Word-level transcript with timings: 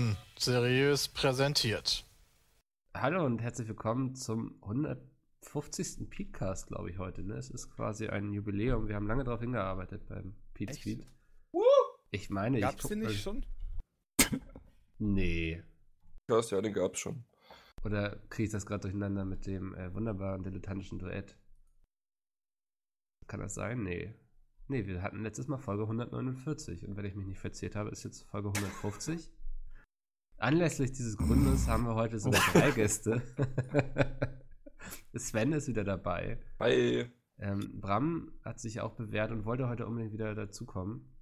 Fakten 0.00 0.16
seriös 0.38 1.08
präsentiert. 1.08 2.06
Hallo 2.94 3.24
und 3.26 3.42
herzlich 3.42 3.68
willkommen 3.68 4.14
zum 4.14 4.56
150. 4.62 6.08
Podcast, 6.08 6.68
glaube 6.68 6.90
ich, 6.90 6.98
heute. 6.98 7.22
Ne? 7.22 7.34
Es 7.34 7.50
ist 7.50 7.70
quasi 7.70 8.08
ein 8.08 8.32
Jubiläum. 8.32 8.88
Wir 8.88 8.94
haben 8.94 9.06
lange 9.06 9.24
darauf 9.24 9.40
hingearbeitet 9.40 10.06
beim 10.08 10.34
Pete 10.54 10.74
Speed. 10.74 11.06
Ich 12.12 12.30
meine, 12.30 12.60
Gab's 12.60 12.84
ich 12.84 12.88
den 12.88 13.00
nicht 13.00 13.22
schon? 13.22 13.44
Nee. 14.98 15.62
Podcast, 16.26 16.52
ja, 16.52 16.62
den 16.62 16.72
gab's 16.72 16.98
schon. 16.98 17.24
Oder 17.84 18.16
kriege 18.30 18.46
ich 18.46 18.52
das 18.52 18.64
gerade 18.64 18.82
durcheinander 18.82 19.24
mit 19.26 19.46
dem 19.46 19.74
äh, 19.74 19.92
wunderbaren 19.92 20.42
dilettantischen 20.42 20.98
Duett? 20.98 21.36
Kann 23.26 23.40
das 23.40 23.54
sein? 23.54 23.82
Nee. 23.82 24.14
Nee, 24.68 24.86
wir 24.86 25.02
hatten 25.02 25.22
letztes 25.22 25.46
Mal 25.48 25.58
Folge 25.58 25.82
149 25.82 26.86
und 26.86 26.96
wenn 26.96 27.04
ich 27.04 27.14
mich 27.14 27.26
nicht 27.26 27.40
verzählt 27.40 27.76
habe, 27.76 27.90
ist 27.90 28.04
jetzt 28.04 28.22
Folge 28.22 28.48
150. 28.48 29.30
Anlässlich 30.40 30.92
dieses 30.92 31.18
Grundes 31.18 31.68
haben 31.68 31.84
wir 31.84 31.94
heute 31.94 32.18
sogar 32.18 32.40
drei 32.54 32.70
Gäste. 32.70 33.20
Sven 35.14 35.52
ist 35.52 35.68
wieder 35.68 35.84
dabei. 35.84 36.38
Hi. 36.58 37.10
Ähm, 37.38 37.78
Bram 37.78 38.32
hat 38.42 38.58
sich 38.58 38.80
auch 38.80 38.94
bewährt 38.94 39.32
und 39.32 39.44
wollte 39.44 39.68
heute 39.68 39.86
unbedingt 39.86 40.14
wieder 40.14 40.34
dazukommen. 40.34 41.14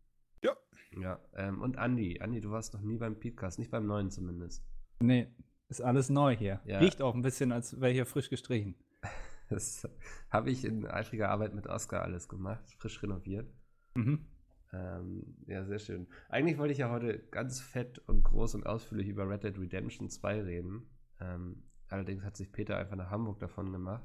Ja. 0.44 0.56
Ja, 1.00 1.19
ähm, 1.34 1.62
und 1.62 1.78
Andi. 1.78 2.20
Andi, 2.20 2.41
du 2.41 2.52
warst 2.52 2.74
noch 2.74 2.80
nie 2.80 2.96
beim 2.96 3.19
Podcast, 3.19 3.58
nicht 3.58 3.72
beim 3.72 3.86
neuen 3.86 4.12
zumindest. 4.12 4.64
Nee, 5.00 5.34
ist 5.69 5.83
alles 5.83 6.11
neu 6.11 6.36
hier. 6.36 6.61
Ja. 6.64 6.78
Riecht 6.78 7.02
auch 7.02 7.16
ein 7.16 7.22
bisschen, 7.22 7.50
als 7.50 7.80
wäre 7.80 7.92
hier 7.92 8.06
frisch 8.06 8.30
gestrichen. 8.30 8.77
Das 9.50 9.89
habe 10.28 10.50
ich 10.50 10.62
in 10.62 10.86
eifriger 10.86 11.30
Arbeit 11.30 11.55
mit 11.55 11.66
Oscar 11.69 12.02
alles 12.02 12.28
gemacht, 12.28 12.62
frisch 12.77 13.02
renoviert. 13.02 13.50
Mhm. 13.94 14.27
Ähm, 14.72 15.36
ja, 15.47 15.64
sehr 15.64 15.78
schön. 15.78 16.08
Eigentlich 16.28 16.58
wollte 16.58 16.72
ich 16.72 16.78
ja 16.78 16.91
heute 16.91 17.19
ganz 17.30 17.61
fett 17.61 17.98
und 18.06 18.22
groß 18.22 18.55
und 18.55 18.66
ausführlich 18.66 19.08
über 19.08 19.28
Red 19.28 19.44
Dead 19.44 19.58
Redemption 19.58 20.11
2 20.11 20.42
reden. 20.42 20.91
Ähm, 21.20 21.62
allerdings 21.88 22.22
hat 22.24 22.36
sich 22.36 22.52
Peter 22.52 22.77
einfach 22.77 22.96
nach 22.96 23.11
Hamburg 23.11 23.39
davon 23.41 23.72
gemacht. 23.72 24.05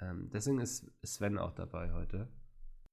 Ähm, 0.00 0.30
deswegen 0.32 0.60
ist 0.60 0.90
Sven 1.04 1.38
auch 1.38 1.52
dabei 1.52 1.92
heute. 1.92 2.28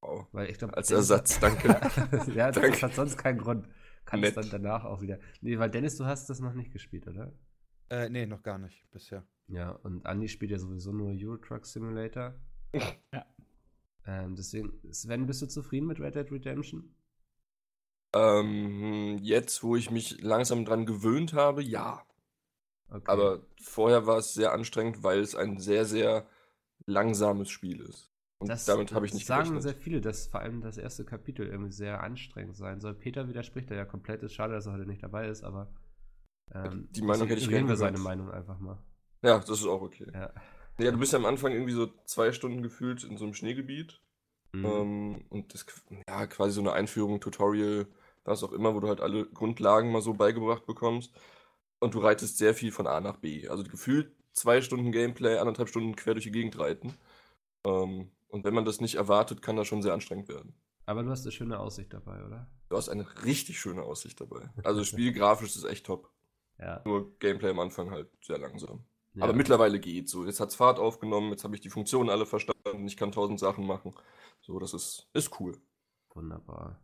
Wow. 0.02 0.28
Weil 0.32 0.50
ich 0.50 0.58
glaube, 0.58 0.76
Als 0.78 0.92
Ersatz, 0.92 1.40
danke. 1.40 1.68
ja, 2.34 2.52
das 2.52 2.62
Danke. 2.62 2.82
hat 2.82 2.94
sonst 2.94 3.18
keinen 3.18 3.40
Grund. 3.40 3.68
Kann 4.06 4.24
es 4.24 4.36
Nett. 4.36 4.46
dann 4.46 4.64
danach 4.64 4.86
auch 4.86 5.02
wieder. 5.02 5.20
Nee, 5.42 5.60
weil 5.60 5.70
Dennis, 5.70 5.98
du 5.98 6.06
hast 6.06 6.30
das 6.30 6.40
noch 6.40 6.54
nicht 6.54 6.72
gespielt, 6.72 7.08
oder? 7.08 7.34
Äh, 7.90 8.10
nee, 8.10 8.26
noch 8.26 8.44
gar 8.44 8.58
nicht 8.58 8.90
bisher. 8.92 9.26
Ja, 9.48 9.72
und 9.72 10.06
Andi 10.06 10.28
spielt 10.28 10.52
ja 10.52 10.58
sowieso 10.58 10.92
nur 10.92 11.10
Euro 11.12 11.38
Truck 11.38 11.66
Simulator. 11.66 12.36
Ja. 13.14 13.26
Ähm, 14.10 14.36
deswegen, 14.36 14.74
Sven, 14.92 15.28
bist 15.28 15.42
du 15.42 15.48
zufrieden 15.48 15.86
mit 15.88 16.00
Red 16.00 16.16
Dead 16.16 16.32
Redemption? 16.32 16.96
ähm, 18.14 19.20
jetzt, 19.22 19.64
wo 19.64 19.76
ich 19.76 19.92
mich 19.92 20.22
langsam 20.22 20.66
dran 20.66 20.86
gewöhnt 20.86 21.34
habe, 21.34 21.62
ja. 21.64 22.06
Okay. 22.90 23.04
Aber 23.06 23.42
vorher 23.62 24.08
war 24.08 24.18
es 24.18 24.34
sehr 24.34 24.52
anstrengend, 24.52 25.04
weil 25.04 25.20
es 25.20 25.36
ein 25.36 25.60
sehr, 25.60 25.86
sehr 25.86 26.26
langsames 26.86 27.50
Spiel 27.50 27.82
ist. 27.82 28.12
Und 28.40 28.48
das 28.48 28.66
damit 28.66 28.94
habe 28.94 29.06
ich 29.06 29.14
nicht 29.14 29.28
sagen 29.28 29.50
gerechnet. 29.50 29.64
sehr 29.64 29.76
viele, 29.76 30.02
dass 30.02 30.28
vor 30.28 30.40
allem 30.40 30.62
das 30.62 30.78
erste 30.78 31.06
Kapitel 31.06 31.46
irgendwie 31.46 31.72
sehr 31.72 32.02
anstrengend 32.02 32.56
sein 32.56 32.80
soll. 32.80 32.96
Peter 32.96 33.28
widerspricht 33.28 33.70
da 33.70 33.76
ja 33.76 33.86
komplett. 33.86 34.24
Ist 34.24 34.34
schade, 34.34 34.54
dass 34.54 34.66
er 34.66 34.74
heute 34.74 34.88
nicht 34.88 35.04
dabei 35.04 35.28
ist, 35.28 35.44
aber 35.44 35.72
ähm, 36.54 36.88
Die 36.92 37.02
Meinung 37.02 37.28
hätte 37.28 37.42
ich 37.42 37.50
gern 37.50 37.68
wir 37.68 37.76
seine 37.76 38.00
Meinung 38.00 38.32
einfach 38.32 38.60
mal. 38.60 38.82
Ja, 39.22 39.38
das 39.38 39.50
ist 39.50 39.66
auch 39.66 39.82
okay. 39.82 40.08
Ja. 40.14 40.34
Ja, 40.80 40.92
du 40.92 40.98
bist 40.98 41.12
ja 41.12 41.20
am 41.20 41.26
Anfang 41.26 41.52
irgendwie 41.52 41.74
so 41.74 41.88
zwei 42.06 42.32
Stunden 42.32 42.64
gefühlt 42.64 43.04
in 43.04 43.18
so 43.18 43.26
einem 43.26 43.34
Schneegebiet. 43.34 44.02
Mhm. 44.52 44.66
Ähm, 44.66 45.26
und 45.30 45.54
das, 45.54 45.66
ja, 46.08 46.28
quasi 46.28 46.54
so 46.54 46.62
eine 46.62 46.74
Einführung, 46.74 47.20
Tutorial, 47.20 47.88
was 48.24 48.44
auch 48.44 48.52
immer, 48.52 48.74
wo 48.76 48.80
du 48.80 48.88
halt 48.88 49.02
alle 49.02 49.26
Grundlagen 49.26 49.92
mal 49.92 50.02
so 50.02 50.14
beigebracht 50.14 50.66
bekommst. 50.66 51.14
Und 51.80 51.94
du 51.94 52.00
reitest 52.00 52.38
sehr 52.38 52.54
viel 52.54 52.72
von 52.72 52.88
A 52.88 53.00
nach 53.00 53.18
B. 53.18 53.48
Also 53.48 53.64
gefühlt 53.64 54.12
zwei 54.34 54.62
Stunden 54.62 54.92
Gameplay, 54.92 55.38
anderthalb 55.38 55.70
Stunden 55.70 55.96
quer 55.96 56.14
durch 56.14 56.26
die 56.26 56.32
Gegend 56.32 56.60
reiten. 56.60 56.98
Ähm, 57.66 58.12
und 58.28 58.44
wenn 58.44 58.54
man 58.54 58.66
das 58.66 58.82
nicht 58.82 58.96
erwartet, 58.96 59.42
kann 59.42 59.56
das 59.56 59.68
schon 59.68 59.82
sehr 59.82 59.94
anstrengend 59.94 60.28
werden. 60.30 60.54
Aber 60.86 61.04
du 61.04 61.10
hast 61.10 61.24
eine 61.24 61.32
schöne 61.32 61.60
Aussicht 61.60 61.94
dabei, 61.94 62.24
oder? 62.26 62.50
Du 62.70 62.78
hast 62.78 62.90
eine 62.90 63.06
richtig 63.24 63.60
schöne 63.60 63.84
Aussicht 63.84 64.20
dabei. 64.20 64.50
Also 64.64 64.84
spielgrafisch 64.84 65.50
ist 65.50 65.58
es 65.58 65.64
echt 65.64 65.86
top. 65.86 66.12
Ja. 66.58 66.82
Nur 66.86 67.18
Gameplay 67.20 67.52
am 67.52 67.60
Anfang 67.60 67.92
halt 67.92 68.10
sehr 68.22 68.38
langsam. 68.38 68.84
Ja. 69.14 69.24
Aber 69.24 69.34
mittlerweile 69.34 69.80
geht's 69.80 70.12
so. 70.12 70.26
Jetzt 70.26 70.40
hat's 70.40 70.56
Fahrt 70.56 70.80
aufgenommen, 70.80 71.32
jetzt 71.32 71.44
habe 71.44 71.56
ich 71.56 71.62
die 71.62 71.70
Funktionen 71.70 72.10
alle 72.10 72.26
verstanden, 72.26 72.88
ich 72.88 72.98
kann 72.98 73.12
tausend 73.12 73.40
Sachen 73.40 73.66
machen. 73.66 73.94
So, 74.42 74.60
das 74.60 74.74
ist, 74.74 75.10
ist 75.14 75.40
cool. 75.40 75.58
Wunderbar. 76.14 76.82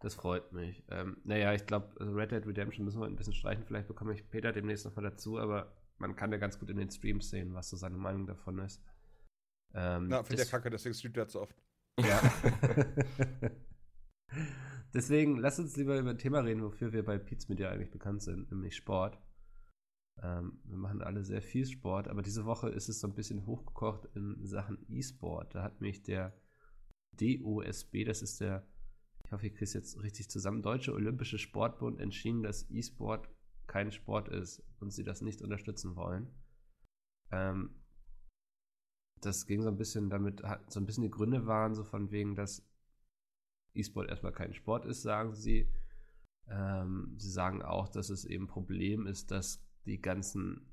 Das 0.00 0.14
freut 0.14 0.52
mich. 0.52 0.84
Ähm, 0.90 1.18
naja, 1.24 1.52
ich 1.54 1.64
glaube, 1.66 1.94
Red 2.00 2.32
Dead 2.32 2.44
Redemption 2.46 2.84
müssen 2.84 3.00
wir 3.00 3.06
ein 3.06 3.16
bisschen 3.16 3.34
streichen. 3.34 3.64
Vielleicht 3.64 3.86
bekomme 3.88 4.14
ich 4.14 4.28
Peter 4.30 4.52
demnächst 4.52 4.84
nochmal 4.84 5.04
dazu, 5.04 5.38
aber 5.38 5.76
man 5.98 6.16
kann 6.16 6.32
ja 6.32 6.38
ganz 6.38 6.58
gut 6.58 6.70
in 6.70 6.76
den 6.76 6.90
Streams 6.90 7.30
sehen, 7.30 7.54
was 7.54 7.68
so 7.70 7.76
seine 7.76 7.96
Meinung 7.96 8.26
davon 8.26 8.58
ist. 8.58 8.82
Ähm, 9.74 10.08
Na, 10.08 10.22
finde 10.24 10.42
das- 10.42 10.50
der 10.50 10.58
Kacke, 10.58 10.70
deswegen 10.70 10.94
streamt 10.94 11.16
er 11.16 11.28
so 11.28 11.40
oft. 11.42 11.54
Ja. 12.00 12.20
Deswegen, 14.94 15.38
lass 15.38 15.58
uns 15.58 15.76
lieber 15.76 15.98
über 15.98 16.10
ein 16.10 16.18
Thema 16.18 16.40
reden, 16.40 16.62
wofür 16.62 16.92
wir 16.92 17.04
bei 17.04 17.18
Pete's 17.18 17.48
Media 17.48 17.70
eigentlich 17.70 17.90
bekannt 17.90 18.22
sind, 18.22 18.50
nämlich 18.50 18.76
Sport. 18.76 19.18
Ähm, 20.22 20.60
wir 20.64 20.76
machen 20.76 21.02
alle 21.02 21.24
sehr 21.24 21.42
viel 21.42 21.66
Sport, 21.66 22.06
aber 22.08 22.22
diese 22.22 22.44
Woche 22.44 22.68
ist 22.68 22.88
es 22.88 23.00
so 23.00 23.08
ein 23.08 23.14
bisschen 23.14 23.44
hochgekocht 23.44 24.06
in 24.14 24.46
Sachen 24.46 24.78
E-Sport. 24.88 25.54
Da 25.54 25.62
hat 25.62 25.80
mich 25.80 26.02
der 26.02 26.32
DOSB, 27.18 28.04
das 28.04 28.22
ist 28.22 28.40
der, 28.40 28.66
ich 29.24 29.32
hoffe, 29.32 29.46
ich 29.46 29.52
kriege 29.52 29.64
es 29.64 29.74
jetzt 29.74 30.00
richtig 30.00 30.30
zusammen, 30.30 30.62
Deutsche 30.62 30.94
Olympische 30.94 31.38
Sportbund, 31.38 32.00
entschieden, 32.00 32.42
dass 32.42 32.70
E-Sport 32.70 33.28
kein 33.66 33.90
Sport 33.90 34.28
ist 34.28 34.62
und 34.78 34.92
sie 34.92 35.02
das 35.02 35.22
nicht 35.22 35.42
unterstützen 35.42 35.96
wollen. 35.96 36.28
Ähm, 37.32 37.82
das 39.20 39.46
ging 39.46 39.62
so 39.62 39.68
ein 39.68 39.78
bisschen 39.78 40.08
damit, 40.08 40.42
so 40.68 40.78
ein 40.78 40.86
bisschen 40.86 41.04
die 41.04 41.10
Gründe 41.10 41.46
waren, 41.46 41.74
so 41.74 41.84
von 41.84 42.10
wegen, 42.12 42.36
dass 42.36 42.64
E-Sport 43.74 44.08
erstmal 44.08 44.32
kein 44.32 44.54
Sport 44.54 44.84
ist, 44.84 45.02
sagen 45.02 45.34
sie. 45.34 45.68
Ähm, 46.48 47.14
sie 47.18 47.30
sagen 47.30 47.62
auch, 47.62 47.88
dass 47.88 48.10
es 48.10 48.24
eben 48.24 48.44
ein 48.44 48.48
Problem 48.48 49.06
ist, 49.06 49.30
dass 49.30 49.64
die 49.86 50.00
ganzen 50.00 50.72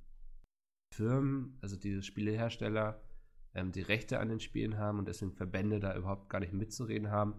Firmen, 0.94 1.58
also 1.62 1.76
diese 1.76 2.04
Spielehersteller, 2.04 3.02
ähm, 3.54 3.72
die 3.72 3.82
Rechte 3.82 4.20
an 4.20 4.30
den 4.30 4.40
Spielen 4.40 4.78
haben 4.78 5.00
und 5.00 5.08
deswegen 5.08 5.34
Verbände 5.34 5.80
da 5.80 5.96
überhaupt 5.96 6.30
gar 6.30 6.40
nicht 6.40 6.54
mitzureden 6.54 7.12
haben. 7.12 7.36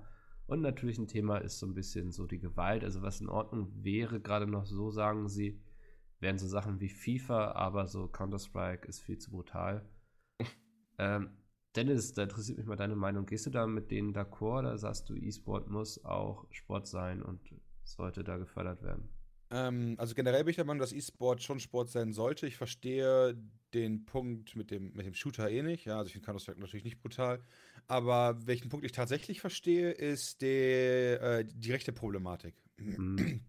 Und 0.47 0.63
natürlich 0.63 0.99
ein 0.99 1.09
Thema 1.09 1.39
ist 1.39 1.59
so 1.59 1.67
ein 1.67 1.75
bisschen 1.75 2.11
so 2.11 2.27
die 2.27 2.41
Gewalt. 2.41 2.83
Also 2.83 3.03
was 3.03 3.21
in 3.21 3.29
Ordnung 3.29 3.73
wäre, 3.85 4.21
gerade 4.21 4.47
noch 4.47 4.67
so, 4.67 4.91
sagen 4.91 5.29
sie, 5.29 5.61
wären 6.19 6.39
so 6.39 6.49
Sachen 6.49 6.81
wie 6.81 6.89
FIFA, 6.89 7.53
aber 7.53 7.87
so 7.87 8.09
Counter-Strike 8.09 8.87
ist 8.89 9.01
viel 9.01 9.19
zu 9.19 9.31
brutal. 9.31 9.89
ähm, 10.99 11.31
Dennis, 11.77 12.13
da 12.13 12.25
interessiert 12.25 12.59
mich 12.59 12.67
mal 12.67 12.77
deine 12.77 12.97
Meinung. 12.97 13.27
Gehst 13.27 13.47
du 13.47 13.51
da 13.51 13.67
mit 13.67 13.93
denen 13.93 14.13
d'accord 14.13 14.61
oder 14.61 14.79
sagst 14.79 15.09
du, 15.09 15.15
E-Sport 15.15 15.71
muss 15.71 16.05
auch 16.05 16.47
Sport 16.51 16.89
sein 16.89 17.23
und 17.23 17.41
sollte 17.85 18.25
da 18.25 18.37
gefördert 18.37 18.83
werden? 18.83 19.09
Ähm, 19.51 19.97
also 19.99 20.15
generell 20.15 20.45
bin 20.45 20.51
ich 20.51 20.57
der 20.57 20.65
Meinung, 20.65 20.81
dass 20.81 20.93
E-Sport 20.93 21.43
schon 21.43 21.61
Sport 21.61 21.91
sein 21.91 22.13
sollte. 22.13 22.47
Ich 22.47 22.57
verstehe 22.57 23.37
den 23.75 24.05
Punkt 24.05 24.57
mit 24.57 24.71
dem, 24.71 24.93
mit 24.95 25.07
dem 25.07 25.15
Shooter 25.15 25.51
eh 25.51 25.63
nicht. 25.63 25.85
Ja, 25.85 25.99
also 25.99 26.07
ich 26.07 26.13
finde 26.13 26.27
Counter-Strike 26.27 26.61
natürlich 26.61 26.85
nicht 26.85 27.03
brutal. 27.03 27.43
Aber 27.89 28.47
welchen 28.47 28.69
Punkt 28.69 28.87
ich 28.87 28.93
tatsächlich 28.93 29.41
verstehe, 29.41 29.91
ist 29.91 30.43
die, 30.43 30.47
äh, 30.47 31.45
die 31.45 31.73
rechte 31.73 31.93
Problematik. 31.93 32.55
Hm. 32.79 33.41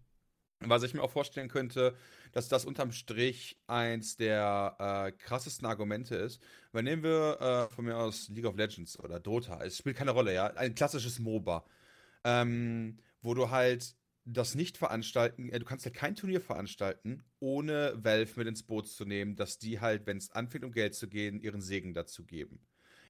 Was 0.64 0.82
ich 0.82 0.94
mir 0.94 1.02
auch 1.02 1.10
vorstellen 1.10 1.48
könnte, 1.48 1.96
dass 2.32 2.48
das 2.48 2.64
unterm 2.64 2.92
Strich 2.92 3.60
eins 3.66 4.16
der 4.16 4.76
äh, 4.78 5.12
krassesten 5.12 5.66
Argumente 5.66 6.14
ist. 6.14 6.40
Weil 6.72 6.84
nehmen 6.84 7.02
wir 7.02 7.40
äh, 7.40 7.74
von 7.74 7.84
mir 7.84 7.96
aus 7.96 8.28
League 8.28 8.46
of 8.46 8.56
Legends 8.56 8.98
oder 8.98 9.18
Dota. 9.18 9.60
Es 9.62 9.78
spielt 9.78 9.96
keine 9.96 10.12
Rolle, 10.12 10.34
ja. 10.34 10.46
Ein 10.54 10.74
klassisches 10.74 11.18
MOBA. 11.18 11.64
Ähm, 12.24 12.98
wo 13.22 13.34
du 13.34 13.50
halt 13.50 13.96
das 14.24 14.54
nicht 14.54 14.78
veranstalten, 14.78 15.48
äh, 15.50 15.58
du 15.58 15.64
kannst 15.64 15.84
halt 15.84 15.94
kein 15.94 16.14
Turnier 16.14 16.40
veranstalten, 16.40 17.24
ohne 17.40 17.94
Valve 17.96 18.32
mit 18.36 18.48
ins 18.48 18.62
Boot 18.62 18.88
zu 18.88 19.04
nehmen, 19.04 19.36
dass 19.36 19.58
die 19.58 19.80
halt, 19.80 20.06
wenn 20.06 20.18
es 20.18 20.30
anfängt, 20.30 20.64
um 20.64 20.72
Geld 20.72 20.94
zu 20.94 21.08
gehen, 21.08 21.40
ihren 21.40 21.60
Segen 21.60 21.94
dazu 21.94 22.24
geben. 22.24 22.60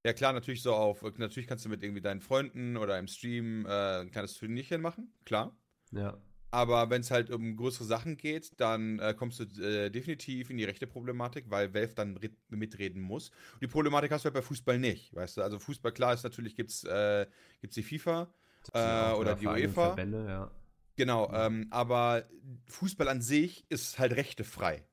Ja 0.05 0.12
klar, 0.12 0.32
natürlich 0.32 0.62
so 0.62 0.75
auf, 0.75 1.03
natürlich 1.19 1.47
kannst 1.47 1.64
du 1.64 1.69
mit 1.69 1.82
irgendwie 1.82 2.00
deinen 2.00 2.20
Freunden 2.20 2.76
oder 2.76 2.99
im 2.99 3.06
Stream 3.06 3.67
äh, 3.67 4.00
ein 4.00 4.11
kleines 4.11 4.35
Turnierchen 4.35 4.81
machen, 4.81 5.12
klar. 5.25 5.56
Ja. 5.93 6.19
Aber 6.50 6.91
wenn 6.91 7.00
es 7.00 7.11
halt 7.11 7.31
um 7.31 7.56
größere 7.56 7.85
Sachen 7.85 8.19
geht, 8.19 8.61
dann 8.61 8.99
äh, 8.99 9.15
kommst 9.15 9.41
du 9.41 9.44
äh, 9.62 9.91
definitiv 9.91 10.50
in 10.50 10.58
die 10.58 10.65
rechte 10.65 10.87
Problematik, 10.87 11.47
weil 11.49 11.73
Valve 11.73 11.94
dann 11.94 12.19
mitreden 12.50 13.00
muss. 13.00 13.31
Und 13.55 13.62
die 13.62 13.69
Problematik 13.69 14.11
hast 14.11 14.25
du 14.25 14.26
halt 14.26 14.35
bei 14.35 14.43
Fußball 14.43 14.79
nicht, 14.79 15.15
weißt 15.15 15.38
du? 15.38 15.43
Also 15.43 15.58
Fußball, 15.58 15.93
klar 15.93 16.12
ist 16.12 16.25
natürlich, 16.25 16.55
gibt's, 16.55 16.85
äh, 16.85 17.26
gibt's 17.62 17.76
die 17.76 17.82
FIFA 17.82 18.35
äh, 18.75 19.12
oder 19.12 19.35
die 19.35 19.47
UEFA. 19.47 19.88
Verbände, 19.88 20.26
ja. 20.26 20.50
Genau, 20.97 21.33
ähm, 21.33 21.67
aber 21.71 22.25
Fußball 22.67 23.09
an 23.09 23.23
sich 23.23 23.65
ist 23.71 23.99
halt 23.99 24.15
rechtefrei. 24.17 24.85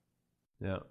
Ja. 0.59 0.85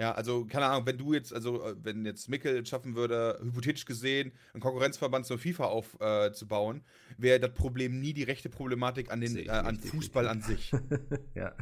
Ja, 0.00 0.12
also 0.12 0.46
keine 0.46 0.64
Ahnung, 0.64 0.86
wenn 0.86 0.96
du 0.96 1.12
jetzt, 1.12 1.34
also 1.34 1.62
äh, 1.62 1.76
wenn 1.82 2.06
jetzt 2.06 2.30
Mickel 2.30 2.64
schaffen 2.64 2.96
würde, 2.96 3.38
hypothetisch 3.42 3.84
gesehen, 3.84 4.32
einen 4.54 4.62
Konkurrenzverband 4.62 5.26
zur 5.26 5.38
FIFA 5.38 5.64
aufzubauen, 5.66 6.82
wäre 7.18 7.38
das 7.38 7.52
Problem 7.52 8.00
nie 8.00 8.14
die 8.14 8.22
rechte 8.22 8.48
Problematik 8.48 9.12
an, 9.12 9.20
den, 9.20 9.36
äh, 9.36 9.50
an 9.50 9.78
Fußball 9.78 10.26
an 10.26 10.40
sich. 10.40 10.72
ja. 11.34 11.54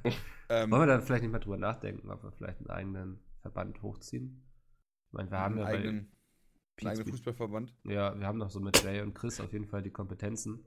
Ähm, 0.48 0.70
Wollen 0.70 0.82
wir 0.82 0.86
da 0.86 1.00
vielleicht 1.00 1.24
nicht 1.24 1.32
mal 1.32 1.40
drüber 1.40 1.56
nachdenken, 1.56 2.08
ob 2.10 2.22
wir 2.22 2.30
vielleicht 2.30 2.60
einen 2.60 2.70
eigenen 2.70 3.18
Verband 3.42 3.82
hochziehen? 3.82 4.40
Ich 5.08 5.12
meine, 5.14 5.32
wir 5.32 5.38
haben 5.38 5.54
einen 5.54 5.58
ja 5.58 5.64
bei, 5.64 5.72
eigenen, 5.72 6.12
einen 6.80 6.90
eigenen 6.90 7.08
Fußballverband. 7.08 7.74
ja, 7.86 8.16
wir 8.16 8.24
haben 8.24 8.38
doch 8.38 8.50
so 8.50 8.60
mit 8.60 8.80
Jay 8.84 9.00
und 9.00 9.14
Chris 9.14 9.40
auf 9.40 9.52
jeden 9.52 9.66
Fall 9.66 9.82
die 9.82 9.90
Kompetenzen. 9.90 10.64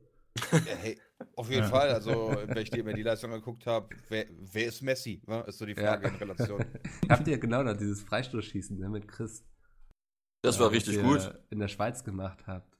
Ja, 0.51 0.75
hey, 0.75 0.99
auf 1.35 1.49
jeden 1.49 1.63
Ja. 1.63 1.69
Fall. 1.69 1.89
Also, 1.89 2.35
wenn 2.47 2.57
ich 2.63 2.69
dir 2.69 2.79
immer 2.79 2.93
die 2.93 3.03
Leistung 3.03 3.31
angeguckt 3.31 3.65
habe, 3.65 3.89
wer, 4.09 4.25
wer 4.29 4.65
ist 4.65 4.81
Messi? 4.81 5.21
Ne? 5.27 5.41
Ist 5.47 5.57
so 5.57 5.65
die 5.65 5.75
Frage 5.75 6.05
Ja. 6.07 6.09
in 6.13 6.15
Relation. 6.15 6.65
Habt 7.09 7.27
ihr 7.27 7.37
genau 7.37 7.63
noch 7.63 7.75
dieses 7.77 8.01
Freistoßschießen 8.03 8.77
ne, 8.79 8.89
mit 8.89 9.07
Chris? 9.07 9.43
Das 10.43 10.55
äh, 10.55 10.59
war 10.59 10.67
was 10.67 10.73
richtig 10.73 10.95
ihr 10.95 11.03
gut. 11.03 11.33
In 11.49 11.59
der 11.59 11.67
Schweiz 11.67 12.03
gemacht 12.03 12.45
habt. 12.47 12.77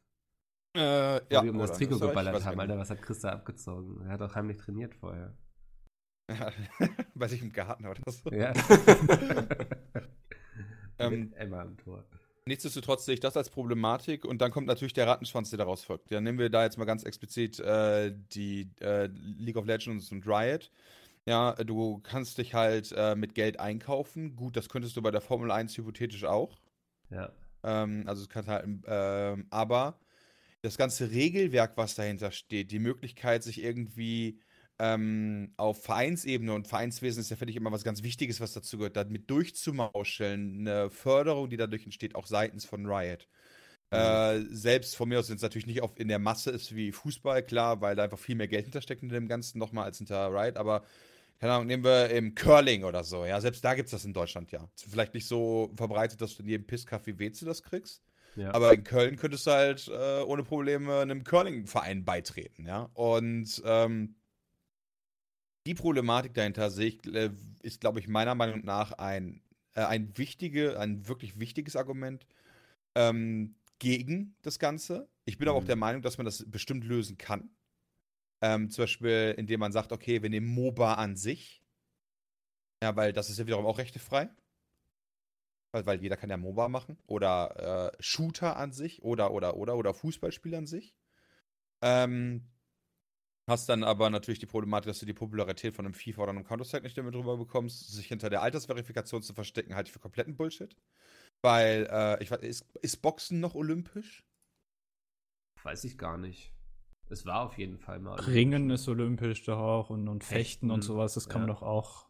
äh, 0.76 0.80
Wo 0.80 1.26
ja, 1.30 1.44
wir 1.44 1.52
um 1.52 1.60
das? 1.60 1.74
Trikot 1.74 2.00
geballert 2.00 2.44
haben. 2.46 2.60
Alter, 2.60 2.78
was 2.78 2.90
hat 2.90 3.02
Chris 3.02 3.20
da 3.20 3.30
abgezogen? 3.30 4.02
Er 4.06 4.14
hat 4.14 4.22
auch 4.22 4.34
heimlich 4.36 4.58
trainiert 4.58 4.96
vorher. 4.96 5.36
Ja, 6.32 6.50
Bei 7.14 7.28
sich 7.28 7.42
im 7.42 7.52
Garten 7.52 7.86
oder 7.86 8.00
so. 8.10 8.30
Ja. 8.32 8.54
Ähm, 10.98 11.34
Emma 11.34 11.62
am 11.62 11.76
Tor. 11.78 12.06
Nichtsdestotrotz 12.46 13.06
sehe 13.06 13.14
ich 13.14 13.20
das 13.20 13.38
als 13.38 13.52
Problematik 13.52 14.26
und 14.26 14.42
dann 14.42 14.52
kommt 14.52 14.66
natürlich 14.66 14.94
der 14.94 15.06
Rattenschwanz, 15.06 15.52
der 15.52 15.58
daraus 15.58 15.84
folgt. 15.84 16.12
Dann 16.12 16.24
nehmen 16.24 16.40
wir 16.40 16.50
da 16.50 16.64
jetzt 16.64 16.78
mal 16.78 16.86
ganz 16.86 17.04
explizit 17.04 17.60
äh, 17.60 18.14
die 18.34 18.70
äh, 18.82 19.08
League 19.38 19.58
of 19.58 19.68
Legends 19.68 20.12
und 20.12 20.26
Riot. 20.26 20.72
Ja, 21.28 21.54
du 21.54 22.00
kannst 22.00 22.40
dich 22.40 22.56
halt 22.56 22.94
äh, 22.98 23.16
mit 23.16 23.36
Geld 23.36 23.60
einkaufen. 23.60 24.36
Gut, 24.36 24.58
das 24.58 24.70
könntest 24.70 24.98
du 24.98 25.04
bei 25.04 25.12
der 25.12 25.22
Formel 25.22 25.52
1 25.52 25.78
hypothetisch 25.78 26.24
auch. 26.24 26.58
Ja. 27.12 27.32
Ähm, 27.64 28.06
also 28.08 28.24
es 28.24 28.30
kann 28.30 28.48
halt, 28.48 28.66
ähm, 28.88 29.46
aber 29.52 30.00
das 30.64 30.78
ganze 30.78 31.12
Regelwerk, 31.12 31.78
was 31.78 31.94
dahinter 31.94 32.32
steht, 32.32 32.72
die 32.72 32.80
Möglichkeit, 32.80 33.44
sich 33.44 33.64
irgendwie 33.64 34.40
ähm, 34.84 35.54
auf 35.58 35.84
Vereinsebene 35.84 36.54
und 36.56 36.68
Vereinswesen 36.68 37.22
ist 37.22 37.30
ja, 37.30 37.36
finde 37.36 37.52
ich, 37.52 37.58
immer 37.58 37.72
was 37.72 37.84
ganz 37.84 38.02
Wichtiges, 38.02 38.42
was 38.42 38.54
dazu 38.54 38.78
gehört, 38.78 38.98
damit 38.98 39.30
durchzumauscheln, 39.30 40.62
eine 40.62 40.90
Förderung, 40.90 41.52
die 41.52 41.58
dadurch 41.58 41.86
entsteht, 41.86 42.16
auch 42.16 42.26
seitens 42.26 42.66
von 42.66 42.88
Riot. 42.88 43.28
Äh, 43.92 44.40
selbst 44.50 44.96
von 44.96 45.08
mir 45.08 45.20
aus 45.20 45.28
sind 45.28 45.36
es 45.36 45.44
natürlich 45.44 45.68
nicht 45.68 45.82
auf, 45.82 46.00
in 46.00 46.08
der 46.08 46.18
Masse 46.18 46.50
ist 46.50 46.76
wie 46.76 46.92
Fußball, 46.92 47.44
klar, 47.44 47.82
weil 47.82 47.96
da 47.96 48.06
einfach 48.06 48.18
viel 48.18 48.36
mehr 48.36 48.48
Geld 48.48 48.64
hintersteckt 48.64 49.04
in 49.04 49.10
dem 49.10 49.28
Ganzen 49.28 49.60
nochmal 49.60 49.84
als 49.84 50.00
hinter 50.00 50.34
Riot, 50.34 50.58
aber 50.58 50.84
keine 51.40 51.54
Ahnung, 51.54 51.68
nehmen 51.68 51.84
wir 51.84 52.10
im 52.10 52.34
Curling 52.34 52.84
oder 52.84 53.04
so, 53.04 53.26
ja, 53.26 53.40
selbst 53.40 53.64
da 53.64 53.76
gibt 53.76 53.88
es 53.88 53.92
das 53.92 54.06
in 54.06 54.14
Deutschland 54.14 54.52
ja. 54.52 54.68
Vielleicht 54.76 55.14
nicht 55.14 55.28
so 55.28 55.72
verbreitet, 55.76 56.22
dass 56.22 56.38
du 56.38 56.44
in 56.44 56.50
jedem 56.50 56.66
Pisskaff 56.66 57.06
wie 57.06 57.20
Weze 57.20 57.46
das 57.46 57.62
kriegst, 57.62 58.02
ja. 58.36 58.52
aber 58.54 58.74
in 58.74 58.84
Köln 58.84 59.18
könntest 59.18 59.46
du 59.46 59.52
halt 59.52 59.88
äh, 59.90 60.22
ohne 60.22 60.44
Probleme 60.44 61.00
einem 61.00 61.24
Curling-Verein 61.24 62.06
beitreten, 62.06 62.66
ja. 62.66 62.90
Und 62.94 63.62
ähm, 63.66 64.16
die 65.66 65.76
Problematik 65.76 66.34
dahinter 66.34 66.72
sehe 66.72 66.88
ich, 66.88 67.06
äh, 67.14 67.32
ist, 67.62 67.82
glaube 67.82 68.00
ich, 68.00 68.08
meiner 68.08 68.36
Meinung 68.36 68.66
nach 68.66 68.94
ein, 68.94 69.42
äh, 69.76 69.84
ein, 69.84 70.18
wichtige, 70.18 70.80
ein 70.80 71.08
wirklich 71.08 71.40
wichtiges 71.40 71.76
Argument 71.76 72.26
ähm, 72.96 73.56
gegen 73.80 74.36
das 74.42 74.60
Ganze. 74.60 75.08
Ich 75.26 75.38
bin 75.38 75.48
aber 75.48 75.58
auch 75.58 75.64
Mhm. 75.64 75.68
der 75.68 75.76
Meinung, 75.76 76.02
dass 76.02 76.18
man 76.18 76.26
das 76.26 76.46
bestimmt 76.50 76.84
lösen 76.84 77.18
kann. 77.18 77.50
Ähm, 78.42 78.70
zum 78.70 78.84
Beispiel, 78.84 79.36
indem 79.38 79.60
man 79.60 79.72
sagt, 79.72 79.92
okay, 79.92 80.22
wir 80.24 80.30
nehmen 80.30 80.48
MOBA 80.48 80.96
an 80.96 81.16
sich. 81.16 81.62
Ja, 82.84 82.96
weil 82.96 83.14
das 83.14 83.30
ist 83.30 83.38
ja 83.38 83.46
wiederum 83.46 83.66
auch 83.68 83.78
rechtefrei. 83.78 84.30
Weil, 85.72 85.86
weil 85.86 86.02
jeder 86.02 86.18
kann 86.18 86.30
ja 86.30 86.38
MOBA 86.38 86.70
machen. 86.70 86.98
Oder 87.06 87.92
äh, 87.94 88.04
Shooter 88.04 88.58
an 88.58 88.72
sich. 88.74 89.04
Oder, 89.04 89.32
oder, 89.32 89.56
oder, 89.58 89.76
oder 89.78 89.94
Fußballspiel 89.94 90.56
an 90.56 90.66
sich. 90.68 90.96
Ähm, 91.82 92.48
hast 93.52 93.70
dann 93.70 93.84
aber 93.84 94.10
natürlich 94.10 94.40
die 94.40 94.48
Problematik, 94.48 94.88
dass 94.88 95.00
du 95.00 95.06
die 95.06 95.14
Popularität 95.14 95.76
von 95.76 95.86
einem 95.86 95.94
FIFA 95.94 96.24
oder 96.24 96.32
einem 96.32 96.44
Counter-Strike 96.44 96.84
nicht 96.84 96.98
damit 96.98 97.14
drüber 97.14 97.38
bekommst. 97.38 97.92
Sich 97.92 98.08
hinter 98.08 98.30
der 98.30 98.42
Altersverifikation 98.42 99.22
zu 99.22 99.34
verstecken, 99.34 99.76
halte 99.76 99.90
ich 99.90 99.94
für 99.94 100.00
kompletten 100.00 100.36
Bullshit. 100.36 100.76
Weil, 101.44 101.88
äh, 101.92 102.24
ich 102.24 102.32
weiß, 102.32 102.42
ist, 102.42 102.66
ist 102.82 102.98
Boxen 103.02 103.40
noch 103.40 103.54
olympisch? 103.56 104.24
Weiß 105.64 105.84
ich 105.84 105.98
gar 105.98 106.18
nicht. 106.18 106.54
Es 107.10 107.26
war 107.26 107.42
auf 107.42 107.58
jeden 107.58 107.78
Fall 107.78 108.00
mal. 108.00 108.20
Ringen 108.20 108.70
ist 108.70 108.88
olympisch 108.88 109.44
doch 109.44 109.60
auch 109.60 109.90
und, 109.90 110.08
und 110.08 110.24
Fechten, 110.24 110.36
Fechten, 110.38 110.72
und 110.72 110.82
sowas, 110.82 111.14
das 111.14 111.28
kann 111.28 111.42
ja. 111.42 111.48
man 111.48 111.56
doch 111.56 111.62
auch. 111.62 112.08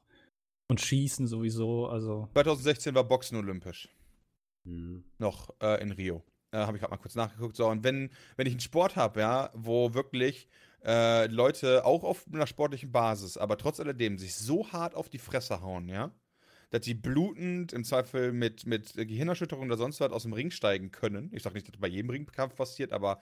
Und 0.69 0.79
Schießen 0.79 1.27
sowieso, 1.27 1.87
also. 1.87 2.29
2016 2.33 2.95
war 2.95 3.03
Boxen 3.03 3.37
olympisch. 3.37 3.89
Hm. 4.63 5.03
noch 5.17 5.55
äh, 5.59 5.81
in 5.81 5.91
Rio. 5.91 6.23
Äh, 6.51 6.59
habe 6.59 6.77
ich 6.77 6.81
gerade 6.81 6.91
mal 6.91 7.01
kurz 7.01 7.15
nachgeguckt. 7.15 7.55
So, 7.55 7.67
und 7.67 7.83
wenn, 7.83 8.11
wenn 8.35 8.45
ich 8.47 8.53
einen 8.53 8.59
Sport 8.59 8.95
habe, 8.95 9.21
ja, 9.21 9.49
wo 9.53 9.94
wirklich 9.94 10.47
äh, 10.86 11.28
Leute 11.28 11.86
auch 11.86 12.04
auf 12.04 12.25
einer 12.33 12.48
sportlichen 12.48 12.92
Basis, 12.92 13.38
aber 13.38 13.57
trotz 13.57 13.80
alledem 13.80 14.18
sich 14.18 14.36
so 14.36 14.72
hart 14.72 14.95
auf 14.95 15.10
die 15.10 15.19
Fresse 15.19 15.62
hauen, 15.62 15.88
ja, 15.89 16.12
dass 16.72 16.81
die 16.81 16.94
blutend 16.95 17.74
im 17.74 17.83
Zweifel 17.83 18.31
mit, 18.31 18.66
mit 18.66 18.94
Gehirnerschütterung 18.95 19.66
oder 19.68 19.78
sonst 19.78 20.00
was 20.00 20.12
aus 20.12 20.24
dem 20.24 20.33
Ring 20.33 20.51
steigen 20.51 20.92
können. 20.92 21.30
Ich 21.33 21.44
sage 21.44 21.56
nicht, 21.56 21.68
dass 21.68 21.74
das 21.74 21.81
bei 21.81 21.88
jedem 21.88 22.10
Ringkampf 22.10 22.56
passiert, 22.56 22.94
aber 22.94 23.19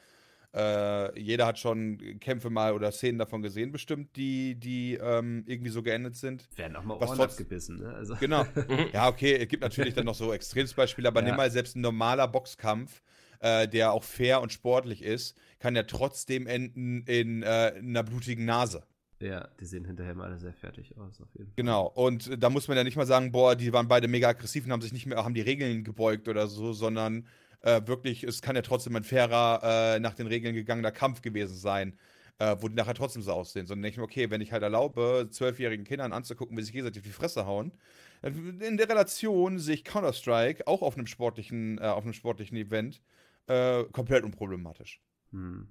äh, 0.53 1.19
jeder 1.19 1.45
hat 1.45 1.59
schon 1.59 1.97
Kämpfe 2.19 2.49
mal 2.49 2.73
oder 2.73 2.91
Szenen 2.91 3.19
davon 3.19 3.41
gesehen, 3.41 3.71
bestimmt, 3.71 4.15
die, 4.15 4.55
die 4.55 4.95
ähm, 4.95 5.43
irgendwie 5.45 5.69
so 5.69 5.83
geendet 5.83 6.15
sind. 6.15 6.47
Werden 6.55 6.75
auch 6.75 6.83
mal 6.83 6.99
Was 6.99 7.09
Ohren 7.09 7.19
trotz- 7.19 7.31
abgebissen, 7.33 7.77
ne? 7.77 7.93
Also, 7.93 8.15
Genau. 8.19 8.45
Ja, 8.93 9.09
okay, 9.09 9.35
es 9.35 9.47
gibt 9.47 9.61
natürlich 9.61 9.93
dann 9.93 10.05
noch 10.05 10.15
so 10.15 10.33
Extremsbeispiele, 10.33 11.07
aber 11.07 11.19
Ja. 11.21 11.27
nimm 11.27 11.35
mal 11.35 11.51
selbst 11.51 11.75
ein 11.75 11.81
normaler 11.81 12.27
Boxkampf, 12.27 13.01
äh, 13.39 13.67
der 13.67 13.91
auch 13.91 14.03
fair 14.03 14.41
und 14.41 14.51
sportlich 14.51 15.03
ist, 15.03 15.37
kann 15.59 15.75
ja 15.75 15.83
trotzdem 15.83 16.47
enden 16.47 17.03
in 17.03 17.43
äh, 17.43 17.73
einer 17.77 18.03
blutigen 18.03 18.45
Nase. 18.45 18.83
ja, 19.21 19.47
die 19.59 19.65
sehen 19.65 19.85
hinterher 19.85 20.15
mal 20.15 20.27
alle 20.27 20.39
sehr 20.39 20.53
fertig 20.53 20.97
aus, 20.97 21.21
auf 21.21 21.27
jeden 21.33 21.47
Fall. 21.47 21.53
Genau. 21.55 21.87
Und 21.87 22.27
äh, 22.27 22.37
da 22.37 22.49
muss 22.49 22.67
man 22.67 22.77
ja 22.77 22.83
nicht 22.83 22.97
mal 22.97 23.05
sagen, 23.05 23.31
boah, 23.31 23.55
die 23.55 23.73
waren 23.73 23.87
beide 23.87 24.07
mega 24.07 24.29
aggressiv 24.29 24.65
und 24.65 24.71
haben 24.71 24.81
sich 24.81 24.93
nicht 24.93 25.05
mehr, 25.05 25.23
haben 25.23 25.33
die 25.33 25.41
Regeln 25.41 25.83
gebeugt 25.83 26.27
oder 26.27 26.47
so, 26.47 26.73
sondern 26.73 27.27
äh, 27.61 27.81
wirklich, 27.85 28.23
es 28.23 28.41
kann 28.41 28.55
ja 28.55 28.61
trotzdem 28.61 28.95
ein 28.95 29.03
fairer, 29.03 29.95
äh, 29.95 29.99
nach 29.99 30.13
den 30.13 30.27
Regeln 30.27 30.55
gegangener 30.55 30.91
Kampf 30.91 31.21
gewesen 31.21 31.57
sein, 31.57 31.97
äh, 32.39 32.55
wo 32.59 32.69
die 32.69 32.75
nachher 32.75 32.93
trotzdem 32.93 33.21
so 33.21 33.33
aussehen. 33.33 33.67
Sondern 33.67 33.83
denke 33.83 33.95
ich 33.95 33.97
mir, 33.97 34.03
okay, 34.03 34.29
wenn 34.29 34.41
ich 34.41 34.53
halt 34.53 34.63
erlaube, 34.63 35.27
zwölfjährigen 35.29 35.85
Kindern 35.85 36.13
anzugucken, 36.13 36.57
wie 36.57 36.61
sich 36.61 36.71
gegenseitig 36.71 37.03
die 37.03 37.09
Fresse 37.09 37.45
hauen, 37.45 37.73
in 38.21 38.77
der 38.77 38.89
Relation 38.89 39.59
sehe 39.59 39.75
ich 39.75 39.83
Counter-Strike 39.85 40.67
auch 40.67 40.81
auf 40.81 40.97
einem 40.97 41.07
sportlichen, 41.07 41.77
äh, 41.77 41.83
auf 41.83 42.03
einem 42.03 42.13
sportlichen 42.13 42.57
Event 42.57 43.01
äh, 43.49 43.83
komplett 43.91 44.23
unproblematisch. 44.23 45.01
Hm. 45.31 45.67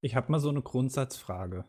Ich 0.00 0.16
habe 0.16 0.32
mal 0.32 0.40
so 0.40 0.48
eine 0.48 0.62
Grundsatzfrage. 0.62 1.64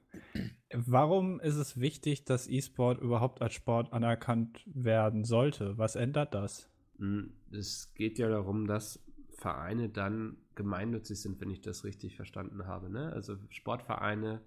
Warum 0.74 1.40
ist 1.40 1.56
es 1.56 1.80
wichtig, 1.80 2.26
dass 2.26 2.48
E-Sport 2.48 3.00
überhaupt 3.00 3.42
als 3.44 3.54
Sport 3.54 3.94
anerkannt 3.94 4.64
werden 4.66 5.24
sollte? 5.24 5.78
Was 5.78 5.96
ändert 5.96 6.34
das? 6.34 6.68
Hm, 6.98 7.34
Es 7.52 7.94
geht 7.94 8.18
ja 8.18 8.30
darum, 8.30 8.66
dass 8.66 9.04
Vereine 9.38 9.90
dann 9.90 10.38
gemeinnützig 10.56 11.22
sind, 11.22 11.40
wenn 11.42 11.52
ich 11.52 11.62
das 11.62 11.84
richtig 11.84 12.16
verstanden 12.16 12.66
habe. 12.66 12.90
Ne? 12.90 13.12
Also 13.14 13.38
Sportvereine 13.50 14.42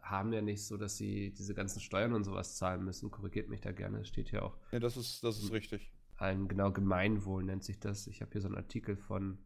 haben 0.00 0.32
ja 0.32 0.40
nicht 0.40 0.64
so, 0.66 0.78
dass 0.78 0.96
sie 0.96 1.34
diese 1.34 1.54
ganzen 1.54 1.80
Steuern 1.80 2.14
und 2.14 2.24
sowas 2.24 2.56
zahlen 2.56 2.84
müssen. 2.84 3.10
Korrigiert 3.10 3.50
mich 3.50 3.60
da 3.60 3.72
gerne. 3.72 4.00
Es 4.00 4.08
steht 4.08 4.30
ja 4.30 4.42
auch 4.42 4.56
Ja, 4.72 4.78
das 4.80 4.96
ist, 4.96 5.22
das 5.22 5.38
ist 5.42 5.52
richtig. 5.52 5.92
ein 6.16 6.48
genau 6.48 6.72
Gemeinwohl 6.72 7.44
nennt 7.44 7.64
sich 7.64 7.78
das. 7.80 8.06
Ich 8.06 8.22
habe 8.22 8.32
hier 8.32 8.40
so 8.40 8.48
einen 8.48 8.56
Artikel 8.56 8.96
von 8.96 9.38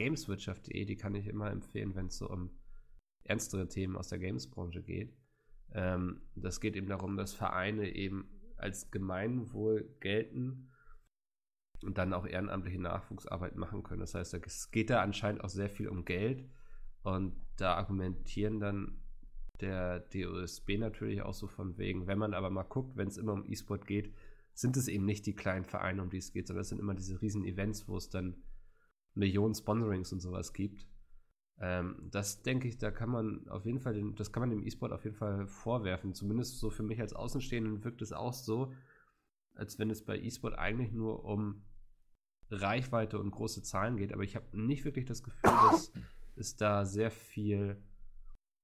gameswirtschaft.de, 0.00 0.86
die 0.86 0.96
kann 0.96 1.14
ich 1.14 1.26
immer 1.26 1.50
empfehlen, 1.50 1.94
wenn 1.94 2.06
es 2.06 2.16
so 2.16 2.28
um 2.30 2.50
ernstere 3.22 3.68
Themen 3.68 3.96
aus 3.96 4.08
der 4.08 4.18
Gamesbranche 4.18 4.82
geht. 4.82 5.14
Ähm, 5.72 6.22
das 6.34 6.60
geht 6.60 6.74
eben 6.74 6.88
darum, 6.88 7.18
dass 7.18 7.34
Vereine 7.34 7.94
eben 7.94 8.30
als 8.56 8.90
Gemeinwohl 8.90 9.94
gelten 10.00 10.70
und 11.82 11.98
dann 11.98 12.14
auch 12.14 12.26
ehrenamtliche 12.26 12.80
Nachwuchsarbeit 12.80 13.56
machen 13.56 13.82
können. 13.82 14.00
Das 14.00 14.14
heißt, 14.14 14.32
es 14.32 14.70
geht 14.70 14.88
da 14.88 15.02
anscheinend 15.02 15.44
auch 15.44 15.50
sehr 15.50 15.68
viel 15.68 15.88
um 15.88 16.06
Geld 16.06 16.48
und 17.02 17.36
da 17.56 17.74
argumentieren 17.74 18.58
dann 18.58 19.02
der 19.60 20.00
DOSB 20.00 20.78
natürlich 20.78 21.20
auch 21.20 21.34
so 21.34 21.46
von 21.46 21.76
wegen, 21.76 22.06
wenn 22.06 22.18
man 22.18 22.32
aber 22.32 22.48
mal 22.48 22.62
guckt, 22.62 22.96
wenn 22.96 23.08
es 23.08 23.18
immer 23.18 23.34
um 23.34 23.44
E-Sport 23.46 23.86
geht, 23.86 24.14
sind 24.54 24.78
es 24.78 24.88
eben 24.88 25.04
nicht 25.04 25.26
die 25.26 25.36
kleinen 25.36 25.66
Vereine, 25.66 26.02
um 26.02 26.08
die 26.08 26.16
es 26.16 26.32
geht, 26.32 26.46
sondern 26.46 26.62
es 26.62 26.70
sind 26.70 26.80
immer 26.80 26.94
diese 26.94 27.20
riesen 27.20 27.44
Events, 27.44 27.86
wo 27.86 27.98
es 27.98 28.08
dann 28.08 28.42
Millionen 29.14 29.54
Sponsorings 29.54 30.12
und 30.12 30.20
sowas 30.20 30.52
gibt. 30.52 30.86
Ähm, 31.60 32.08
das 32.10 32.42
denke 32.42 32.68
ich, 32.68 32.78
da 32.78 32.90
kann 32.90 33.10
man 33.10 33.48
auf 33.48 33.66
jeden 33.66 33.80
Fall, 33.80 33.94
den, 33.94 34.14
das 34.14 34.32
kann 34.32 34.40
man 34.40 34.50
dem 34.50 34.66
E-Sport 34.66 34.92
auf 34.92 35.04
jeden 35.04 35.16
Fall 35.16 35.46
vorwerfen. 35.46 36.14
Zumindest 36.14 36.58
so 36.58 36.70
für 36.70 36.82
mich 36.82 37.00
als 37.00 37.12
Außenstehenden 37.12 37.84
wirkt 37.84 38.02
es 38.02 38.12
auch 38.12 38.32
so, 38.32 38.72
als 39.54 39.78
wenn 39.78 39.90
es 39.90 40.04
bei 40.04 40.18
E-Sport 40.18 40.58
eigentlich 40.58 40.92
nur 40.92 41.24
um 41.24 41.62
Reichweite 42.50 43.18
und 43.18 43.30
große 43.30 43.62
Zahlen 43.62 43.96
geht. 43.96 44.12
Aber 44.12 44.22
ich 44.22 44.36
habe 44.36 44.58
nicht 44.58 44.84
wirklich 44.84 45.04
das 45.04 45.22
Gefühl, 45.22 45.52
dass 45.70 45.92
es 46.36 46.56
da 46.56 46.84
sehr 46.86 47.10
viel 47.10 47.82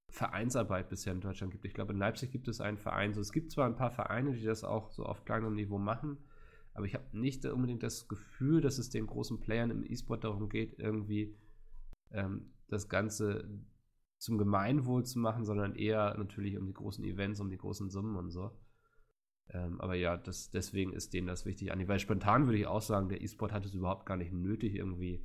Vereinsarbeit 0.08 0.88
bisher 0.88 1.12
in 1.12 1.20
Deutschland 1.20 1.52
gibt. 1.52 1.64
Ich 1.66 1.74
glaube, 1.74 1.92
in 1.92 1.98
Leipzig 1.98 2.30
gibt 2.30 2.48
es 2.48 2.60
einen 2.60 2.78
Verein. 2.78 3.12
So, 3.12 3.20
es 3.20 3.32
gibt 3.32 3.52
zwar 3.52 3.66
ein 3.66 3.76
paar 3.76 3.90
Vereine, 3.90 4.32
die 4.32 4.44
das 4.44 4.64
auch 4.64 4.90
so 4.90 5.04
auf 5.04 5.24
kleinerem 5.24 5.54
Niveau 5.54 5.78
machen, 5.78 6.18
Aber 6.76 6.86
ich 6.86 6.94
habe 6.94 7.04
nicht 7.12 7.44
unbedingt 7.46 7.82
das 7.82 8.06
Gefühl, 8.06 8.60
dass 8.60 8.78
es 8.78 8.90
den 8.90 9.06
großen 9.06 9.40
Playern 9.40 9.70
im 9.70 9.84
E-Sport 9.84 10.24
darum 10.24 10.48
geht, 10.48 10.78
irgendwie 10.78 11.34
ähm, 12.10 12.52
das 12.68 12.88
Ganze 12.88 13.48
zum 14.18 14.38
Gemeinwohl 14.38 15.04
zu 15.04 15.18
machen, 15.18 15.44
sondern 15.44 15.74
eher 15.74 16.16
natürlich 16.18 16.56
um 16.58 16.66
die 16.66 16.74
großen 16.74 17.04
Events, 17.04 17.40
um 17.40 17.50
die 17.50 17.56
großen 17.56 17.90
Summen 17.90 18.16
und 18.16 18.30
so. 18.30 18.50
Ähm, 19.50 19.80
aber 19.80 19.94
ja, 19.94 20.16
das, 20.16 20.50
deswegen 20.50 20.92
ist 20.92 21.14
denen 21.14 21.26
das 21.26 21.46
wichtig. 21.46 21.70
Weil 21.70 21.98
spontan 21.98 22.46
würde 22.46 22.58
ich 22.58 22.66
auch 22.66 22.82
sagen, 22.82 23.08
der 23.08 23.22
E-Sport 23.22 23.52
hat 23.52 23.64
es 23.64 23.74
überhaupt 23.74 24.04
gar 24.06 24.16
nicht 24.16 24.32
nötig, 24.32 24.74
irgendwie 24.74 25.24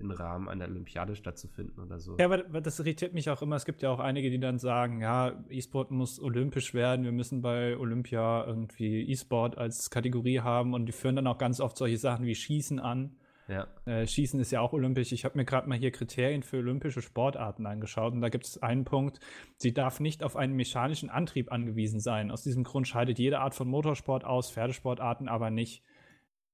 im 0.00 0.10
Rahmen 0.10 0.48
einer 0.48 0.66
Olympiade 0.66 1.16
stattzufinden 1.16 1.82
oder 1.82 1.98
so. 1.98 2.16
Ja, 2.18 2.26
aber 2.26 2.60
das 2.60 2.78
irritiert 2.78 3.14
mich 3.14 3.30
auch 3.30 3.42
immer. 3.42 3.56
Es 3.56 3.64
gibt 3.64 3.82
ja 3.82 3.90
auch 3.90 4.00
einige, 4.00 4.30
die 4.30 4.40
dann 4.40 4.58
sagen, 4.58 5.00
ja, 5.00 5.32
E-Sport 5.48 5.90
muss 5.90 6.20
olympisch 6.20 6.74
werden, 6.74 7.04
wir 7.04 7.12
müssen 7.12 7.42
bei 7.42 7.76
Olympia 7.76 8.44
irgendwie 8.46 9.10
E-Sport 9.10 9.58
als 9.58 9.90
Kategorie 9.90 10.40
haben 10.40 10.74
und 10.74 10.86
die 10.86 10.92
führen 10.92 11.16
dann 11.16 11.26
auch 11.26 11.38
ganz 11.38 11.60
oft 11.60 11.76
solche 11.76 11.98
Sachen 11.98 12.26
wie 12.26 12.34
Schießen 12.34 12.78
an. 12.78 13.16
Ja. 13.48 13.66
Äh, 13.86 14.06
Schießen 14.06 14.38
ist 14.40 14.50
ja 14.50 14.60
auch 14.60 14.74
olympisch. 14.74 15.10
Ich 15.12 15.24
habe 15.24 15.38
mir 15.38 15.44
gerade 15.44 15.68
mal 15.68 15.78
hier 15.78 15.90
Kriterien 15.90 16.42
für 16.42 16.58
olympische 16.58 17.00
Sportarten 17.00 17.66
angeschaut 17.66 18.12
und 18.12 18.20
da 18.20 18.28
gibt 18.28 18.44
es 18.44 18.62
einen 18.62 18.84
Punkt, 18.84 19.20
sie 19.56 19.72
darf 19.72 20.00
nicht 20.00 20.22
auf 20.22 20.36
einen 20.36 20.54
mechanischen 20.54 21.08
Antrieb 21.08 21.50
angewiesen 21.50 22.00
sein. 22.00 22.30
Aus 22.30 22.42
diesem 22.42 22.62
Grund 22.62 22.86
scheidet 22.86 23.18
jede 23.18 23.40
Art 23.40 23.54
von 23.54 23.68
Motorsport 23.68 24.24
aus, 24.24 24.50
Pferdesportarten 24.50 25.28
aber 25.28 25.50
nicht. 25.50 25.82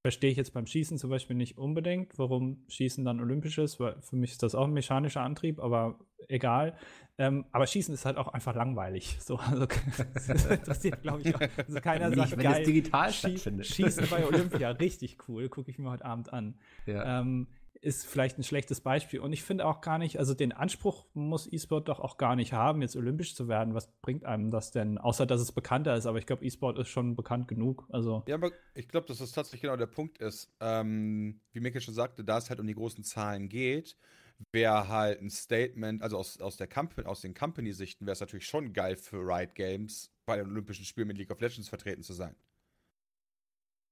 Verstehe 0.04 0.30
ich 0.30 0.36
jetzt 0.36 0.52
beim 0.52 0.66
Schießen 0.66 0.98
zum 0.98 1.08
Beispiel 1.08 1.34
nicht 1.34 1.56
unbedingt, 1.56 2.18
warum 2.18 2.62
Schießen 2.68 3.06
dann 3.06 3.20
olympisch 3.20 3.56
ist, 3.56 3.80
weil 3.80 3.96
für 4.02 4.16
mich 4.16 4.32
ist 4.32 4.42
das 4.42 4.54
auch 4.54 4.66
ein 4.66 4.74
mechanischer 4.74 5.22
Antrieb, 5.22 5.58
aber 5.58 5.98
egal. 6.28 6.76
Ähm, 7.16 7.46
aber 7.52 7.66
Schießen 7.66 7.94
ist 7.94 8.04
halt 8.04 8.18
auch 8.18 8.28
einfach 8.28 8.54
langweilig. 8.54 9.16
So, 9.24 9.36
also, 9.36 9.66
das 10.12 10.44
interessiert, 10.44 11.00
glaube 11.00 11.22
ich, 11.22 11.34
auch. 11.34 11.40
Also 11.40 11.80
keiner 11.80 12.10
Nicht, 12.10 12.18
sagt, 12.18 12.32
wenn 12.32 12.42
geil, 12.42 12.64
digital 12.66 13.10
Schie 13.10 13.30
stattfindet. 13.30 13.66
Schießen 13.66 14.06
bei 14.10 14.26
Olympia, 14.26 14.72
richtig 14.72 15.16
cool, 15.26 15.48
gucke 15.48 15.70
ich 15.70 15.78
mir 15.78 15.88
heute 15.88 16.04
Abend 16.04 16.30
an. 16.34 16.58
Ja. 16.84 17.20
Ähm, 17.20 17.46
ist 17.84 18.06
vielleicht 18.06 18.38
ein 18.38 18.42
schlechtes 18.42 18.80
Beispiel. 18.80 19.20
Und 19.20 19.32
ich 19.32 19.42
finde 19.42 19.66
auch 19.66 19.80
gar 19.80 19.98
nicht, 19.98 20.18
also 20.18 20.34
den 20.34 20.52
Anspruch 20.52 21.04
muss 21.12 21.50
E-Sport 21.52 21.88
doch 21.88 22.00
auch 22.00 22.16
gar 22.16 22.34
nicht 22.34 22.52
haben, 22.52 22.82
jetzt 22.82 22.96
olympisch 22.96 23.34
zu 23.34 23.46
werden. 23.46 23.74
Was 23.74 23.88
bringt 24.00 24.24
einem 24.24 24.50
das 24.50 24.70
denn? 24.70 24.98
Außer, 24.98 25.26
dass 25.26 25.40
es 25.40 25.52
bekannter 25.52 25.94
ist. 25.94 26.06
Aber 26.06 26.18
ich 26.18 26.26
glaube, 26.26 26.44
E-Sport 26.44 26.78
ist 26.78 26.88
schon 26.88 27.14
bekannt 27.14 27.46
genug. 27.46 27.86
Also, 27.90 28.22
Ja, 28.26 28.36
aber 28.36 28.50
ich 28.74 28.88
glaube, 28.88 29.06
dass 29.06 29.18
das 29.18 29.32
tatsächlich 29.32 29.62
genau 29.62 29.76
der 29.76 29.86
Punkt 29.86 30.18
ist. 30.18 30.50
Ähm, 30.60 31.40
wie 31.52 31.60
Mikkel 31.60 31.80
schon 31.80 31.94
sagte, 31.94 32.24
da 32.24 32.38
es 32.38 32.48
halt 32.48 32.58
um 32.58 32.66
die 32.66 32.74
großen 32.74 33.04
Zahlen 33.04 33.48
geht, 33.48 33.96
wäre 34.50 34.88
halt 34.88 35.20
ein 35.20 35.30
Statement, 35.30 36.02
also 36.02 36.16
aus, 36.16 36.40
aus, 36.40 36.56
der 36.56 36.66
Company, 36.66 37.06
aus 37.06 37.20
den 37.20 37.34
Company-Sichten 37.34 38.06
wäre 38.06 38.14
es 38.14 38.20
natürlich 38.20 38.46
schon 38.46 38.72
geil 38.72 38.96
für 38.96 39.18
Riot 39.18 39.54
Games, 39.54 40.10
bei 40.26 40.36
den 40.36 40.46
Olympischen 40.46 40.84
Spielen 40.84 41.08
mit 41.08 41.18
League 41.18 41.30
of 41.30 41.40
Legends 41.40 41.68
vertreten 41.68 42.02
zu 42.02 42.14
sein. 42.14 42.34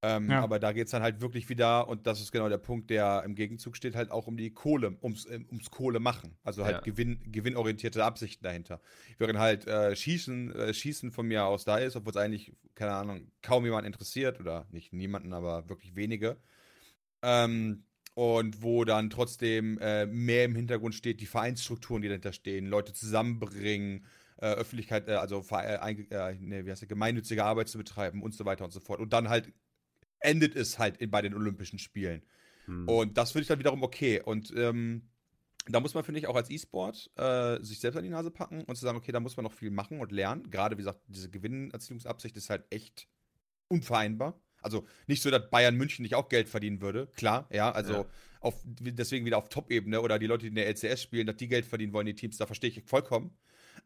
Ähm, 0.04 0.28
Ja. 0.30 0.42
Aber 0.42 0.58
da 0.58 0.72
geht 0.72 0.86
es 0.86 0.90
dann 0.90 1.02
halt 1.02 1.20
wirklich 1.20 1.48
wieder, 1.48 1.86
und 1.88 2.06
das 2.06 2.20
ist 2.20 2.32
genau 2.32 2.48
der 2.48 2.58
Punkt, 2.58 2.90
der 2.90 3.22
im 3.24 3.36
Gegenzug 3.36 3.76
steht, 3.76 3.94
halt 3.94 4.10
auch 4.10 4.26
um 4.26 4.36
die 4.36 4.50
Kohle, 4.52 4.96
ums, 5.00 5.26
ähm, 5.30 5.46
ums 5.48 5.70
Kohle 5.70 6.00
machen. 6.00 6.36
Also 6.42 6.64
halt 6.64 6.78
Ja. 6.78 6.80
Gewinn, 6.80 7.20
gewinnorientierte 7.30 8.04
Absichten 8.04 8.42
dahinter. 8.42 8.80
Während 9.18 9.38
halt 9.38 9.66
äh, 9.66 9.94
Schießen, 9.94 10.54
äh, 10.56 10.74
Schießen 10.74 11.12
von 11.12 11.26
mir 11.26 11.44
aus 11.44 11.64
da 11.64 11.78
ist, 11.78 11.94
obwohl 11.94 12.10
es 12.10 12.16
eigentlich, 12.16 12.52
keine 12.74 12.92
Ahnung, 12.92 13.30
kaum 13.42 13.64
jemand 13.64 13.86
interessiert, 13.86 14.40
oder 14.40 14.66
nicht 14.72 14.92
niemanden, 14.92 15.32
aber 15.32 15.68
wirklich 15.68 15.94
wenige. 15.94 16.36
Ähm, 17.22 17.84
und 18.14 18.62
wo 18.62 18.84
dann 18.84 19.08
trotzdem 19.08 19.78
äh, 19.78 20.06
mehr 20.06 20.44
im 20.44 20.56
Hintergrund 20.56 20.94
steht, 20.94 21.20
die 21.20 21.26
Vereinsstrukturen, 21.26 22.02
die 22.02 22.08
dahinter 22.08 22.32
stehen, 22.32 22.66
Leute 22.66 22.92
zusammenbringen, 22.92 24.04
äh, 24.38 24.52
Öffentlichkeit, 24.52 25.08
äh, 25.08 25.12
also 25.12 25.44
äh, 25.52 25.76
äh, 25.76 26.36
wie 26.40 26.70
heißt 26.70 26.82
das, 26.82 26.88
gemeinnützige 26.88 27.44
Arbeit 27.44 27.68
zu 27.68 27.78
betreiben 27.78 28.22
und 28.22 28.34
so 28.34 28.44
weiter 28.44 28.64
und 28.64 28.72
so 28.72 28.80
fort. 28.80 29.00
Und 29.00 29.12
dann 29.12 29.28
halt 29.28 29.52
endet 30.22 30.56
es 30.56 30.78
halt 30.78 30.96
in, 30.98 31.10
bei 31.10 31.22
den 31.22 31.34
Olympischen 31.34 31.78
Spielen. 31.78 32.22
Hm. 32.66 32.88
Und 32.88 33.18
das 33.18 33.32
finde 33.32 33.42
ich 33.42 33.48
dann 33.48 33.58
wiederum 33.58 33.82
okay. 33.82 34.20
Und 34.20 34.52
ähm, 34.56 35.08
da 35.68 35.80
muss 35.80 35.94
man, 35.94 36.04
finde 36.04 36.20
ich, 36.20 36.26
auch 36.26 36.34
als 36.34 36.50
E-Sport 36.50 37.10
äh, 37.16 37.62
sich 37.62 37.80
selbst 37.80 37.96
an 37.96 38.02
die 38.02 38.10
Nase 38.10 38.30
packen 38.30 38.62
und 38.64 38.76
zu 38.76 38.82
sagen, 38.82 38.98
okay, 38.98 39.12
da 39.12 39.20
muss 39.20 39.36
man 39.36 39.44
noch 39.44 39.52
viel 39.52 39.70
machen 39.70 40.00
und 40.00 40.10
lernen. 40.10 40.50
Gerade, 40.50 40.76
wie 40.76 40.82
gesagt, 40.82 41.00
diese 41.06 41.30
Gewinnerzielungsabsicht 41.30 42.36
ist 42.36 42.50
halt 42.50 42.64
echt 42.70 43.06
unvereinbar. 43.68 44.40
Also 44.60 44.86
nicht 45.06 45.22
so, 45.22 45.30
dass 45.30 45.50
Bayern 45.50 45.76
München 45.76 46.02
nicht 46.02 46.14
auch 46.14 46.28
Geld 46.28 46.48
verdienen 46.48 46.80
würde. 46.80 47.08
Klar, 47.16 47.48
ja, 47.52 47.70
also 47.70 47.92
Ja. 47.92 48.06
Auf, 48.40 48.60
deswegen 48.64 49.24
wieder 49.24 49.38
auf 49.38 49.48
Top-Ebene 49.48 50.00
oder 50.00 50.18
die 50.18 50.26
Leute, 50.26 50.42
die 50.42 50.48
in 50.48 50.56
der 50.56 50.66
LCS 50.66 51.00
spielen, 51.00 51.28
dass 51.28 51.36
die 51.36 51.46
Geld 51.46 51.64
verdienen 51.64 51.92
wollen, 51.92 52.06
die 52.06 52.14
Teams, 52.14 52.38
da 52.38 52.46
verstehe 52.46 52.70
ich 52.70 52.82
vollkommen. 52.86 53.36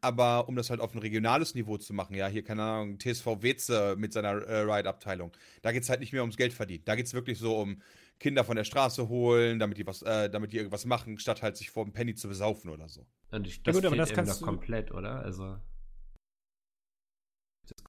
Aber 0.00 0.48
um 0.48 0.56
das 0.56 0.70
halt 0.70 0.80
auf 0.80 0.94
ein 0.94 0.98
regionales 0.98 1.54
Niveau 1.54 1.78
zu 1.78 1.94
machen, 1.94 2.14
ja, 2.14 2.26
hier, 2.28 2.44
keine 2.44 2.62
Ahnung, 2.62 2.98
TSV 2.98 3.26
Weze 3.42 3.96
mit 3.96 4.12
seiner 4.12 4.42
äh, 4.42 4.60
Ride-Abteilung, 4.60 5.32
da 5.62 5.72
geht 5.72 5.82
es 5.82 5.88
halt 5.90 6.00
nicht 6.00 6.12
mehr 6.12 6.22
ums 6.22 6.36
Geld 6.36 6.52
verdienen. 6.52 6.84
Da 6.84 6.94
geht 6.96 7.06
es 7.06 7.14
wirklich 7.14 7.38
so 7.38 7.58
um 7.58 7.80
Kinder 8.18 8.44
von 8.44 8.56
der 8.56 8.64
Straße 8.64 9.08
holen, 9.08 9.58
damit 9.58 9.78
die 9.78 9.86
was, 9.86 10.02
äh, 10.02 10.30
damit 10.30 10.52
die 10.52 10.56
irgendwas 10.58 10.84
machen, 10.84 11.18
statt 11.18 11.42
halt 11.42 11.56
sich 11.56 11.70
vor 11.70 11.84
dem 11.84 11.92
Penny 11.92 12.14
zu 12.14 12.28
besaufen 12.28 12.70
oder 12.70 12.88
so. 12.88 13.06
Und 13.30 13.46
ich, 13.46 13.56
Ja 13.56 13.62
das 13.64 13.76
gut, 13.76 13.84
aber 13.84 13.96
das 13.96 14.12
kannst 14.12 14.40
du- 14.40 14.44
komplett, 14.44 14.90
oder? 14.92 15.20
Also. 15.20 15.58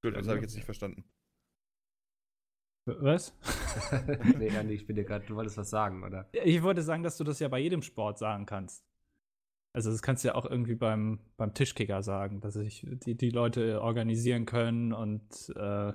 Gut, 0.02 0.16
das 0.16 0.28
habe 0.28 0.38
ich 0.38 0.44
jetzt 0.44 0.56
nicht 0.56 0.66
verstanden. 0.66 1.04
was? 2.86 3.36
nee, 4.38 4.48
Andy, 4.48 4.74
ich 4.74 4.88
bin 4.88 4.96
dir 4.96 5.04
gerade, 5.04 5.26
du 5.26 5.36
wolltest 5.36 5.58
was 5.58 5.70
sagen, 5.70 6.04
oder? 6.04 6.30
Ich 6.32 6.64
wollte 6.64 6.82
sagen, 6.82 7.04
dass 7.04 7.18
du 7.18 7.24
das 7.24 7.40
ja 7.40 7.48
bei 7.48 7.60
jedem 7.60 7.82
Sport 7.82 8.18
sagen 8.18 8.46
kannst. 8.46 8.87
Also 9.78 9.92
das 9.92 10.02
kannst 10.02 10.24
du 10.24 10.30
ja 10.30 10.34
auch 10.36 10.48
irgendwie 10.48 10.74
beim, 10.74 11.20
beim 11.38 11.54
Tischkicker 11.54 12.02
sagen, 12.02 12.42
dass 12.42 12.56
sich 12.56 12.84
die, 13.06 13.14
die 13.14 13.30
Leute 13.30 13.80
organisieren 13.80 14.48
können 14.48 14.92
und 14.92 15.22
äh, 15.56 15.94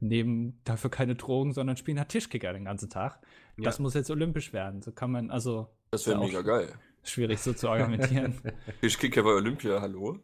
nehmen 0.00 0.60
dafür 0.64 0.90
keine 0.90 1.14
Drogen, 1.14 1.54
sondern 1.54 1.78
spielen 1.78 1.98
halt 1.98 2.10
Tischkicker 2.10 2.52
den 2.52 2.66
ganzen 2.66 2.90
Tag. 2.90 3.20
Das 3.56 3.78
muss 3.78 3.94
jetzt 3.94 4.10
olympisch 4.10 4.52
werden. 4.52 4.82
So 4.82 4.92
kann 4.92 5.10
man, 5.10 5.30
also 5.30 5.66
Das 5.92 6.06
wäre 6.06 6.20
Ja, 6.20 6.26
mega 6.26 6.42
geil. 6.42 6.74
schwierig 7.02 7.38
so 7.40 7.54
zu 7.54 7.70
argumentieren. 7.70 8.38
Ich 8.82 8.98
kicke 8.98 9.22
bei 9.22 9.30
Olympia, 9.30 9.80
hallo? 9.80 10.18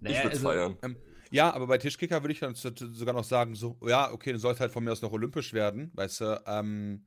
Naja, 0.00 0.16
ich 0.16 0.24
würde 0.24 0.36
also- 0.36 0.48
feiern. 0.48 0.96
Ja, 1.30 1.52
aber 1.52 1.66
bei 1.66 1.76
Tischkicker 1.76 2.22
würde 2.22 2.32
ich 2.32 2.40
dann 2.40 2.54
so- 2.54 2.70
sogar 2.74 3.12
noch 3.14 3.24
sagen, 3.24 3.54
so, 3.54 3.76
ja, 3.86 4.10
okay, 4.10 4.30
dann 4.30 4.40
soll 4.40 4.54
es 4.54 4.60
halt 4.60 4.72
von 4.72 4.82
mir 4.84 4.92
aus 4.92 5.02
noch 5.02 5.12
olympisch 5.12 5.52
werden, 5.52 5.90
weißt 5.92 6.20
du, 6.22 6.42
ähm, 6.46 7.04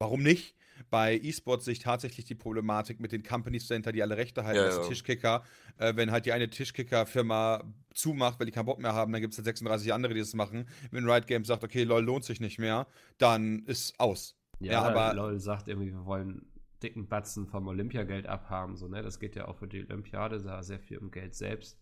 warum 0.00 0.22
nicht? 0.22 0.56
Bei 0.90 1.16
E-Sports 1.16 1.64
sehe 1.64 1.72
ich 1.72 1.78
tatsächlich 1.80 2.24
die 2.26 2.34
Problematik 2.34 3.00
mit 3.00 3.12
den 3.12 3.22
Companies 3.22 3.66
dahinter, 3.68 3.92
die 3.92 4.02
alle 4.02 4.16
Rechte 4.16 4.44
halten, 4.44 4.60
Ja, 4.60 4.66
dass 4.66 4.76
ja. 4.76 4.82
Tischkicker, 4.84 5.42
äh, 5.78 5.94
wenn 5.96 6.10
halt 6.10 6.26
die 6.26 6.32
eine 6.32 6.48
Tischkicker-Firma 6.50 7.64
zumacht, 7.94 8.38
weil 8.38 8.46
die 8.46 8.52
keinen 8.52 8.66
Bock 8.66 8.78
mehr 8.78 8.94
haben, 8.94 9.12
dann 9.12 9.20
gibt 9.20 9.32
es 9.34 9.38
halt 9.38 9.46
36 9.46 9.92
andere, 9.92 10.14
die 10.14 10.20
das 10.20 10.34
machen. 10.34 10.66
Wenn 10.90 11.08
Riot 11.08 11.26
Games 11.26 11.48
sagt, 11.48 11.64
okay, 11.64 11.84
lol, 11.84 12.02
lohnt 12.02 12.24
sich 12.24 12.40
nicht 12.40 12.58
mehr, 12.58 12.86
dann 13.18 13.64
ist 13.66 13.98
aus. 13.98 14.36
Ja, 14.60 14.72
Ja, 14.72 14.82
aber 14.82 15.00
aber- 15.02 15.14
LOL 15.14 15.38
sagt 15.40 15.68
irgendwie, 15.68 15.92
wir 15.92 16.04
wollen 16.04 16.46
dicken 16.82 17.08
Batzen 17.08 17.46
vom 17.46 17.66
Olympiageld 17.66 18.26
abhaben, 18.26 18.76
so, 18.76 18.86
ne? 18.88 19.02
Das 19.02 19.18
geht 19.18 19.34
ja 19.36 19.48
auch 19.48 19.56
für 19.56 19.66
die 19.66 19.84
Olympiade, 19.84 20.40
da 20.40 20.62
sehr 20.62 20.78
viel 20.78 20.98
um 20.98 21.10
Geld 21.10 21.34
selbst. 21.34 21.76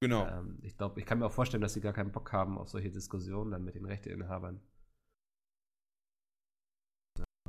Genau. 0.00 0.26
Ähm, 0.26 0.58
ich 0.62 0.76
glaube, 0.76 0.98
ich 1.00 1.06
kann 1.06 1.20
mir 1.20 1.26
auch 1.26 1.32
vorstellen, 1.32 1.60
dass 1.60 1.72
sie 1.74 1.80
gar 1.80 1.92
keinen 1.92 2.10
Bock 2.12 2.32
haben 2.32 2.58
auf 2.58 2.68
solche 2.68 2.90
Diskussionen 2.90 3.52
dann 3.52 3.64
mit 3.64 3.74
den 3.76 3.84
Rechteinhabern. 3.84 4.60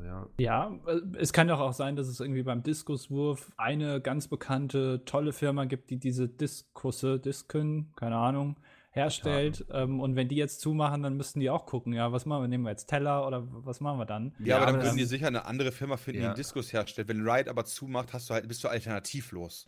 Ja, 0.05 0.27
Ja, 0.39 0.79
äh, 0.87 1.01
es 1.17 1.33
kann 1.33 1.47
doch 1.47 1.59
auch 1.59 1.73
sein, 1.73 1.95
dass 1.95 2.07
es 2.07 2.19
irgendwie 2.19 2.43
beim 2.43 2.63
Diskuswurf 2.63 3.51
eine 3.57 3.99
ganz 4.01 4.27
bekannte, 4.27 5.03
tolle 5.05 5.33
Firma 5.33 5.65
gibt, 5.65 5.89
die 5.89 5.97
diese 5.97 6.27
Diskusse, 6.29 7.19
Disken, 7.19 7.91
keine 7.95 8.17
Ahnung, 8.17 8.55
herstellt. 8.91 9.65
Ähm, 9.71 9.99
und 9.99 10.15
wenn 10.15 10.29
die 10.29 10.35
jetzt 10.35 10.61
zumachen, 10.61 11.03
dann 11.03 11.17
müssten 11.17 11.39
die 11.39 11.49
auch 11.49 11.65
gucken, 11.65 11.93
ja, 11.93 12.11
was 12.11 12.25
machen 12.25 12.43
wir? 12.43 12.47
Nehmen 12.47 12.63
wir 12.63 12.71
jetzt 12.71 12.85
Teller 12.87 13.27
oder 13.27 13.45
was 13.65 13.81
machen 13.81 13.99
wir 13.99 14.05
dann? 14.05 14.33
Ja, 14.39 14.57
aber 14.57 14.67
dann 14.71 14.81
würden 14.81 14.97
die 14.97 15.03
sicher 15.05 15.27
eine 15.27 15.45
andere 15.45 15.71
Firma 15.71 15.97
finden, 15.97 16.19
die 16.19 16.23
Ja. 16.23 16.29
einen 16.29 16.37
Diskus 16.37 16.71
herstellt. 16.71 17.07
Wenn 17.07 17.27
Riot 17.27 17.47
aber 17.47 17.65
zumacht, 17.65 18.13
hast 18.13 18.29
du 18.29 18.33
halt, 18.33 18.47
bist 18.47 18.63
du 18.63 18.67
alternativlos. 18.67 19.67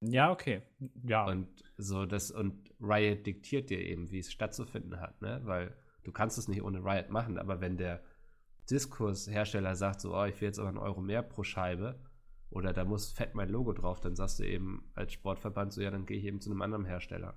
Ja, 0.00 0.30
okay. 0.30 0.62
Ja. 1.04 1.26
Und 1.26 1.48
so 1.76 2.06
das 2.06 2.30
und 2.30 2.72
Riot 2.80 3.26
diktiert 3.26 3.70
dir 3.70 3.80
eben, 3.80 4.10
wie 4.10 4.20
es 4.20 4.30
stattzufinden 4.30 5.00
hat, 5.00 5.20
ne? 5.20 5.40
Weil 5.44 5.74
du 6.04 6.12
kannst 6.12 6.38
es 6.38 6.46
nicht 6.48 6.62
ohne 6.62 6.84
Riot 6.84 7.10
machen, 7.10 7.36
aber 7.38 7.60
wenn 7.60 7.76
der 7.76 8.00
Diskurshersteller 8.70 9.76
sagt, 9.76 10.00
so, 10.00 10.14
oh, 10.16 10.24
ich 10.24 10.40
will 10.40 10.48
jetzt 10.48 10.58
aber 10.58 10.68
einen 10.68 10.78
Euro 10.78 11.00
mehr 11.00 11.22
pro 11.22 11.42
Scheibe 11.42 12.00
oder 12.50 12.72
da 12.72 12.84
muss 12.84 13.12
fett 13.12 13.34
mein 13.34 13.48
Logo 13.48 13.72
drauf, 13.72 14.00
dann 14.00 14.16
sagst 14.16 14.38
du 14.38 14.44
eben 14.44 14.90
als 14.94 15.12
Sportverband 15.12 15.72
so, 15.72 15.80
ja, 15.80 15.90
dann 15.90 16.06
gehe 16.06 16.18
ich 16.18 16.24
eben 16.24 16.40
zu 16.40 16.50
einem 16.50 16.62
anderen 16.62 16.84
Hersteller. 16.84 17.36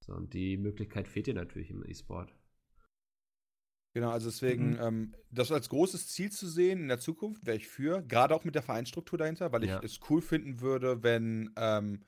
So, 0.00 0.12
und 0.14 0.34
die 0.34 0.56
Möglichkeit 0.56 1.08
fehlt 1.08 1.26
dir 1.26 1.34
natürlich 1.34 1.70
im 1.70 1.84
E-Sport. 1.84 2.34
Genau, 3.94 4.10
also 4.10 4.28
deswegen, 4.28 4.72
Mhm. 4.72 4.78
ähm, 4.80 5.14
das 5.30 5.52
als 5.52 5.68
großes 5.68 6.08
Ziel 6.08 6.30
zu 6.32 6.48
sehen 6.48 6.80
in 6.80 6.88
der 6.88 6.98
Zukunft, 6.98 7.46
wäre 7.46 7.56
ich 7.56 7.68
für, 7.68 8.02
gerade 8.02 8.34
auch 8.34 8.42
mit 8.44 8.56
der 8.56 8.62
Vereinsstruktur 8.62 9.18
dahinter, 9.18 9.52
weil 9.52 9.62
ich 9.62 9.70
Ja. 9.70 9.80
es 9.82 10.00
cool 10.10 10.20
finden 10.20 10.60
würde, 10.60 11.04
wenn 11.04 11.52
ähm, 11.56 12.04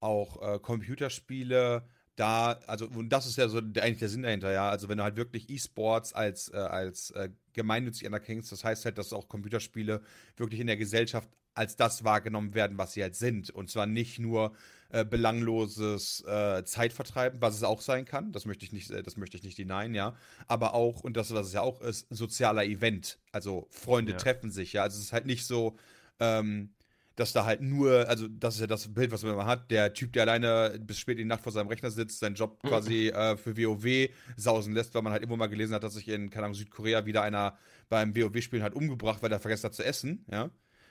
auch 0.00 0.42
äh, 0.42 0.58
Computerspiele 0.58 1.88
da, 2.16 2.52
also, 2.66 2.86
und 2.88 3.08
das 3.08 3.26
ist 3.26 3.36
ja 3.36 3.48
so 3.48 3.60
der, 3.60 3.84
eigentlich 3.84 4.00
der 4.00 4.08
Sinn 4.08 4.22
dahinter, 4.22 4.52
ja, 4.52 4.68
also 4.68 4.88
wenn 4.88 4.98
du 4.98 5.04
halt 5.04 5.16
wirklich 5.16 5.48
E-Sports 5.48 6.12
als, 6.12 6.48
äh, 6.52 6.56
als 6.56 7.10
äh, 7.12 7.30
gemeinnützig 7.54 8.06
anerkennst, 8.06 8.52
das 8.52 8.64
heißt 8.64 8.84
halt, 8.84 8.98
dass 8.98 9.12
auch 9.12 9.28
Computerspiele 9.28 10.02
wirklich 10.36 10.60
in 10.60 10.66
der 10.66 10.76
Gesellschaft 10.76 11.28
als 11.54 11.76
das 11.76 12.02
wahrgenommen 12.04 12.54
werden, 12.54 12.78
was 12.78 12.92
sie 12.94 13.02
halt 13.02 13.14
sind. 13.14 13.50
Und 13.50 13.70
zwar 13.70 13.86
nicht 13.86 14.18
nur 14.18 14.54
äh, 14.88 15.04
belangloses 15.04 16.22
äh, 16.26 16.64
Zeitvertreiben, 16.64 17.42
was 17.42 17.54
es 17.56 17.62
auch 17.62 17.80
sein 17.82 18.04
kann. 18.04 18.32
Das 18.32 18.46
möchte 18.46 18.64
ich 18.64 18.72
nicht, 18.72 18.90
äh, 18.90 19.02
das 19.02 19.16
möchte 19.16 19.36
ich 19.36 19.42
nicht 19.42 19.58
denyen, 19.58 19.94
ja. 19.94 20.16
Aber 20.46 20.74
auch, 20.74 21.00
und 21.00 21.16
das, 21.16 21.32
was 21.34 21.48
es 21.48 21.52
ja 21.52 21.60
auch 21.60 21.80
ist, 21.82 22.06
sozialer 22.10 22.64
Event. 22.64 23.18
Also 23.32 23.66
Freunde 23.70 24.12
Ja. 24.12 24.18
treffen 24.18 24.50
sich, 24.50 24.72
ja. 24.74 24.82
Also 24.82 24.98
es 24.98 25.04
ist 25.04 25.12
halt 25.12 25.26
nicht 25.26 25.44
so, 25.46 25.76
ähm, 26.20 26.72
dass 27.16 27.32
da 27.32 27.44
halt 27.44 27.60
nur, 27.60 28.08
also 28.08 28.26
das 28.28 28.54
ist 28.54 28.60
ja 28.60 28.66
das 28.66 28.92
Bild, 28.92 29.12
was 29.12 29.22
man 29.22 29.32
immer 29.32 29.46
hat, 29.46 29.70
der 29.70 29.92
Typ, 29.92 30.12
der 30.12 30.22
alleine 30.22 30.78
bis 30.80 30.98
spät 30.98 31.18
in 31.18 31.24
die 31.24 31.28
Nacht 31.28 31.42
vor 31.42 31.52
seinem 31.52 31.68
Rechner 31.68 31.90
sitzt, 31.90 32.20
seinen 32.20 32.34
Job 32.34 32.62
quasi 32.62 33.08
äh, 33.08 33.36
für 33.36 33.56
WoW 33.56 34.10
sausen 34.36 34.72
lässt, 34.72 34.94
weil 34.94 35.02
man 35.02 35.12
halt 35.12 35.22
irgendwo 35.22 35.36
mal 35.36 35.48
gelesen 35.48 35.74
hat, 35.74 35.84
dass 35.84 35.94
sich 35.94 36.08
in, 36.08 36.30
keine 36.30 36.46
Ahnung, 36.46 36.54
Südkorea 36.54 37.04
wieder 37.06 37.22
einer 37.22 37.58
beim 37.88 38.16
WoW-Spielen 38.16 38.62
halt 38.62 38.74
umgebracht, 38.74 39.22
weil 39.22 39.32
er 39.32 39.40
vergessen 39.40 39.64
hat 39.64 39.74
zu 39.74 39.84
essen, 39.84 40.24
ja. 40.30 40.50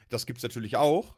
Das 0.09 0.25
gibt's 0.25 0.43
natürlich 0.43 0.75
auch, 0.75 1.15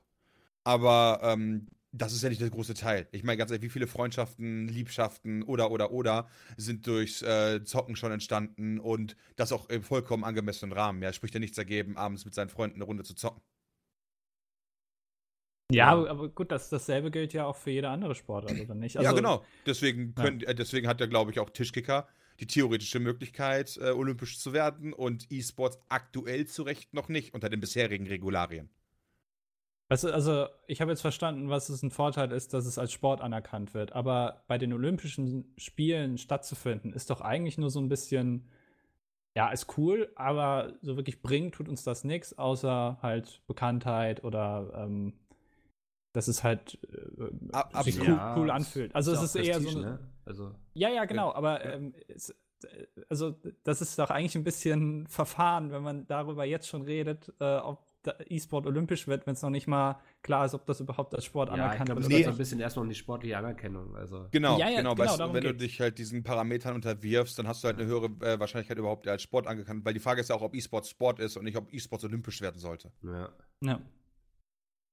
aber 0.63 1.19
ähm, 1.23 1.67
das 1.93 2.11
ist 2.13 2.23
ja 2.23 2.29
nicht 2.29 2.41
der 2.41 2.49
große 2.49 2.73
Teil. 2.73 3.07
Ich 3.11 3.23
meine 3.23 3.37
ganz 3.37 3.51
ehrlich, 3.51 3.63
wie 3.63 3.69
viele 3.69 3.87
Freundschaften, 3.87 4.67
Liebschaften 4.67 5.43
oder 5.43 5.71
oder 5.71 5.91
oder 5.91 6.27
sind 6.57 6.87
durchs 6.87 7.21
äh, 7.21 7.63
Zocken 7.63 7.95
schon 7.95 8.11
entstanden 8.11 8.79
und 8.79 9.15
das 9.35 9.51
auch 9.51 9.69
im 9.69 9.83
vollkommen 9.83 10.23
angemessenen 10.23 10.73
Rahmen. 10.73 11.01
Ja, 11.03 11.13
spricht 11.13 11.35
ja 11.35 11.39
nichts 11.39 11.55
dagegen, 11.55 11.95
abends 11.95 12.25
mit 12.25 12.33
seinen 12.33 12.49
Freunden 12.49 12.77
eine 12.77 12.85
Runde 12.85 13.03
zu 13.03 13.13
zocken. 13.13 13.41
Ja, 15.73 15.93
Ja. 15.93 16.09
aber, 16.09 16.29
gut, 16.29 16.51
das, 16.51 16.69
dasselbe 16.69 17.11
gilt 17.11 17.33
ja 17.33 17.45
auch 17.45 17.55
für 17.55 17.71
jede 17.71 17.89
andere 17.89 18.15
Sportart, 18.15 18.59
oder 18.59 18.75
nicht? 18.75 18.95
ja, 18.95 19.01
Also, 19.01 19.15
genau. 19.15 19.45
Deswegen, 19.65 20.13
können, 20.15 20.41
äh, 20.41 20.55
deswegen 20.55 20.87
hat 20.87 20.99
ja, 21.01 21.07
glaube 21.07 21.31
ich, 21.31 21.39
auch 21.39 21.49
Tischkicker 21.49 22.07
die 22.39 22.47
theoretische 22.47 22.99
Möglichkeit, 22.99 23.77
äh, 23.77 23.91
olympisch 23.91 24.39
zu 24.39 24.53
werden 24.53 24.91
und 24.93 25.31
E-Sports 25.31 25.79
aktuell 25.89 26.47
zu 26.47 26.63
Recht 26.63 26.93
noch 26.93 27.07
nicht 27.09 27.33
unter 27.33 27.49
den 27.49 27.59
bisherigen 27.59 28.07
Regularien. 28.07 28.69
Weißt 29.89 30.05
du, 30.05 30.13
also 30.13 30.47
ich 30.65 30.81
habe 30.81 30.91
jetzt 30.91 31.01
verstanden, 31.01 31.49
was 31.49 31.69
es 31.69 31.83
ein 31.83 31.91
Vorteil 31.91 32.31
ist, 32.31 32.53
dass 32.53 32.65
es 32.65 32.77
als 32.77 32.91
Sport 32.91 33.21
anerkannt 33.21 33.73
wird. 33.73 33.91
Aber 33.93 34.43
bei 34.47 34.57
den 34.57 34.73
Olympischen 34.73 35.53
Spielen 35.57 36.17
stattzufinden, 36.17 36.93
ist 36.93 37.09
doch 37.09 37.21
eigentlich 37.21 37.57
nur 37.57 37.69
so 37.69 37.79
ein 37.79 37.89
bisschen, 37.89 38.49
ja, 39.35 39.49
ist 39.51 39.77
cool, 39.77 40.11
aber 40.15 40.73
so 40.81 40.97
wirklich 40.97 41.21
bringen 41.21 41.51
tut 41.51 41.69
uns 41.69 41.83
das 41.83 42.03
nichts, 42.03 42.37
außer 42.37 42.99
halt 43.01 43.41
Bekanntheit 43.47 44.23
oder 44.23 44.73
ähm, 44.85 45.13
dass 46.13 46.27
es 46.27 46.43
halt 46.43 46.79
äh, 46.91 47.51
Ab- 47.51 47.71
sich 47.83 47.99
absolut. 47.99 48.07
cool, 48.07 48.15
Ja, 48.15 48.37
cool 48.37 48.49
es 48.49 48.55
anfühlt. 48.55 48.95
Also 48.95 49.11
es 49.11 49.19
auch 49.19 49.23
ist 49.23 49.35
eher 49.35 49.55
so 49.59 49.61
Prestige, 49.65 49.85
eine, 49.85 49.95
ne? 49.95 49.99
Also, 50.25 50.51
Ja, 50.73 50.89
ja, 50.89 51.05
genau, 51.05 51.33
aber 51.33 51.65
ähm, 51.65 51.93
es, 52.07 52.29
äh, 52.63 52.85
also 53.09 53.35
das 53.63 53.81
ist 53.81 53.99
doch 53.99 54.09
eigentlich 54.09 54.35
ein 54.35 54.43
bisschen 54.43 55.05
verfahren, 55.07 55.71
wenn 55.71 55.83
man 55.83 56.07
darüber 56.07 56.45
jetzt 56.45 56.67
schon 56.67 56.83
redet, 56.83 57.33
äh, 57.39 57.57
ob 57.57 57.85
E-Sport 58.27 58.65
olympisch 58.65 59.07
wird, 59.07 59.25
wenn 59.25 59.33
es 59.33 59.41
noch 59.41 59.49
nicht 59.49 59.65
mal 59.65 59.97
klar 60.23 60.45
ist, 60.45 60.53
ob 60.53 60.65
das 60.65 60.81
überhaupt 60.81 61.15
als 61.15 61.23
Sport 61.23 61.47
ja, 61.47 61.53
anerkannt 61.53 61.89
es 61.89 61.95
wird. 61.95 62.09
geht 62.09 62.17
Nee. 62.17 62.23
so 62.25 62.29
ein 62.31 62.37
bisschen 62.37 62.59
erstmal 62.59 62.83
um 62.83 62.89
die 62.89 62.95
sportliche 62.95 63.37
Anerkennung. 63.37 63.95
Also, 63.95 64.27
Genau, 64.31 64.57
Ja, 64.59 64.67
ja, 64.69 64.77
genau. 64.79 64.93
genau, 64.93 65.05
weißt, 65.09 65.19
du, 65.21 65.33
wenn 65.33 65.41
du 65.43 65.51
geht's. 65.53 65.63
dich 65.63 65.79
halt 65.79 65.97
diesen 65.97 66.21
Parametern 66.21 66.75
unterwirfst, 66.75 67.39
dann 67.39 67.47
hast 67.47 67.63
du 67.63 67.67
halt 67.69 67.79
eine 67.79 67.87
höhere 67.87 68.07
äh, 68.19 68.37
Wahrscheinlichkeit 68.41 68.77
überhaupt 68.77 69.07
als 69.07 69.21
Sport 69.21 69.47
anerkannt, 69.47 69.85
weil 69.85 69.93
die 69.93 70.01
Frage 70.01 70.19
ist 70.19 70.29
ja 70.29 70.35
auch, 70.35 70.41
ob 70.41 70.53
E-Sports 70.53 70.89
Sport 70.89 71.19
ist 71.21 71.37
und 71.37 71.45
nicht, 71.45 71.55
ob 71.55 71.73
E-Sports 71.73 72.03
olympisch 72.03 72.41
werden 72.41 72.59
sollte. 72.59 72.91
ja. 73.03 73.29
ja. 73.61 73.79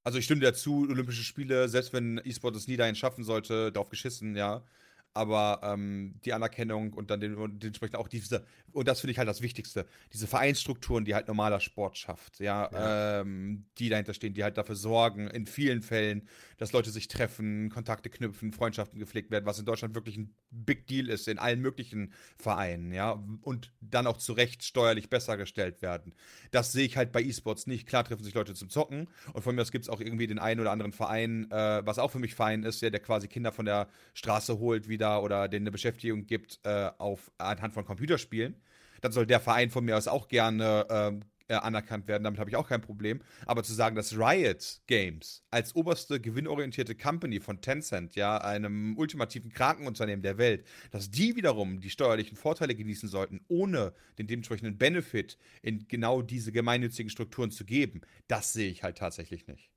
Also 0.05 0.19
ich 0.19 0.25
stimme 0.25 0.41
dir 0.41 0.55
zu, 0.55 0.87
Olympische 0.89 1.23
Spiele, 1.23 1.69
selbst 1.69 1.93
wenn 1.93 2.21
E-Sport 2.25 2.57
es 2.57 2.67
nie 2.69 2.77
dahin 2.77 2.95
schaffen 2.95 3.25
sollte, 3.25 3.71
drauf 3.73 3.89
geschissen, 3.91 4.35
ja. 4.37 4.65
Aber 5.13 5.61
ähm, 5.65 6.15
die 6.25 6.33
Anerkennung 6.33 6.93
und 6.93 7.11
dann 7.11 7.21
den, 7.21 7.35
und 7.35 7.63
dementsprechend 7.63 7.97
auch 7.97 8.09
diese, 8.09 8.45
und 8.73 8.87
das 8.87 9.01
finde 9.01 9.13
ich 9.13 9.19
halt 9.19 9.29
das 9.29 9.43
Wichtigste, 9.43 9.87
diese 10.13 10.27
Vereinsstrukturen, 10.27 11.05
die 11.05 11.15
halt 11.15 11.27
normaler 11.27 11.61
Sport 11.61 11.97
schafft, 11.99 12.39
ja, 12.39 12.71
Ja. 12.73 13.21
Ähm, 13.21 13.67
die 13.79 13.89
dahinter 13.89 14.15
stehen, 14.15 14.35
die 14.35 14.45
halt 14.45 14.57
dafür 14.57 14.77
sorgen, 14.77 15.29
in 15.29 15.47
vielen 15.47 15.83
Fällen, 15.83 16.29
dass 16.59 16.73
Leute 16.73 16.91
sich 16.91 17.09
treffen, 17.09 17.71
Kontakte 17.71 18.11
knüpfen, 18.11 18.53
Freundschaften 18.53 18.99
gepflegt 19.01 19.31
werden, 19.31 19.47
was 19.47 19.59
in 19.59 19.65
Deutschland 19.65 19.95
wirklich 19.95 20.17
ein 20.17 20.35
Big 20.51 20.87
Deal 20.87 21.09
ist, 21.09 21.27
in 21.29 21.39
allen 21.39 21.61
möglichen 21.61 22.13
Vereinen, 22.39 22.93
ja, 22.93 23.23
und 23.43 23.73
dann 23.81 24.07
auch 24.07 24.19
zu 24.19 24.33
Recht 24.33 24.63
steuerlich 24.63 25.11
besser 25.11 25.37
gestellt 25.37 25.83
werden. 25.83 26.15
Das 26.51 26.73
sehe 26.73 26.85
ich 26.85 26.97
halt 26.97 27.13
bei 27.13 27.23
E-Sports 27.23 27.67
nicht. 27.67 27.87
Klar 27.87 28.05
treffen 28.05 28.23
sich 28.25 28.35
Leute 28.35 28.55
zum 28.55 28.69
Zocken 28.69 29.09
und 29.33 29.43
von 29.43 29.55
mir 29.55 29.63
aus 29.63 29.73
gibt 29.73 29.85
es 29.85 29.89
auch 29.89 30.01
irgendwie 30.01 30.27
den 30.27 30.39
einen 30.39 30.61
oder 30.61 30.71
anderen 30.71 30.93
Verein, 30.93 31.51
äh, 31.51 31.85
was 31.85 31.99
auch 31.99 32.11
für 32.11 32.19
mich 32.19 32.35
fein 32.35 32.63
ist, 32.63 32.81
ja, 32.83 32.91
der 32.91 33.01
quasi 33.01 33.29
Kinder 33.29 33.53
von 33.53 33.65
der 33.65 33.89
Straße 34.15 34.59
holt 34.59 34.89
wieder 35.01 35.23
oder 35.23 35.49
denen 35.49 35.65
eine 35.65 35.71
Beschäftigung 35.71 36.27
gibt 36.27 36.61
äh, 36.65 36.91
auf, 36.99 37.33
anhand 37.39 37.73
von 37.73 37.85
Computerspielen. 37.85 38.55
Dann 39.01 39.13
soll 39.13 39.27
der 39.27 39.41
Verein 39.41 39.71
von 39.71 39.85
mir 39.85 39.97
aus 39.97 40.07
auch 40.09 40.29
gerne 40.29 40.87
ähm, 40.91 41.23
äh, 41.49 41.55
anerkannt 41.55 42.07
werden, 42.07 42.23
damit 42.23 42.39
habe 42.39 42.51
ich 42.51 42.57
auch 42.57 42.69
kein 42.69 42.83
Problem. 42.83 43.21
Aber 43.47 43.63
zu 43.63 43.73
sagen, 43.73 43.97
dass 43.97 44.15
Riot 44.15 44.83
Games 44.87 45.43
als 45.51 45.75
oberste 45.75 46.21
gewinnorientierte 46.21 46.95
Company 46.95 47.41
von 47.41 47.63
Tencent, 47.63 48.15
ja, 48.15 48.37
einem 48.37 48.97
ultimativen 48.99 49.51
Krankenunternehmen 49.51 50.23
der 50.23 50.37
Welt, 50.37 50.67
dass 50.91 51.11
die 51.11 51.35
wiederum 51.35 51.81
die 51.81 51.91
steuerlichen 51.91 52.37
Vorteile 52.37 52.75
genießen 52.75 53.09
sollten, 53.09 53.41
ohne 53.49 53.95
den 54.19 54.27
dementsprechenden 54.27 54.77
Benefit 54.77 55.39
in 55.63 55.89
genau 55.89 56.21
diese 56.21 56.53
gemeinnützigen 56.53 57.09
Strukturen 57.09 57.51
zu 57.51 57.65
geben, 57.65 58.03
das 58.29 58.53
sehe 58.53 58.71
ich 58.71 58.83
halt 58.83 58.99
tatsächlich 58.99 59.47
nicht. 59.47 59.71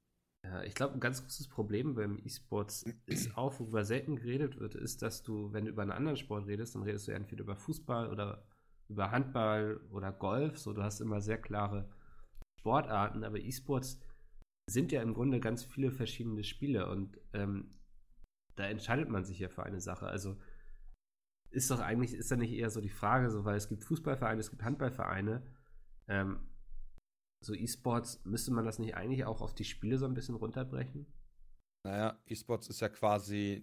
Ich 0.66 0.76
glaube, 0.76 0.94
ein 0.94 1.00
ganz 1.00 1.22
großes 1.22 1.48
Problem 1.48 1.96
beim 1.96 2.20
E-Sports 2.24 2.86
ist 3.06 3.38
auch, 3.38 3.60
worüber 3.60 3.86
selten 3.86 4.18
geredet 4.18 4.60
wird, 4.60 4.76
ist, 4.76 5.02
dass 5.02 5.24
du, 5.24 5.54
wenn 5.54 5.66
du 5.66 5.72
über 5.72 5.82
einen 5.84 5.92
anderen 5.92 6.18
Sport 6.18 6.48
redest, 6.48 6.76
dann 6.76 6.84
redest 6.84 7.08
du 7.08 7.14
entweder 7.14 7.44
über 7.44 7.56
Fußball 7.56 8.10
oder 8.10 8.46
über 8.90 9.12
Handball 9.12 9.80
oder 9.90 10.12
Golf. 10.12 10.60
So, 10.60 10.74
du 10.74 10.84
hast 10.84 11.00
immer 11.00 11.22
sehr 11.22 11.38
klare 11.38 11.90
Sportarten, 12.60 13.24
aber 13.24 13.40
E-Sports 13.40 14.00
sind 14.70 14.92
ja 14.92 15.02
im 15.02 15.14
Grunde 15.14 15.40
ganz 15.40 15.64
viele 15.64 15.92
verschiedene 15.92 16.44
Spiele 16.44 16.90
und 16.90 17.20
ähm, 17.34 17.72
da 18.56 18.66
entscheidet 18.66 19.10
man 19.10 19.26
sich 19.26 19.40
ja 19.40 19.50
für 19.50 19.64
eine 19.64 19.82
Sache. 19.82 20.08
Also 20.08 20.38
ist 21.50 21.72
doch 21.72 21.80
eigentlich, 21.80 22.14
ist 22.14 22.32
da 22.32 22.36
nicht 22.36 22.54
eher 22.54 22.70
so 22.70 22.82
die 22.82 22.90
Frage, 22.90 23.30
so, 23.30 23.46
weil 23.46 23.58
es 23.58 23.70
gibt 23.70 23.84
Fußballvereine, 23.84 24.40
es 24.40 24.50
gibt 24.50 24.64
Handballvereine, 24.64 25.44
ähm, 26.08 26.40
so 27.46 27.54
E-Sports, 27.54 28.22
müsste 28.26 28.52
man 28.52 28.66
das 28.66 28.80
nicht 28.80 28.96
eigentlich 28.96 29.26
auch 29.26 29.42
auf 29.42 29.54
die 29.54 29.66
Spiele 29.66 29.98
so 29.98 30.06
ein 30.06 30.14
bisschen 30.14 30.36
runterbrechen? 30.36 31.06
Naja, 31.86 32.18
E-Sports 32.28 32.70
ist 32.70 32.80
ja 32.80 32.90
quasi, 32.90 33.62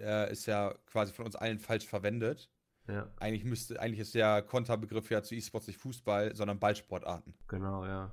äh, 0.00 0.32
ist 0.32 0.46
ja 0.46 0.72
quasi 0.86 1.12
von 1.12 1.26
uns 1.26 1.36
allen 1.36 1.58
falsch 1.58 1.86
verwendet. 1.86 2.50
Ja, 2.86 3.12
Eigentlich 3.18 3.44
müsste, 3.44 3.78
eigentlich 3.80 4.00
ist 4.00 4.14
der 4.14 4.40
Konterbegriff 4.42 5.10
ja 5.10 5.22
zu 5.22 5.34
E-Sports 5.34 5.66
nicht 5.66 5.78
Fußball, 5.78 6.34
sondern 6.34 6.58
Ballsportarten. 6.58 7.34
genau, 7.46 7.84
ja. 7.84 8.10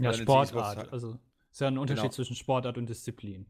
Ja, 0.00 0.12
Sportart. 0.12 0.76
Halt- 0.76 0.92
Also 0.92 1.18
ist 1.50 1.60
ja 1.60 1.66
ein 1.68 1.78
Unterschied 1.78 2.02
Genau. 2.02 2.12
zwischen 2.12 2.36
Sportart 2.36 2.78
und 2.78 2.88
Disziplin. 2.88 3.46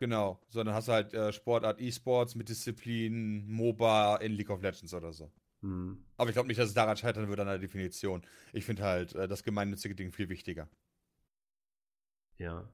Genau, 0.00 0.40
sondern 0.48 0.74
hast 0.74 0.88
du 0.88 0.92
halt 0.92 1.12
äh, 1.14 1.30
Sportart 1.32 1.78
E-Sports 1.80 2.34
mit 2.34 2.48
Disziplin 2.48 3.46
MOBA 3.46 4.16
in 4.16 4.32
League 4.32 4.48
of 4.50 4.62
Legends 4.62 4.94
oder 4.94 5.12
so. 5.12 5.30
Hm. 5.62 6.04
Aber 6.16 6.30
ich 6.30 6.34
glaube 6.34 6.48
nicht, 6.48 6.58
dass 6.58 6.68
es 6.68 6.74
daran 6.74 6.96
scheitern 6.96 7.28
würde 7.28 7.42
an 7.42 7.48
der 7.48 7.58
Definition. 7.58 8.22
Ich 8.52 8.64
finde 8.64 8.82
halt 8.82 9.14
äh, 9.14 9.28
das 9.28 9.42
gemeinnützige 9.42 9.94
Ding 9.94 10.12
viel 10.12 10.28
wichtiger. 10.28 10.68
Ja. 12.38 12.72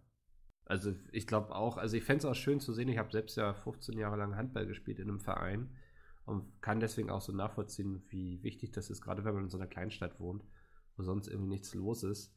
Also 0.64 0.94
ich 1.12 1.26
glaube 1.26 1.54
auch, 1.54 1.76
also 1.76 1.96
ich 1.96 2.04
fände 2.04 2.18
es 2.18 2.24
auch 2.24 2.34
schön 2.34 2.60
zu 2.60 2.72
sehen, 2.72 2.88
ich 2.88 2.98
habe 2.98 3.12
selbst 3.12 3.36
ja 3.36 3.54
15 3.54 3.98
Jahre 3.98 4.16
lang 4.16 4.36
Handball 4.36 4.66
gespielt 4.66 4.98
in 4.98 5.08
einem 5.08 5.20
Verein 5.20 5.76
und 6.24 6.60
kann 6.60 6.80
deswegen 6.80 7.08
auch 7.08 7.20
so 7.20 7.32
nachvollziehen, 7.32 8.02
wie 8.08 8.42
wichtig 8.42 8.72
das 8.72 8.90
ist, 8.90 9.00
gerade 9.00 9.24
wenn 9.24 9.34
man 9.34 9.44
in 9.44 9.48
so 9.48 9.58
einer 9.58 9.68
Kleinstadt 9.68 10.18
wohnt, 10.18 10.44
wo 10.96 11.04
sonst 11.04 11.28
irgendwie 11.28 11.50
nichts 11.50 11.72
los 11.74 12.02
ist, 12.02 12.34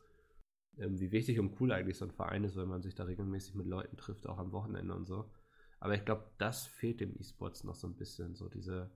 ähm, 0.78 1.00
wie 1.00 1.12
wichtig 1.12 1.40
und 1.40 1.60
cool 1.60 1.72
eigentlich 1.72 1.98
so 1.98 2.06
ein 2.06 2.12
Verein 2.12 2.44
ist, 2.44 2.56
wenn 2.56 2.68
man 2.68 2.84
sich 2.84 2.94
da 2.94 3.06
regelmäßig 3.06 3.56
mit 3.56 3.66
Leuten 3.66 3.98
trifft, 3.98 4.28
auch 4.28 4.38
am 4.38 4.52
Wochenende 4.52 4.94
und 4.94 5.06
so. 5.06 5.32
Aber 5.80 5.96
ich 5.96 6.06
glaube, 6.06 6.30
das 6.38 6.68
fehlt 6.68 7.02
dem 7.02 7.16
E-Sports 7.20 7.64
noch 7.64 7.76
so 7.76 7.88
ein 7.88 7.96
bisschen, 7.96 8.36
so 8.36 8.48
diese 8.48 8.92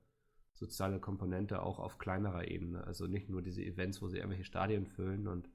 soziale 0.63 0.99
Komponente 0.99 1.61
auch 1.61 1.79
auf 1.79 1.97
kleinerer 1.97 2.47
Ebene. 2.47 2.83
Also 2.85 3.07
nicht 3.07 3.29
nur 3.29 3.41
diese 3.41 3.61
Events, 3.63 4.01
wo 4.01 4.07
sie 4.07 4.17
irgendwelche 4.17 4.45
Stadien 4.45 4.85
füllen 4.87 5.27
und 5.27 5.49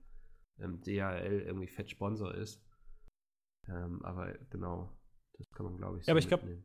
ähm, 0.60 0.80
DHL 0.80 1.42
irgendwie 1.46 1.68
fett 1.68 1.90
Sponsor 1.90 2.34
ist. 2.34 2.62
Ähm, 3.68 4.04
aber 4.04 4.34
genau, 4.50 4.88
das 5.36 5.48
kann 5.50 5.66
man, 5.66 5.76
glaube 5.76 5.98
ich, 5.98 6.06
Ja, 6.06 6.12
aber 6.12 6.18
ich 6.18 6.28
glaub, 6.28 6.42
mitnehmen. 6.42 6.64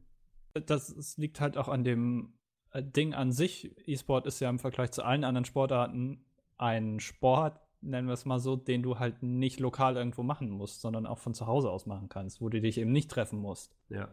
Das 0.67 0.89
es 0.89 1.17
liegt 1.17 1.39
halt 1.41 1.57
auch 1.57 1.67
an 1.67 1.83
dem 1.83 2.33
äh, 2.71 2.83
Ding 2.83 3.13
an 3.13 3.31
sich. 3.31 3.75
E-Sport 3.87 4.25
ist 4.27 4.39
ja 4.39 4.49
im 4.49 4.59
Vergleich 4.59 4.91
zu 4.91 5.03
allen 5.03 5.23
anderen 5.23 5.45
Sportarten 5.45 6.25
ein 6.57 6.99
Sport, 6.99 7.59
nennen 7.81 8.07
wir 8.07 8.13
es 8.13 8.25
mal 8.25 8.39
so, 8.39 8.55
den 8.55 8.83
du 8.83 8.99
halt 8.99 9.23
nicht 9.23 9.59
lokal 9.59 9.97
irgendwo 9.97 10.23
machen 10.23 10.49
musst, 10.49 10.81
sondern 10.81 11.05
auch 11.05 11.17
von 11.17 11.33
zu 11.33 11.47
Hause 11.47 11.69
aus 11.71 11.85
machen 11.85 12.07
kannst, 12.09 12.39
wo 12.41 12.49
du 12.49 12.61
dich 12.61 12.77
eben 12.77 12.91
nicht 12.91 13.09
treffen 13.11 13.39
musst. 13.39 13.75
Ja. 13.89 14.09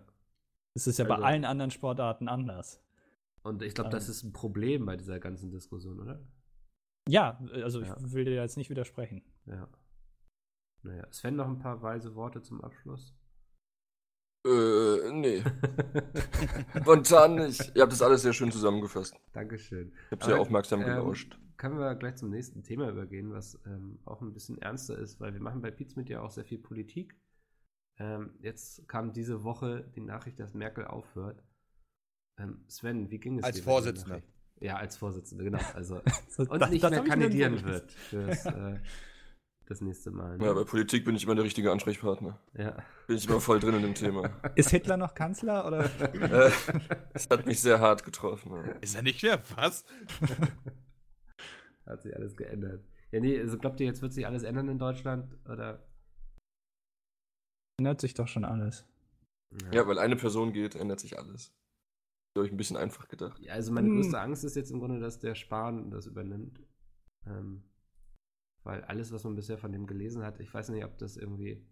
Das 0.75 0.87
ist 0.87 0.99
ja 0.99 1.05
Also- 1.05 1.17
bei 1.17 1.27
allen 1.27 1.45
anderen 1.45 1.71
Sportarten 1.71 2.29
anders. 2.29 2.83
Und 3.43 3.63
ich 3.63 3.75
glaube, 3.75 3.91
das 3.91 4.07
Ähm. 4.07 4.11
ist 4.11 4.23
ein 4.25 4.33
Problem 4.33 4.85
bei 4.87 4.97
dieser 4.97 5.19
ganzen 5.21 5.51
Diskussion, 5.51 6.01
oder? 6.01 6.23
Ja, 7.09 7.41
also 7.53 7.81
Ja. 7.81 7.97
ich 7.97 8.13
will 8.13 8.25
dir 8.25 8.35
jetzt 8.35 8.57
nicht 8.57 8.71
widersprechen. 8.71 9.23
Ja. 9.47 9.69
Naja, 10.83 11.07
Sven, 11.11 11.37
noch 11.37 11.49
ein 11.49 11.59
paar 11.59 11.83
weise 11.83 12.15
Worte 12.15 12.43
zum 12.43 12.63
Abschluss. 12.63 13.15
Äh, 14.47 15.13
nee. 15.13 15.43
Spontan 16.81 17.35
nicht. 17.37 17.73
Ihr 17.75 17.83
habt 17.83 17.93
das 17.93 18.01
alles 18.03 18.23
sehr 18.23 18.33
schön 18.33 18.51
zusammengefasst. 18.51 19.15
Dankeschön. 19.33 19.93
Ich 20.07 20.13
habe 20.13 20.25
sehr 20.25 20.35
Aber, 20.35 20.43
aufmerksam 20.43 20.81
ähm, 20.81 20.87
gelauscht. 20.87 21.39
Können 21.59 21.79
wir 21.79 21.95
gleich 21.95 22.17
zum 22.17 22.31
nächsten 22.31 22.63
Thema 22.63 22.89
übergehen, 22.89 23.33
was 23.33 23.61
ähm, 23.67 23.99
auch 24.07 24.23
ein 24.23 24.33
bisschen 24.33 24.57
ernster 24.63 24.97
ist, 24.99 25.21
weil 25.21 25.35
wir 25.35 25.41
machen 25.43 25.61
bei 25.61 25.71
Pizmedia 25.71 26.23
auch 26.23 26.31
sehr 26.31 26.47
viel 26.47 26.59
Politik. 26.59 27.15
Ähm, 27.99 28.35
jetzt 28.41 28.89
kam 28.89 29.13
diese 29.13 29.45
Woche 29.45 29.91
die 29.95 30.01
Nachricht, 30.01 30.41
dass 30.41 30.55
Merkel 30.55 30.87
aufhört. 30.87 31.43
Ähm, 32.41 32.65
Sven, 32.69 33.11
wie 33.11 33.19
ging 33.19 33.39
es 33.39 33.45
Als 33.45 33.57
dir 33.57 33.63
bei 33.63 33.65
dieser 33.65 33.71
Vorsitzende. 33.73 34.11
Nachricht? 34.11 34.29
Ja, 34.61 34.77
als 34.77 34.97
Vorsitzende, 34.97 35.45
genau. 35.45 35.59
Also, 35.75 36.01
So, 36.29 36.43
und 36.45 36.61
das- 36.61 36.71
nicht 36.71 36.83
das 36.83 36.91
mehr 36.91 37.05
kandidieren 37.05 37.53
nirgendwo 37.55 37.73
wird 37.73 37.93
fürs, 37.93 38.47
äh, 38.47 38.79
das 39.67 39.81
nächste 39.81 40.11
Mal. 40.11 40.37
ne? 40.37 40.45
Ja, 40.47 40.53
bei 40.53 40.65
Politik 40.65 41.05
bin 41.05 41.15
ich 41.15 41.25
immer 41.25 41.35
der 41.35 41.45
richtige 41.45 41.71
Ansprechpartner. 41.71 42.41
Ja. 42.55 42.77
Bin 43.07 43.17
ich 43.17 43.27
immer 43.29 43.41
voll 43.41 43.61
drin 43.61 43.75
in 43.77 43.83
dem 43.83 43.95
Thema. 43.95 44.31
Ist 44.57 44.71
Hitler 44.71 44.97
noch 44.97 45.15
Kanzler 45.15 45.67
oder? 45.67 45.85
äh, 46.15 46.51
das 47.13 47.29
hat 47.31 47.47
mich 47.47 47.61
sehr 47.61 47.79
hart 47.81 48.05
getroffen. 48.05 48.53
Ja. 48.53 48.73
Ist 48.81 48.95
er 48.97 49.03
nicht 49.03 49.23
mehr? 49.23 49.41
Was? 49.57 49.85
Hat 51.87 52.03
sich 52.03 52.15
alles 52.15 52.37
geändert. 52.37 52.85
Ja, 53.11 53.21
nee, 53.21 53.39
also 53.41 53.59
glaubt 53.59 53.81
ihr, 53.81 53.87
jetzt 53.87 54.03
wird 54.03 54.13
sich 54.13 54.27
alles 54.27 54.43
ändern 54.45 54.69
in 54.69 54.79
Deutschland? 54.79 55.37
Oder? 55.49 55.85
Ändert 57.79 58.01
sich 58.01 58.15
doch 58.15 58.29
schon 58.29 58.45
alles. 58.45 58.87
ja, 59.73 59.87
weil 59.89 59.99
eine 59.99 60.17
Person 60.17 60.53
geht, 60.53 60.75
ändert 60.77 61.01
sich 61.01 61.19
alles. 61.19 61.53
Glaube 62.35 62.47
ich 62.47 62.53
ein 62.53 62.57
bisschen 62.57 62.77
einfach 62.77 63.09
gedacht. 63.09 63.41
Ja, 63.41 63.55
also 63.55 63.73
meine 63.73 63.89
Hm. 63.89 63.97
größte 63.97 64.21
Angst 64.21 64.45
ist 64.45 64.55
jetzt 64.57 64.71
im 64.71 64.79
Grunde, 64.79 65.01
dass 65.01 65.19
der 65.19 65.35
Spahn 65.35 65.91
das 65.91 66.07
übernimmt. 66.07 66.61
Ähm, 67.27 67.65
weil 68.63 68.83
alles, 68.85 69.11
was 69.13 69.25
man 69.25 69.35
bisher 69.37 69.59
von 69.59 69.73
dem 69.73 69.87
gelesen 69.87 70.23
hat, 70.23 70.39
ich 70.39 70.53
weiß 70.53 70.69
nicht, 70.69 70.85
ob 70.85 70.97
das 70.99 71.17
irgendwie 71.17 71.67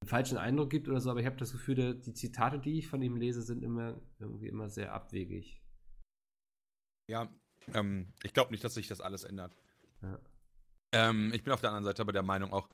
einen 0.00 0.08
falschen 0.08 0.38
Eindruck 0.38 0.70
gibt 0.70 0.88
oder 0.88 1.00
so, 1.00 1.10
aber 1.10 1.20
ich 1.20 1.26
habe 1.26 1.36
das 1.36 1.52
Gefühl, 1.52 1.74
der- 1.74 1.94
die 1.94 2.12
Zitate, 2.12 2.58
die 2.60 2.78
ich 2.78 2.88
von 2.88 3.02
ihm 3.02 3.16
lese, 3.16 3.42
sind 3.42 3.62
immer 3.62 4.00
irgendwie 4.18 4.48
immer 4.48 4.68
sehr 4.68 4.92
abwegig. 4.92 5.62
Ja, 7.10 7.28
ähm, 7.72 8.12
ich 8.22 8.32
glaube 8.32 8.52
nicht, 8.52 8.62
dass 8.64 8.74
sich 8.74 8.86
das 8.88 9.00
alles 9.00 9.24
ändert. 9.24 9.56
Ja. 10.02 10.18
Ähm, 10.92 11.32
ich 11.34 11.42
bin 11.42 11.52
auf 11.52 11.60
der 11.60 11.70
anderen 11.70 11.84
Seite 11.84 12.02
aber 12.02 12.12
der 12.12 12.22
Meinung 12.22 12.52
auch, 12.52 12.68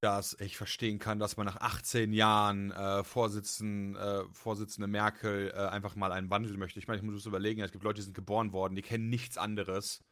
dass 0.00 0.36
ich 0.40 0.56
verstehen 0.56 0.98
kann, 0.98 1.18
dass 1.18 1.36
man 1.36 1.46
nach 1.46 1.56
18 1.56 2.12
Jahren 2.12 2.70
äh, 2.70 3.02
Vorsitzenden, 3.02 3.96
äh, 3.96 4.24
Vorsitzende 4.32 4.86
Merkel 4.86 5.52
äh, 5.54 5.66
einfach 5.68 5.96
mal 5.96 6.12
einen 6.12 6.30
Wandel 6.30 6.56
möchte. 6.56 6.78
Ich 6.78 6.86
meine, 6.86 6.98
ich 6.98 7.04
muss 7.04 7.14
es 7.16 7.26
überlegen, 7.26 7.60
es 7.62 7.72
gibt 7.72 7.82
Leute, 7.84 7.96
die 7.96 8.02
sind 8.04 8.14
geboren 8.14 8.52
worden, 8.52 8.76
die 8.76 8.82
kennen 8.82 9.08
nichts 9.08 9.36
anderes 9.38 10.04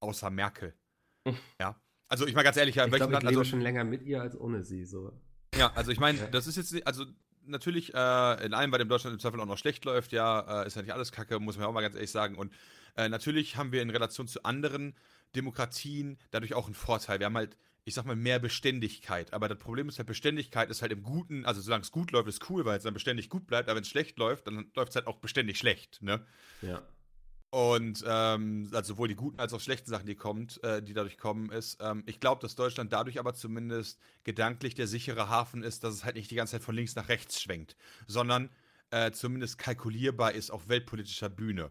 außer 0.00 0.30
Merkel. 0.30 0.74
Hm. 1.26 1.36
Ja. 1.60 1.80
Also 2.08 2.26
ich 2.26 2.34
mal 2.34 2.42
ganz 2.42 2.58
ehrlich, 2.58 2.74
ja, 2.74 2.84
Ich 2.84 2.92
welchem 2.92 3.08
glaube, 3.08 3.12
ich 3.14 3.22
Land, 3.22 3.30
lebe 3.30 3.40
also, 3.40 3.50
schon 3.50 3.60
länger 3.62 3.84
mit 3.84 4.02
ihr 4.02 4.20
als 4.20 4.38
ohne 4.38 4.62
sie. 4.64 4.84
So. 4.84 5.12
ja, 5.56 5.72
also 5.74 5.90
ich 5.92 5.98
meine, 5.98 6.28
das 6.30 6.46
ist 6.46 6.56
jetzt, 6.56 6.72
nicht- 6.72 6.86
also 6.86 7.06
natürlich 7.46 7.94
äh, 7.94 8.44
in 8.44 8.52
allem, 8.52 8.70
bei 8.70 8.76
dem 8.78 8.88
Deutschland 8.88 9.14
im 9.14 9.20
Zweifel 9.20 9.40
auch 9.40 9.46
noch 9.46 9.56
schlecht 9.56 9.84
läuft, 9.86 10.12
ja, 10.12 10.62
äh, 10.62 10.66
ist 10.66 10.76
ja 10.76 10.82
nicht 10.82 10.92
alles 10.92 11.10
Kacke, 11.10 11.40
muss 11.40 11.56
man 11.56 11.66
auch 11.66 11.72
mal 11.72 11.80
ganz 11.80 11.94
ehrlich 11.94 12.10
sagen. 12.10 12.36
Und 12.36 12.52
äh, 12.96 13.08
natürlich 13.08 13.56
haben 13.56 13.72
wir 13.72 13.80
in 13.82 13.88
Relation 13.90 14.28
zu 14.28 14.42
anderen 14.44 14.94
Demokratien 15.34 16.18
dadurch 16.30 16.52
auch 16.54 16.66
einen 16.66 16.74
Vorteil. 16.74 17.18
Wir 17.18 17.26
haben 17.26 17.36
halt, 17.36 17.56
ich 17.84 17.94
sag 17.94 18.04
mal, 18.06 18.16
mehr 18.16 18.38
Beständigkeit. 18.38 19.32
Aber 19.32 19.48
das 19.48 19.58
Problem 19.58 19.88
ist 19.88 19.98
halt, 19.98 20.06
Beständigkeit 20.06 20.70
ist 20.70 20.82
halt 20.82 20.92
im 20.92 21.02
Guten, 21.02 21.44
also 21.44 21.60
solange 21.60 21.82
es 21.82 21.90
gut 21.90 22.12
läuft, 22.12 22.28
ist 22.28 22.48
cool, 22.50 22.64
weil 22.64 22.76
es 22.78 22.84
dann 22.84 22.94
beständig 22.94 23.28
gut 23.28 23.46
bleibt, 23.46 23.68
aber 23.68 23.76
wenn 23.76 23.82
es 23.82 23.88
schlecht 23.88 24.18
läuft, 24.18 24.46
dann 24.46 24.70
läuft 24.74 24.90
es 24.90 24.96
halt 24.96 25.06
auch 25.06 25.18
beständig 25.18 25.58
schlecht, 25.58 26.00
ne? 26.02 26.24
Ja. 26.60 26.82
Und 27.50 28.02
ähm, 28.06 28.70
also 28.72 28.94
sowohl 28.94 29.08
die 29.08 29.14
guten 29.14 29.38
als 29.38 29.52
auch 29.52 29.60
schlechten 29.60 29.90
Sachen, 29.90 30.06
die 30.06 30.14
kommt, 30.14 30.62
äh, 30.64 30.82
die 30.82 30.94
dadurch 30.94 31.18
kommen, 31.18 31.50
ist, 31.50 31.78
ähm, 31.82 32.02
ich 32.06 32.18
glaube, 32.18 32.40
dass 32.40 32.54
Deutschland 32.54 32.94
dadurch 32.94 33.18
aber 33.18 33.34
zumindest 33.34 34.00
gedanklich 34.24 34.74
der 34.74 34.86
sichere 34.86 35.28
Hafen 35.28 35.62
ist, 35.62 35.84
dass 35.84 35.92
es 35.92 36.04
halt 36.04 36.16
nicht 36.16 36.30
die 36.30 36.34
ganze 36.34 36.52
Zeit 36.52 36.62
von 36.62 36.74
links 36.74 36.96
nach 36.96 37.10
rechts 37.10 37.42
schwenkt, 37.42 37.76
sondern 38.06 38.48
äh, 38.90 39.10
zumindest 39.10 39.58
kalkulierbar 39.58 40.32
ist 40.32 40.50
auf 40.50 40.68
weltpolitischer 40.70 41.28
Bühne. 41.28 41.70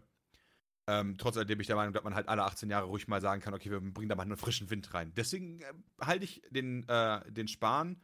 Ähm, 1.00 1.16
trotz 1.18 1.36
alledem 1.36 1.58
bin 1.58 1.62
ich 1.62 1.66
der 1.68 1.76
Meinung, 1.76 1.92
dass 1.94 2.04
man 2.04 2.14
halt 2.14 2.28
alle 2.28 2.42
18 2.44 2.68
Jahre 2.70 2.86
ruhig 2.86 3.08
mal 3.08 3.20
sagen 3.20 3.40
kann, 3.40 3.54
okay, 3.54 3.70
wir 3.70 3.80
bringen 3.80 4.08
da 4.08 4.14
mal 4.14 4.22
einen 4.22 4.36
frischen 4.36 4.68
Wind 4.70 4.92
rein. 4.94 5.12
Deswegen 5.14 5.60
äh, 5.60 5.72
halte 6.00 6.24
ich 6.24 6.42
den, 6.50 6.88
äh, 6.88 7.30
den 7.32 7.48
Spahn 7.48 8.00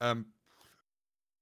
ähm, 0.00 0.32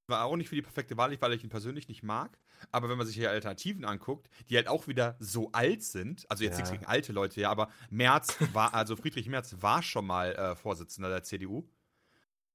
war 0.09 0.25
auch 0.25 0.37
nicht 0.37 0.49
für 0.49 0.55
die 0.55 0.63
perfekte 0.63 0.97
Wahl, 0.97 1.15
weil 1.21 1.33
ich 1.35 1.45
ihn 1.45 1.51
persönlich 1.51 1.89
nicht 1.89 2.03
mag. 2.03 2.39
Aber 2.73 2.89
wenn 2.89 2.97
man 2.99 3.07
sich 3.07 3.15
hier 3.15 3.31
Alternativen 3.31 3.85
anguckt, 3.85 4.29
die 4.49 4.57
halt 4.57 4.67
auch 4.67 4.89
wieder 4.89 5.17
so 5.21 5.53
alt 5.53 5.83
sind, 5.83 6.29
also 6.31 6.43
jetzt 6.45 6.55
Ja. 6.55 6.59
nichts 6.59 6.71
gegen 6.73 6.87
alte 6.87 7.13
Leute, 7.13 7.41
ja, 7.41 7.51
aber 7.51 7.69
Merz 7.91 8.37
war, 8.53 8.75
also 8.75 8.97
Friedrich 8.97 9.29
Merz 9.29 9.55
war 9.61 9.83
schon 9.83 10.07
mal 10.07 10.33
äh, 10.35 10.57
Vorsitzender 10.57 11.09
der 11.11 11.23
CDU. 11.23 11.69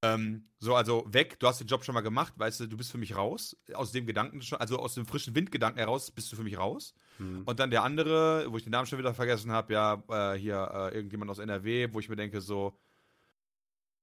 Ähm, 0.04 0.50
so, 0.60 0.76
also 0.76 1.06
weg, 1.08 1.39
du 1.39 1.48
hast 1.48 1.62
den 1.62 1.68
Job 1.68 1.86
schon 1.86 1.96
mal 1.96 2.02
gemacht, 2.02 2.34
weißt 2.36 2.60
du, 2.60 2.68
du 2.68 2.76
bist 2.76 2.92
für 2.92 2.98
mich 2.98 3.16
raus. 3.16 3.56
Aus 3.74 3.94
dem 3.94 4.06
Gedanken 4.06 4.42
schon, 4.42 4.60
also 4.60 4.78
aus 4.78 4.96
dem 4.96 5.06
frischen 5.06 5.34
Windgedanken 5.34 5.80
heraus 5.80 6.12
bist 6.12 6.30
du 6.30 6.36
für 6.36 6.44
mich 6.44 6.58
raus. 6.58 6.94
Hm. 7.18 7.44
Und 7.46 7.60
dann 7.62 7.72
der 7.72 7.84
andere, 7.84 8.52
wo 8.52 8.58
ich 8.58 8.63
den 8.63 8.72
Namen 8.72 8.86
schon 8.86 9.00
wieder 9.00 9.13
vergessen 9.13 9.52
habe, 9.52 9.74
ja, 9.74 10.04
äh, 10.10 10.38
hier 10.38 10.70
äh, 10.74 10.96
irgendjemand 10.96 11.32
aus 11.32 11.39
NRW, 11.39 11.88
wo 11.94 12.02
ich 12.02 12.10
mir 12.10 12.18
denke, 12.18 12.42
so, 12.42 12.78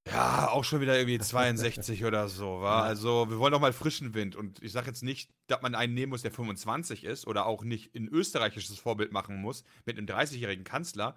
ja, 0.07 0.49
auch 0.49 0.65
schon 0.65 0.81
wieder 0.81 0.97
irgendwie 0.97 1.19
62 1.19 2.07
oder 2.07 2.29
so, 2.29 2.63
war. 2.63 2.85
Also, 2.85 3.29
wir 3.29 3.39
wollen 3.39 3.53
doch 3.53 3.61
mal 3.61 3.75
frischen 3.75 4.15
Wind. 4.15 4.37
Und 4.37 4.63
ich 4.63 4.73
sage 4.73 4.87
jetzt 4.87 5.03
nicht, 5.03 5.31
dass 5.49 5.61
man 5.61 5.75
einen 5.75 5.93
nehmen 5.93 6.11
muss, 6.11 6.23
der 6.23 6.33
25 6.33 7.05
ist 7.05 7.27
oder 7.27 7.45
auch 7.45 7.63
nicht 7.63 7.95
ein 7.95 8.09
österreichisches 8.09 8.79
Vorbild 8.79 9.13
machen 9.13 9.37
muss 9.37 9.65
mit 9.85 9.99
einem 9.99 10.07
30-jährigen 10.07 10.65
Kanzler. 10.65 11.17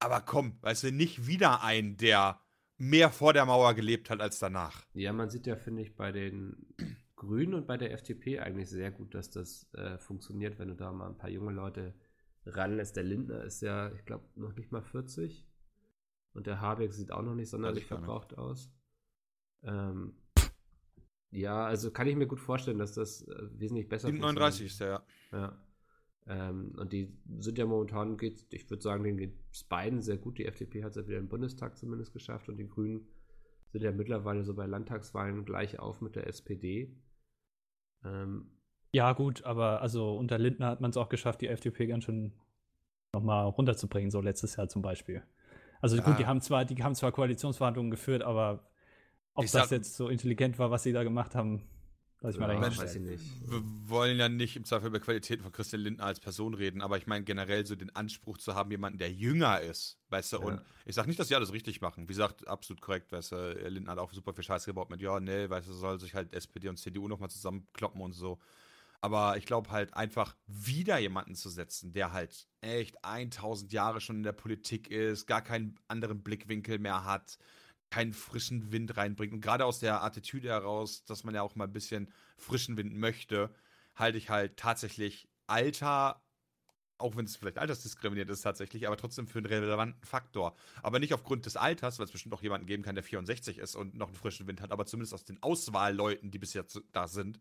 Aber 0.00 0.20
komm, 0.20 0.58
weißt 0.62 0.82
du, 0.82 0.92
nicht 0.92 1.28
wieder 1.28 1.62
einen, 1.62 1.96
der 1.96 2.40
mehr 2.78 3.10
vor 3.10 3.32
der 3.32 3.44
Mauer 3.44 3.74
gelebt 3.74 4.08
hat 4.08 4.20
als 4.20 4.38
danach. 4.38 4.86
Ja, 4.94 5.12
man 5.12 5.28
sieht 5.28 5.46
ja, 5.46 5.56
finde 5.56 5.82
ich, 5.82 5.96
bei 5.96 6.12
den 6.12 6.56
Grünen 7.16 7.54
und 7.54 7.66
bei 7.66 7.76
der 7.76 7.92
FDP 7.92 8.38
eigentlich 8.38 8.70
sehr 8.70 8.92
gut, 8.92 9.14
dass 9.14 9.30
das 9.30 9.68
äh, 9.74 9.98
funktioniert, 9.98 10.58
wenn 10.58 10.68
du 10.68 10.74
da 10.74 10.92
mal 10.92 11.08
ein 11.08 11.18
paar 11.18 11.30
junge 11.30 11.52
Leute 11.52 11.94
ranlässt. 12.46 12.96
Der 12.96 13.02
Lindner 13.02 13.42
ist 13.44 13.60
ja, 13.60 13.92
ich 13.92 14.04
glaube, 14.04 14.24
noch 14.36 14.54
nicht 14.54 14.70
mal 14.70 14.82
40. 14.82 15.44
Und 16.32 16.46
der 16.46 16.60
Habeck 16.60 16.92
sieht 16.92 17.10
auch 17.10 17.22
noch 17.22 17.34
nicht 17.34 17.50
sonderlich 17.50 17.86
verbraucht 17.86 18.38
aus. 18.38 18.70
Ähm, 19.62 20.14
ja, 21.30 21.66
also 21.66 21.90
kann 21.90 22.06
ich 22.06 22.16
mir 22.16 22.26
gut 22.26 22.40
vorstellen, 22.40 22.78
dass 22.78 22.92
das 22.94 23.22
äh, 23.22 23.48
wesentlich 23.58 23.88
besser 23.88 24.10
39 24.10 24.66
ist 24.66 24.80
der, 24.80 24.88
ja. 24.88 25.02
ja. 25.32 25.58
Ähm, 26.28 26.72
und 26.76 26.92
die 26.92 27.12
sind 27.38 27.56
ja 27.58 27.64
momentan, 27.66 28.16
geht, 28.18 28.44
ich 28.50 28.68
würde 28.68 28.82
sagen, 28.82 29.02
denen 29.04 29.16
geht 29.16 29.34
es 29.52 29.64
beiden 29.64 30.02
sehr 30.02 30.18
gut. 30.18 30.38
Die 30.38 30.44
FDP 30.46 30.84
hat 30.84 30.90
es 30.90 30.96
ja 30.96 31.06
wieder 31.08 31.18
im 31.18 31.28
Bundestag 31.28 31.78
zumindest 31.78 32.12
geschafft 32.12 32.48
und 32.48 32.58
die 32.58 32.68
Grünen 32.68 33.06
sind 33.72 33.82
ja 33.82 33.92
mittlerweile 33.92 34.44
so 34.44 34.54
bei 34.54 34.66
Landtagswahlen 34.66 35.44
gleich 35.44 35.78
auf 35.78 36.00
mit 36.00 36.16
der 36.16 36.26
SPD. 36.26 36.94
Ähm, 38.04 38.50
Ja, 38.92 39.12
gut, 39.12 39.44
aber 39.44 39.80
also 39.82 40.16
unter 40.16 40.38
Lindner 40.38 40.66
hat 40.68 40.80
man 40.80 40.90
es 40.90 40.96
auch 40.96 41.08
geschafft, 41.08 41.40
die 41.40 41.48
FDP 41.48 41.86
ganz 41.86 42.04
schön 42.04 42.32
nochmal 43.12 43.46
runterzubringen, 43.46 44.10
so 44.10 44.20
letztes 44.20 44.56
Jahr 44.56 44.68
zum 44.68 44.82
Beispiel. 44.82 45.22
Also 45.80 45.96
Ja. 45.96 46.02
gut, 46.02 46.18
die 46.18 46.26
haben 46.26 46.40
zwar, 46.40 46.64
die 46.64 46.82
haben 46.82 46.94
zwar 46.94 47.12
Koalitionsverhandlungen 47.12 47.90
geführt, 47.90 48.22
aber 48.22 48.68
ob 49.34 49.44
Ich 49.44 49.52
das 49.52 49.68
sag- 49.68 49.78
jetzt 49.78 49.94
so 49.96 50.08
intelligent 50.08 50.58
war, 50.58 50.70
was 50.70 50.82
sie 50.82 50.92
da 50.92 51.04
gemacht 51.04 51.34
haben, 51.34 51.62
lass 52.20 52.34
ich 52.34 52.40
mal 52.40 52.52
ja, 52.54 52.76
weiß 52.76 52.96
ich 52.96 53.02
nicht. 53.02 53.24
Wir 53.50 53.62
wollen 53.88 54.18
ja 54.18 54.28
nicht 54.28 54.56
im 54.56 54.64
Zweifel 54.64 54.88
über 54.88 55.00
Qualitäten 55.00 55.42
von 55.42 55.52
Christian 55.52 55.82
Lindner 55.82 56.04
als 56.04 56.20
Person 56.20 56.54
reden, 56.54 56.80
aber 56.82 56.96
ich 56.98 57.06
meine 57.06 57.24
generell 57.24 57.66
so 57.66 57.76
den 57.76 57.94
Anspruch 57.94 58.38
zu 58.38 58.54
haben, 58.54 58.70
jemanden, 58.70 58.98
der 58.98 59.12
jünger 59.12 59.60
ist, 59.60 59.98
weißt 60.10 60.34
du, 60.34 60.36
Ja. 60.38 60.44
und 60.44 60.60
ich 60.84 60.94
sage 60.94 61.08
nicht, 61.08 61.18
dass 61.20 61.28
sie 61.28 61.34
alles 61.34 61.52
richtig 61.52 61.80
machen. 61.80 62.04
Wie 62.04 62.12
gesagt, 62.12 62.46
absolut 62.48 62.80
korrekt, 62.80 63.12
weißt 63.12 63.32
du, 63.32 63.68
Lindner 63.68 63.92
hat 63.92 63.98
auch 63.98 64.12
super 64.12 64.32
viel 64.32 64.44
Scheiße 64.44 64.66
gebaut 64.66 64.90
mit, 64.90 65.00
ja, 65.00 65.20
nee, 65.20 65.48
weißt 65.48 65.68
du, 65.68 65.72
soll 65.72 65.98
sich 66.00 66.14
halt 66.14 66.32
SPD 66.34 66.68
und 66.68 66.76
CDU 66.78 67.08
nochmal 67.08 67.30
zusammenkloppen 67.30 68.00
und 68.00 68.12
so. 68.12 68.38
Aber 69.00 69.36
ich 69.36 69.46
glaube 69.46 69.70
halt 69.70 69.94
einfach 69.94 70.34
wieder 70.48 70.98
jemanden 70.98 71.36
zu 71.36 71.50
setzen, 71.50 71.92
der 71.92 72.12
halt 72.12 72.48
echt 72.62 72.96
1000 73.04 73.72
Jahre 73.72 74.00
schon 74.00 74.16
in 74.16 74.22
der 74.24 74.32
Politik 74.32 74.90
ist, 74.90 75.26
gar 75.26 75.40
keinen 75.42 75.78
anderen 75.86 76.22
Blickwinkel 76.24 76.80
mehr 76.80 77.04
hat, 77.04 77.38
keinen 77.90 78.12
frischen 78.12 78.72
Wind 78.72 78.96
reinbringt. 78.96 79.32
Und 79.32 79.40
gerade 79.40 79.64
aus 79.64 79.80
der 79.80 80.02
Attitüde 80.02 80.48
heraus, 80.48 81.04
dass 81.04 81.24
man 81.24 81.34
ja 81.34 81.42
auch 81.42 81.54
mal 81.56 81.64
ein 81.64 81.72
bisschen 81.72 82.12
frischen 82.36 82.76
Wind 82.76 82.94
möchte, 82.96 83.54
halte 83.94 84.18
ich 84.18 84.30
halt 84.30 84.56
tatsächlich 84.56 85.28
Alter, 85.46 86.22
auch 86.98 87.16
wenn 87.16 87.24
es 87.24 87.36
vielleicht 87.36 87.58
altersdiskriminiert 87.58 88.28
ist 88.28 88.42
tatsächlich, 88.42 88.86
aber 88.86 88.96
trotzdem 88.96 89.26
für 89.28 89.38
einen 89.38 89.46
relevanten 89.46 90.04
Faktor. 90.04 90.56
Aber 90.82 90.98
nicht 90.98 91.14
aufgrund 91.14 91.46
des 91.46 91.56
Alters, 91.56 91.98
weil 91.98 92.06
es 92.06 92.12
bestimmt 92.12 92.34
auch 92.34 92.42
jemanden 92.42 92.66
geben 92.66 92.82
kann, 92.82 92.96
der 92.96 93.04
64 93.04 93.58
ist 93.58 93.76
und 93.76 93.94
noch 93.94 94.08
einen 94.08 94.16
frischen 94.16 94.46
Wind 94.46 94.60
hat, 94.60 94.72
aber 94.72 94.84
zumindest 94.86 95.14
aus 95.14 95.24
den 95.24 95.42
Auswahlleuten, 95.42 96.30
die 96.30 96.38
bis 96.38 96.54
jetzt 96.54 96.80
da 96.92 97.06
sind, 97.08 97.40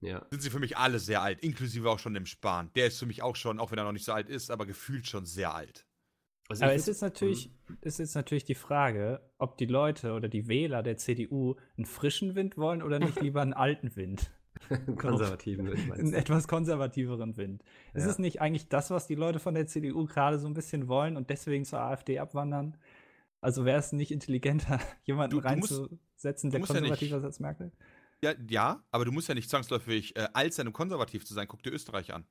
Ja. 0.00 0.26
sind 0.30 0.40
sie 0.42 0.50
für 0.50 0.60
mich 0.60 0.76
alle 0.78 0.98
sehr 0.98 1.20
alt, 1.22 1.40
inklusive 1.40 1.90
auch 1.90 1.98
schon 1.98 2.14
dem 2.14 2.26
Spahn. 2.26 2.72
Der 2.74 2.86
ist 2.88 2.98
für 2.98 3.06
mich 3.06 3.22
auch 3.22 3.36
schon, 3.36 3.58
auch 3.60 3.70
wenn 3.72 3.78
er 3.78 3.84
noch 3.84 3.92
nicht 3.92 4.04
so 4.04 4.12
alt 4.12 4.28
ist, 4.28 4.50
aber 4.50 4.66
gefühlt 4.66 5.06
schon 5.06 5.26
sehr 5.26 5.54
alt. 5.54 5.86
Also 6.52 6.64
Aber 6.64 6.74
es 6.74 6.88
ist 6.88 7.00
natürlich, 7.02 7.50
ist 7.80 7.98
jetzt 7.98 8.14
natürlich 8.14 8.44
die 8.44 8.54
Frage, 8.54 9.20
ob 9.38 9.56
die 9.58 9.66
Leute 9.66 10.12
oder 10.12 10.28
die 10.28 10.48
Wähler 10.48 10.82
der 10.82 10.96
CDU 10.96 11.56
einen 11.76 11.86
frischen 11.86 12.34
Wind 12.34 12.56
wollen 12.56 12.82
oder 12.82 12.98
nicht 12.98 13.20
lieber 13.20 13.42
einen 13.42 13.52
alten 13.54 13.94
Wind. 13.96 14.30
Einen 14.68 14.96
konservativen 14.96 15.66
Wind, 15.66 15.90
Einen 15.92 16.14
etwas 16.14 16.46
konservativeren 16.46 17.36
Wind. 17.36 17.62
Ist 17.94 18.04
Ja. 18.04 18.10
es 18.10 18.18
nicht 18.18 18.40
eigentlich 18.40 18.68
das, 18.68 18.90
was 18.90 19.06
die 19.06 19.14
Leute 19.16 19.38
von 19.40 19.54
der 19.54 19.66
CDU 19.66 20.04
gerade 20.06 20.38
so 20.38 20.46
ein 20.46 20.54
bisschen 20.54 20.86
wollen 20.88 21.16
und 21.16 21.30
deswegen 21.30 21.64
zur 21.64 21.80
AfD 21.80 22.18
abwandern? 22.18 22.76
Also 23.40 23.64
wäre 23.64 23.78
es 23.78 23.92
nicht 23.92 24.12
intelligenter, 24.12 24.78
jemanden 25.04 25.32
Du- 25.36 25.40
du 25.40 25.46
reinzusetzen, 25.48 26.50
der 26.50 26.60
musst 26.60 26.72
ja 26.72 26.80
nicht- 26.80 26.90
konservativer 26.90 27.16
ist 27.16 27.24
als 27.24 27.40
Merkel? 27.40 27.72
Ja, 28.22 28.34
ja, 28.48 28.84
aber 28.92 29.04
du 29.04 29.10
musst 29.10 29.28
ja 29.28 29.34
nicht 29.34 29.50
zwangsläufig 29.50 30.14
äh, 30.16 30.28
alt 30.32 30.54
sein, 30.54 30.68
um 30.68 30.72
konservativ 30.72 31.24
zu 31.26 31.34
sein. 31.34 31.48
Guck 31.48 31.62
dir 31.64 31.72
Österreich 31.72 32.14
an. 32.14 32.24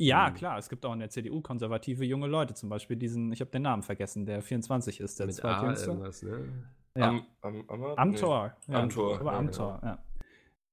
Ja, 0.00 0.28
Hm. 0.28 0.34
klar, 0.34 0.58
es 0.58 0.68
gibt 0.68 0.84
auch 0.84 0.92
in 0.92 0.98
der 1.00 1.10
CDU 1.10 1.40
konservative 1.40 2.04
junge 2.04 2.26
Leute, 2.26 2.54
zum 2.54 2.68
Beispiel 2.68 2.96
diesen, 2.96 3.32
ich 3.32 3.40
habe 3.40 3.50
den 3.50 3.62
Namen 3.62 3.82
vergessen, 3.82 4.26
der 4.26 4.42
24 4.42 5.00
ist, 5.00 5.18
der 5.18 5.26
Mit 5.26 5.36
A 5.44 5.58
zweitjüngste. 5.58 5.86
irgendwas, 5.90 6.22
ne? 6.22 6.52
Ja. 6.96 7.08
Am, 7.08 7.26
am, 7.42 7.64
am, 7.68 7.84
Am 7.96 8.10
nee. 8.10 8.16
Tor. 8.18 8.56
Ja, 8.66 8.82
Am 8.82 8.90
Tor, 8.90 9.20
Aber 9.20 9.32
ja, 9.32 9.38
am 9.38 9.46
genau. 9.46 9.56
Tor, 9.58 9.80
ja. 9.84 10.04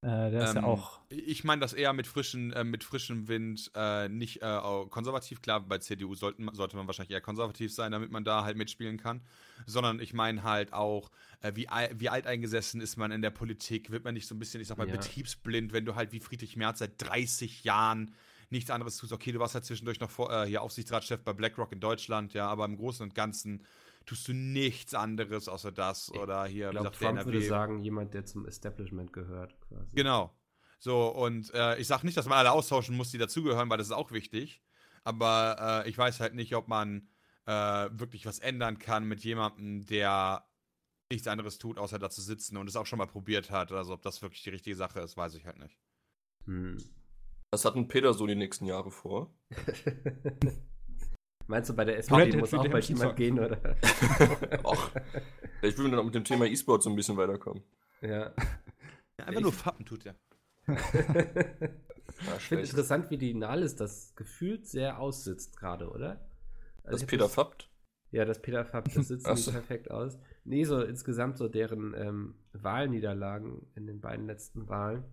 Äh, 0.02 0.32
der 0.32 0.44
ist 0.44 0.54
ja 0.54 0.60
Ähm, 0.62 0.66
auch. 0.66 1.00
Ich 1.10 1.44
meine 1.44 1.60
das 1.60 1.74
eher 1.74 1.92
mit, 1.94 2.06
frischen, 2.06 2.54
äh, 2.54 2.63
mit 2.63 2.84
frischem 2.84 3.28
Wind, 3.28 3.72
äh, 3.76 4.08
nicht 4.10 4.42
äh, 4.44 4.60
konservativ. 4.90 5.42
Klar, 5.42 5.62
bei 5.62 5.80
CDU 5.80 6.13
sollten, 6.16 6.48
sollte 6.54 6.76
man 6.78 6.86
wahrscheinlich 6.88 7.12
eher 7.12 7.22
konservativ 7.22 7.74
sein, 7.74 7.92
damit 7.92 8.12
man 8.12 8.24
da 8.24 8.44
halt 8.46 8.58
mitspielen 8.58 8.98
kann. 8.98 9.22
Sondern 9.66 10.00
ich 10.00 10.13
meine 10.13 10.44
halt 10.44 10.72
auch, 10.74 11.10
äh, 11.42 11.52
wie, 11.56 11.68
wie 11.96 12.10
alteingesessen 12.10 12.80
ist 12.80 12.96
man 12.98 13.12
in 13.12 13.22
der 13.24 13.32
Politik? 13.32 13.90
Wird 13.90 14.04
man 14.04 14.13
nicht 14.13 14.28
so 14.28 14.36
ein 14.36 14.40
bisschen, 14.40 14.62
ich 14.62 14.68
sag 14.68 14.78
mal, 14.78 14.88
Ja. 14.88 14.94
betriebsblind, 14.96 15.74
wenn 15.74 15.86
du 15.86 15.96
halt 15.96 16.12
wie 16.12 16.20
Friedrich 16.20 16.56
Merz 16.58 16.80
seit 16.80 16.94
30 17.00 17.63
Jahren 17.63 18.13
nichts 18.50 18.70
anderes 18.70 18.98
tust? 18.98 19.14
Okay, 19.14 19.32
du 19.32 19.40
warst 19.40 19.56
halt 19.56 19.66
zwischendurch 19.66 20.00
noch 20.00 20.10
vor, 20.10 20.32
äh, 20.32 20.48
hier 20.48 20.62
Aufsichtsratschef 20.62 21.22
bei 21.24 21.34
BlackRock 21.34 21.72
in 21.72 21.80
Deutschland, 21.80 22.34
ja, 22.34 22.48
aber 22.48 22.66
im 22.66 22.78
Großen 22.78 23.04
und 23.04 23.16
Ganzen 23.16 23.64
tust 24.06 24.28
du 24.28 24.34
nichts 24.34 24.94
anderes 24.94 25.48
außer 25.48 25.72
das 25.72 26.12
oder 26.12 26.46
hier, 26.46 26.68
Ich 26.68 26.72
glaube, 26.72 26.92
Trump 26.92 27.26
würde 27.26 27.42
sagen, 27.42 27.84
jemand, 27.84 28.14
der 28.14 28.26
zum 28.26 28.46
Establishment 28.48 29.12
gehört, 29.12 29.60
quasi. 29.62 29.92
Genau. 29.94 30.34
So, 30.80 31.08
und 31.08 31.54
äh, 31.54 31.78
ich 31.78 31.88
sage 31.88 32.06
nicht, 32.06 32.18
dass 32.18 32.28
man 32.28 32.38
alle 32.38 32.52
austauschen 32.52 32.96
muss, 32.96 33.12
die 33.12 33.18
dazugehören, 33.18 33.70
weil 33.70 33.78
das 33.78 33.88
ist 33.88 33.94
auch 33.94 34.12
wichtig. 34.12 34.62
Aber 35.04 35.84
äh, 35.86 35.90
ich 35.90 35.98
weiß 35.98 36.20
halt 36.20 36.36
nicht, 36.36 36.56
ob 36.56 36.68
man 36.68 37.10
äh, 37.46 37.52
wirklich 37.92 38.26
was 38.26 38.40
ändern 38.40 38.78
kann 38.78 39.06
mit 39.06 39.24
jemandem, 39.24 39.86
der 39.86 40.46
nichts 41.10 41.28
anderes 41.28 41.58
tut, 41.58 41.78
außer 41.78 42.00
da 42.00 42.10
zu 42.10 42.22
sitzen 42.22 42.58
und 42.58 42.68
es 42.68 42.76
auch 42.76 42.86
schon 42.86 43.00
mal 43.00 43.08
probiert 43.08 43.50
hat. 43.50 43.72
Also, 43.72 43.94
ob 43.94 44.02
das 44.02 44.22
wirklich 44.22 44.44
die 44.44 44.50
richtige 44.50 44.76
Sache 44.76 45.00
ist, 45.00 45.18
weiß 45.18 45.36
ich 45.36 45.46
halt 45.46 45.60
nicht. 45.60 45.78
Hm. 46.46 46.78
Was 47.52 47.64
hat 47.66 47.76
ein 47.76 47.88
Peter 47.88 48.14
so 48.14 48.28
die 48.28 48.36
nächsten 48.36 48.66
Jahre 48.66 48.92
vor? 48.92 49.34
Meinst 51.48 51.70
du, 51.70 51.74
bei 51.76 51.86
der 51.86 51.98
SPD 51.98 52.36
muss 52.38 52.54
auch 52.54 52.68
bald 52.68 52.90
jemand 52.90 53.16
gehen, 53.16 53.40
oder? 53.40 53.58
Och, 54.66 54.92
ich 55.62 55.78
will 55.78 55.90
dann 55.90 56.00
auch 56.00 56.04
mit 56.04 56.16
dem 56.16 56.26
Thema 56.26 56.46
E-Sport 56.46 56.84
so 56.84 56.90
ein 56.90 56.96
bisschen 56.96 57.16
weiterkommen. 57.18 57.64
ja. 58.02 58.34
Ja, 59.20 59.26
einfach 59.26 59.42
nur 59.42 59.52
Fappen 59.54 59.84
tut 59.84 60.06
er. 60.06 60.16
Ja, 60.68 60.76
Ich 62.38 62.44
finde 62.44 62.64
interessant, 62.66 63.10
wie 63.10 63.18
die 63.18 63.34
Nahles 63.34 63.76
das 63.76 64.16
gefühlt 64.16 64.68
sehr 64.68 65.00
aussitzt 65.00 65.58
gerade, 65.58 65.90
oder? 65.90 66.30
Also 66.84 67.00
Dass 67.00 67.06
Peter 67.08 67.24
das- 67.24 67.34
fappt? 67.34 67.70
Ja, 68.12 68.24
das 68.26 68.42
Peter 68.42 68.64
Fapp, 68.64 68.94
das 68.94 69.08
sitzt 69.10 69.26
so. 69.26 69.52
perfekt 69.52 69.90
aus. 69.92 70.18
Nee, 70.46 70.64
so 70.64 70.82
insgesamt 70.82 71.38
so 71.38 71.48
deren 71.50 71.94
ähm, 71.96 72.36
Wahlniederlagen 72.54 73.66
in 73.76 73.86
den 73.88 74.00
beiden 74.00 74.28
letzten 74.28 74.70
Wahlen. 74.70 75.04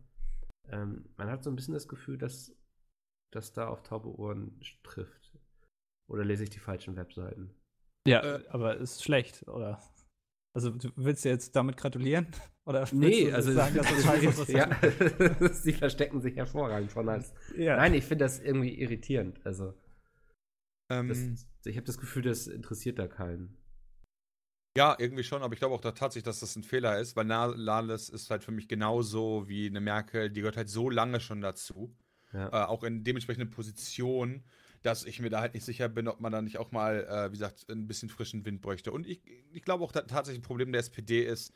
Ähm, 0.68 1.05
man 1.16 1.31
hat 1.31 1.44
so 1.44 1.50
ein 1.50 1.57
bisschen 1.57 1.74
das 1.74 1.88
Gefühl, 1.88 2.18
dass 2.18 2.55
das 3.33 3.53
da 3.53 3.68
auf 3.68 3.83
taube 3.83 4.09
Ohren 4.18 4.61
trifft. 4.83 5.33
Oder 6.09 6.24
lese 6.24 6.44
ich 6.44 6.50
die 6.50 6.59
falschen 6.59 6.96
Webseiten? 6.96 7.55
Ja, 8.07 8.22
äh, 8.22 8.48
aber 8.48 8.77
ist 8.77 9.03
schlecht, 9.03 9.46
oder? 9.48 9.83
Also, 10.55 10.70
du 10.70 10.90
willst 10.96 11.24
du 11.24 11.31
jetzt 11.31 11.57
damit 11.57 11.77
gratulieren? 11.77 12.29
Oder 12.66 12.88
Nee, 12.92 13.27
du 13.27 13.35
also 13.35 13.53
sagen, 13.53 13.74
dass 13.77 13.88
das 13.88 14.05
scheiße 14.05 14.42
ist? 14.42 14.48
ja, 14.48 14.70
sie 15.53 15.72
verstecken 15.72 16.22
sich 16.22 16.37
hervorragend 16.37 16.92
von 16.92 17.09
als. 17.09 17.35
ja. 17.57 17.77
Nein, 17.77 17.92
ich 17.92 18.05
finde 18.05 18.24
das 18.24 18.40
irgendwie 18.40 18.81
irritierend. 18.81 19.44
Also, 19.44 19.74
Ähm, 20.90 21.09
das, 21.09 21.46
ich 21.66 21.77
habe 21.77 21.87
das 21.87 21.98
Gefühl, 21.98 22.22
das 22.22 22.46
interessiert 22.46 22.98
da 22.98 23.07
keinen. 23.09 23.57
Ja, 24.76 24.96
irgendwie 24.98 25.22
schon, 25.22 25.42
aber 25.42 25.52
ich 25.54 25.60
glaube 25.60 25.74
auch 25.74 25.80
da 25.80 25.92
tatsächlich, 25.92 26.24
dass 26.24 26.40
das 26.40 26.56
ein 26.56 26.64
Fehler 26.64 26.98
ist, 26.98 27.14
weil 27.14 27.24
Na- 27.26 27.46
Lales 27.46 28.08
ist 28.08 28.28
halt 28.30 28.42
für 28.42 28.50
mich 28.50 28.66
genauso 28.66 29.48
wie 29.48 29.66
eine 29.68 29.80
Merkel, 29.80 30.30
die 30.30 30.40
gehört 30.40 30.56
halt 30.56 30.68
so 30.68 30.90
lange 30.90 31.20
schon 31.20 31.40
dazu. 31.40 31.96
Ja. 32.32 32.52
äh, 32.52 32.58
auch 32.58 32.84
in 32.84 33.04
dementsprechenden 33.04 33.50
Positionen, 33.50 34.46
dass 34.84 35.04
ich 35.04 35.20
mir 35.20 35.30
da 35.30 35.40
halt 35.42 35.54
nicht 35.54 35.64
sicher 35.66 35.90
bin, 35.90 36.08
ob 36.08 36.20
man 36.20 36.32
da 36.32 36.42
nicht 36.42 36.58
auch 36.60 36.72
mal, 36.72 37.04
äh, 37.06 37.28
wie 37.30 37.34
gesagt, 37.38 37.68
ein 37.70 37.88
bisschen 37.88 38.08
frischen 38.10 38.46
Wind 38.46 38.62
bräuchte. 38.62 38.92
Und 38.92 39.06
ich, 39.08 39.22
ich 39.52 39.64
glaube 39.64 39.84
auch, 39.84 39.92
da, 39.92 40.02
tatsächlich 40.02 40.40
ein 40.42 40.46
Problem 40.48 40.72
der 40.72 40.80
SPD 40.80 41.24
ist, 41.24 41.52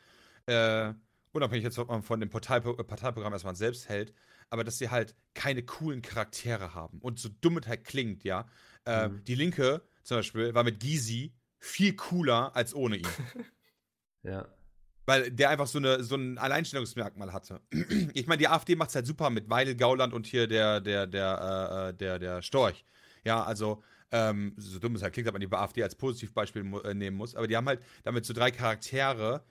äh, 0.46 0.94
unabhängig 1.32 1.64
jetzt, 1.64 1.78
ob 1.78 1.88
man 1.88 2.02
von 2.02 2.20
dem 2.20 2.30
Partei, 2.30 2.60
Parteiprogramm 2.60 3.32
erstmal 3.32 3.56
selbst 3.56 3.88
hält, 3.88 4.14
aber 4.50 4.64
dass 4.64 4.78
sie 4.78 4.90
halt 4.90 5.14
keine 5.34 5.62
coolen 5.64 6.02
Charaktere 6.02 6.74
haben. 6.74 6.98
Und 7.00 7.18
so 7.20 7.28
dumm 7.40 7.58
es 7.58 7.66
halt 7.68 7.84
klingt, 7.84 8.24
ja. 8.24 8.48
Äh, 8.84 9.10
Mhm. 9.10 9.22
Die 9.26 9.34
Linke 9.34 9.82
zum 10.02 10.18
Beispiel 10.18 10.54
war 10.54 10.64
mit 10.64 10.80
Gysi 10.80 11.34
viel 11.58 11.94
cooler 11.94 12.54
als 12.54 12.74
ohne 12.74 12.96
ihn. 12.96 13.08
Ja. 14.24 14.46
Weil 15.06 15.30
der 15.30 15.48
einfach 15.48 15.68
so, 15.68 15.78
eine, 15.78 16.02
so 16.02 16.16
ein 16.16 16.36
Alleinstellungsmerkmal 16.36 17.32
hatte. 17.32 17.62
Ich 18.12 18.26
meine, 18.26 18.38
die 18.38 18.48
AfD 18.48 18.74
macht 18.74 18.90
es 18.90 18.96
halt 18.96 19.06
super 19.06 19.30
mit 19.30 19.48
Weidel, 19.48 19.74
Gauland 19.74 20.12
und 20.12 20.26
hier 20.26 20.46
der, 20.46 20.80
der, 20.80 21.06
der, 21.06 21.88
äh, 21.88 21.94
der, 21.94 22.18
der 22.18 22.42
Storch. 22.42 22.84
Ja, 23.24 23.42
also, 23.42 23.82
ähm, 24.10 24.52
so 24.56 24.78
dumm 24.78 24.96
es 24.96 25.02
halt 25.02 25.14
klingt, 25.14 25.26
dass 25.26 25.32
man 25.32 25.40
die 25.40 25.50
AfD 25.50 25.82
als 25.82 25.94
Positivbeispiel 25.94 26.64
äh, 26.84 26.94
nehmen 26.94 27.16
muss. 27.16 27.34
Aber 27.34 27.46
die 27.46 27.56
haben 27.56 27.66
halt 27.66 27.80
damit 28.02 28.26
so 28.26 28.34
drei 28.34 28.50
Charaktere, 28.50 29.44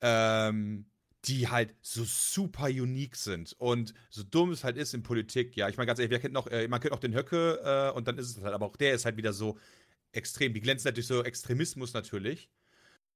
ähm, 0.00 0.86
die 1.24 1.48
halt 1.48 1.74
so 1.82 2.04
super 2.04 2.66
unique 2.66 3.16
sind. 3.16 3.54
Und 3.58 3.94
so 4.10 4.22
dumm 4.22 4.52
es 4.52 4.64
halt 4.64 4.76
ist 4.76 4.94
in 4.94 5.02
Politik, 5.02 5.56
ja, 5.56 5.68
ich 5.68 5.76
meine 5.76 5.86
ganz 5.86 5.98
ehrlich, 5.98 6.10
wer 6.10 6.20
kennt 6.20 6.34
noch, 6.34 6.46
äh, 6.46 6.66
man 6.68 6.80
kennt 6.80 6.92
auch 6.92 7.00
den 7.00 7.14
Höcke 7.14 7.60
äh, 7.64 7.96
und 7.96 8.08
dann 8.08 8.16
ist 8.16 8.36
es 8.36 8.42
halt, 8.42 8.54
aber 8.54 8.66
auch 8.66 8.76
der 8.76 8.94
ist 8.94 9.04
halt 9.04 9.16
wieder 9.16 9.32
so 9.32 9.58
extrem. 10.12 10.52
Die 10.54 10.60
glänzen 10.60 10.88
natürlich 10.88 11.06
so 11.06 11.22
Extremismus 11.24 11.92
natürlich. 11.94 12.50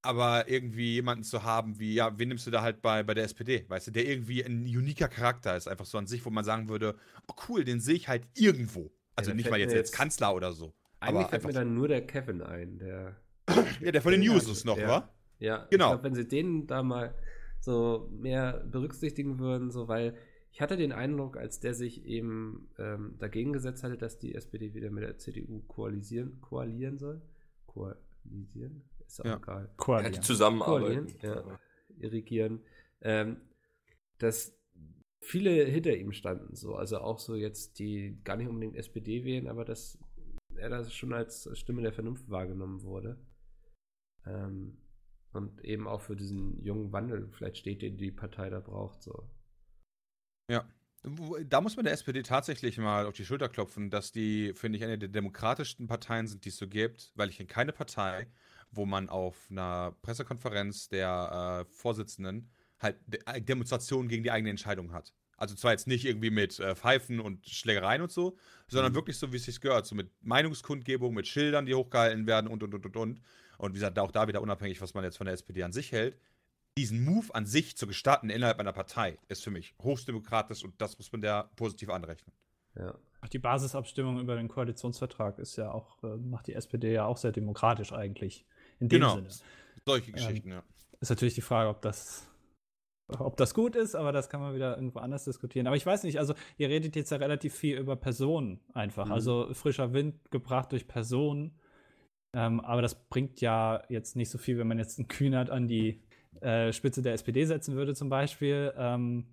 Aber 0.02 0.48
irgendwie 0.50 0.92
jemanden 0.94 1.24
zu 1.24 1.44
haben, 1.44 1.78
wie, 1.78 1.94
ja, 1.94 2.18
wen 2.18 2.28
nimmst 2.28 2.46
du 2.46 2.50
da 2.50 2.60
halt 2.60 2.82
bei, 2.82 3.02
bei 3.02 3.14
der 3.14 3.24
SPD, 3.24 3.64
weißt 3.68 3.86
du, 3.86 3.90
der 3.90 4.06
irgendwie 4.06 4.42
ein 4.44 4.64
uniker 4.64 5.08
Charakter 5.08 5.56
ist, 5.56 5.66
einfach 5.66 5.86
so 5.86 5.96
an 5.96 6.06
sich, 6.06 6.24
wo 6.26 6.30
man 6.30 6.44
sagen 6.44 6.68
würde, 6.68 6.94
oh 7.26 7.34
cool, 7.48 7.64
den 7.64 7.80
sehe 7.80 7.94
ich 7.94 8.06
halt 8.06 8.26
irgendwo. 8.34 8.92
Also 9.16 9.30
dann 9.30 9.38
nicht 9.38 9.48
mal 9.50 9.58
jetzt 9.58 9.72
mir 9.72 9.78
als 9.78 9.88
jetzt- 9.90 9.96
Kanzler 9.96 10.34
oder 10.34 10.52
so. 10.52 10.74
Eigentlich 11.00 11.28
fällt 11.28 11.44
mir 11.44 11.52
dann 11.54 11.74
nur 11.74 11.88
der 11.88 12.06
Kevin 12.06 12.42
ein, 12.42 12.78
der. 12.78 13.16
Ja, 13.80 13.92
der 13.92 14.02
von 14.02 14.12
den 14.12 14.20
Newses 14.20 14.64
noch, 14.64 14.76
ja. 14.78 14.88
wa? 14.88 15.08
Ja, 15.38 15.66
Genau. 15.70 15.86
Ich 15.86 15.90
glaube, 15.92 16.04
wenn 16.04 16.14
sie 16.14 16.28
den 16.28 16.66
da 16.66 16.82
mal 16.82 17.14
so 17.60 18.08
mehr 18.12 18.62
berücksichtigen 18.70 19.38
würden, 19.38 19.70
so 19.70 19.88
weil 19.88 20.16
ich 20.54 20.60
hatte 20.60 20.76
den 20.76 20.92
Eindruck, 20.92 21.36
als 21.36 21.58
der 21.58 21.74
sich 21.74 22.04
eben 22.04 22.68
ähm, 22.78 23.16
dagegen 23.18 23.52
gesetzt 23.52 23.82
hatte, 23.82 23.98
dass 23.98 24.20
die 24.20 24.36
SPD 24.36 24.72
wieder 24.72 24.88
mit 24.92 25.02
der 25.02 25.18
CDU 25.18 25.62
koalisieren, 25.66 26.40
koalieren 26.40 26.96
soll. 26.96 27.20
Koalisieren? 27.66 28.84
Ist 29.04 29.20
auch 29.20 29.24
Ja. 29.24 29.36
egal. 29.38 29.64
Ja, 29.64 29.74
Koalieren. 29.76 30.22
zusammenarbeiten. 30.22 31.06
Koalieren, 31.18 31.48
ja. 31.48 31.58
Irrigieren. 31.98 32.60
Ähm, 33.00 33.38
dass 34.18 34.56
viele 35.20 35.64
hinter 35.64 35.96
ihm 35.96 36.12
standen, 36.12 36.54
so. 36.54 36.76
Also 36.76 36.98
auch 36.98 37.18
so 37.18 37.34
jetzt, 37.34 37.80
die 37.80 38.20
gar 38.22 38.36
nicht 38.36 38.46
unbedingt 38.48 38.76
SPD 38.76 39.24
wählen, 39.24 39.48
aber 39.48 39.64
dass 39.64 39.98
er 40.54 40.68
das 40.70 40.94
schon 40.94 41.12
als 41.12 41.48
Stimme 41.58 41.82
der 41.82 41.92
Vernunft 41.92 42.30
wahrgenommen 42.30 42.82
wurde. 42.84 43.18
Ähm, 44.24 44.76
und 45.32 45.64
eben 45.64 45.88
auch 45.88 46.00
für 46.00 46.14
diesen 46.14 46.62
jungen 46.62 46.92
Wandel 46.92 47.28
vielleicht 47.32 47.56
steht, 47.56 47.82
den 47.82 47.96
die 47.96 48.12
Partei 48.12 48.50
da 48.50 48.60
braucht, 48.60 49.02
so. 49.02 49.28
Ja. 50.48 50.64
Da 51.46 51.60
muss 51.60 51.76
man 51.76 51.84
der 51.84 51.92
SPD 51.92 52.22
tatsächlich 52.22 52.78
mal 52.78 53.04
auf 53.04 53.12
die 53.14 53.26
Schulter 53.26 53.50
klopfen, 53.50 53.90
dass 53.90 54.10
die, 54.10 54.54
finde 54.54 54.78
ich, 54.78 54.84
eine 54.84 54.96
der 54.98 55.10
demokratischsten 55.10 55.86
Parteien 55.86 56.26
sind, 56.26 56.46
die 56.46 56.48
es 56.48 56.56
so 56.56 56.66
gibt, 56.66 57.12
weil 57.14 57.28
ich 57.28 57.38
in 57.40 57.46
keine 57.46 57.72
Partei, 57.72 58.26
wo 58.70 58.86
man 58.86 59.10
auf 59.10 59.36
einer 59.50 59.94
Pressekonferenz 60.00 60.88
der 60.88 61.66
äh, 61.68 61.72
Vorsitzenden 61.74 62.50
halt 62.80 62.96
De 63.06 63.20
äh, 63.26 63.40
Demonstrationen 63.42 64.08
gegen 64.08 64.22
die 64.22 64.30
eigene 64.30 64.48
Entscheidung 64.50 64.92
hat. 64.94 65.12
Also 65.36 65.54
zwar 65.56 65.72
jetzt 65.72 65.86
nicht 65.86 66.06
irgendwie 66.06 66.30
mit 66.30 66.58
äh, 66.58 66.74
Pfeifen 66.74 67.20
und 67.20 67.46
Schlägereien 67.46 68.00
und 68.00 68.10
so, 68.10 68.38
sondern 68.68 68.92
Mhm. 68.92 68.96
wirklich 68.96 69.18
so, 69.18 69.30
wie 69.32 69.36
es 69.36 69.44
sich 69.44 69.60
gehört, 69.60 69.84
so 69.86 69.94
mit 69.94 70.10
Meinungskundgebung, 70.22 71.12
mit 71.12 71.26
Schildern, 71.28 71.66
die 71.66 71.74
hochgehalten 71.74 72.26
werden 72.26 72.48
und, 72.48 72.62
und, 72.62 72.74
und, 72.74 72.86
und, 72.86 72.96
und. 72.96 73.20
Und 73.58 73.70
wie 73.72 73.74
gesagt, 73.74 73.98
auch 73.98 74.10
da 74.10 74.26
wieder 74.26 74.40
unabhängig, 74.40 74.80
was 74.80 74.94
man 74.94 75.04
jetzt 75.04 75.18
von 75.18 75.26
der 75.26 75.34
SPD 75.34 75.62
an 75.62 75.72
sich 75.72 75.92
hält, 75.92 76.18
diesen 76.76 77.04
Move 77.04 77.34
an 77.34 77.46
sich 77.46 77.76
zu 77.76 77.86
gestatten 77.86 78.30
innerhalb 78.30 78.58
einer 78.58 78.72
Partei 78.72 79.18
ist 79.28 79.44
für 79.44 79.50
mich 79.50 79.74
höchstdemokratisch 79.80 80.64
und 80.64 80.80
das 80.80 80.98
muss 80.98 81.12
man 81.12 81.20
der 81.20 81.50
positiv 81.56 81.90
anrechnen. 81.90 82.34
Ja. 82.76 82.94
Auch 83.20 83.28
die 83.28 83.38
Basisabstimmung 83.38 84.20
über 84.20 84.36
den 84.36 84.48
Koalitionsvertrag 84.48 85.38
ist 85.38 85.56
ja 85.56 85.70
auch, 85.70 86.02
äh, 86.02 86.16
macht 86.16 86.46
die 86.48 86.54
SPD 86.54 86.92
ja 86.92 87.06
auch 87.06 87.16
sehr 87.16 87.32
demokratisch 87.32 87.92
eigentlich. 87.92 88.44
In 88.80 88.88
dem 88.88 89.00
Genau. 89.00 89.14
Sinne. 89.14 89.28
Solche 89.86 90.12
Geschichten, 90.12 90.50
ja. 90.50 90.62
Ist 91.00 91.10
natürlich 91.10 91.34
die 91.34 91.40
Frage, 91.40 91.68
ob 91.68 91.80
das, 91.82 92.28
ob 93.08 93.36
das 93.36 93.54
gut 93.54 93.76
ist, 93.76 93.94
aber 93.94 94.12
das 94.12 94.28
kann 94.28 94.40
man 94.40 94.54
wieder 94.54 94.76
irgendwo 94.76 94.98
anders 94.98 95.24
diskutieren. 95.24 95.66
Aber 95.66 95.76
ich 95.76 95.86
weiß 95.86 96.02
nicht, 96.02 96.18
also 96.18 96.34
ihr 96.56 96.68
redet 96.68 96.96
jetzt 96.96 97.10
ja 97.10 97.18
relativ 97.18 97.54
viel 97.54 97.78
über 97.78 97.96
Personen 97.96 98.60
einfach. 98.72 99.06
Mhm. 99.06 99.12
Also 99.12 99.54
frischer 99.54 99.92
Wind 99.92 100.30
gebracht 100.30 100.72
durch 100.72 100.88
Personen. 100.88 101.58
Ähm, 102.34 102.60
aber 102.60 102.82
das 102.82 103.08
bringt 103.08 103.40
ja 103.40 103.82
jetzt 103.88 104.16
nicht 104.16 104.30
so 104.30 104.38
viel, 104.38 104.58
wenn 104.58 104.66
man 104.66 104.78
jetzt 104.78 104.98
einen 104.98 105.08
Kühnert 105.08 105.50
an 105.50 105.68
die 105.68 106.02
äh, 106.40 106.72
Spitze 106.72 107.02
der 107.02 107.14
SPD 107.14 107.44
setzen 107.44 107.74
würde, 107.74 107.94
zum 107.94 108.08
Beispiel. 108.08 108.72
Ähm, 108.76 109.26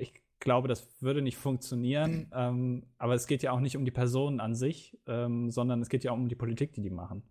ich 0.00 0.12
glaube, 0.40 0.68
das 0.68 0.88
würde 1.00 1.22
nicht 1.22 1.36
funktionieren. 1.36 2.30
Ähm, 2.32 2.86
aber 2.98 3.14
es 3.14 3.26
geht 3.26 3.42
ja 3.42 3.52
auch 3.52 3.60
nicht 3.60 3.76
um 3.76 3.84
die 3.84 3.90
Personen 3.90 4.40
an 4.40 4.54
sich, 4.54 4.96
ähm, 5.06 5.50
sondern 5.50 5.80
es 5.80 5.88
geht 5.88 6.04
ja 6.04 6.12
auch 6.12 6.16
um 6.16 6.28
die 6.28 6.34
Politik, 6.34 6.72
die 6.72 6.82
die 6.82 6.90
machen. 6.90 7.22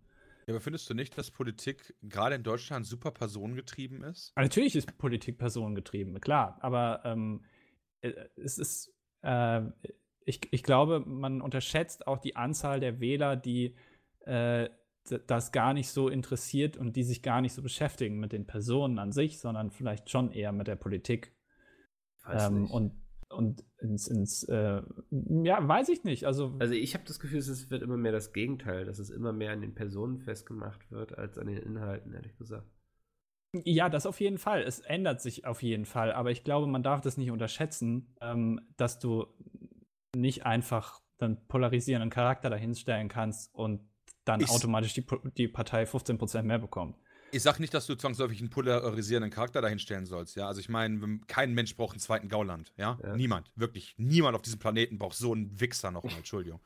ja. 0.46 0.54
Aber 0.54 0.60
findest 0.60 0.88
du 0.90 0.94
nicht, 0.94 1.16
dass 1.16 1.30
Politik 1.30 1.94
gerade 2.02 2.36
in 2.36 2.42
Deutschland 2.42 2.86
super 2.86 3.10
personengetrieben 3.10 4.02
ist? 4.02 4.32
Aber 4.34 4.44
Natürlich 4.44 4.76
ist 4.76 4.98
Politik 4.98 5.38
personengetrieben, 5.38 6.20
klar, 6.20 6.58
aber 6.60 7.02
ähm, 7.04 7.44
äh, 8.00 8.12
es 8.36 8.58
ist, 8.58 8.94
äh, 9.22 9.62
ich, 10.24 10.40
ich 10.50 10.62
glaube, 10.62 11.00
man 11.00 11.40
unterschätzt 11.40 12.06
auch 12.06 12.18
die 12.18 12.36
Anzahl 12.36 12.80
der 12.80 13.00
Wähler, 13.00 13.36
die 13.36 13.74
äh, 14.26 14.68
das 15.10 15.52
gar 15.52 15.74
nicht 15.74 15.90
so 15.90 16.08
interessiert 16.08 16.76
und 16.76 16.96
die 16.96 17.02
sich 17.02 17.22
gar 17.22 17.40
nicht 17.40 17.52
so 17.52 17.62
beschäftigen 17.62 18.18
mit 18.18 18.32
den 18.32 18.46
Personen 18.46 18.98
an 18.98 19.12
sich, 19.12 19.38
sondern 19.40 19.70
vielleicht 19.70 20.10
schon 20.10 20.30
eher 20.30 20.52
mit 20.52 20.66
der 20.66 20.76
Politik. 20.76 21.34
Ähm, 22.30 22.70
und 22.70 22.92
und 23.30 23.64
ins, 23.78 24.08
ins 24.08 24.42
äh, 24.44 24.82
ja, 25.10 25.66
weiß 25.66 25.90
ich 25.90 26.04
nicht. 26.04 26.24
Also, 26.24 26.56
Also 26.58 26.74
ich 26.74 26.94
habe 26.94 27.04
das 27.06 27.20
Gefühl, 27.20 27.38
es 27.38 27.70
wird 27.70 27.82
immer 27.82 27.96
mehr 27.96 28.12
das 28.12 28.32
Gegenteil, 28.32 28.84
dass 28.84 28.98
es 28.98 29.10
immer 29.10 29.32
mehr 29.32 29.52
an 29.52 29.60
den 29.60 29.74
Personen 29.74 30.20
festgemacht 30.20 30.90
wird, 30.90 31.16
als 31.16 31.38
an 31.38 31.46
den 31.46 31.58
Inhalten, 31.58 32.14
ehrlich 32.14 32.36
gesagt. 32.36 32.66
ja, 33.64 33.88
das 33.88 34.06
auf 34.06 34.20
jeden 34.20 34.38
Fall. 34.38 34.62
Es 34.62 34.80
ändert 34.80 35.20
sich 35.20 35.44
auf 35.46 35.62
jeden 35.62 35.84
Fall. 35.84 36.12
Aber 36.12 36.30
ich 36.30 36.44
glaube, 36.44 36.66
man 36.66 36.82
darf 36.82 37.00
das 37.00 37.16
nicht 37.16 37.30
unterschätzen, 37.30 38.14
ähm, 38.20 38.60
dass 38.76 38.98
du 38.98 39.26
nicht 40.16 40.46
einfach 40.46 41.00
dann 41.18 41.46
polarisierenden 41.48 42.10
Charakter 42.10 42.48
dahinstellen 42.48 43.08
kannst 43.08 43.54
und 43.54 43.87
dann 44.28 44.40
Ich- 44.40 44.50
automatisch 44.50 44.92
die, 44.94 45.04
die 45.36 45.48
Partei 45.48 45.84
15% 45.84 46.42
mehr 46.46 46.58
bekommt. 46.58 46.96
Ich 47.30 47.42
sag 47.42 47.60
nicht, 47.60 47.74
dass 47.74 47.86
du 47.86 47.94
zwangsläufig 47.94 48.40
einen 48.40 48.48
polarisierenden 48.48 49.30
Charakter 49.30 49.60
dahinstellen 49.60 50.06
sollst, 50.06 50.36
ja. 50.36 50.46
Also 50.48 50.60
ich 50.60 50.68
meine, 50.70 51.20
kein 51.26 51.52
Mensch 51.52 51.76
braucht 51.76 51.92
einen 51.92 52.00
zweiten 52.00 52.28
Gauland, 52.28 52.72
ja? 52.78 52.98
Ja. 53.02 53.16
Niemand, 53.16 53.50
wirklich. 53.54 53.94
Niemand 53.98 54.34
auf 54.34 54.40
diesem 54.42 54.58
Planeten 54.58 54.98
braucht 54.98 55.16
so 55.16 55.32
einen 55.34 55.60
Wichser 55.60 55.90
nochmal, 55.90 56.14
Entschuldigung. 56.16 56.60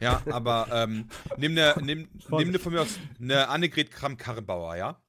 Ja, 0.00 0.20
aber 0.30 0.66
ähm, 0.72 1.06
nimm 1.38 1.54
ne, 1.54 1.74
nimm, 1.80 2.08
nimm 2.30 2.50
ne 2.50 2.58
von 2.58 2.72
mir 2.72 2.80
aus 2.82 2.98
eine 3.20 3.48
Annegret 3.48 3.90
Kramp-Karrenbauer, 3.90 4.76
ja? 4.76 5.00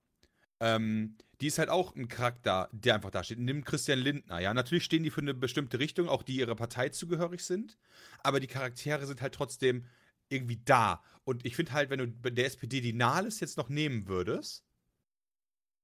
Ähm, 0.59 1.17
die 1.41 1.47
ist 1.47 1.57
halt 1.57 1.69
auch 1.69 1.95
ein 1.95 2.07
Charakter, 2.07 2.69
der 2.71 2.95
einfach 2.95 3.09
da 3.09 3.23
steht. 3.23 3.39
Nimm 3.39 3.65
Christian 3.65 3.99
Lindner, 3.99 4.39
ja. 4.39 4.53
Natürlich 4.53 4.85
stehen 4.85 5.03
die 5.03 5.09
für 5.09 5.19
eine 5.21 5.33
bestimmte 5.33 5.79
Richtung, 5.79 6.07
auch 6.07 6.23
die 6.23 6.37
ihrer 6.37 6.55
Partei 6.55 6.89
zugehörig 6.89 7.43
sind, 7.43 7.77
aber 8.21 8.39
die 8.39 8.47
Charaktere 8.47 9.05
sind 9.05 9.21
halt 9.21 9.33
trotzdem 9.33 9.85
irgendwie 10.33 10.61
da. 10.63 11.03
Und 11.23 11.45
ich 11.45 11.55
finde 11.55 11.73
halt, 11.73 11.89
wenn 11.89 11.99
du 11.99 12.07
der 12.31 12.45
SPD 12.45 12.81
die 12.81 12.93
Nahles 12.93 13.39
jetzt 13.39 13.57
noch 13.57 13.69
nehmen 13.69 14.07
würdest, 14.07 14.65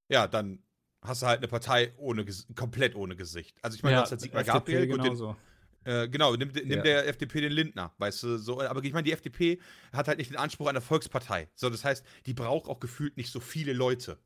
ja, 0.09 0.27
dann 0.27 0.63
hast 1.01 1.21
du 1.21 1.27
halt 1.27 1.39
eine 1.39 1.47
Partei 1.47 1.93
ohne 1.97 2.25
komplett 2.55 2.95
ohne 2.95 3.15
Gesicht. 3.15 3.57
Also 3.63 3.75
ich 3.75 3.83
meine, 3.83 3.95
du 3.95 4.01
hast 4.01 4.11
halt 4.11 4.21
Sigmar 4.21 4.43
Gabriel, 4.43 4.87
gut, 4.87 5.03
den, 5.03 5.13
genauso. 5.13 5.35
äh, 5.85 6.07
genau, 6.09 6.35
nimm, 6.35 6.49
nimm 6.51 6.69
Ja. 6.69 6.83
der 6.83 7.07
FDP 7.07 7.41
den 7.41 7.51
Lindner, 7.53 7.93
weißt 7.97 8.23
du, 8.23 8.37
so, 8.37 8.61
aber 8.61 8.83
ich 8.83 8.93
meine, 8.93 9.03
die 9.03 9.13
FDP 9.13 9.61
hat 9.93 10.07
halt 10.07 10.17
nicht 10.17 10.31
den 10.31 10.37
Anspruch 10.37 10.67
einer 10.67 10.81
Volkspartei. 10.81 11.49
So, 11.55 11.69
das 11.69 11.85
heißt, 11.85 12.05
die 12.25 12.33
braucht 12.33 12.67
auch 12.69 12.79
gefühlt 12.79 13.17
nicht 13.17 13.31
so 13.31 13.39
viele 13.39 13.73
Leute, 13.73 14.19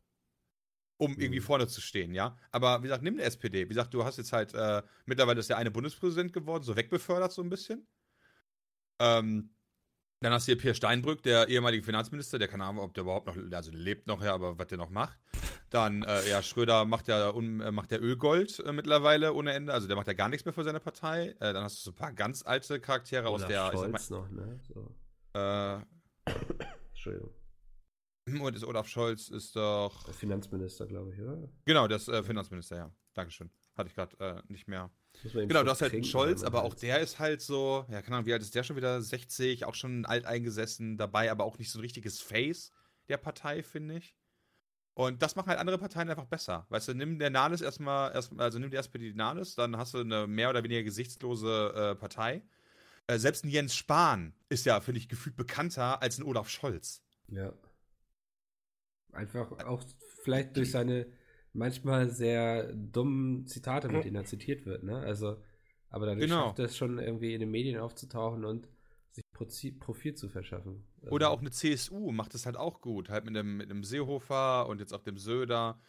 um 0.98 1.18
irgendwie 1.20 1.40
Mhm. 1.40 1.42
vorne 1.42 1.68
zu 1.68 1.82
stehen, 1.82 2.14
ja. 2.14 2.38
Aber 2.52 2.80
wie 2.80 2.84
gesagt, 2.88 3.04
nimm 3.04 3.16
eine 3.16 3.24
SPD. 3.24 3.66
Wie 3.66 3.70
gesagt, 3.70 3.94
du 3.94 4.04
hast 4.06 4.18
jetzt 4.18 4.32
halt, 4.34 4.54
äh, 4.54 4.82
mittlerweile 5.06 5.40
ist 5.40 5.50
der 5.50 5.58
eine 5.58 5.72
Bundespräsident 5.72 6.34
geworden, 6.34 6.64
so 6.64 6.76
wegbefördert 6.76 7.32
so 7.32 7.42
ein 7.44 7.50
bisschen. 7.50 7.88
Ähm, 9.00 9.50
dann 10.24 10.34
hast 10.34 10.48
du 10.48 10.52
hier 10.52 10.58
Pierre 10.58 10.76
Steinbrück, 10.76 11.22
der 11.24 11.50
ehemalige 11.50 11.84
Finanzminister, 11.84 12.40
der 12.40 12.48
keine 12.48 12.64
Ahnung, 12.64 12.84
ob 12.84 12.94
der 12.94 13.04
überhaupt 13.04 13.28
noch, 13.28 13.36
also 13.36 13.72
der 13.72 13.80
lebt 13.80 14.08
noch, 14.08 14.24
ja, 14.24 14.34
aber 14.34 14.58
was 14.58 14.68
der 14.68 14.78
noch 14.78 14.90
macht. 14.90 15.20
Dann, 15.70 16.04
äh, 16.04 16.30
ja, 16.30 16.42
Schröder 16.42 16.86
macht 16.86 17.08
ja, 17.08 17.30
un, 17.30 17.60
äh, 17.60 17.72
macht 17.72 17.92
ja 17.92 17.98
Ölgold 17.98 18.60
äh, 18.60 18.72
mittlerweile 18.72 19.34
ohne 19.34 19.54
Ende, 19.54 19.74
also 19.74 19.88
der 19.88 19.96
macht 19.96 20.08
ja 20.08 20.14
gar 20.14 20.30
nichts 20.30 20.46
mehr 20.46 20.54
für 20.54 20.64
seine 20.64 20.80
Partei. 20.80 21.36
Äh, 21.40 21.54
dann 21.54 21.64
hast 21.64 21.80
du 21.80 21.84
so 21.84 21.92
ein 21.92 21.96
paar 21.96 22.14
ganz 22.14 22.46
alte 22.46 22.80
Charaktere 22.80 23.28
aus 23.28 23.44
Olaf 23.44 23.48
der, 23.50 23.66
ich 23.68 23.80
Scholz 23.80 24.10
noch, 24.10 24.30
ne? 24.30 24.60
So. 24.62 24.96
mal, 25.34 25.82
Entschuldigung. 26.90 27.32
äh, 28.28 28.40
und 28.40 28.56
ist 28.56 28.64
Olaf 28.64 28.88
Scholz 28.88 29.30
ist 29.30 29.56
doch, 29.56 30.04
Der 30.06 30.14
Finanzminister, 30.14 30.88
glaube 30.88 31.14
ich, 31.14 31.20
oder? 31.20 31.50
genau, 31.66 31.88
das 31.88 32.08
äh, 32.08 32.24
Finanzminister, 32.24 32.78
ja. 32.78 32.92
Dankeschön. 33.14 33.52
Hatte 33.76 33.90
ich 33.90 33.96
gerade 33.96 34.18
äh, 34.20 34.42
nicht 34.48 34.68
mehr. 34.68 34.90
Genau, 35.22 35.64
du 35.64 35.70
hast 35.70 35.82
halt 35.82 35.94
einen 35.94 36.04
Scholz, 36.04 36.44
aber 36.44 36.64
auch 36.64 36.74
der 36.74 37.00
ist 37.00 37.20
halt 37.20 37.42
so, 37.42 37.86
ja, 37.90 38.02
keine 38.02 38.18
Ahnung, 38.18 38.26
wie 38.26 38.34
alt 38.34 38.42
ist 38.42 38.56
der 38.56 38.64
schon 38.64 38.76
wieder? 38.76 39.02
60, 39.02 39.66
auch 39.66 39.76
schon 39.76 40.06
alt 40.06 40.26
eingesessen 40.26 40.98
dabei, 40.98 41.32
aber 41.32 41.46
auch 41.46 41.58
nicht 41.58 41.72
so 41.72 41.80
ein 41.80 41.82
richtiges 41.82 42.20
Face 42.20 42.72
der 43.08 43.18
Partei, 43.18 43.64
finde 43.64 43.98
ich. 43.98 44.18
Und 44.96 45.22
das 45.24 45.36
machen 45.36 45.48
halt 45.48 45.60
andere 45.60 45.78
Parteien 45.78 46.10
einfach 46.10 46.26
besser. 46.26 46.68
Weißt 46.70 46.90
du, 46.90 46.94
nimm 46.94 47.18
der 47.18 47.30
Nahles 47.30 47.62
erstmal, 47.62 48.14
erst, 48.14 48.38
also 48.40 48.60
nimm 48.60 48.70
die 48.70 48.78
SPD 48.78 49.12
die 49.12 49.18
Nahles, 49.18 49.56
dann 49.56 49.78
hast 49.78 49.94
du 49.94 50.00
eine 50.00 50.28
mehr 50.28 50.50
oder 50.50 50.64
weniger 50.64 50.84
gesichtslose 50.84 51.74
äh, 51.76 51.96
Partei. 51.96 52.44
Äh, 53.08 53.18
selbst 53.18 53.44
ein 53.44 53.50
Jens 53.50 53.76
Spahn 53.76 54.34
ist 54.50 54.66
ja, 54.66 54.80
finde 54.82 55.00
ich, 55.00 55.10
gefühlt 55.10 55.36
bekannter 55.36 56.02
als 56.02 56.20
ein 56.20 56.24
Olaf 56.24 56.50
Scholz. 56.50 57.04
Ja. 57.28 57.54
Einfach 59.12 59.52
auch 59.66 59.84
vielleicht 60.24 60.58
durch 60.58 60.72
seine 60.72 61.08
manchmal 61.54 62.10
sehr 62.10 62.74
dummen 62.74 63.46
Zitate, 63.48 63.90
mit 63.90 64.04
denen 64.04 64.16
er 64.16 64.26
zitiert 64.26 64.66
wird, 64.66 64.84
ne? 64.84 64.98
Also, 64.98 65.38
aber 65.90 66.08
dadurch 66.08 66.30
Genau. 66.30 66.48
schafft 66.48 66.60
er 66.60 66.66
es 66.66 66.78
schon 66.78 67.00
irgendwie 67.00 67.34
in 67.34 67.40
den 67.40 67.52
Medien 67.52 67.80
aufzutauchen 67.80 68.44
und 68.46 68.68
sich 69.12 69.24
Profil 69.80 70.16
zu 70.16 70.30
verschaffen. 70.30 70.84
Also, 71.02 71.14
Oder 71.14 71.30
auch 71.30 71.40
eine 71.40 71.52
CSU 71.52 72.12
macht 72.12 72.34
es 72.34 72.46
halt 72.46 72.58
auch 72.58 72.82
gut, 72.82 73.10
halt 73.10 73.26
mit 73.26 73.36
einem, 73.38 73.58
mit 73.58 73.70
einem 73.70 73.84
Seehofer 73.84 74.68
und 74.68 74.80
jetzt 74.80 74.94
auch 74.94 75.04
dem 75.04 75.18
Söder. 75.18 75.80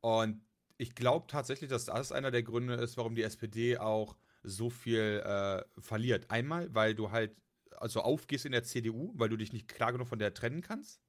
Und 0.00 0.42
ich 0.78 0.94
glaube 0.94 1.26
tatsächlich, 1.26 1.68
dass 1.68 1.84
das 1.84 2.12
einer 2.12 2.30
der 2.30 2.42
Gründe 2.42 2.74
ist, 2.74 2.96
warum 2.96 3.14
die 3.14 3.22
SPD 3.22 3.76
auch 3.76 4.16
so 4.42 4.70
viel 4.70 5.22
äh, 5.24 5.62
verliert. 5.78 6.30
Einmal, 6.30 6.74
weil 6.74 6.94
du 6.94 7.10
halt 7.10 7.36
also 7.76 8.00
aufgehst 8.00 8.46
in 8.46 8.52
der 8.52 8.64
CDU, 8.64 9.12
weil 9.14 9.28
du 9.28 9.36
dich 9.36 9.52
nicht 9.52 9.68
klar 9.68 9.92
genug 9.92 10.08
von 10.08 10.18
der 10.18 10.32
trennen 10.32 10.62
kannst. 10.62 11.00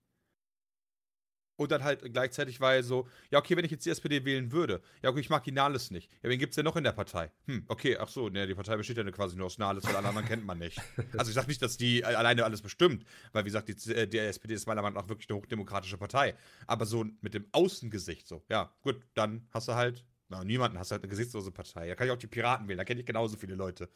Und 1.62 1.72
dann 1.72 1.84
halt 1.84 2.12
gleichzeitig, 2.12 2.60
weil 2.60 2.82
so, 2.82 3.08
ja, 3.30 3.38
okay, 3.38 3.56
wenn 3.56 3.64
ich 3.64 3.70
jetzt 3.70 3.86
die 3.86 3.92
SPD 3.92 4.26
wählen 4.26 4.52
würde, 4.52 4.82
ja, 5.04 5.12
okay, 5.12 5.20
ich 5.20 5.30
mag 5.30 5.44
die 5.44 5.52
Nahles 5.52 5.92
nicht. 5.92 6.10
Ja, 6.24 6.30
wen 6.32 6.40
gibt's 6.40 6.56
denn 6.56 6.66
noch 6.66 6.76
in 6.76 6.84
der 6.84 6.92
Partei? 6.92 7.30
Hm, 7.46 7.66
okay, 7.68 7.98
ach 8.00 8.08
so, 8.08 8.30
ne, 8.30 8.48
die 8.48 8.56
Partei 8.56 8.78
besteht 8.78 8.98
ja 8.98 9.04
quasi 9.12 9.38
nur 9.38 9.46
aus 9.46 9.60
Nahles, 9.60 9.84
weil 9.84 9.96
alle 9.96 10.08
anderen 10.08 10.28
kennt 10.28 10.44
man 10.44 10.58
nicht. 10.58 10.82
Also 11.18 11.30
ich 11.30 11.36
sag 11.36 11.48
nicht, 11.48 11.62
dass 11.62 11.78
die 11.78 12.04
alleine 12.04 12.46
alles 12.46 12.64
bestimmt, 12.64 13.06
weil 13.32 13.44
wie 13.44 13.50
gesagt, 13.50 13.70
die, 13.70 13.94
äh, 13.94 14.08
die 14.08 14.18
SPD 14.18 14.56
ist 14.56 14.66
meiner 14.66 14.82
Meinung 14.82 15.00
nach 15.00 15.08
wirklich 15.08 15.30
eine 15.30 15.38
hochdemokratische 15.38 16.00
Partei. 16.00 16.34
Aber 16.66 16.88
so 16.88 17.06
mit 17.22 17.36
dem 17.36 17.46
Außengesicht 17.52 18.28
so, 18.28 18.44
ja, 18.50 18.74
gut, 18.82 19.00
dann 19.14 19.48
hast 19.52 19.68
du 19.68 19.76
halt, 19.76 20.04
na, 20.30 20.44
niemanden, 20.44 20.80
hast 20.80 20.90
du 20.90 20.94
halt 20.94 21.04
eine 21.04 21.12
gesichtslose 21.12 21.52
Partei. 21.52 21.88
Da 21.90 21.96
kann 21.96 22.08
ich 22.08 22.14
auch 22.14 22.18
die 22.18 22.26
Piraten 22.26 22.68
wählen, 22.68 22.80
da 22.80 22.86
kenne 22.86 23.02
ich 23.02 23.06
genauso 23.06 23.38
viele 23.38 23.54
Leute. 23.54 23.88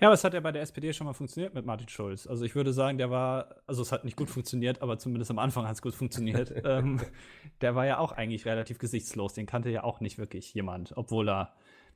Ja, 0.00 0.08
aber 0.08 0.14
es 0.14 0.24
hat 0.24 0.34
ja 0.34 0.40
bei 0.40 0.52
der 0.52 0.62
SPD 0.62 0.92
schon 0.92 1.06
mal 1.06 1.12
funktioniert 1.12 1.54
mit 1.54 1.64
Martin 1.64 1.88
Schulz. 1.88 2.26
Also 2.26 2.44
ich 2.44 2.54
würde 2.54 2.72
sagen, 2.72 2.98
der 2.98 3.10
war, 3.10 3.56
also 3.66 3.82
es 3.82 3.92
hat 3.92 4.04
nicht 4.04 4.16
gut 4.16 4.30
funktioniert, 4.30 4.82
aber 4.82 4.98
zumindest 4.98 5.30
am 5.30 5.38
Anfang 5.38 5.66
hat 5.66 5.74
es 5.74 5.82
gut 5.82 5.94
funktioniert. 5.94 6.52
ähm, 6.64 7.00
der 7.60 7.74
war 7.74 7.86
ja 7.86 7.98
auch 7.98 8.12
eigentlich 8.12 8.46
relativ 8.46 8.78
gesichtslos. 8.78 9.34
Den 9.34 9.46
kannte 9.46 9.70
ja 9.70 9.84
auch 9.84 10.00
nicht 10.00 10.18
wirklich 10.18 10.52
jemand, 10.54 10.96
obwohl 10.96 11.28
er 11.28 11.54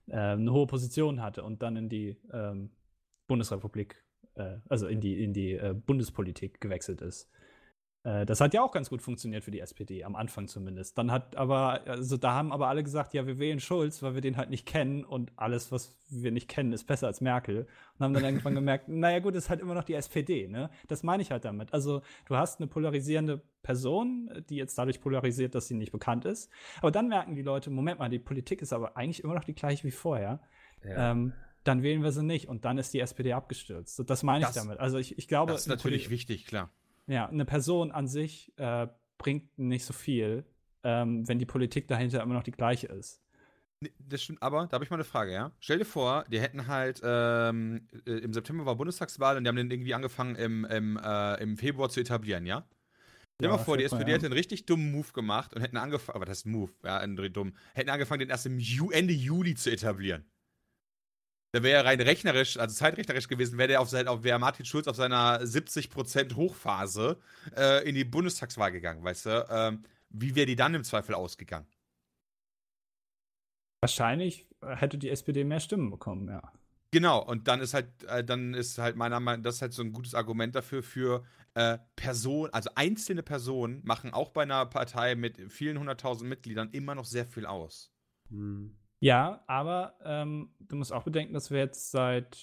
äh, 0.08 0.16
eine 0.16 0.52
hohe 0.52 0.66
Position 0.66 1.22
hatte 1.22 1.42
und 1.42 1.62
dann 1.62 1.76
in 1.76 1.88
die 1.88 2.16
ähm, 2.32 2.70
Bundesrepublik, 3.26 4.02
äh, 4.34 4.56
also 4.68 4.86
in 4.86 5.00
die, 5.00 5.22
in 5.22 5.32
die 5.32 5.52
äh, 5.52 5.74
Bundespolitik 5.74 6.60
gewechselt 6.60 7.00
ist. 7.00 7.30
Äh, 8.04 8.24
das 8.26 8.40
hat 8.40 8.54
ja 8.54 8.62
auch 8.62 8.70
ganz 8.72 8.90
gut 8.90 9.02
funktioniert 9.02 9.42
für 9.44 9.50
die 9.50 9.60
SPD, 9.60 10.04
am 10.04 10.14
Anfang 10.14 10.46
zumindest. 10.46 10.96
Dann 10.98 11.10
hat 11.10 11.34
aber, 11.36 11.82
also 11.86 12.16
da 12.16 12.32
haben 12.32 12.52
aber 12.52 12.68
alle 12.68 12.84
gesagt, 12.84 13.12
ja, 13.14 13.26
wir 13.26 13.38
wählen 13.38 13.58
Schulz, 13.60 14.02
weil 14.02 14.14
wir 14.14 14.20
den 14.20 14.36
halt 14.36 14.50
nicht 14.50 14.66
kennen 14.66 15.04
und 15.04 15.32
alles, 15.36 15.72
was 15.72 15.96
wir 16.08 16.30
nicht 16.30 16.48
kennen, 16.48 16.72
ist 16.72 16.84
besser 16.84 17.08
als 17.08 17.20
Merkel. 17.20 17.66
Und 17.98 18.04
haben 18.04 18.14
dann 18.14 18.24
irgendwann 18.24 18.54
gemerkt, 18.54 18.88
naja 18.88 19.18
gut, 19.18 19.34
ist 19.34 19.50
halt 19.50 19.60
immer 19.60 19.74
noch 19.74 19.84
die 19.84 19.94
SPD, 19.94 20.46
ne? 20.48 20.70
Das 20.86 21.02
meine 21.02 21.22
ich 21.22 21.30
halt 21.32 21.44
damit. 21.44 21.72
Also 21.74 22.02
du 22.26 22.36
hast 22.36 22.60
eine 22.60 22.68
polarisierende 22.68 23.42
Person, 23.62 24.30
die 24.48 24.56
jetzt 24.56 24.78
dadurch 24.78 25.00
polarisiert, 25.00 25.54
dass 25.54 25.66
sie 25.68 25.74
nicht 25.74 25.92
bekannt 25.92 26.24
ist. 26.24 26.50
Aber 26.80 26.90
dann 26.92 27.08
merken 27.08 27.34
die 27.34 27.42
Leute, 27.42 27.70
Moment 27.70 27.98
mal, 27.98 28.08
die 28.08 28.18
Politik 28.20 28.62
ist 28.62 28.72
aber 28.72 28.96
eigentlich 28.96 29.24
immer 29.24 29.34
noch 29.34 29.44
die 29.44 29.54
gleiche 29.54 29.84
wie 29.84 29.90
vorher. 29.90 30.40
ja. 30.84 31.10
Ähm, 31.12 31.32
dann 31.64 31.82
wählen 31.82 32.02
wir 32.02 32.12
sie 32.12 32.22
nicht 32.22 32.48
und 32.48 32.64
dann 32.64 32.78
ist 32.78 32.94
die 32.94 33.00
SPD 33.00 33.34
abgestürzt. 33.34 34.02
Das 34.08 34.22
meine 34.22 34.38
ich 34.40 34.46
Das- 34.46 34.54
damit. 34.54 34.78
Also 34.78 34.96
ich, 34.96 35.18
ich 35.18 35.28
glaube, 35.28 35.52
Das 35.52 35.62
ist 35.62 35.66
natürlich 35.66 36.04
Poli- 36.04 36.10
wichtig, 36.14 36.46
klar. 36.46 36.70
Ja, 37.08 37.28
eine 37.28 37.44
Person 37.44 37.90
an 37.90 38.06
sich 38.06 38.52
äh, 38.56 38.86
bringt 39.18 39.58
nicht 39.58 39.84
so 39.84 39.92
viel, 39.92 40.44
ähm, 40.84 41.26
wenn 41.26 41.38
die 41.38 41.46
Politik 41.46 41.88
dahinter 41.88 42.22
immer 42.22 42.34
noch 42.34 42.42
die 42.44 42.52
gleiche 42.52 42.86
ist. 42.88 43.22
Nee, 43.80 43.92
Das 43.98 44.22
stimmt, 44.22 44.42
aber 44.42 44.66
da 44.66 44.74
habe 44.74 44.84
ich 44.84 44.90
mal 44.90 44.96
eine 44.96 45.04
Frage, 45.04 45.32
ja. 45.32 45.52
Stell 45.60 45.78
dir 45.78 45.84
vor, 45.84 46.24
die 46.30 46.40
hätten 46.40 46.66
halt, 46.66 47.00
ähm, 47.04 47.86
äh, 48.06 48.12
im 48.18 48.32
September 48.32 48.66
war 48.66 48.74
Bundestagswahl 48.76 49.36
und 49.36 49.44
die 49.44 49.48
haben 49.48 49.56
den 49.56 49.70
irgendwie 49.70 49.94
angefangen 49.94 50.34
im, 50.34 50.64
im, 50.64 50.96
äh, 50.96 51.34
im 51.42 51.56
Februar 51.56 51.88
zu 51.88 52.00
etablieren, 52.00 52.44
ja? 52.44 52.66
Stell 53.36 53.48
dir 53.48 53.50
Ja, 53.50 53.56
mal 53.56 53.58
vor, 53.58 53.76
die 53.76 53.84
SPD 53.84 54.12
hätte 54.12 54.26
einen 54.26 54.32
richtig 54.32 54.66
dummen 54.66 54.90
Move 54.90 55.12
gemacht 55.12 55.54
und 55.54 55.62
hätten 55.62 55.76
angefangen, 55.76 56.16
aber 56.16 56.24
das 56.24 56.38
ist 56.38 56.46
ein 56.46 56.52
Move, 56.52 56.72
ja, 56.84 56.98
ein 56.98 57.14
dumm, 57.32 57.54
hätten 57.74 57.90
angefangen, 57.90 58.18
den 58.20 58.30
erst 58.30 58.46
im 58.46 58.58
Ju 58.58 58.90
Ende 58.90 59.14
Juli 59.14 59.54
zu 59.54 59.70
etablieren. 59.70 60.24
Da 61.52 61.62
wäre 61.62 61.84
rein 61.84 62.00
rechnerisch, 62.00 62.58
also 62.58 62.74
zeitrechnerisch 62.74 63.26
gewesen, 63.26 63.56
wäre 63.56 63.68
der 63.68 63.80
auf 63.80 63.88
sein, 63.88 64.06
auf, 64.06 64.22
wäre 64.22 64.38
Martin 64.38 64.66
Schulz 64.66 64.86
auf 64.86 64.96
seiner 64.96 65.40
70% 65.40 66.36
Hochphase 66.36 67.18
äh, 67.56 67.88
in 67.88 67.94
die 67.94 68.04
Bundestagswahl 68.04 68.70
gegangen, 68.70 69.02
weißt 69.02 69.26
du? 69.26 69.46
Ähm, 69.50 69.82
wie 70.10 70.34
wäre 70.34 70.46
die 70.46 70.56
dann 70.56 70.74
im 70.74 70.84
Zweifel 70.84 71.14
ausgegangen? 71.14 71.66
Wahrscheinlich 73.80 74.46
hätte 74.62 74.98
die 74.98 75.08
SPD 75.08 75.44
mehr 75.44 75.60
Stimmen 75.60 75.90
bekommen, 75.90 76.28
ja. 76.28 76.52
Genau, 76.90 77.22
und 77.22 77.48
dann 77.48 77.60
ist 77.60 77.74
halt, 77.74 78.02
äh, 78.04 78.24
dann 78.24 78.54
ist 78.54 78.78
halt 78.78 78.96
meiner 78.96 79.20
Meinung 79.20 79.42
nach, 79.42 79.44
das 79.44 79.56
ist 79.56 79.62
halt 79.62 79.72
so 79.72 79.82
ein 79.82 79.92
gutes 79.92 80.14
Argument 80.14 80.54
dafür, 80.54 80.82
für 80.82 81.24
äh, 81.54 81.78
Personen, 81.96 82.52
also 82.52 82.70
einzelne 82.74 83.22
Personen 83.22 83.82
machen 83.84 84.12
auch 84.12 84.30
bei 84.30 84.42
einer 84.42 84.64
Partei 84.66 85.14
mit 85.14 85.52
vielen 85.52 85.78
hunderttausend 85.78 86.28
Mitgliedern 86.28 86.70
immer 86.72 86.94
noch 86.94 87.04
sehr 87.04 87.26
viel 87.26 87.46
aus. 87.46 87.90
Hm. 88.30 88.76
Ja, 89.00 89.42
aber 89.46 89.94
ähm, 90.04 90.50
du 90.60 90.76
musst 90.76 90.92
auch 90.92 91.04
bedenken, 91.04 91.34
dass 91.34 91.50
wir 91.50 91.58
jetzt 91.58 91.90
seit, 91.90 92.38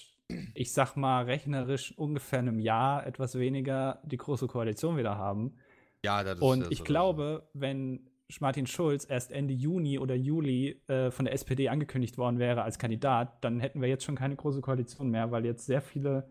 ich 0.54 0.72
sag 0.72 0.96
mal, 0.96 1.24
rechnerisch 1.24 1.96
ungefähr 1.96 2.38
einem 2.38 2.58
Jahr 2.58 3.06
etwas 3.06 3.38
weniger 3.38 4.00
die 4.04 4.16
große 4.16 4.46
Koalition 4.46 4.96
wieder 4.96 5.16
haben. 5.18 5.56
Ja, 6.04 6.22
das 6.22 6.36
ist 6.36 6.42
Und 6.42 6.72
ich 6.72 6.84
glaube, 6.84 7.48
wenn 7.52 8.08
Martin 8.40 8.66
Schulz 8.66 9.06
erst 9.08 9.32
Ende 9.32 9.54
Juni 9.54 9.98
oder 9.98 10.14
Juli 10.14 10.82
äh, 10.88 11.10
von 11.10 11.26
der 11.26 11.34
SPD 11.34 11.68
angekündigt 11.68 12.18
worden 12.18 12.38
wäre 12.38 12.62
als 12.62 12.78
Kandidat, 12.78 13.44
dann 13.44 13.60
hätten 13.60 13.80
wir 13.80 13.88
jetzt 13.88 14.04
schon 14.04 14.16
keine 14.16 14.36
große 14.36 14.60
Koalition 14.60 15.10
mehr, 15.10 15.30
weil 15.30 15.44
jetzt 15.44 15.66
sehr 15.66 15.80
viele 15.80 16.28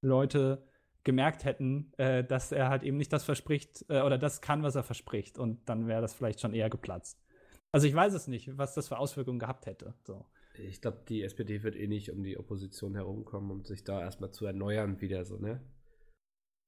Leute 0.00 0.64
gemerkt 1.04 1.44
hätten, 1.44 1.92
äh, 1.98 2.24
dass 2.24 2.52
er 2.52 2.68
halt 2.68 2.82
eben 2.82 2.96
nicht 2.96 3.12
das 3.12 3.24
verspricht 3.24 3.84
äh, 3.88 4.02
oder 4.02 4.18
das 4.18 4.40
kann, 4.40 4.62
was 4.62 4.74
er 4.74 4.82
verspricht. 4.82 5.38
Und 5.38 5.68
dann 5.68 5.86
wäre 5.86 6.00
das 6.00 6.14
vielleicht 6.14 6.40
schon 6.40 6.52
eher 6.52 6.68
geplatzt. 6.68 7.19
Also 7.72 7.86
ich 7.86 7.94
weiß 7.94 8.14
es 8.14 8.26
nicht, 8.26 8.56
was 8.58 8.74
das 8.74 8.88
für 8.88 8.98
Auswirkungen 8.98 9.38
gehabt 9.38 9.66
hätte. 9.66 9.94
So. 10.04 10.24
Ich 10.58 10.80
glaube, 10.80 11.02
die 11.08 11.22
SPD 11.22 11.62
wird 11.62 11.76
eh 11.76 11.86
nicht 11.86 12.10
um 12.10 12.22
die 12.22 12.36
Opposition 12.38 12.94
herumkommen, 12.94 13.50
um 13.50 13.64
sich 13.64 13.84
da 13.84 14.00
erstmal 14.00 14.32
zu 14.32 14.46
erneuern 14.46 15.00
wieder 15.00 15.24
so, 15.24 15.38
ne? 15.38 15.60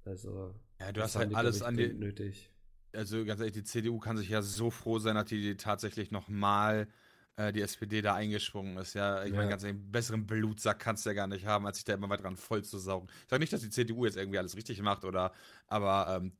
Also. 0.04 0.54
Ja, 0.80 0.92
du 0.92 1.00
das 1.00 1.10
hast 1.10 1.16
halt 1.16 1.30
die, 1.30 1.36
alles 1.36 1.62
an 1.62 1.76
die. 1.76 1.92
nötig. 1.92 2.50
Also 2.94 3.24
ganz 3.24 3.40
ehrlich, 3.40 3.54
die 3.54 3.64
CDU 3.64 3.98
kann 3.98 4.16
sich 4.16 4.28
ja 4.28 4.42
so 4.42 4.70
froh 4.70 4.98
sein, 4.98 5.14
dass 5.14 5.26
die 5.26 5.56
tatsächlich 5.56 6.10
nochmal 6.10 6.88
äh, 7.36 7.52
die 7.52 7.62
SPD 7.62 8.02
da 8.02 8.14
eingeschwungen 8.14 8.76
ist. 8.76 8.94
Ja, 8.94 9.24
ich 9.24 9.30
Ja. 9.30 9.36
meine, 9.36 9.48
ganz 9.50 9.62
ehrlich, 9.64 9.80
einen 9.80 9.90
besseren 9.90 10.26
Blutsack 10.26 10.78
kannst 10.78 11.06
du 11.06 11.10
ja 11.10 11.14
gar 11.14 11.26
nicht 11.26 11.46
haben, 11.46 11.66
als 11.66 11.78
sich 11.78 11.84
da 11.84 11.94
immer 11.94 12.08
weiter 12.10 12.24
dran 12.24 12.36
voll 12.36 12.62
zu 12.62 12.78
saugen. 12.78 13.08
Ich 13.24 13.30
sage 13.30 13.40
nicht, 13.40 13.52
dass 13.52 13.62
die 13.62 13.70
CDU 13.70 14.04
jetzt 14.04 14.16
irgendwie 14.16 14.38
alles 14.38 14.56
richtig 14.56 14.80
macht 14.82 15.04
oder, 15.04 15.32
aber 15.66 16.20
ähm, 16.20 16.32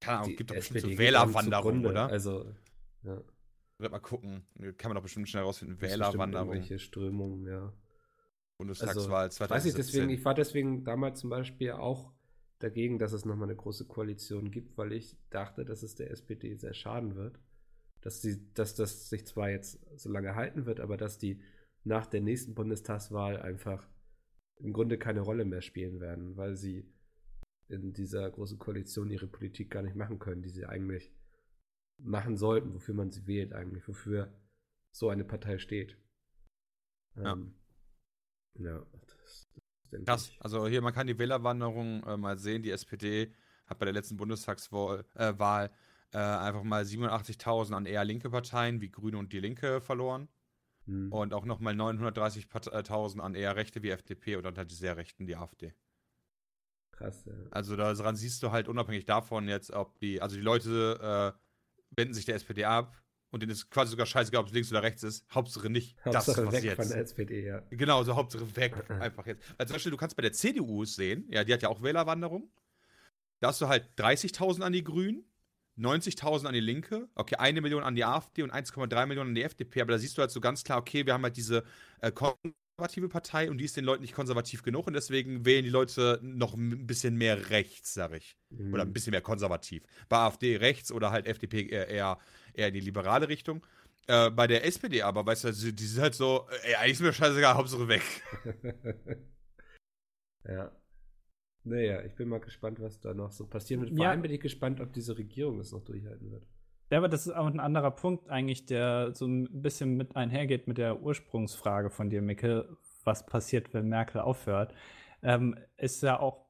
keine 0.00 0.18
Ahnung, 0.18 0.30
Die 0.30 0.36
gibt 0.36 0.50
doch 0.50 0.56
bestimmt 0.56 0.80
so 0.80 0.96
Wählerwanderung, 0.98 1.84
oder? 1.84 2.08
Also, 2.08 2.54
ja. 3.02 3.20
Wird 3.78 3.92
mal 3.92 4.00
gucken. 4.00 4.44
Kann 4.76 4.90
man 4.90 4.96
doch 4.96 5.02
bestimmt 5.02 5.28
schnell 5.28 5.44
rausfinden. 5.44 5.80
Wählerwanderung, 5.80 6.48
Irgendwelche 6.48 6.78
Strömungen, 6.78 7.46
ja. 7.46 7.72
Bundestagswahl 8.58 9.24
Also, 9.24 9.36
2017. 9.36 9.50
Weiß 9.50 9.64
ich 9.66 9.74
deswegen, 9.74 10.10
ich 10.10 10.24
war 10.24 10.34
deswegen 10.34 10.84
damals 10.84 11.20
zum 11.20 11.30
Beispiel 11.30 11.72
auch 11.72 12.12
dagegen, 12.58 12.98
dass 12.98 13.12
es 13.12 13.24
nochmal 13.24 13.48
eine 13.48 13.56
große 13.56 13.86
Koalition 13.86 14.50
gibt, 14.50 14.76
weil 14.76 14.92
ich 14.92 15.16
dachte, 15.30 15.64
dass 15.64 15.84
es 15.84 15.94
der 15.94 16.10
SPD 16.10 16.56
sehr 16.56 16.74
schaden 16.74 17.14
wird. 17.14 17.38
Dass, 18.00 18.20
die, 18.20 18.52
dass 18.54 18.74
das 18.74 19.08
sich 19.08 19.26
zwar 19.26 19.50
jetzt 19.50 19.80
so 19.96 20.10
lange 20.10 20.34
halten 20.34 20.66
wird, 20.66 20.80
aber 20.80 20.96
dass 20.96 21.18
die 21.18 21.40
nach 21.84 22.06
der 22.06 22.20
nächsten 22.20 22.54
Bundestagswahl 22.54 23.40
einfach 23.40 23.88
im 24.56 24.72
Grunde 24.72 24.98
keine 24.98 25.20
Rolle 25.20 25.44
mehr 25.44 25.62
spielen 25.62 26.00
werden, 26.00 26.36
weil 26.36 26.56
sie 26.56 26.92
in 27.68 27.92
dieser 27.92 28.30
großen 28.30 28.58
Koalition 28.58 29.10
ihre 29.10 29.26
Politik 29.26 29.70
gar 29.70 29.82
nicht 29.82 29.96
machen 29.96 30.18
können, 30.18 30.42
die 30.42 30.48
sie 30.50 30.66
eigentlich 30.66 31.12
machen 31.98 32.36
sollten, 32.36 32.74
wofür 32.74 32.94
man 32.94 33.10
sie 33.10 33.26
wählt 33.26 33.52
eigentlich, 33.52 33.86
wofür 33.88 34.32
so 34.92 35.08
eine 35.08 35.24
Partei 35.24 35.58
steht. 35.58 35.96
Ja. 37.16 37.32
Ähm, 37.32 37.54
ja, 38.54 38.86
das, 39.06 39.48
das 39.54 39.90
denke 39.90 40.06
Krass. 40.06 40.32
Also 40.40 40.66
hier, 40.66 40.82
man 40.82 40.92
kann 40.92 41.06
die 41.06 41.18
Wählerwanderung 41.18 42.02
äh, 42.04 42.16
mal 42.16 42.38
sehen. 42.38 42.62
Die 42.62 42.70
SPD 42.70 43.32
hat 43.66 43.78
bei 43.78 43.84
der 43.84 43.94
letzten 43.94 44.16
Bundestagswahl 44.16 45.04
äh, 45.14 45.34
Wahl, 45.38 45.70
äh, 46.12 46.18
einfach 46.18 46.62
mal 46.62 46.82
87.000 46.82 47.74
an 47.74 47.86
eher 47.86 48.04
linke 48.04 48.30
Parteien 48.30 48.80
wie 48.80 48.90
Grüne 48.90 49.18
und 49.18 49.32
Die 49.32 49.40
Linke 49.40 49.80
verloren. 49.80 50.28
Hm. 50.86 51.12
Und 51.12 51.34
auch 51.34 51.44
nochmal 51.44 51.74
930.000 51.74 53.20
an 53.20 53.34
eher 53.34 53.56
Rechte 53.56 53.82
wie 53.82 53.90
FDP 53.90 54.36
und 54.36 54.44
dann 54.44 54.56
halt 54.56 54.70
die 54.70 54.74
sehr 54.74 54.96
Rechten, 54.96 55.26
die 55.26 55.36
AfD. 55.36 55.74
Krass, 56.92 57.24
ja. 57.26 57.34
Also 57.50 57.76
daran 57.76 58.16
siehst 58.16 58.42
du 58.42 58.50
halt 58.50 58.68
unabhängig 58.68 59.04
davon 59.04 59.48
jetzt, 59.48 59.70
ob 59.70 59.98
die, 59.98 60.20
also 60.22 60.36
die 60.36 60.42
Leute 60.42 61.34
äh, 61.36 61.47
wenden 61.98 62.14
sich 62.14 62.24
der 62.24 62.36
SPD 62.36 62.64
ab 62.64 62.96
und 63.30 63.42
denen 63.42 63.52
ist 63.52 63.70
quasi 63.70 63.90
sogar 63.90 64.06
scheißegal, 64.06 64.40
ob 64.40 64.46
es 64.46 64.54
links 64.54 64.70
oder 64.70 64.82
rechts 64.82 65.02
ist. 65.02 65.26
Hauptsache 65.30 65.68
nicht 65.68 65.96
Hauptsache 66.04 66.36
das, 66.36 66.46
was 66.46 66.54
weg 66.54 66.64
jetzt. 66.64 66.76
von 66.76 66.88
der 66.88 66.98
SPD, 66.98 67.44
ja. 67.46 67.62
Genau, 67.70 68.02
so 68.04 68.16
Hauptsache 68.16 68.56
weg, 68.56 68.74
einfach 69.00 69.26
jetzt. 69.26 69.42
Also 69.58 69.68
zum 69.68 69.74
Beispiel, 69.74 69.90
du 69.90 69.98
kannst 69.98 70.16
bei 70.16 70.22
der 70.22 70.32
CDU 70.32 70.84
sehen, 70.86 71.26
ja, 71.30 71.44
die 71.44 71.52
hat 71.52 71.62
ja 71.62 71.68
auch 71.68 71.82
Wählerwanderung. 71.82 72.50
Da 73.40 73.48
hast 73.48 73.60
du 73.60 73.68
halt 73.68 73.88
30.000 73.98 74.62
an 74.62 74.72
die 74.72 74.82
Grünen, 74.82 75.24
90.000 75.78 76.46
an 76.46 76.54
die 76.54 76.60
Linke, 76.60 77.08
okay, 77.14 77.36
eine 77.36 77.60
Million 77.60 77.82
an 77.82 77.94
die 77.94 78.04
AfD 78.04 78.42
und 78.42 78.52
1,3 78.52 79.06
Millionen 79.06 79.30
an 79.30 79.34
die 79.34 79.44
FDP, 79.44 79.82
aber 79.82 79.92
da 79.92 79.98
siehst 79.98 80.16
du 80.16 80.22
halt 80.22 80.30
so 80.30 80.40
ganz 80.40 80.64
klar, 80.64 80.78
okay, 80.78 81.06
wir 81.06 81.12
haben 81.12 81.22
halt 81.22 81.36
diese 81.36 81.62
äh, 82.00 82.10
konservative 82.78 83.08
Partei 83.08 83.50
und 83.50 83.58
die 83.58 83.64
ist 83.64 83.76
den 83.76 83.84
Leuten 83.84 84.02
nicht 84.02 84.14
konservativ 84.14 84.62
genug 84.62 84.86
und 84.86 84.92
deswegen 84.92 85.44
wählen 85.44 85.64
die 85.64 85.70
Leute 85.70 86.20
noch 86.22 86.54
ein 86.54 86.86
bisschen 86.86 87.16
mehr 87.16 87.50
rechts, 87.50 87.92
sag 87.92 88.12
ich. 88.14 88.36
Hm. 88.56 88.72
Oder 88.72 88.84
ein 88.84 88.92
bisschen 88.92 89.10
mehr 89.10 89.20
konservativ. 89.20 89.82
Bei 90.08 90.18
AfD 90.18 90.56
rechts 90.56 90.92
oder 90.92 91.10
halt 91.10 91.26
FDP 91.26 91.68
eher, 91.68 91.88
eher, 92.54 92.68
in 92.68 92.74
die 92.74 92.80
liberale 92.80 93.28
Richtung. 93.28 93.66
Äh, 94.06 94.30
bei 94.30 94.46
der 94.46 94.64
SPD 94.64 95.02
aber, 95.02 95.26
weißt 95.26 95.44
du, 95.44 95.52
die 95.52 95.74
die 95.74 95.86
sind 95.86 96.02
halt 96.02 96.14
so, 96.14 96.46
ey, 96.62 96.76
eigentlich 96.76 96.92
ist 96.92 97.00
mir 97.00 97.12
scheißegal, 97.12 97.54
Hauptsache 97.54 97.88
weg. 97.88 98.02
ja. 100.44 100.70
Naja, 101.64 102.02
ich 102.04 102.14
bin 102.14 102.28
mal 102.28 102.38
gespannt, 102.40 102.80
was 102.80 103.00
da 103.00 103.12
noch 103.12 103.32
so 103.32 103.44
passieren 103.46 103.82
wird. 103.82 103.90
Vor 103.94 104.04
Ja. 104.04 104.10
allem 104.10 104.22
bin 104.22 104.30
ich 104.30 104.40
gespannt, 104.40 104.80
ob 104.80 104.92
diese 104.92 105.18
Regierung 105.18 105.58
es 105.58 105.72
noch 105.72 105.82
durchhalten 105.82 106.30
wird. 106.30 106.46
Ja, 106.90 106.98
aber 106.98 107.08
das 107.08 107.26
ist 107.26 107.32
auch 107.32 107.46
ein 107.46 107.60
anderer 107.60 107.90
Punkt 107.90 108.30
eigentlich, 108.30 108.66
der 108.66 109.14
so 109.14 109.26
ein 109.26 109.62
bisschen 109.62 109.96
mit 109.96 110.16
einhergeht 110.16 110.66
mit 110.68 110.78
der 110.78 111.02
Ursprungsfrage 111.02 111.90
von 111.90 112.08
dir, 112.08 112.22
Micke, 112.22 112.76
was 113.04 113.26
passiert, 113.26 113.74
wenn 113.74 113.88
Merkel 113.88 114.20
aufhört. 114.20 114.74
Ähm, 115.22 115.56
ist 115.76 116.02
ja 116.02 116.18
auch 116.18 116.46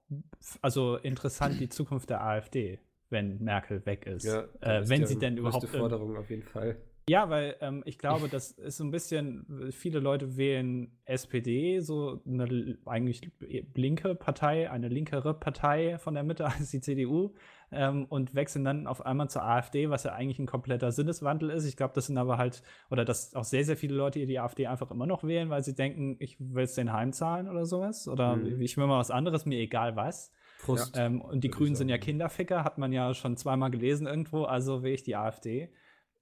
also 0.62 0.96
interessant 0.96 1.60
die 1.60 1.68
Zukunft 1.68 2.10
der 2.10 2.22
AfD, 2.22 2.78
wenn 3.10 3.42
Merkel 3.42 3.84
weg 3.84 4.06
ist. 4.06 4.24
Ja, 4.24 4.44
äh, 4.60 4.82
ist 4.82 4.88
wenn 4.88 5.06
sie 5.06 5.18
denn 5.18 5.36
überhaupt. 5.36 5.68
Forderung 5.68 6.16
auf 6.16 6.30
jeden 6.30 6.42
Fall. 6.42 6.76
Ja, 7.08 7.30
weil 7.30 7.56
ähm, 7.60 7.82
ich 7.86 7.98
glaube, 7.98 8.28
das 8.28 8.52
ist 8.52 8.76
so 8.76 8.84
ein 8.84 8.90
bisschen, 8.90 9.70
viele 9.72 9.98
Leute 9.98 10.36
wählen 10.36 10.98
SPD, 11.04 11.80
so 11.80 12.20
eine 12.26 12.78
eigentlich 12.86 13.30
linke 13.74 14.14
Partei, 14.14 14.70
eine 14.70 14.88
linkere 14.88 15.34
Partei 15.34 15.98
von 15.98 16.14
der 16.14 16.22
Mitte 16.22 16.44
als 16.46 16.70
die 16.70 16.80
CDU 16.80 17.34
ähm, 17.70 18.06
und 18.06 18.34
wechseln 18.34 18.64
dann 18.64 18.86
auf 18.86 19.04
einmal 19.04 19.28
zur 19.28 19.42
AfD, 19.44 19.90
was 19.90 20.04
ja 20.04 20.12
eigentlich 20.12 20.38
ein 20.38 20.46
kompletter 20.46 20.92
Sinneswandel 20.92 21.50
ist. 21.50 21.64
Ich 21.66 21.76
glaube, 21.76 21.94
das 21.94 22.06
sind 22.06 22.18
aber 22.18 22.38
halt, 22.38 22.62
oder 22.90 23.04
dass 23.04 23.34
auch 23.34 23.44
sehr, 23.44 23.64
sehr 23.64 23.76
viele 23.76 23.94
Leute 23.94 24.24
die 24.24 24.38
AfD 24.38 24.66
einfach 24.66 24.90
immer 24.90 25.06
noch 25.06 25.24
wählen, 25.24 25.50
weil 25.50 25.62
sie 25.62 25.74
denken, 25.74 26.16
ich 26.18 26.36
will 26.40 26.64
es 26.64 26.74
den 26.74 26.92
heimzahlen 26.92 27.48
oder 27.48 27.66
sowas. 27.66 28.08
Oder 28.08 28.36
Mhm. 28.36 28.60
ich 28.60 28.76
will 28.76 28.86
mal 28.86 28.98
was 28.98 29.10
anderes, 29.10 29.46
mir 29.46 29.58
egal 29.58 29.96
was. 29.96 30.32
Frust. 30.58 30.96
Ähm, 30.98 31.20
und 31.20 31.44
die 31.44 31.50
Grünen 31.50 31.74
sind 31.76 31.88
ja. 31.88 31.98
Kinderficker, 31.98 32.64
hat 32.64 32.78
man 32.78 32.92
ja 32.92 33.14
schon 33.14 33.36
zweimal 33.36 33.70
gelesen 33.70 34.06
irgendwo, 34.06 34.44
also 34.44 34.82
wähle 34.82 34.94
ich 34.94 35.02
die 35.04 35.16
AfD. 35.16 35.70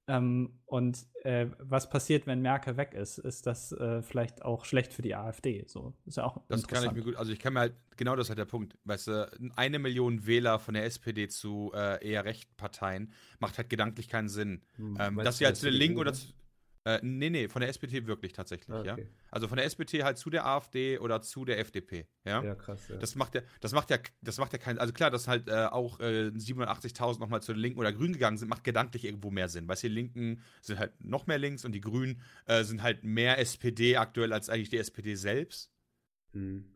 Ähm, 0.08 0.60
und 0.66 1.04
äh, 1.24 1.46
was 1.58 1.90
passiert, 1.90 2.26
wenn 2.26 2.40
Merkel 2.40 2.76
weg 2.76 2.94
ist? 2.94 3.18
Ist 3.18 3.46
das 3.46 3.72
äh, 3.72 4.02
vielleicht 4.02 4.42
auch 4.42 4.64
schlecht 4.64 4.92
für 4.92 5.02
die 5.02 5.16
AfD? 5.16 5.64
So 5.66 5.94
ist 6.06 6.16
ja 6.16 6.24
auch 6.24 6.40
Das 6.48 6.66
kann 6.68 6.84
ich 6.84 6.92
mir 6.92 7.02
gut, 7.02 7.16
also 7.16 7.32
ich 7.32 7.40
kann 7.40 7.54
mir 7.54 7.60
halt, 7.60 7.74
genau 7.96 8.14
das 8.14 8.26
ist 8.26 8.30
halt 8.30 8.38
der 8.38 8.44
Punkt, 8.44 8.78
weißt 8.84 9.08
du, 9.08 9.30
eine 9.56 9.78
Million 9.80 10.24
Wähler 10.26 10.60
von 10.60 10.74
der 10.74 10.84
SPD 10.84 11.26
zu 11.28 11.72
äh, 11.74 12.06
eher 12.08 12.24
rechten 12.24 12.54
Parteien 12.56 13.12
macht 13.40 13.58
halt 13.58 13.68
gedanklich 13.68 14.08
keinen 14.08 14.28
Sinn. 14.28 14.62
Hm, 14.76 14.96
Ähm, 15.00 15.16
dass 15.16 15.38
sie 15.38 15.46
halt 15.46 15.56
zu 15.56 15.66
der 15.66 15.72
Linken 15.72 15.98
oder 15.98 16.12
zu, 16.12 16.28
äh, 16.86 17.00
nee, 17.02 17.30
nee, 17.30 17.48
von 17.48 17.60
der 17.60 17.68
SPD 17.68 18.06
wirklich 18.06 18.32
tatsächlich, 18.32 18.72
Ah, 18.72 18.84
ja. 18.84 18.92
okay. 18.92 19.08
Also 19.32 19.48
von 19.48 19.56
der 19.56 19.66
SPD 19.66 20.04
halt 20.04 20.18
zu 20.18 20.30
der 20.30 20.46
AfD 20.46 21.00
oder 21.00 21.20
zu 21.20 21.44
der 21.44 21.58
FDP, 21.58 22.06
ja. 22.24 22.40
Ja, 22.44 22.54
krass. 22.54 22.86
Ja. 22.86 22.96
Das 22.96 23.16
macht 23.16 23.34
ja, 23.34 23.42
das 23.60 23.72
macht 23.72 23.90
ja, 23.90 23.98
das 24.22 24.38
macht 24.38 24.52
ja 24.52 24.58
keinen, 24.60 24.78
also 24.78 24.92
klar, 24.92 25.10
dass 25.10 25.26
halt 25.26 25.48
äh, 25.48 25.66
auch 25.66 25.98
äh, 25.98 26.28
87.000 26.28 27.18
nochmal 27.18 27.42
zu 27.42 27.52
den 27.52 27.60
Linken 27.60 27.80
oder 27.80 27.92
Grünen 27.92 28.12
gegangen 28.12 28.38
sind, 28.38 28.48
macht 28.48 28.62
gedanklich 28.62 29.04
irgendwo 29.04 29.32
mehr 29.32 29.48
Sinn. 29.48 29.66
Weißt 29.66 29.82
du, 29.82 29.88
die 29.88 29.94
Linken 29.94 30.40
sind 30.60 30.78
halt 30.78 30.92
noch 31.04 31.26
mehr 31.26 31.38
links 31.38 31.64
und 31.64 31.72
die 31.72 31.80
Grünen 31.80 32.22
äh, 32.44 32.62
sind 32.62 32.84
halt 32.84 33.02
mehr 33.02 33.40
SPD 33.40 33.96
aktuell 33.96 34.32
als 34.32 34.48
eigentlich 34.48 34.70
die 34.70 34.78
SPD 34.78 35.16
selbst. 35.16 35.72
Hm. 36.34 36.72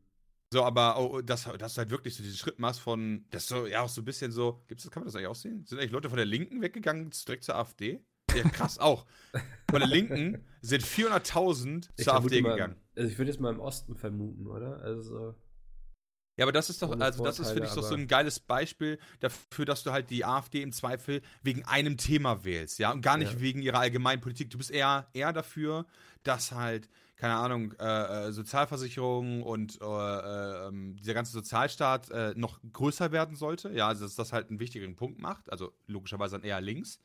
So, 0.52 0.64
aber 0.64 0.98
oh, 0.98 1.20
dass, 1.20 1.44
dass 1.44 1.74
du 1.74 1.78
halt 1.78 1.90
wirklich 1.90 2.16
so 2.16 2.24
diesen 2.24 2.36
Schritt 2.36 2.58
machst 2.58 2.80
von, 2.80 3.26
das 3.30 3.46
so, 3.46 3.68
ja 3.68 3.82
auch 3.82 3.88
so 3.88 4.00
ein 4.00 4.04
bisschen 4.04 4.32
so, 4.32 4.64
gibt's 4.66 4.82
das, 4.82 4.90
kann 4.90 5.02
man 5.02 5.06
das 5.06 5.14
eigentlich 5.14 5.28
aussehen? 5.28 5.64
Sind 5.66 5.78
eigentlich 5.78 5.92
Leute 5.92 6.08
von 6.08 6.16
der 6.16 6.26
Linken 6.26 6.62
weggegangen, 6.62 7.10
direkt 7.28 7.44
zur 7.44 7.54
AfD? 7.54 8.00
Ja, 8.36 8.48
krass, 8.48 8.78
auch. 8.78 9.06
Von 9.70 9.80
der 9.80 9.88
Linken 9.88 10.44
sind 10.60 10.82
400.000 10.84 11.88
Ich 11.96 12.04
zur 12.04 12.14
AfD 12.14 12.42
mal, 12.42 12.52
gegangen. 12.52 12.76
Also 12.96 13.10
ich 13.10 13.18
würde 13.18 13.30
jetzt 13.30 13.40
mal 13.40 13.52
im 13.52 13.60
Osten 13.60 13.96
vermuten, 13.96 14.46
oder? 14.46 14.80
Also 14.82 15.34
Ja, 16.36 16.44
aber 16.44 16.52
das 16.52 16.70
ist 16.70 16.82
doch, 16.82 16.98
also 16.98 17.24
das 17.24 17.38
ist, 17.38 17.50
finde 17.50 17.68
ich, 17.68 17.74
doch 17.74 17.82
so 17.82 17.94
ein 17.94 18.06
geiles 18.08 18.40
Beispiel 18.40 18.98
dafür, 19.20 19.64
dass 19.64 19.82
du 19.82 19.92
halt 19.92 20.10
die 20.10 20.24
AfD 20.24 20.62
im 20.62 20.72
Zweifel 20.72 21.22
wegen 21.42 21.64
einem 21.64 21.96
Thema 21.96 22.44
wählst, 22.44 22.78
ja, 22.78 22.92
und 22.92 23.02
gar 23.02 23.16
nicht 23.18 23.34
Ja. 23.34 23.40
wegen 23.40 23.62
ihrer 23.62 23.78
allgemeinen 23.78 24.20
Politik. 24.20 24.50
Du 24.50 24.58
bist 24.58 24.70
eher, 24.70 25.08
eher 25.12 25.32
dafür, 25.32 25.86
dass 26.22 26.52
halt, 26.52 26.88
keine 27.16 27.34
Ahnung, 27.34 27.74
äh, 27.78 28.28
äh, 28.28 28.32
Sozialversicherung 28.32 29.42
und 29.42 29.78
äh, 29.80 29.84
äh, 29.84 30.68
ähm, 30.68 30.96
dieser 30.96 31.14
ganze 31.14 31.32
Sozialstaat 31.32 32.10
äh, 32.10 32.32
noch 32.36 32.58
größer 32.72 33.12
werden 33.12 33.36
sollte, 33.36 33.70
ja, 33.70 33.88
also 33.88 34.04
dass 34.04 34.14
das 34.14 34.32
halt 34.32 34.48
einen 34.48 34.60
wichtigeren 34.60 34.96
Punkt 34.96 35.20
macht, 35.20 35.50
also 35.52 35.72
logischerweise 35.86 36.36
dann 36.36 36.44
eher 36.44 36.60
links. 36.60 36.98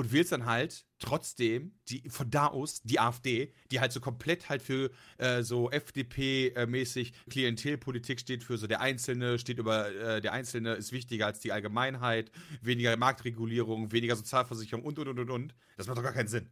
Und 0.00 0.12
wählst 0.12 0.32
dann 0.32 0.46
halt 0.46 0.86
trotzdem 0.98 1.78
die, 1.90 2.08
von 2.08 2.30
da 2.30 2.46
aus 2.46 2.80
die 2.80 2.98
AfD, 2.98 3.52
die 3.70 3.80
halt 3.80 3.92
so 3.92 4.00
komplett 4.00 4.48
halt 4.48 4.62
für 4.62 4.90
äh, 5.18 5.42
so 5.42 5.70
FDP-mäßig 5.70 7.12
Klientelpolitik 7.28 8.18
steht, 8.18 8.42
für 8.42 8.56
so 8.56 8.66
der 8.66 8.80
Einzelne, 8.80 9.38
steht 9.38 9.58
über 9.58 9.92
äh, 9.92 10.22
der 10.22 10.32
Einzelne 10.32 10.72
ist 10.72 10.92
wichtiger 10.92 11.26
als 11.26 11.40
die 11.40 11.52
Allgemeinheit, 11.52 12.32
weniger 12.62 12.96
Marktregulierung, 12.96 13.92
weniger 13.92 14.16
Sozialversicherung 14.16 14.86
und 14.86 14.98
und 14.98 15.08
und 15.08 15.18
und 15.18 15.30
und. 15.30 15.54
Das 15.76 15.86
macht 15.86 15.98
doch 15.98 16.02
gar 16.02 16.14
keinen 16.14 16.28
Sinn. 16.28 16.48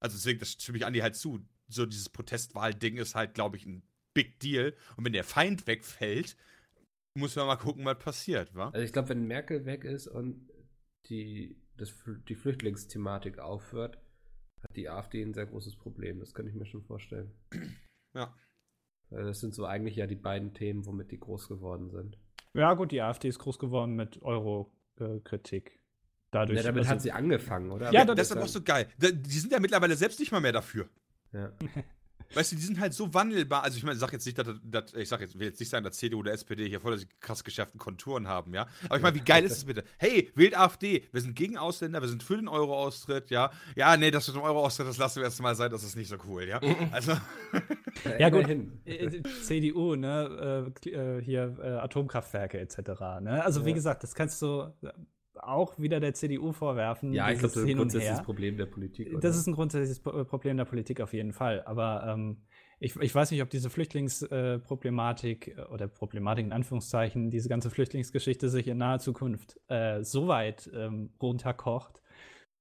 Also 0.00 0.16
deswegen, 0.16 0.38
das 0.38 0.52
stimme 0.52 0.78
ich 0.78 0.86
Andi 0.86 1.00
halt 1.00 1.16
zu. 1.16 1.46
So 1.68 1.84
dieses 1.84 2.08
Protestwahl-Ding 2.08 2.96
ist 2.96 3.14
halt, 3.14 3.34
glaube 3.34 3.58
ich, 3.58 3.66
ein 3.66 3.82
Big 4.14 4.40
Deal. 4.40 4.74
Und 4.96 5.04
wenn 5.04 5.12
der 5.12 5.24
Feind 5.24 5.66
wegfällt, 5.66 6.34
muss 7.12 7.36
man 7.36 7.46
mal 7.46 7.56
gucken, 7.56 7.84
was 7.84 7.98
passiert, 7.98 8.54
wa? 8.54 8.70
Also 8.70 8.86
ich 8.86 8.94
glaube, 8.94 9.10
wenn 9.10 9.26
Merkel 9.26 9.66
weg 9.66 9.84
ist 9.84 10.06
und 10.06 10.48
die, 11.10 11.56
das, 11.76 11.94
die 12.28 12.34
Flüchtlingsthematik 12.34 13.38
aufhört, 13.38 13.98
hat 14.62 14.76
die 14.76 14.88
AfD 14.88 15.22
ein 15.22 15.34
sehr 15.34 15.46
großes 15.46 15.76
Problem. 15.76 16.20
Das 16.20 16.34
kann 16.34 16.46
ich 16.46 16.54
mir 16.54 16.66
schon 16.66 16.82
vorstellen. 16.82 17.32
Ja. 18.14 18.34
Das 19.10 19.40
sind 19.40 19.54
so 19.54 19.66
eigentlich 19.66 19.96
ja 19.96 20.06
die 20.06 20.16
beiden 20.16 20.52
Themen, 20.54 20.84
womit 20.86 21.12
die 21.12 21.20
groß 21.20 21.48
geworden 21.48 21.90
sind. 21.90 22.18
Ja, 22.54 22.74
gut, 22.74 22.90
die 22.90 23.02
AfD 23.02 23.28
ist 23.28 23.38
groß 23.38 23.58
geworden 23.58 23.94
mit 23.94 24.22
Euro-Kritik. 24.22 25.78
Dadurch. 26.30 26.58
Ja, 26.58 26.64
damit 26.64 26.80
also- 26.80 26.90
hat 26.90 27.02
sie 27.02 27.12
angefangen, 27.12 27.70
oder? 27.70 27.92
Ja, 27.92 28.04
Das 28.04 28.18
ist 28.18 28.32
aber 28.32 28.44
auch 28.44 28.48
so 28.48 28.62
geil. 28.62 28.88
Die 28.98 29.38
sind 29.38 29.52
ja 29.52 29.60
mittlerweile 29.60 29.94
selbst 29.96 30.18
nicht 30.18 30.32
mal 30.32 30.40
mehr 30.40 30.52
dafür. 30.52 30.88
Ja. 31.32 31.52
Weißt 32.34 32.52
du, 32.52 32.56
die 32.56 32.62
sind 32.62 32.80
halt 32.80 32.94
so 32.94 33.12
wandelbar. 33.12 33.64
Also 33.64 33.76
ich 33.76 33.82
meine, 33.82 33.94
ich 33.94 34.00
sag 34.00 34.12
jetzt 34.12 34.26
nicht, 34.26 34.38
dass, 34.38 34.46
dass 34.62 34.94
ich 34.94 35.08
sag 35.08 35.20
jetzt, 35.20 35.38
will 35.38 35.46
jetzt 35.46 35.60
nicht 35.60 35.68
sagen, 35.68 35.84
dass 35.84 35.96
CDU 35.96 36.20
oder 36.20 36.32
SPD 36.32 36.68
hier 36.68 36.80
voll 36.80 36.98
krass 37.20 37.44
geschärften 37.44 37.78
Konturen 37.78 38.28
haben, 38.28 38.54
ja. 38.54 38.66
Aber 38.86 38.96
ich 38.96 39.02
meine, 39.02 39.16
wie 39.16 39.24
geil 39.24 39.44
ist 39.44 39.56
es 39.56 39.64
bitte? 39.64 39.84
Hey, 39.98 40.30
wählt 40.34 40.56
AfD. 40.56 41.04
Wir 41.12 41.20
sind 41.20 41.34
gegen 41.34 41.56
Ausländer, 41.58 42.00
wir 42.00 42.08
sind 42.08 42.22
für 42.22 42.36
den 42.36 42.48
Euro-Austritt, 42.48 43.30
ja. 43.30 43.50
Ja, 43.74 43.96
nee, 43.96 44.10
das 44.10 44.26
mit 44.28 44.36
dem 44.36 44.42
Euro-Austritt, 44.42 44.88
das 44.88 44.98
lassen 44.98 45.16
wir 45.16 45.24
erst 45.24 45.40
mal 45.40 45.54
sein, 45.54 45.70
das 45.70 45.84
ist 45.84 45.96
nicht 45.96 46.08
so 46.08 46.16
cool, 46.26 46.44
ja. 46.44 46.60
Also, 46.92 47.16
Ja, 48.18 48.28
gut. 48.30 48.46
Äh, 48.84 49.22
CDU, 49.42 49.94
ne, 49.96 50.72
äh, 50.84 50.90
äh, 50.90 51.22
hier 51.22 51.56
äh, 51.62 51.68
Atomkraftwerke 51.78 52.58
etc. 52.58 52.78
Ne? 53.20 53.42
Also 53.44 53.64
wie 53.64 53.72
gesagt, 53.72 54.02
das 54.02 54.14
kannst 54.14 54.40
du 54.42 54.72
auch 55.38 55.78
wieder 55.78 56.00
der 56.00 56.14
CDU 56.14 56.52
vorwerfen. 56.52 57.12
Ja, 57.12 57.30
ich 57.30 57.38
glaube, 57.38 57.54
das 57.54 57.62
ist 57.62 57.68
ein 57.68 57.76
grundsätzliches. 57.76 58.22
Problem 58.22 58.56
der 58.56 58.66
Politik. 58.66 59.08
oder? 59.10 59.20
Das 59.20 59.36
ist 59.36 59.46
ein 59.46 59.54
grundsätzliches 59.54 60.00
Pro- 60.00 60.24
Problem 60.24 60.56
der 60.56 60.64
Politik 60.64 61.00
auf 61.00 61.12
jeden 61.12 61.32
Fall. 61.32 61.62
Aber 61.64 62.04
ähm, 62.06 62.42
ich, 62.78 62.96
ich 62.96 63.14
weiß 63.14 63.30
nicht, 63.30 63.42
ob 63.42 63.50
diese 63.50 63.70
Flüchtlingsproblematik 63.70 65.56
äh, 65.56 65.62
oder 65.72 65.88
Problematik 65.88 66.44
in 66.46 66.52
Anführungszeichen, 66.52 67.30
diese 67.30 67.48
ganze 67.48 67.70
Flüchtlingsgeschichte 67.70 68.48
sich 68.48 68.68
in 68.68 68.78
naher 68.78 68.98
Zukunft 68.98 69.58
äh, 69.68 70.02
so 70.02 70.28
weit 70.28 70.70
ähm, 70.74 71.10
runterkocht, 71.20 72.00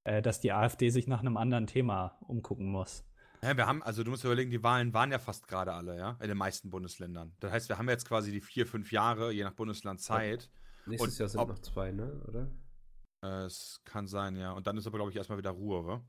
äh, 0.03 0.21
dass 0.21 0.39
die 0.41 0.51
AfD 0.51 0.89
sich 0.89 1.07
nach 1.07 1.19
einem 1.21 1.38
anderen 1.38 1.67
Thema 1.67 2.17
umgucken 2.28 2.67
muss. 2.71 3.05
ja, 3.43 3.55
wir 3.57 3.67
haben, 3.67 3.84
also 3.84 4.03
du 4.03 4.11
musst 4.11 4.23
dir 4.23 4.28
überlegen, 4.30 4.51
die 4.51 4.63
Wahlen 4.63 4.93
waren 4.93 5.11
ja 5.11 5.19
fast 5.19 5.47
gerade 5.47 5.73
alle, 5.73 5.97
ja, 5.97 6.17
in 6.21 6.28
den 6.28 6.38
meisten 6.38 6.69
Bundesländern. 6.69 7.34
Das 7.39 7.51
heißt, 7.51 7.69
wir 7.69 7.78
haben 7.78 7.89
jetzt 7.89 8.07
quasi 8.07 8.32
die 8.32 8.41
vier, 8.41 8.65
fünf 8.65 8.91
Jahre, 8.91 9.32
je 9.32 9.43
nach 9.43 9.53
Bundesland 9.53 9.99
Zeit. 9.99 10.49
Nächstes 10.88 11.13
und 11.13 11.19
Jahr 11.19 11.30
sind 11.30 11.39
ob- 11.41 11.49
noch 11.49 11.59
zwei, 11.59 11.91
ne? 11.91 12.21
Oder? 12.28 12.47
Es 13.22 13.82
kann 13.86 14.07
sein, 14.07 14.36
ja. 14.36 14.51
Und 14.51 14.68
dann 14.68 14.78
ist 14.78 14.88
aber, 14.88 14.97
glaube 14.97 15.11
ich, 15.11 15.18
erstmal 15.18 15.38
wieder 15.38 15.51
Ruhe, 15.51 15.86
wa? 15.86 16.05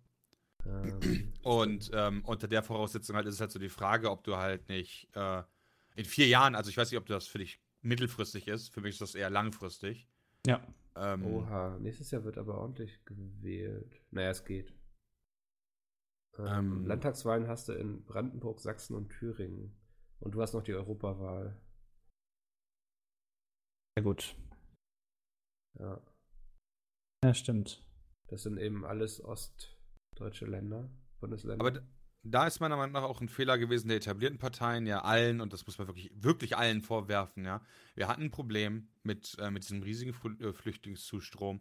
Ähm, 0.66 1.32
Und 1.42 1.90
ähm, 1.94 2.24
unter 2.24 2.48
der 2.48 2.62
Voraussetzung 2.62 3.16
halt 3.16 3.26
ist 3.26 3.34
es 3.34 3.40
halt 3.40 3.52
so 3.52 3.58
die 3.58 3.68
Frage, 3.68 4.10
ob 4.10 4.24
du 4.24 4.36
halt 4.36 4.68
nicht 4.68 5.08
äh, 5.14 5.42
in 5.94 6.04
vier 6.04 6.26
Jahren, 6.26 6.54
also 6.54 6.70
ich 6.70 6.76
weiß 6.76 6.90
nicht, 6.90 6.98
ob 6.98 7.06
das 7.06 7.26
für 7.26 7.38
dich 7.38 7.60
mittelfristig 7.82 8.48
ist, 8.48 8.68
für 8.68 8.80
mich 8.80 8.94
ist 8.96 9.00
das 9.00 9.14
eher 9.14 9.30
langfristig. 9.30 10.08
Ja. 10.46 10.60
Ähm, 10.96 11.24
Oha, 11.24 11.78
nächstes 11.78 12.10
Jahr 12.10 12.24
wird 12.24 12.38
aber 12.38 12.58
ordentlich 12.58 13.04
gewählt. 13.04 14.02
Naja, 14.10 14.30
es 14.30 14.44
geht. 14.44 14.74
Ähm, 16.38 16.46
Ähm, 16.46 16.86
Landtagswahlen 16.86 17.48
hast 17.48 17.68
du 17.68 17.72
in 17.72 18.04
Brandenburg, 18.04 18.60
Sachsen 18.60 18.94
und 18.96 19.10
Thüringen. 19.10 19.74
Und 20.18 20.34
du 20.34 20.42
hast 20.42 20.54
noch 20.54 20.62
die 20.62 20.74
Europawahl. 20.74 21.56
Ja, 23.96 24.02
gut. 24.02 24.36
Ja. 25.78 26.00
Ja, 27.26 27.34
stimmt. 27.34 27.82
Das 28.28 28.44
sind 28.44 28.56
eben 28.58 28.84
alles 28.84 29.20
ostdeutsche 29.22 30.46
Länder, 30.46 30.88
Bundesländer. 31.20 31.64
aber 31.66 31.80
da 32.22 32.46
ist 32.46 32.60
meiner 32.60 32.76
Meinung 32.76 32.92
nach 32.92 33.02
auch 33.02 33.20
ein 33.20 33.28
Fehler 33.28 33.58
gewesen 33.58 33.88
der 33.88 33.96
etablierten 33.96 34.38
Parteien, 34.38 34.86
ja 34.86 35.02
allen, 35.02 35.40
und 35.40 35.52
das 35.52 35.66
muss 35.66 35.76
man 35.78 35.88
wirklich, 35.88 36.10
wirklich 36.14 36.56
allen 36.56 36.82
vorwerfen, 36.82 37.44
ja. 37.44 37.62
Wir 37.96 38.06
hatten 38.06 38.22
ein 38.22 38.30
Problem 38.30 38.88
mit, 39.02 39.36
äh, 39.40 39.50
mit 39.50 39.64
diesem 39.64 39.82
riesigen 39.82 40.12
Fl 40.12 40.36
äh, 40.40 40.52
Flüchtlingszustrom. 40.52 41.60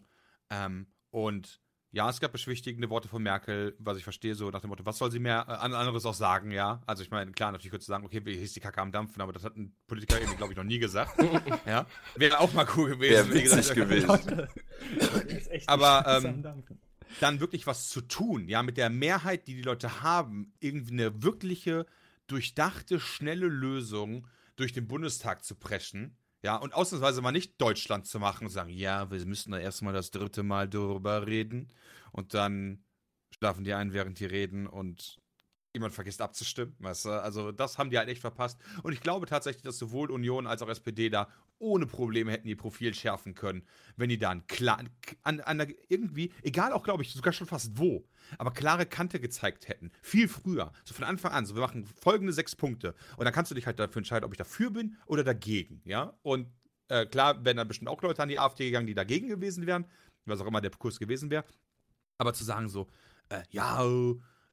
Ähm, 0.52 0.86
und 1.10 1.62
ja, 1.92 2.10
es 2.10 2.20
gab 2.20 2.34
beschwichtigende 2.34 2.90
Worte 2.90 3.08
von 3.08 3.24
Merkel, 3.24 3.74
was 3.80 3.98
ich 3.98 4.04
verstehe, 4.04 4.36
so 4.36 4.50
nach 4.50 4.60
dem 4.60 4.70
Motto, 4.70 4.86
was 4.86 4.98
soll 4.98 5.12
sie 5.12 5.20
mehr 5.20 5.46
äh, 5.48 5.52
an- 5.54 5.74
anderes 5.74 6.06
auch 6.06 6.14
sagen, 6.14 6.52
ja? 6.52 6.82
Also 6.86 7.04
ich 7.04 7.10
meine, 7.10 7.32
klar, 7.32 7.52
natürlich 7.54 7.72
könnte 7.72 7.86
sie 7.86 7.90
sagen, 7.90 8.06
okay, 8.06 8.22
wie 8.26 8.36
hieß 8.38 8.52
die 8.54 8.60
Kacke 8.60 8.82
am 8.82 8.92
Dampfen, 8.92 9.22
aber 9.22 9.32
das 9.32 9.46
hat 9.46 9.56
ein 9.56 9.74
Politiker 9.88 10.20
irgendwie, 10.20 10.36
glaube 10.38 10.52
ich, 10.52 10.58
noch 10.58 10.66
nie 10.66 10.78
gesagt. 10.80 11.16
ja. 11.66 11.86
Wäre 12.16 12.40
auch 12.40 12.52
mal 12.54 12.68
cool 12.76 12.90
gewesen. 12.90 13.30
Wäre 13.32 13.34
wie 13.34 13.44
gesagt, 13.44 13.90
witzig 13.90 14.48
gewesen. 15.64 15.70
Aber, 15.70 16.06
ähm, 16.08 16.44
dann 17.20 17.40
wirklich 17.40 17.68
was 17.68 17.90
zu 17.90 18.02
tun, 18.02 18.48
ja, 18.48 18.64
mit 18.64 18.78
der 18.78 18.90
Mehrheit, 18.90 19.48
die 19.48 19.56
die 19.56 19.62
Leute 19.62 20.02
haben, 20.02 20.54
irgendwie 20.60 20.94
eine 20.94 21.24
wirkliche, 21.24 21.86
durchdachte, 22.28 23.00
schnelle 23.00 23.48
Lösung 23.48 24.28
durch 24.56 24.74
den 24.74 24.88
Bundestag 24.88 25.44
zu 25.44 25.56
preschen, 25.56 26.18
ja, 26.44 26.56
und 26.58 26.74
ausnahmsweise 26.74 27.22
mal 27.22 27.32
nicht 27.32 27.60
Deutschland 27.60 28.06
zu 28.06 28.20
machen 28.20 28.46
und 28.46 28.52
sagen, 28.52 28.70
ja, 28.70 29.10
wir 29.10 29.26
müssen 29.26 29.52
da 29.52 29.58
erstmal 29.58 29.94
das 29.94 30.12
dritte 30.12 30.44
Mal 30.44 30.70
darüber 30.70 31.26
reden 31.26 31.70
und 32.12 32.34
dann 32.34 32.84
schlafen 33.32 33.64
die 33.64 33.74
ein, 33.74 33.94
während 33.94 34.20
die 34.20 34.26
reden 34.26 34.68
und 34.68 35.18
jemand 35.74 35.94
vergisst 35.94 36.22
abzustimmen, 36.22 36.76
weißt 36.80 37.06
du? 37.06 37.10
Also 37.10 37.52
das 37.52 37.78
haben 37.78 37.90
die 37.90 37.98
halt 37.98 38.10
echt 38.10 38.22
verpasst 38.22 38.60
und 38.84 38.94
ich 38.94 39.02
glaube 39.02 39.26
tatsächlich, 39.26 39.64
dass 39.64 39.78
sowohl 39.78 40.12
Union 40.12 40.48
als 40.48 40.62
auch 40.62 40.70
SPD 40.70 41.10
da 41.10 41.28
ohne 41.60 41.86
Probleme 41.86 42.32
hätten 42.32 42.48
ihr 42.48 42.58
Profil 42.58 42.94
schärfen 42.94 43.34
können, 43.34 43.64
wenn 43.96 44.10
die 44.10 44.18
da 44.18 44.30
einen 44.30 44.44
an, 45.24 45.40
an 45.40 45.74
irgendwie, 45.88 46.32
egal 46.44 46.74
auch, 46.74 46.84
glaube 46.84 47.04
ich, 47.04 47.14
sogar 47.14 47.34
schon 47.34 47.48
fast 47.48 47.78
wo, 47.78 48.08
aber 48.38 48.52
klare 48.52 48.86
Kante 48.86 49.20
gezeigt 49.20 49.68
hätten. 49.68 49.92
Viel 50.02 50.28
früher. 50.28 50.72
So 50.84 50.94
von 50.94 51.06
Anfang 51.06 51.32
an. 51.32 51.46
So, 51.46 51.56
wir 51.56 51.62
machen 51.62 51.86
folgende 51.86 52.34
sechs 52.34 52.56
Punkte. 52.56 52.96
Und 53.18 53.26
dann 53.26 53.34
kannst 53.34 53.52
du 53.52 53.56
dich 53.56 53.66
halt 53.66 53.80
dafür 53.80 54.00
entscheiden, 54.00 54.26
ob 54.26 54.34
ich 54.34 54.38
dafür 54.38 54.70
bin 54.72 54.98
oder 55.06 55.24
dagegen, 55.24 55.82
ja? 55.86 56.18
Und 56.24 56.48
äh, 56.88 57.06
klar 57.06 57.44
wären 57.44 57.58
dann 57.58 57.68
bestimmt 57.68 57.90
auch 57.90 58.02
Leute 58.02 58.22
an 58.22 58.30
die 58.30 58.40
AfD 58.40 58.66
gegangen, 58.66 58.88
die 58.88 58.94
dagegen 58.94 59.28
gewesen 59.28 59.66
wären, 59.66 59.86
was 60.26 60.42
auch 60.42 60.48
immer 60.48 60.62
der 60.62 60.72
Kurs 60.72 61.00
gewesen 61.00 61.30
wäre. 61.30 61.46
Aber 62.18 62.34
zu 62.34 62.44
sagen 62.44 62.70
so, 62.70 62.88
äh, 63.30 63.42
ja, 63.50 63.84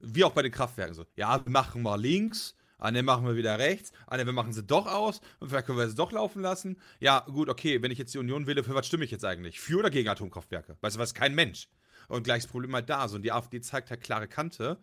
wie 0.01 0.25
auch 0.25 0.33
bei 0.33 0.43
den 0.43 0.53
Kraftwerken 0.53 0.95
so, 0.95 1.05
ja, 1.15 1.45
wir 1.45 1.51
machen 1.51 1.83
mal 1.83 2.01
links, 2.01 2.55
ah, 2.83 2.91
dann 2.91 3.05
machen 3.05 3.27
wir 3.27 3.37
wieder 3.37 3.59
rechts, 3.59 3.93
ah, 4.07 4.17
dann 4.17 4.27
wir 4.27 4.33
machen 4.33 4.53
sie 4.53 4.63
doch 4.63 4.87
aus 4.87 5.21
und 5.39 5.49
vielleicht 5.49 5.67
können 5.67 5.79
wir 5.79 5.89
sie 5.89 5.95
doch 5.95 6.13
laufen 6.13 6.43
lassen. 6.43 6.79
Ja, 7.01 7.21
gut, 7.21 7.49
okay, 7.49 7.83
wenn 7.83 7.91
ich 7.91 7.99
jetzt 7.99 8.13
die 8.15 8.19
Union 8.19 8.47
wähle, 8.47 8.65
für 8.65 8.75
was 8.75 8.87
stimme 8.87 9.05
ich 9.05 9.11
jetzt 9.11 9.25
eigentlich? 9.25 9.61
Für 9.61 9.79
oder 9.79 9.91
gegen 9.91 10.09
Atomkraftwerke? 10.09 10.77
Weißt 10.81 10.97
du 10.97 11.01
was, 11.01 11.15
kein 11.15 11.35
Mensch. 11.35 11.69
Und 12.09 12.25
gleiches 12.25 12.49
Problem 12.49 12.75
halt 12.75 12.91
da. 12.91 13.07
So, 13.09 13.17
und 13.17 13.23
die 13.23 13.33
AfD 13.33 13.61
zeigt 13.61 13.91
halt 13.91 14.03
klare 14.03 14.27
Kante 14.27 14.79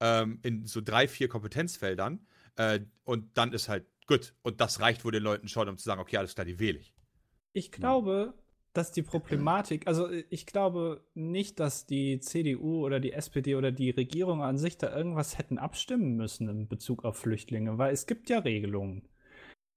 ähm, 0.00 0.38
in 0.42 0.66
so 0.66 0.80
drei, 0.80 1.06
vier 1.06 1.28
Kompetenzfeldern. 1.28 2.26
Äh, 2.56 2.80
und 3.04 3.36
dann 3.36 3.52
ist 3.52 3.68
halt 3.68 3.86
gut. 4.06 4.34
Und 4.42 4.60
das 4.60 4.80
reicht 4.80 5.04
wohl 5.04 5.12
den 5.12 5.22
Leuten 5.22 5.48
schon, 5.48 5.68
um 5.68 5.76
zu 5.76 5.84
sagen, 5.84 6.00
okay, 6.00 6.16
alles 6.16 6.34
klar, 6.34 6.44
die 6.44 6.58
wähle 6.58 6.78
ich. 6.78 6.94
Ich 7.52 7.70
glaube, 7.70 8.34
dass 8.74 8.90
die 8.90 9.02
Problematik, 9.02 9.86
also 9.86 10.08
ich 10.30 10.46
glaube 10.46 11.04
nicht, 11.14 11.60
dass 11.60 11.86
die 11.86 12.18
CDU 12.18 12.84
oder 12.84 12.98
die 12.98 13.12
SPD 13.12 13.54
oder 13.54 13.70
die 13.70 13.90
Regierung 13.90 14.42
an 14.42 14.58
sich 14.58 14.76
da 14.76 14.94
irgendwas 14.94 15.38
hätten 15.38 15.58
abstimmen 15.58 16.16
müssen 16.16 16.48
in 16.48 16.68
Bezug 16.68 17.04
auf 17.04 17.16
Flüchtlinge, 17.16 17.78
weil 17.78 17.92
es 17.92 18.06
gibt 18.06 18.28
ja 18.28 18.40
Regelungen. 18.40 19.08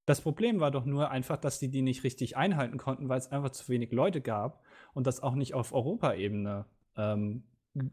Das 0.07 0.21
Problem 0.21 0.59
war 0.59 0.71
doch 0.71 0.85
nur 0.85 1.11
einfach, 1.11 1.37
dass 1.37 1.59
die 1.59 1.69
die 1.69 1.83
nicht 1.83 2.03
richtig 2.03 2.37
einhalten 2.37 2.77
konnten, 2.77 3.07
weil 3.07 3.19
es 3.19 3.31
einfach 3.31 3.51
zu 3.51 3.69
wenig 3.69 3.91
Leute 3.91 4.19
gab 4.19 4.63
und 4.93 5.05
das 5.05 5.21
auch 5.21 5.35
nicht 5.35 5.53
auf 5.53 5.73
Europaebene 5.73 6.65
ähm, 6.95 7.43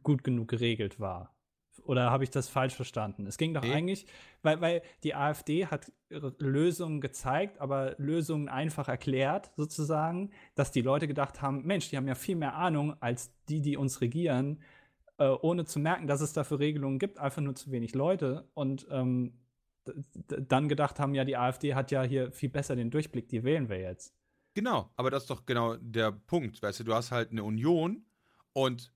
gut 0.02 0.24
genug 0.24 0.48
geregelt 0.48 1.00
war. 1.00 1.33
Oder 1.82 2.10
habe 2.10 2.24
ich 2.24 2.30
das 2.30 2.48
falsch 2.48 2.74
verstanden? 2.74 3.26
Es 3.26 3.36
ging 3.36 3.54
doch 3.54 3.62
Nee. 3.62 3.72
eigentlich, 3.72 4.06
weil, 4.42 4.60
weil 4.60 4.82
die 5.02 5.14
AfD 5.14 5.66
hat 5.66 5.92
Lösungen 6.38 7.00
gezeigt, 7.00 7.60
aber 7.60 7.94
Lösungen 7.98 8.48
einfach 8.48 8.88
erklärt, 8.88 9.52
sozusagen, 9.56 10.30
dass 10.54 10.70
die 10.70 10.82
Leute 10.82 11.08
gedacht 11.08 11.42
haben, 11.42 11.64
Mensch, 11.64 11.90
die 11.90 11.96
haben 11.96 12.08
ja 12.08 12.14
viel 12.14 12.36
mehr 12.36 12.54
Ahnung 12.54 12.94
als 13.00 13.32
die, 13.48 13.60
die 13.60 13.76
uns 13.76 14.00
regieren, 14.00 14.62
äh, 15.18 15.28
ohne 15.28 15.64
zu 15.64 15.78
merken, 15.78 16.06
dass 16.06 16.20
es 16.20 16.32
dafür 16.32 16.58
Regelungen 16.58 16.98
gibt, 16.98 17.18
einfach 17.18 17.42
nur 17.42 17.54
zu 17.54 17.70
wenig 17.70 17.94
Leute 17.94 18.48
und 18.54 18.86
ähm, 18.90 19.34
dann 20.26 20.68
gedacht 20.68 20.98
haben, 20.98 21.14
ja, 21.14 21.24
die 21.24 21.36
AfD 21.36 21.74
hat 21.74 21.90
ja 21.90 22.02
hier 22.02 22.32
viel 22.32 22.48
besser 22.48 22.74
den 22.74 22.90
Durchblick, 22.90 23.28
die 23.28 23.44
wählen 23.44 23.68
wir 23.68 23.78
jetzt. 23.80 24.14
Genau, 24.54 24.90
aber 24.96 25.10
das 25.10 25.24
ist 25.24 25.30
doch 25.30 25.44
genau 25.46 25.76
der 25.76 26.12
Punkt. 26.12 26.62
Weißt 26.62 26.80
du, 26.80 26.84
du 26.84 26.94
hast 26.94 27.10
halt 27.10 27.32
eine 27.32 27.42
Union 27.44 28.06
und 28.54 28.92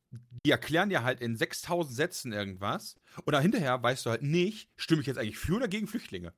die 0.46 0.50
erklären 0.50 0.88
dir 0.88 1.02
halt 1.02 1.20
in 1.20 1.36
6000 1.36 1.94
Sätzen 1.94 2.32
irgendwas 2.32 2.96
und 3.24 3.32
dann 3.32 3.42
hinterher 3.42 3.82
weißt 3.82 4.06
du 4.06 4.10
halt 4.10 4.22
nicht, 4.22 4.70
stimme 4.76 5.02
ich 5.02 5.06
jetzt 5.06 5.18
eigentlich 5.18 5.38
für 5.38 5.56
oder 5.56 5.68
gegen 5.68 5.86
Flüchtlinge. 5.86 6.32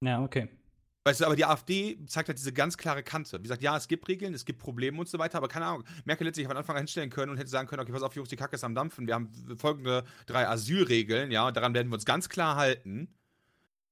Ja, 0.00 0.22
okay. 0.22 0.48
Weißt 1.06 1.20
du, 1.20 1.26
aber 1.26 1.36
die 1.36 1.44
AfD 1.44 1.98
zeigt 2.06 2.28
halt 2.28 2.38
diese 2.38 2.52
ganz 2.52 2.78
klare 2.78 3.02
Kante. 3.02 3.38
Wie 3.38 3.42
gesagt, 3.42 3.62
ja, 3.62 3.76
es 3.76 3.88
gibt 3.88 4.08
Regeln, 4.08 4.32
es 4.32 4.46
gibt 4.46 4.58
Probleme 4.58 4.98
und 4.98 5.08
so 5.08 5.18
weiter, 5.18 5.36
aber 5.36 5.48
keine 5.48 5.66
Ahnung. 5.66 5.84
Merkel 6.04 6.26
hätte 6.26 6.36
sich 6.36 6.46
von 6.46 6.56
Anfang 6.56 6.76
an 6.76 6.82
hinstellen 6.82 7.10
können 7.10 7.32
und 7.32 7.36
hätte 7.36 7.50
sagen 7.50 7.68
können, 7.68 7.82
okay, 7.82 7.92
pass 7.92 8.02
auf, 8.02 8.16
Jungs, 8.16 8.30
die 8.30 8.36
Kacke 8.36 8.54
ist 8.54 8.64
am 8.64 8.74
Dampfen. 8.74 9.06
Wir 9.06 9.14
haben 9.14 9.30
folgende 9.58 10.04
drei 10.26 10.48
Asylregeln, 10.48 11.30
ja, 11.30 11.46
und 11.46 11.56
daran 11.56 11.74
werden 11.74 11.88
wir 11.88 11.94
uns 11.94 12.06
ganz 12.06 12.30
klar 12.30 12.56
halten. 12.56 13.14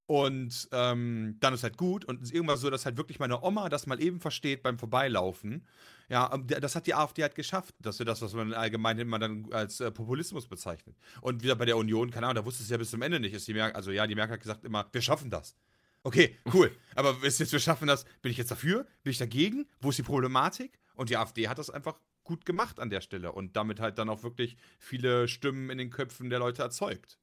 Und 0.06 0.68
ähm, 0.72 1.36
dann 1.40 1.54
ist 1.54 1.62
halt 1.62 1.76
gut. 1.76 2.04
Und 2.04 2.30
irgendwann 2.32 2.58
so, 2.58 2.68
dass 2.70 2.84
halt 2.84 2.96
wirklich 2.96 3.18
meine 3.18 3.42
Oma 3.42 3.68
das 3.68 3.86
mal 3.86 4.00
eben 4.02 4.20
versteht 4.20 4.62
beim 4.62 4.78
Vorbeilaufen. 4.78 5.66
Ja, 6.08 6.36
der- 6.36 6.60
das 6.60 6.74
hat 6.74 6.86
die 6.86 6.94
AfD 6.94 7.22
halt 7.22 7.34
geschafft. 7.34 7.74
Das 7.78 7.98
ist 7.98 8.06
das, 8.06 8.20
was 8.20 8.34
man 8.34 8.52
allgemein 8.52 8.98
immer 8.98 9.18
dann 9.18 9.50
als 9.52 9.80
äh, 9.80 9.90
Populismus 9.90 10.46
bezeichnet. 10.48 10.96
Und 11.22 11.42
wieder 11.42 11.54
bei 11.56 11.64
der 11.64 11.76
Union, 11.78 12.10
keine 12.10 12.26
Ahnung, 12.26 12.42
da 12.42 12.44
wusste 12.44 12.62
es 12.62 12.68
ja 12.68 12.76
bis 12.76 12.90
zum 12.90 13.00
Ende 13.00 13.20
nicht. 13.20 13.32
Ist 13.32 13.48
die 13.48 13.54
Merkel, 13.54 13.76
also 13.76 13.90
ja, 13.90 14.06
die 14.06 14.14
Merkel 14.14 14.34
hat 14.34 14.40
gesagt 14.42 14.64
immer, 14.64 14.86
wir 14.92 15.00
schaffen 15.00 15.30
das. 15.30 15.56
Okay, 16.02 16.36
cool. 16.52 16.70
Aber 16.96 17.16
ist 17.22 17.38
jetzt, 17.38 17.52
wir 17.52 17.60
schaffen 17.60 17.86
das. 17.86 18.04
Bin 18.20 18.32
ich 18.32 18.38
jetzt 18.38 18.50
dafür? 18.50 18.86
Bin 19.04 19.12
ich 19.12 19.18
dagegen? 19.18 19.66
Wo 19.80 19.90
ist 19.90 19.98
die 19.98 20.02
Problematik? 20.02 20.78
Und 20.94 21.08
die 21.10 21.16
AfD 21.16 21.48
hat 21.48 21.58
das 21.58 21.70
einfach 21.70 21.94
gut 22.24 22.44
gemacht 22.44 22.78
an 22.80 22.90
der 22.90 23.00
Stelle 23.00 23.32
und 23.32 23.56
damit 23.56 23.80
halt 23.80 23.98
dann 23.98 24.08
auch 24.10 24.22
wirklich 24.24 24.56
viele 24.78 25.26
Stimmen 25.28 25.70
in 25.70 25.78
den 25.78 25.90
Köpfen 25.90 26.28
der 26.28 26.38
Leute 26.40 26.62
erzeugt. 26.62 27.18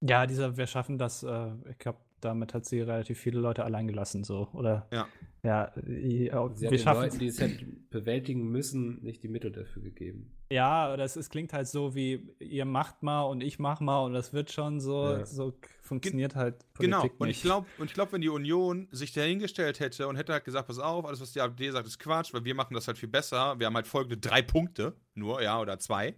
Ja, 0.00 0.26
dieser, 0.26 0.56
wir 0.56 0.66
schaffen 0.66 0.98
das, 0.98 1.22
äh, 1.22 1.48
ich 1.70 1.78
glaube, 1.78 1.98
damit 2.20 2.52
hat 2.54 2.66
sie 2.66 2.80
relativ 2.80 3.18
viele 3.18 3.40
Leute 3.40 3.64
allein 3.64 3.86
gelassen, 3.86 4.24
so, 4.24 4.48
oder? 4.52 4.86
Ja. 4.92 5.08
Ja, 5.42 5.72
ja 5.74 5.74
Sie 6.04 6.30
hat 6.30 6.60
wir 6.60 6.70
den 6.70 6.78
schaffen 6.78 7.02
Leuten, 7.02 7.18
die 7.18 7.26
es 7.28 7.40
hätten 7.40 7.86
bewältigen 7.88 8.50
müssen, 8.50 9.02
nicht 9.02 9.22
die 9.22 9.28
Mittel 9.28 9.50
dafür 9.50 9.82
gegeben. 9.82 10.30
Ja, 10.52 10.96
das 10.98 11.16
es 11.16 11.30
klingt 11.30 11.52
halt 11.54 11.66
so 11.66 11.94
wie, 11.94 12.28
ihr 12.40 12.66
macht 12.66 13.02
mal 13.02 13.22
und 13.22 13.40
ich 13.40 13.58
mach 13.58 13.80
mal 13.80 14.00
und 14.04 14.12
das 14.12 14.34
wird 14.34 14.52
schon 14.52 14.80
so, 14.80 15.04
Ja. 15.04 15.24
so 15.24 15.54
funktioniert 15.80 16.34
halt 16.34 16.56
Politik 16.74 16.92
Genau. 16.92 17.14
Und 17.18 17.28
nicht. 17.28 17.38
ich 17.38 17.42
glaube, 17.42 17.66
und 17.78 17.86
ich 17.86 17.94
glaube, 17.94 18.12
wenn 18.12 18.20
die 18.20 18.28
Union 18.28 18.88
sich 18.90 19.12
dahingestellt 19.12 19.80
hätte 19.80 20.08
und 20.08 20.16
hätte 20.16 20.32
halt 20.34 20.44
gesagt, 20.44 20.66
pass 20.66 20.78
auf, 20.78 21.06
alles, 21.06 21.20
was 21.22 21.32
die 21.32 21.40
AfD 21.40 21.70
sagt, 21.70 21.86
ist 21.86 21.98
Quatsch, 21.98 22.34
weil 22.34 22.44
wir 22.44 22.54
machen 22.54 22.74
das 22.74 22.86
halt 22.86 22.98
viel 22.98 23.08
besser. 23.08 23.58
Wir 23.58 23.66
haben 23.66 23.74
halt 23.76 23.86
folgende 23.86 24.18
drei 24.18 24.42
Punkte 24.42 24.94
nur, 25.14 25.40
ja, 25.40 25.58
oder 25.60 25.78
zwei. 25.78 26.14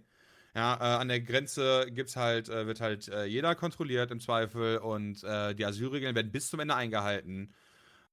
Ja, 0.55 0.75
äh, 0.75 0.99
an 1.01 1.07
der 1.07 1.19
Grenze 1.21 1.87
gibt's 1.89 2.15
halt, 2.15 2.47
äh, 2.47 2.67
wird 2.67 2.79
halt 2.79 3.07
äh, 3.07 3.25
jeder 3.25 3.55
kontrolliert 3.55 4.11
im 4.11 4.19
Zweifel 4.19 4.77
und 4.77 5.23
äh, 5.23 5.55
die 5.55 5.65
Asylregeln 5.65 6.15
werden 6.15 6.31
bis 6.31 6.49
zum 6.49 6.59
Ende 6.59 6.75
eingehalten. 6.75 7.53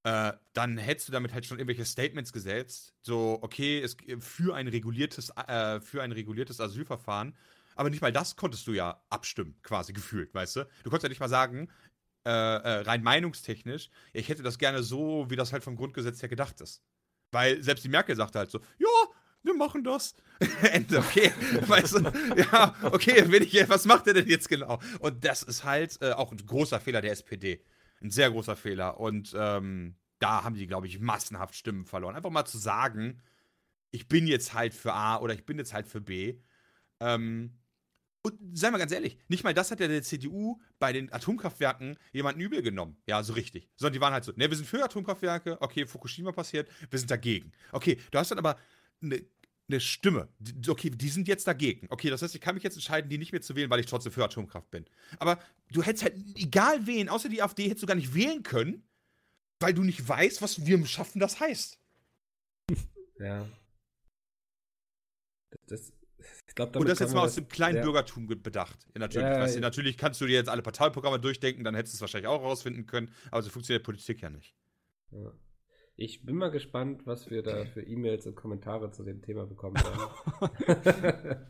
Äh, 0.05 0.33
dann 0.55 0.79
hättest 0.79 1.09
du 1.09 1.13
damit 1.13 1.35
halt 1.35 1.45
schon 1.45 1.59
irgendwelche 1.59 1.85
Statements 1.85 2.33
gesetzt, 2.33 2.95
so 3.03 3.39
okay, 3.43 3.81
es 3.83 3.99
für 4.21 4.55
ein 4.55 4.69
reguliertes, 4.69 5.31
äh, 5.37 5.81
für 5.83 6.03
ein 6.03 6.13
reguliertes 6.13 6.61
Asylverfahren. 6.61 7.37
Aber 7.77 7.91
nicht 7.91 8.01
mal 8.01 8.13
das 8.13 8.37
konntest 8.37 8.67
du 8.67 8.73
ja 8.73 9.03
abstimmen, 9.11 9.57
quasi 9.63 9.93
gefühlt, 9.93 10.33
weißt 10.35 10.57
du? 10.57 10.69
Du 10.83 10.91
konntest 10.91 11.05
ja 11.05 11.09
nicht 11.11 11.21
mal 11.21 11.29
sagen, 11.29 11.71
rein 12.23 13.03
meinungstechnisch, 13.03 13.89
ich 14.13 14.29
hätte 14.29 14.43
das 14.43 14.59
gerne 14.59 14.83
so, 14.83 15.31
wie 15.31 15.37
das 15.37 15.55
halt 15.55 15.65
vom 15.65 15.77
Grundgesetz 15.77 16.21
her 16.21 16.29
gedacht 16.29 16.61
ist. 16.61 16.83
Weil 17.33 17.63
selbst 17.63 17.83
die 17.85 17.89
Merkel 17.89 18.15
sagte 18.15 18.39
halt 18.39 18.51
so, 18.51 18.61
ja, 18.79 18.89
wir 19.43 19.55
machen 19.55 19.85
das. 19.85 20.15
Ende, 20.73 20.99
okay. 20.99 21.33
weißt 21.67 21.95
du, 21.95 22.13
ja, 22.37 22.75
okay, 22.83 23.25
ich, 23.43 23.69
was 23.69 23.85
macht 23.85 24.07
er 24.07 24.15
denn 24.15 24.29
jetzt 24.29 24.49
genau? 24.49 24.79
Und 25.01 25.25
das 25.25 25.43
ist 25.43 25.65
halt 25.65 26.01
äh, 26.01 26.13
auch 26.13 26.33
ein 26.33 26.39
großer 26.39 26.81
Fehler 26.81 27.01
der 27.01 27.13
SPD. 27.13 27.65
Ein 28.03 28.11
sehr 28.11 28.31
großer 28.31 28.57
Fehler. 28.57 28.99
Und 28.99 29.35
ähm, 29.37 29.97
da 30.19 30.45
haben 30.45 30.55
die, 30.55 30.67
glaube 30.67 30.87
ich, 30.87 31.01
massenhaft 31.01 31.55
Stimmen 31.55 31.85
verloren. 31.85 32.17
Einfach 32.17 32.31
mal 32.31 32.45
zu 32.45 32.59
sagen, 32.59 33.21
ich 33.91 34.09
bin 34.09 34.27
jetzt 34.27 34.55
halt 34.55 34.75
für 34.75 34.93
A 34.93 35.19
oder 35.19 35.35
ich 35.35 35.45
bin 35.45 35.59
jetzt 35.59 35.75
halt 35.75 35.87
für 35.87 36.01
B. 36.01 36.39
Ähm, 37.01 37.59
und 38.23 38.39
seien 38.53 38.73
wir 38.73 38.79
ganz 38.79 38.93
ehrlich, 38.93 39.17
nicht 39.29 39.45
mal 39.45 39.55
das 39.55 39.71
hat 39.71 39.81
ja 39.81 39.89
der 39.89 40.03
CDU 40.03 40.61
bei 40.79 40.93
den 40.93 41.11
Atomkraftwerken 41.11 41.97
jemanden 42.13 42.43
übel 42.43 42.61
genommen. 42.61 42.99
Ja, 43.07 43.23
so 43.23 43.33
richtig. 43.33 43.71
Sondern 43.77 43.95
die 43.95 44.01
waren 44.01 44.13
halt 44.13 44.25
so, 44.25 44.33
ne, 44.33 44.51
wir 44.51 44.57
sind 44.57 44.67
für 44.67 44.85
Atomkraftwerke, 44.85 45.57
okay, 45.61 45.87
Fukushima 45.87 46.31
passiert, 46.31 46.69
wir 46.91 46.99
sind 46.99 47.11
dagegen. 47.11 47.53
Okay, 47.73 47.99
du 48.11 48.19
hast 48.19 48.31
dann 48.31 48.39
aber 48.39 48.57
eine 49.03 49.25
eine 49.69 49.79
Stimme. 49.79 50.29
Die- 50.41 50.69
Okay, 50.69 50.91
die 50.91 51.09
sind 51.09 51.29
jetzt 51.29 51.47
dagegen. 51.47 51.87
Okay, 51.91 52.11
das 52.11 52.23
heißt, 52.23 52.35
ich 52.35 52.41
kann 52.41 52.57
mich 52.57 52.65
jetzt 52.65 52.75
entscheiden, 52.75 53.09
die 53.09 53.19
nicht 53.19 53.31
mehr 53.31 53.41
zu 53.41 53.55
wählen, 53.55 53.71
weil 53.71 53.79
ich 53.79 53.87
trotzdem 53.87 54.11
für 54.11 54.25
Atomkraft 54.25 54.69
bin. 54.73 54.85
Aber 55.21 55.39
du 55.71 55.81
hättest 55.85 56.03
halt, 56.03 56.17
egal 56.35 56.89
wen, 56.89 57.09
außer 57.09 57.29
die 57.29 57.41
AfD, 57.41 57.69
hättest 57.69 57.85
du 57.85 57.87
gar 57.87 57.95
nicht 57.95 58.13
wählen 58.13 58.43
können, 58.43 58.83
weil 59.61 59.73
du 59.73 59.85
nicht 59.85 60.09
weißt, 60.09 60.43
was 60.43 60.67
wir 60.67 60.85
schaffen 60.87 61.21
das 61.21 61.39
heißt. 61.39 61.79
Ja. 63.21 63.47
Das, 65.67 65.93
ich 66.49 66.55
glaube, 66.55 66.79
Und 66.79 66.89
das 66.89 66.99
jetzt 66.99 67.15
mal 67.15 67.23
aus 67.25 67.35
dem 67.35 67.47
kleinen 67.49 67.77
ja. 67.77 67.83
Bürgertum 67.83 68.27
ge- 68.27 68.37
bedacht. 68.39 68.79
Ja, 68.95 69.01
natürlich, 69.01 69.29
Ja, 69.29 69.41
weißt 69.41 69.57
du, 69.57 69.61
natürlich 69.61 69.97
kannst 69.99 70.21
du 70.21 70.27
dir 70.27 70.33
jetzt 70.35 70.49
alle 70.49 70.63
Parteiprogramme 70.63 71.21
durchdenken, 71.21 71.63
dann 71.63 71.75
hättest 71.75 71.95
du 71.95 71.97
es 71.97 72.01
wahrscheinlich 72.01 72.29
auch 72.29 72.43
rausfinden 72.43 72.87
können, 72.87 73.13
aber 73.31 73.43
so 73.43 73.51
funktioniert 73.51 73.85
Politik 73.85 74.21
ja 74.23 74.31
nicht. 74.31 74.55
Ja. 75.13 75.33
Ich 76.01 76.25
bin 76.25 76.37
mal 76.37 76.51
gespannt, 76.51 77.07
was 77.07 77.31
wir 77.31 77.43
da 77.43 77.67
für 77.67 77.83
E-Mails 77.83 78.27
und 78.27 78.35
Kommentare 78.35 78.91
zu 78.91 79.05
dem 79.05 79.21
Thema 79.21 79.47
bekommen 79.47 79.77
werden. 79.77 81.37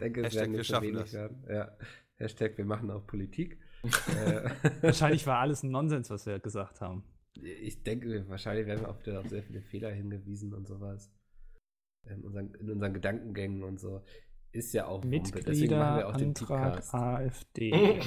denke, 0.00 0.22
es 0.22 0.26
Hashtag, 0.26 0.40
werden 0.40 0.52
wir 0.52 0.58
so 0.58 0.64
schaffen 0.64 0.88
wenig 0.88 1.00
das. 1.02 1.12
werden. 1.12 1.44
Ja. 1.48 1.78
Hashtag, 2.16 2.58
wir 2.58 2.64
machen 2.64 2.90
auch 2.90 3.06
Politik. 3.06 3.56
äh, 3.84 4.50
Wahrscheinlich 4.82 5.24
war 5.28 5.38
alles 5.38 5.62
ein 5.62 5.70
Nonsens, 5.70 6.10
was 6.10 6.26
wir 6.26 6.40
gesagt 6.40 6.80
haben. 6.80 7.04
ich 7.40 7.84
denke, 7.84 8.28
wahrscheinlich 8.28 8.66
werden 8.66 8.80
wir 8.80 8.88
auch 8.88 8.98
wieder 9.00 9.20
auf 9.20 9.28
sehr 9.28 9.44
viele 9.44 9.62
Fehler 9.62 9.92
hingewiesen 9.92 10.52
und 10.54 10.66
sowas. 10.66 11.12
In 12.02 12.24
unseren, 12.24 12.52
in 12.54 12.70
unseren 12.70 12.94
Gedankengängen 12.94 13.62
und 13.62 13.78
so. 13.78 14.02
Ist 14.50 14.74
ja 14.74 14.86
auch 14.86 15.04
Wumpe, 15.04 15.40
deswegen 15.40 15.78
machen 15.78 15.98
wir 15.98 16.08
auch 16.08 16.16
den 16.16 16.34
Podcast. 16.34 16.92
AfD. 16.92 17.70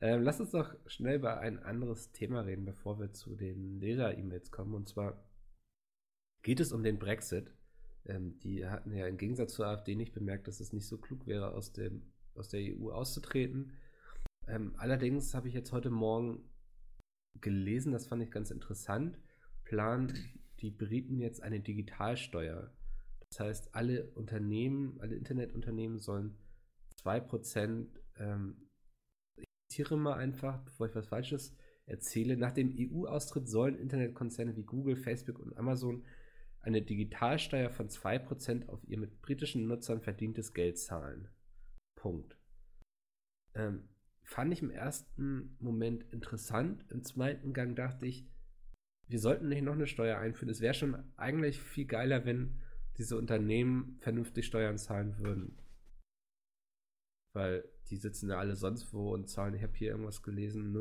ähm, 0.00 0.22
lass 0.22 0.40
uns 0.40 0.50
doch 0.50 0.74
schnell 0.86 1.16
über 1.16 1.38
ein 1.38 1.58
anderes 1.62 2.12
Thema 2.12 2.40
reden, 2.40 2.64
bevor 2.64 2.98
wir 2.98 3.12
zu 3.12 3.34
den 3.34 3.80
Leser-E-Mails 3.80 4.50
kommen. 4.50 4.74
Und 4.74 4.88
zwar 4.88 5.24
geht 6.42 6.60
es 6.60 6.72
um 6.72 6.82
den 6.82 6.98
Brexit. 6.98 7.52
Ähm, 8.04 8.38
die 8.40 8.66
hatten 8.66 8.92
ja 8.92 9.06
im 9.06 9.16
Gegensatz 9.16 9.54
zur 9.54 9.66
AfD 9.66 9.94
nicht 9.94 10.12
bemerkt, 10.12 10.48
dass 10.48 10.60
es 10.60 10.72
nicht 10.72 10.86
so 10.86 10.98
klug 10.98 11.26
wäre, 11.26 11.52
aus, 11.52 11.72
dem, 11.72 12.02
aus 12.34 12.48
der 12.48 12.60
EU 12.60 12.90
auszutreten. 12.90 13.72
Ähm, 14.46 14.74
allerdings 14.76 15.34
habe 15.34 15.48
ich 15.48 15.54
jetzt 15.54 15.72
heute 15.72 15.90
Morgen 15.90 16.48
gelesen, 17.40 17.92
das 17.92 18.06
fand 18.06 18.22
ich 18.22 18.30
ganz 18.30 18.50
interessant, 18.50 19.18
planen 19.64 20.12
die 20.60 20.70
Briten 20.70 21.18
jetzt 21.18 21.42
eine 21.42 21.60
Digitalsteuer. 21.60 22.72
Das 23.30 23.40
heißt, 23.40 23.74
alle 23.74 24.10
Unternehmen, 24.12 24.98
alle 25.00 25.16
Internetunternehmen 25.16 25.98
sollen 25.98 26.36
2%, 27.02 27.88
ähm, 28.18 28.65
zitiere 29.76 29.98
mal 29.98 30.14
einfach, 30.14 30.58
bevor 30.64 30.86
ich 30.86 30.94
was 30.94 31.08
Falsches 31.08 31.54
erzähle, 31.84 32.36
nach 32.36 32.52
dem 32.52 32.74
EU-Austritt 32.74 33.46
sollen 33.46 33.76
Internetkonzerne 33.76 34.56
wie 34.56 34.62
Google, 34.62 34.96
Facebook 34.96 35.38
und 35.38 35.56
Amazon 35.58 36.04
eine 36.60 36.80
Digitalsteuer 36.80 37.68
von 37.68 37.88
2% 37.88 38.68
auf 38.68 38.82
ihr 38.88 38.98
mit 38.98 39.20
britischen 39.20 39.68
Nutzern 39.68 40.00
verdientes 40.00 40.54
Geld 40.54 40.78
zahlen. 40.78 41.28
Punkt. 41.94 42.38
Ähm, 43.54 43.88
fand 44.22 44.52
ich 44.54 44.62
im 44.62 44.70
ersten 44.70 45.56
Moment 45.60 46.04
interessant. 46.10 46.84
Im 46.90 47.04
zweiten 47.04 47.52
Gang 47.52 47.76
dachte 47.76 48.06
ich, 48.06 48.26
wir 49.08 49.20
sollten 49.20 49.48
nicht 49.48 49.62
noch 49.62 49.74
eine 49.74 49.86
Steuer 49.86 50.18
einführen. 50.18 50.48
Es 50.48 50.62
wäre 50.62 50.74
schon 50.74 50.96
eigentlich 51.16 51.60
viel 51.60 51.84
geiler, 51.84 52.24
wenn 52.24 52.62
diese 52.96 53.16
Unternehmen 53.18 53.98
vernünftig 54.00 54.46
Steuern 54.46 54.78
zahlen 54.78 55.18
würden. 55.18 55.58
Weil 57.36 57.68
die 57.90 57.98
sitzen 57.98 58.30
ja 58.30 58.38
alle 58.38 58.56
sonst 58.56 58.94
wo 58.94 59.12
und 59.12 59.28
zahlen, 59.28 59.52
ich 59.52 59.62
habe 59.62 59.74
hier 59.74 59.90
irgendwas 59.90 60.22
gelesen, 60.22 60.74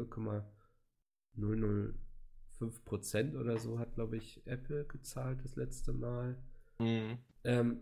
0,005% 1.38 3.38
oder 3.38 3.58
so 3.58 3.78
hat, 3.78 3.96
glaube 3.96 4.16
ich, 4.16 4.42
Apple 4.48 4.86
gezahlt 4.86 5.44
das 5.44 5.58
letzte 5.58 5.92
Mal. 5.92 6.38
Mhm. 6.80 7.18
Ähm, 7.44 7.82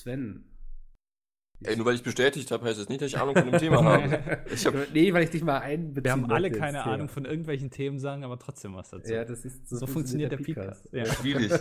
Sven. 0.00 0.44
Ey, 1.64 1.76
nur 1.76 1.86
weil 1.86 1.96
ich 1.96 2.04
bestätigt 2.04 2.52
habe, 2.52 2.66
heißt 2.66 2.78
das 2.78 2.88
nicht, 2.88 3.02
dass 3.02 3.08
ich 3.08 3.18
Ahnung 3.18 3.34
von 3.34 3.50
dem 3.50 3.58
Thema 3.58 3.82
habe. 3.82 4.44
Ich 4.52 4.64
hab, 4.64 4.72
nee, 4.92 5.12
weil 5.12 5.24
ich 5.24 5.30
dich 5.30 5.42
mal 5.42 5.58
einbeziehen 5.58 6.04
Wir 6.04 6.12
haben 6.12 6.30
alle 6.30 6.52
keine 6.52 6.78
Thema. 6.78 6.94
Ahnung 6.94 7.08
von 7.08 7.24
irgendwelchen 7.24 7.72
Themen, 7.72 7.98
sagen 7.98 8.22
aber 8.22 8.38
trotzdem 8.38 8.76
was 8.76 8.90
dazu. 8.90 9.12
Ja, 9.12 9.24
das 9.24 9.44
ist 9.44 9.68
So 9.68 9.88
funktioniert 9.88 10.30
der 10.30 10.36
Podcast. 10.36 10.88
Ja. 10.92 11.04
schwierig. 11.04 11.50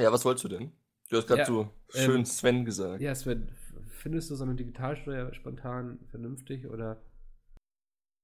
Ja, 0.00 0.10
was 0.10 0.24
wolltest 0.24 0.42
du 0.42 0.48
denn? 0.48 0.72
Du 1.10 1.16
hast 1.16 1.26
gerade 1.26 1.40
Ja, 1.40 1.46
so 1.46 1.70
schön 1.90 2.16
ähm, 2.20 2.24
Sven 2.24 2.64
gesagt. 2.64 3.00
ja, 3.00 3.14
Sven, 3.14 3.48
findest 3.88 4.30
du 4.30 4.34
so 4.36 4.44
eine 4.44 4.54
Digitalsteuer 4.54 5.32
spontan 5.34 5.98
vernünftig 6.10 6.66
oder? 6.66 7.02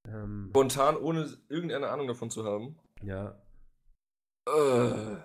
Ähm, 0.09 0.49
Spontan, 0.51 0.97
ohne 0.97 1.37
irgendeine 1.49 1.89
Ahnung 1.91 2.07
davon 2.09 2.31
zu 2.31 2.45
haben. 2.45 2.77
ja, 3.03 3.41
Äh. 4.47 5.21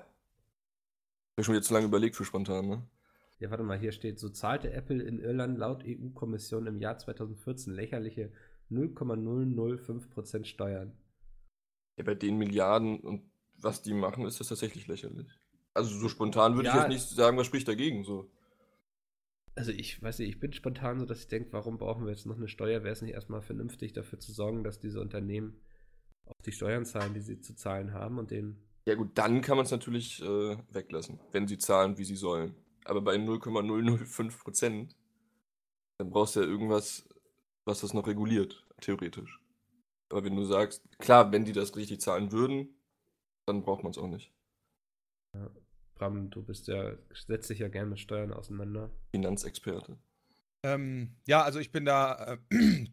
Ich 1.38 1.38
habe 1.38 1.43
schon 1.45 1.53
wieder 1.56 1.64
zu 1.64 1.74
lange 1.74 1.86
überlegt 1.88 2.16
für 2.16 2.26
spontan, 2.26 2.68
ne? 2.68 2.88
ja, 3.39 3.49
warte 3.49 3.64
mal, 3.64 3.78
hier 3.78 3.91
steht, 3.91 4.20
so 4.20 4.30
zahlte 4.30 4.72
Apple 4.74 5.01
in 5.03 5.20
Irland 5.20 5.58
laut 5.58 5.84
EU-Kommission 5.86 6.68
im 6.68 6.78
Jahr 6.80 6.97
2014 6.97 7.74
lächerliche 7.74 8.32
0,005% 8.72 10.45
Steuern. 10.45 10.97
Ja, 11.97 12.03
bei 12.06 12.16
den 12.16 12.38
Milliarden 12.38 12.99
und 13.01 13.30
was 13.58 13.82
die 13.82 13.93
machen, 13.93 14.26
ist 14.26 14.39
das 14.39 14.47
tatsächlich 14.49 14.88
lächerlich. 14.88 15.28
Also 15.76 15.96
so 16.00 16.10
spontan 16.10 16.56
würde 16.56 16.70
ich 16.70 16.74
Ja. 16.74 16.82
jetzt 16.82 16.90
nicht 16.90 17.10
sagen, 17.10 17.38
was 17.38 17.46
spricht 17.46 17.68
dagegen. 17.68 18.04
So. 18.04 18.32
Also 19.56 19.72
ich 19.72 20.02
weiß 20.02 20.20
nicht, 20.20 20.30
ich 20.30 20.40
bin 20.40 20.54
spontan 20.54 21.00
so, 21.00 21.06
dass 21.06 21.20
ich 21.20 21.28
denke, 21.28 21.54
warum 21.54 21.78
brauchen 21.78 22.06
wir 22.06 22.12
jetzt 22.12 22.26
noch 22.26 22.38
eine 22.38 22.48
Steuer? 22.48 22.84
Wäre 22.84 22.94
es 22.94 23.02
nicht 23.02 23.14
erstmal 23.14 23.42
vernünftig, 23.42 23.94
dafür 23.94 24.20
zu 24.20 24.34
sorgen, 24.34 24.64
dass 24.64 24.80
diese 24.80 25.00
Unternehmen 25.02 25.62
auch 26.26 26.34
die 26.46 26.52
Steuern 26.52 26.86
zahlen, 26.86 27.14
die 27.14 27.22
sie 27.22 27.40
zu 27.40 27.56
zahlen 27.56 27.94
haben 27.94 28.18
und 28.18 28.32
den 28.32 28.58
Ja 28.88 28.96
gut, 28.96 29.12
dann 29.18 29.42
kann 29.42 29.58
man 29.58 29.66
es 29.66 29.72
natürlich 29.72 30.22
äh, 30.22 30.58
weglassen, 30.72 31.20
wenn 31.32 31.48
sie 31.48 31.58
zahlen, 31.58 31.98
wie 31.98 32.06
sie 32.06 32.16
sollen. 32.16 32.56
Aber 32.86 33.02
bei 33.02 33.18
0,005 33.18 34.40
Prozent, 34.44 34.96
dann 35.98 36.10
brauchst 36.10 36.36
du 36.36 36.42
ja 36.42 36.46
irgendwas, 36.48 37.08
was 37.66 37.82
das 37.82 37.94
noch 37.94 38.08
reguliert, 38.08 38.66
theoretisch. 38.82 39.40
Aber 40.10 40.24
wenn 40.24 40.36
du 40.36 40.44
sagst, 40.46 40.84
klar, 41.00 41.32
wenn 41.32 41.46
die 41.46 41.54
das 41.54 41.76
richtig 41.76 42.00
zahlen 42.00 42.32
würden, 42.32 42.76
dann 43.48 43.64
braucht 43.64 43.84
man 43.84 43.92
es 43.92 43.98
auch 43.98 44.08
nicht. 44.08 44.32
Bram, 45.96 46.30
du 46.30 46.43
bist 46.43 46.68
ja, 46.68 46.93
setzt 47.14 47.50
dich 47.50 47.60
ja 47.60 47.68
gerne 47.68 47.89
mit 47.89 48.00
Steuern 48.00 48.34
auseinander. 48.34 48.91
Finanzexperte. 49.12 49.98
Ähm, 50.64 51.16
ja, 51.28 51.43
also 51.43 51.60
ich 51.60 51.72
bin 51.72 51.86
da, 51.86 52.38
äh, 52.50 52.86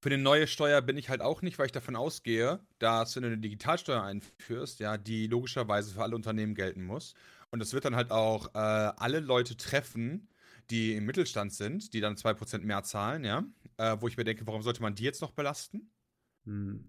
Für 0.00 0.10
eine 0.10 0.22
neue 0.22 0.46
Steuer 0.46 0.80
bin 0.80 0.96
ich 0.96 1.08
halt 1.08 1.20
auch 1.20 1.42
nicht, 1.42 1.58
weil 1.58 1.66
ich 1.66 1.72
davon 1.72 1.96
ausgehe, 1.96 2.60
dass 2.78 3.16
wenn 3.16 3.24
du 3.24 3.28
eine 3.28 3.38
Digitalsteuer 3.38 4.00
einführst, 4.00 4.78
ja, 4.78 4.96
die 4.96 5.26
logischerweise 5.26 5.92
für 5.92 6.02
alle 6.02 6.14
Unternehmen 6.14 6.54
gelten 6.54 6.84
muss. 6.84 7.14
Und 7.50 7.58
das 7.58 7.72
wird 7.72 7.84
dann 7.84 7.96
halt 7.96 8.12
auch 8.12 8.54
äh, 8.54 8.58
alle 8.58 9.18
Leute 9.18 9.56
treffen, 9.56 10.28
die 10.70 10.94
im 10.94 11.04
Mittelstand 11.04 11.52
sind, 11.52 11.94
die 11.94 12.00
dann 12.00 12.14
2% 12.14 12.64
mehr 12.64 12.84
zahlen, 12.84 13.24
ja. 13.24 13.44
Äh, 13.76 13.96
wo 13.98 14.06
ich 14.06 14.16
mir 14.16 14.22
denke, 14.22 14.46
warum 14.46 14.62
sollte 14.62 14.82
man 14.82 14.94
die 14.94 15.02
jetzt 15.02 15.20
noch 15.20 15.32
belasten? 15.32 15.90
Hm. 16.44 16.88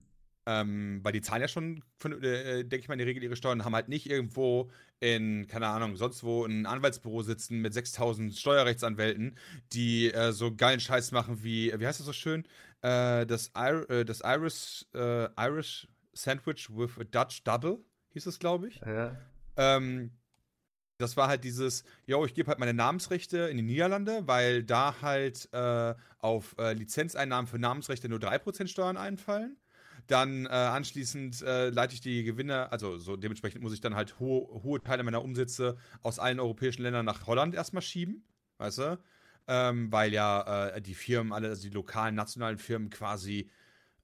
Ähm, 0.52 1.00
weil 1.04 1.12
die 1.12 1.22
zahlen 1.22 1.44
ja 1.44 1.48
schon, 1.48 1.84
äh, 2.04 2.64
denke 2.64 2.78
ich 2.80 2.88
mal, 2.88 2.96
in 2.96 3.00
der 3.00 3.06
Regel 3.06 3.22
ihre 3.22 3.36
Steuern, 3.36 3.64
haben 3.64 3.76
halt 3.76 3.88
nicht 3.88 4.10
irgendwo 4.10 4.72
in, 5.00 5.46
keine 5.46 5.68
Ahnung, 5.68 5.96
sonst 5.96 6.24
wo 6.24 6.44
ein 6.44 6.66
Anwaltsbüro 6.66 7.22
sitzen 7.22 7.62
mit 7.62 7.72
6000 7.76 8.36
Steuerrechtsanwälten, 8.36 9.38
die 9.74 10.12
äh, 10.12 10.32
so 10.32 10.56
geilen 10.56 10.80
Scheiß 10.80 11.12
machen 11.12 11.44
wie, 11.44 11.72
wie 11.80 11.86
heißt 11.86 12.00
das 12.00 12.08
so 12.08 12.14
schön? 12.14 12.46
Äh, 12.82 13.28
das, 13.28 13.52
Ir 13.56 13.88
äh, 13.92 14.06
das 14.06 14.22
Irish, 14.26 14.88
äh, 14.96 15.28
Irish 15.38 15.88
Sandwich 16.14 16.68
with 16.76 16.98
a 17.00 17.04
Dutch 17.04 17.44
Double, 17.44 17.78
hieß 18.14 18.26
es, 18.26 18.40
glaube 18.40 18.70
ich. 18.70 18.82
Ja. 18.84 19.16
Ähm, 19.56 20.10
das 20.98 21.16
war 21.16 21.28
halt 21.28 21.44
dieses, 21.44 21.84
yo, 22.08 22.26
ich 22.26 22.34
gebe 22.34 22.48
halt 22.48 22.58
meine 22.58 22.74
Namensrechte 22.74 23.38
in 23.38 23.58
die 23.58 23.64
Niederlande, 23.64 24.24
weil 24.26 24.64
da 24.64 24.96
halt 25.04 25.48
äh, 25.54 25.94
auf 26.18 26.56
äh, 26.58 26.74
Lizenzeinnahmen 26.74 27.46
für 27.46 27.60
Namensrechte 27.60 28.10
nur 28.10 28.18
3% 28.18 28.68
Steuern 28.68 28.98
einfallen. 28.98 29.58
Dann 30.10 30.48
äh, 30.48 30.50
anschließend 30.50 31.44
äh, 31.44 31.70
leite 31.70 31.94
ich 31.94 32.02
die 32.02 32.24
Gewinne, 32.24 32.72
also 32.72 32.98
so 32.98 33.16
dementsprechend 33.16 33.62
muss 33.62 33.74
ich 33.74 33.80
dann 33.80 33.94
halt 33.94 34.20
hohe, 34.20 34.64
hohe 34.64 34.82
Teile 34.82 35.04
meiner 35.04 35.24
Umsätze 35.24 35.78
aus 36.02 36.18
allen 36.18 36.40
europäischen 36.40 36.82
Ländern 36.82 37.06
nach 37.06 37.28
Holland 37.28 37.54
erstmal 37.54 37.84
schieben, 37.84 38.26
weißt 38.58 38.78
du? 38.80 39.00
Ähm, 39.48 39.92
weil 39.92 40.12
ja 40.12 40.70
äh, 40.70 40.82
die 40.82 40.96
Firmen, 40.96 41.32
alle, 41.32 41.50
also 41.50 41.62
die 41.62 41.74
lokalen, 41.74 42.16
nationalen 42.16 42.58
Firmen 42.58 42.90
quasi 42.90 43.52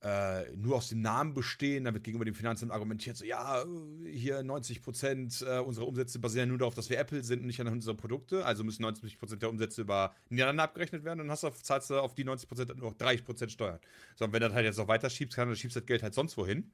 äh, 0.06 0.56
nur 0.56 0.76
aus 0.76 0.90
dem 0.90 1.02
Namen 1.02 1.34
bestehen. 1.34 1.86
Da 1.86 1.94
wird 1.94 2.04
gegenüber 2.04 2.26
dem 2.26 2.36
Finanzamt 2.36 2.72
argumentiert, 2.72 3.18
so, 3.18 3.26
ja, 3.26 3.66
hier 4.06 4.44
90 4.44 4.84
Prozent 4.84 5.44
äh, 5.48 5.58
unserer 5.58 5.88
Umsätze 5.88 6.20
basieren 6.20 6.50
nur 6.50 6.60
darauf, 6.60 6.76
dass 6.76 6.92
wir 6.92 7.00
Apple 7.00 7.24
sind 7.24 7.40
und 7.40 7.48
nicht 7.48 7.60
an 7.60 7.68
unsere 7.68 7.96
Produkte. 7.96 8.46
Also 8.46 8.64
müssen 8.64 8.84
90 8.84 9.18
Prozent 9.18 9.42
der 9.42 9.50
Umsätze 9.50 9.82
über 9.82 10.14
Niederlande 10.30 10.62
abgerechnet 10.62 11.04
werden 11.04 11.22
und 11.22 11.28
dann 11.28 11.32
hast 11.32 11.42
du, 11.44 11.50
zahlst 11.50 11.90
du 11.90 12.00
auf 12.00 12.14
die 12.14 12.24
90 12.24 12.48
Prozent 12.48 12.78
nur 12.78 12.92
noch 12.92 12.98
30 12.98 13.26
Prozent 13.26 13.52
Steuern. 13.52 13.80
So, 14.16 14.26
und 14.26 14.34
wenn 14.34 14.42
du 14.42 14.48
das 14.48 14.56
halt 14.56 14.66
jetzt 14.66 14.78
noch 14.78 14.88
weiter 14.88 15.10
schiebst, 15.10 15.38
dann 15.40 15.56
schiebst 15.56 15.76
du 15.76 15.80
das 15.80 15.88
Geld 15.88 16.04
halt 16.04 16.14
sonst 16.14 16.38
wohin. 16.38 16.72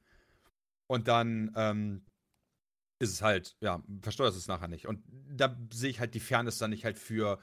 Und 0.86 1.08
dann 1.08 1.52
ähm, 1.56 2.04
ist 2.98 3.12
es 3.12 3.22
halt, 3.22 3.56
ja, 3.60 3.82
versteuerst 4.02 4.36
es 4.36 4.46
nachher 4.46 4.68
nicht. 4.68 4.86
Und 4.86 5.02
da 5.08 5.56
sehe 5.72 5.88
ich 5.88 6.00
halt 6.00 6.14
die 6.14 6.20
Fairness 6.20 6.58
dann 6.58 6.70
nicht 6.70 6.84
halt 6.84 6.98
für 6.98 7.38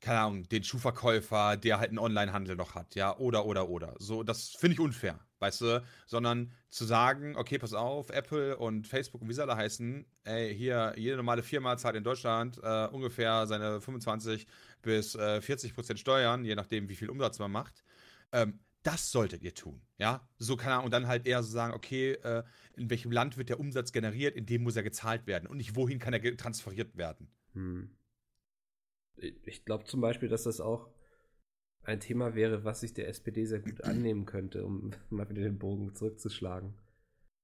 keine 0.00 0.20
Ahnung, 0.20 0.48
den 0.48 0.64
Schuhverkäufer, 0.64 1.56
der 1.56 1.78
halt 1.78 1.90
einen 1.90 1.98
Onlinehandel 1.98 2.56
noch 2.56 2.74
hat, 2.74 2.94
ja, 2.94 3.16
oder, 3.18 3.44
oder, 3.46 3.68
oder. 3.68 3.94
So, 3.98 4.22
das 4.22 4.50
finde 4.50 4.74
ich 4.74 4.80
unfair, 4.80 5.20
weißt 5.40 5.60
du, 5.62 5.82
sondern 6.06 6.52
zu 6.68 6.84
sagen, 6.84 7.36
okay, 7.36 7.58
pass 7.58 7.74
auf, 7.74 8.10
Apple 8.10 8.56
und 8.56 8.86
Facebook 8.86 9.22
und 9.22 9.28
wie 9.28 9.34
sie 9.34 9.42
alle 9.42 9.56
heißen, 9.56 10.06
ey, 10.24 10.54
hier, 10.54 10.94
jede 10.96 11.16
normale 11.16 11.42
Firma 11.42 11.76
zahlt 11.76 11.96
in 11.96 12.04
Deutschland 12.04 12.58
äh, 12.62 12.86
ungefähr 12.86 13.46
seine 13.46 13.80
25 13.80 14.46
bis 14.82 15.14
äh, 15.16 15.40
40 15.40 15.74
Prozent 15.74 15.98
Steuern, 15.98 16.44
je 16.44 16.54
nachdem, 16.54 16.88
wie 16.88 16.96
viel 16.96 17.10
Umsatz 17.10 17.38
man 17.38 17.50
macht. 17.50 17.84
Ähm, 18.32 18.60
das 18.82 19.10
solltet 19.10 19.42
ihr 19.42 19.54
tun, 19.54 19.82
ja. 19.98 20.26
So 20.38 20.56
kann 20.56 20.72
er 20.72 20.84
und 20.84 20.92
dann 20.92 21.06
halt 21.06 21.26
eher 21.26 21.42
so 21.42 21.50
sagen, 21.50 21.74
okay, 21.74 22.12
äh, 22.12 22.44
in 22.76 22.88
welchem 22.88 23.12
Land 23.12 23.36
wird 23.36 23.50
der 23.50 23.60
Umsatz 23.60 23.92
generiert, 23.92 24.36
in 24.36 24.46
dem 24.46 24.62
muss 24.62 24.76
er 24.76 24.82
gezahlt 24.82 25.26
werden 25.26 25.46
und 25.46 25.58
nicht 25.58 25.76
wohin 25.76 25.98
kann 25.98 26.14
er 26.14 26.36
transferiert 26.36 26.96
werden. 26.96 27.28
Hm 27.52 27.90
ich 29.42 29.64
glaube 29.64 29.84
zum 29.84 30.00
Beispiel, 30.00 30.28
dass 30.28 30.44
das 30.44 30.60
auch 30.60 30.88
ein 31.82 32.00
Thema 32.00 32.34
wäre, 32.34 32.64
was 32.64 32.80
sich 32.80 32.94
der 32.94 33.08
SPD 33.08 33.46
sehr 33.46 33.60
gut 33.60 33.82
annehmen 33.84 34.26
könnte, 34.26 34.64
um 34.64 34.90
mal 35.10 35.28
wieder 35.28 35.42
den 35.42 35.58
Bogen 35.58 35.94
zurückzuschlagen. 35.94 36.74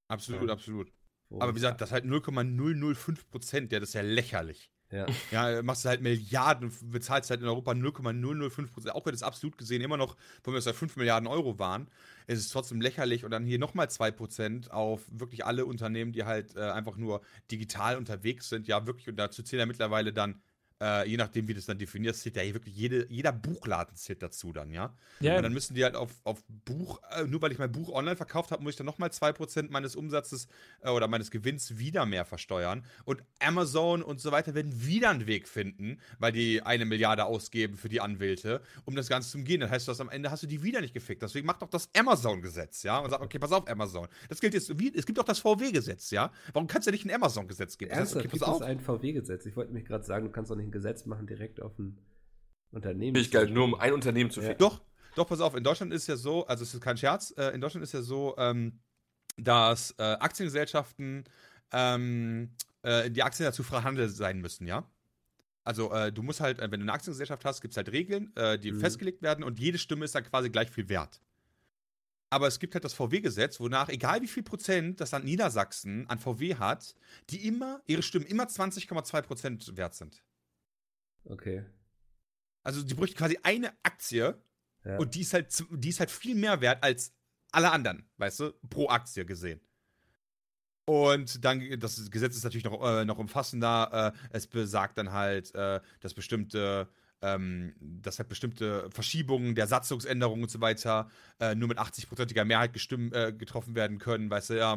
Absolut, 0.09 0.47
ja. 0.47 0.53
absolut. 0.53 0.91
Aber 1.29 1.51
wie 1.51 1.55
gesagt, 1.55 1.81
das 1.81 1.91
halt 1.91 2.05
0,005 2.05 3.29
Prozent, 3.29 3.71
ja, 3.73 3.79
das 3.79 3.89
ist 3.89 3.95
ja 3.95 4.01
lächerlich. 4.01 4.71
Ja. 4.89 5.05
ja, 5.31 5.61
machst 5.63 5.83
du 5.83 5.89
halt 5.89 6.01
Milliarden, 6.01 6.71
bezahlst 6.81 7.29
halt 7.29 7.41
in 7.41 7.47
Europa 7.47 7.73
0,005 7.73 8.71
Prozent, 8.71 8.95
auch 8.95 9.05
wenn 9.05 9.13
es 9.13 9.21
absolut 9.21 9.57
gesehen 9.57 9.81
immer 9.81 9.97
noch, 9.97 10.15
von 10.43 10.53
mir 10.53 10.59
aus 10.59 10.67
5 10.67 10.95
Milliarden 10.95 11.27
Euro 11.27 11.59
waren, 11.59 11.89
ist 12.25 12.39
es 12.39 12.49
trotzdem 12.49 12.79
lächerlich 12.79 13.25
und 13.25 13.31
dann 13.31 13.43
hier 13.43 13.59
nochmal 13.59 13.89
2 13.89 14.11
Prozent 14.11 14.71
auf 14.71 15.01
wirklich 15.11 15.45
alle 15.45 15.65
Unternehmen, 15.65 16.13
die 16.13 16.23
halt 16.23 16.55
äh, 16.55 16.61
einfach 16.61 16.95
nur 16.95 17.21
digital 17.51 17.97
unterwegs 17.97 18.47
sind, 18.47 18.67
ja, 18.67 18.87
wirklich, 18.87 19.09
und 19.09 19.17
dazu 19.17 19.43
zählen 19.43 19.61
ja 19.61 19.65
mittlerweile 19.65 20.13
dann 20.13 20.41
äh, 20.81 21.07
je 21.09 21.17
nachdem, 21.17 21.47
wie 21.47 21.53
du 21.53 21.59
es 21.59 21.65
dann 21.65 21.77
definierst, 21.77 22.21
zählt 22.21 22.35
ja 22.35 22.43
hier 22.43 22.53
wirklich 22.53 22.75
jede, 22.75 23.07
jeder 23.09 23.31
Buchladen 23.31 23.95
zählt 23.95 24.21
dazu 24.21 24.53
dann, 24.53 24.71
ja. 24.71 24.93
ja. 25.19 25.37
Und 25.37 25.43
dann 25.43 25.53
müssen 25.53 25.73
die 25.73 25.83
halt 25.83 25.95
auf, 25.95 26.11
auf 26.23 26.43
Buch, 26.65 27.01
äh, 27.11 27.23
nur 27.23 27.41
weil 27.41 27.51
ich 27.51 27.57
mein 27.57 27.71
Buch 27.71 27.89
online 27.89 28.15
verkauft 28.15 28.51
habe, 28.51 28.63
muss 28.63 28.71
ich 28.73 28.77
dann 28.77 28.85
nochmal 28.85 29.09
2% 29.09 29.71
meines 29.71 29.95
Umsatzes 29.95 30.47
äh, 30.81 30.89
oder 30.89 31.07
meines 31.07 31.31
Gewinns 31.31 31.77
wieder 31.77 32.05
mehr 32.05 32.25
versteuern. 32.25 32.83
Und 33.05 33.23
Amazon 33.39 34.03
und 34.03 34.21
so 34.21 34.31
weiter 34.31 34.53
werden 34.53 34.85
wieder 34.85 35.09
einen 35.09 35.25
Weg 35.25 35.47
finden, 35.47 35.99
weil 36.19 36.31
die 36.31 36.61
eine 36.61 36.85
Milliarde 36.85 37.25
ausgeben 37.25 37.77
für 37.77 37.89
die 37.89 38.01
Anwälte, 38.01 38.61
um 38.85 38.95
das 38.95 39.09
Ganze 39.09 39.31
zu 39.31 39.37
umgehen. 39.39 39.61
Dann 39.61 39.69
heißt 39.69 39.87
das, 39.87 39.99
am 39.99 40.09
Ende 40.09 40.31
hast 40.31 40.43
du 40.43 40.47
die 40.47 40.61
wieder 40.63 40.81
nicht 40.81 40.93
gefickt. 40.93 41.21
Deswegen 41.21 41.47
mach 41.47 41.57
doch 41.57 41.69
das 41.69 41.89
Amazon-Gesetz, 41.95 42.83
ja. 42.83 42.99
Und 42.99 43.09
sag, 43.09 43.21
okay, 43.21 43.39
pass 43.39 43.51
auf, 43.51 43.67
Amazon. 43.67 44.07
Das 44.29 44.39
gilt 44.39 44.53
jetzt, 44.53 44.77
wie, 44.79 44.93
es 44.95 45.05
gibt 45.05 45.17
doch 45.17 45.23
das 45.23 45.39
VW-Gesetz, 45.39 46.11
ja. 46.11 46.31
Warum 46.53 46.67
kannst 46.67 46.87
du 46.87 46.91
nicht 46.91 47.05
ein 47.05 47.11
Amazon-Gesetz 47.11 47.77
geben? 47.77 47.91
Ernsthaft, 47.91 48.25
okay, 48.25 48.37
gibt 48.37 48.47
es 48.47 48.61
ein 48.61 48.79
VW-Gesetz? 48.79 49.45
Ich 49.45 49.55
wollte 49.55 49.73
mich 49.73 49.85
gerade 49.85 50.03
sagen, 50.03 50.25
du 50.25 50.31
kannst 50.31 50.51
doch 50.51 50.55
nicht 50.55 50.66
ein 50.67 50.71
Gesetz 50.71 51.05
machen 51.05 51.27
direkt 51.27 51.61
auf 51.61 51.77
ein 51.79 51.97
Unternehmen. 52.71 53.15
Ich 53.17 53.31
geil, 53.31 53.49
nur 53.49 53.65
um 53.65 53.75
ein 53.75 53.93
Unternehmen 53.93 54.29
zu 54.29 54.41
finden. 54.41 54.61
Ja. 54.61 54.69
Doch, 54.69 54.81
doch, 55.15 55.27
pass 55.27 55.39
auf, 55.39 55.55
in 55.55 55.63
Deutschland 55.63 55.93
ist 55.93 56.07
ja 56.07 56.15
so, 56.15 56.45
also 56.45 56.63
es 56.63 56.73
ist 56.73 56.81
kein 56.81 56.97
Scherz, 56.97 57.33
äh, 57.37 57.49
in 57.53 57.61
Deutschland 57.61 57.83
ist 57.83 57.93
ja 57.93 58.01
so, 58.01 58.35
ähm, 58.37 58.79
dass 59.37 59.91
äh, 59.97 60.03
Aktiengesellschaften 60.03 61.23
ähm, 61.71 62.51
äh, 62.83 63.09
die 63.09 63.23
Aktien 63.23 63.45
dazu 63.45 63.63
verhandelt 63.63 64.15
sein 64.15 64.39
müssen, 64.39 64.67
ja? 64.67 64.89
Also 65.63 65.91
äh, 65.91 66.13
du 66.13 66.23
musst 66.23 66.39
halt, 66.39 66.59
äh, 66.59 66.71
wenn 66.71 66.79
du 66.79 66.85
eine 66.85 66.93
Aktiengesellschaft 66.93 67.43
hast, 67.43 67.61
gibt 67.61 67.73
es 67.73 67.77
halt 67.77 67.91
Regeln, 67.91 68.33
äh, 68.35 68.57
die 68.57 68.71
mhm. 68.71 68.79
festgelegt 68.79 69.21
werden 69.21 69.43
und 69.43 69.59
jede 69.59 69.77
Stimme 69.77 70.05
ist 70.05 70.15
dann 70.15 70.23
quasi 70.23 70.49
gleich 70.49 70.69
viel 70.69 70.87
wert. 70.87 71.21
Aber 72.29 72.47
es 72.47 72.59
gibt 72.59 72.73
halt 72.73 72.83
das 72.83 72.93
VW-Gesetz, 72.93 73.59
wonach, 73.59 73.89
egal 73.89 74.21
wie 74.21 74.27
viel 74.27 74.43
Prozent 74.43 74.99
das 74.99 75.11
Land 75.11 75.25
Niedersachsen 75.25 76.09
an 76.09 76.19
VW 76.19 76.55
hat, 76.55 76.93
die 77.29 77.47
immer, 77.47 77.81
ihre 77.85 78.01
Stimmen 78.01 78.25
immer 78.25 78.45
20,2 78.45 79.21
Prozent 79.21 79.77
wert 79.77 79.95
sind. 79.95 80.23
Okay. 81.29 81.65
Also 82.63 82.83
die 82.83 82.93
bräuchte 82.93 83.15
quasi 83.15 83.37
eine 83.43 83.71
Aktie 83.83 84.41
ja. 84.83 84.97
und 84.97 85.15
die 85.15 85.21
ist, 85.21 85.33
halt, 85.33 85.63
die 85.71 85.89
ist 85.89 85.99
halt 85.99 86.11
viel 86.11 86.35
mehr 86.35 86.61
wert 86.61 86.83
als 86.83 87.13
alle 87.51 87.71
anderen, 87.71 88.09
weißt 88.17 88.39
du, 88.41 88.53
pro 88.69 88.89
Aktie 88.89 89.25
gesehen. 89.25 89.61
Und 90.85 91.43
dann, 91.43 91.79
das 91.79 92.09
Gesetz 92.09 92.37
ist 92.37 92.43
natürlich 92.45 92.63
noch, 92.63 92.81
äh, 92.81 93.03
noch 93.03 93.17
umfassender. 93.17 94.13
Äh, 94.13 94.27
es 94.31 94.47
besagt 94.47 94.97
dann 94.97 95.11
halt, 95.11 95.53
äh, 95.53 95.81
dass 95.99 96.13
bestimmte, 96.13 96.87
ähm, 97.21 97.75
dass 97.81 98.19
halt 98.19 98.29
bestimmte 98.29 98.89
Verschiebungen 98.89 99.53
der 99.53 99.67
Satzungsänderungen 99.67 100.43
und 100.43 100.49
so 100.49 100.61
weiter 100.61 101.09
äh, 101.39 101.55
nur 101.55 101.67
mit 101.67 101.77
80-prozentiger 101.77 102.45
Mehrheit 102.45 102.71
gestimm, 102.71 103.11
äh, 103.13 103.33
getroffen 103.33 103.75
werden 103.75 103.97
können. 103.97 104.29
Weißt 104.29 104.51
du, 104.51 104.57
ja, 104.57 104.75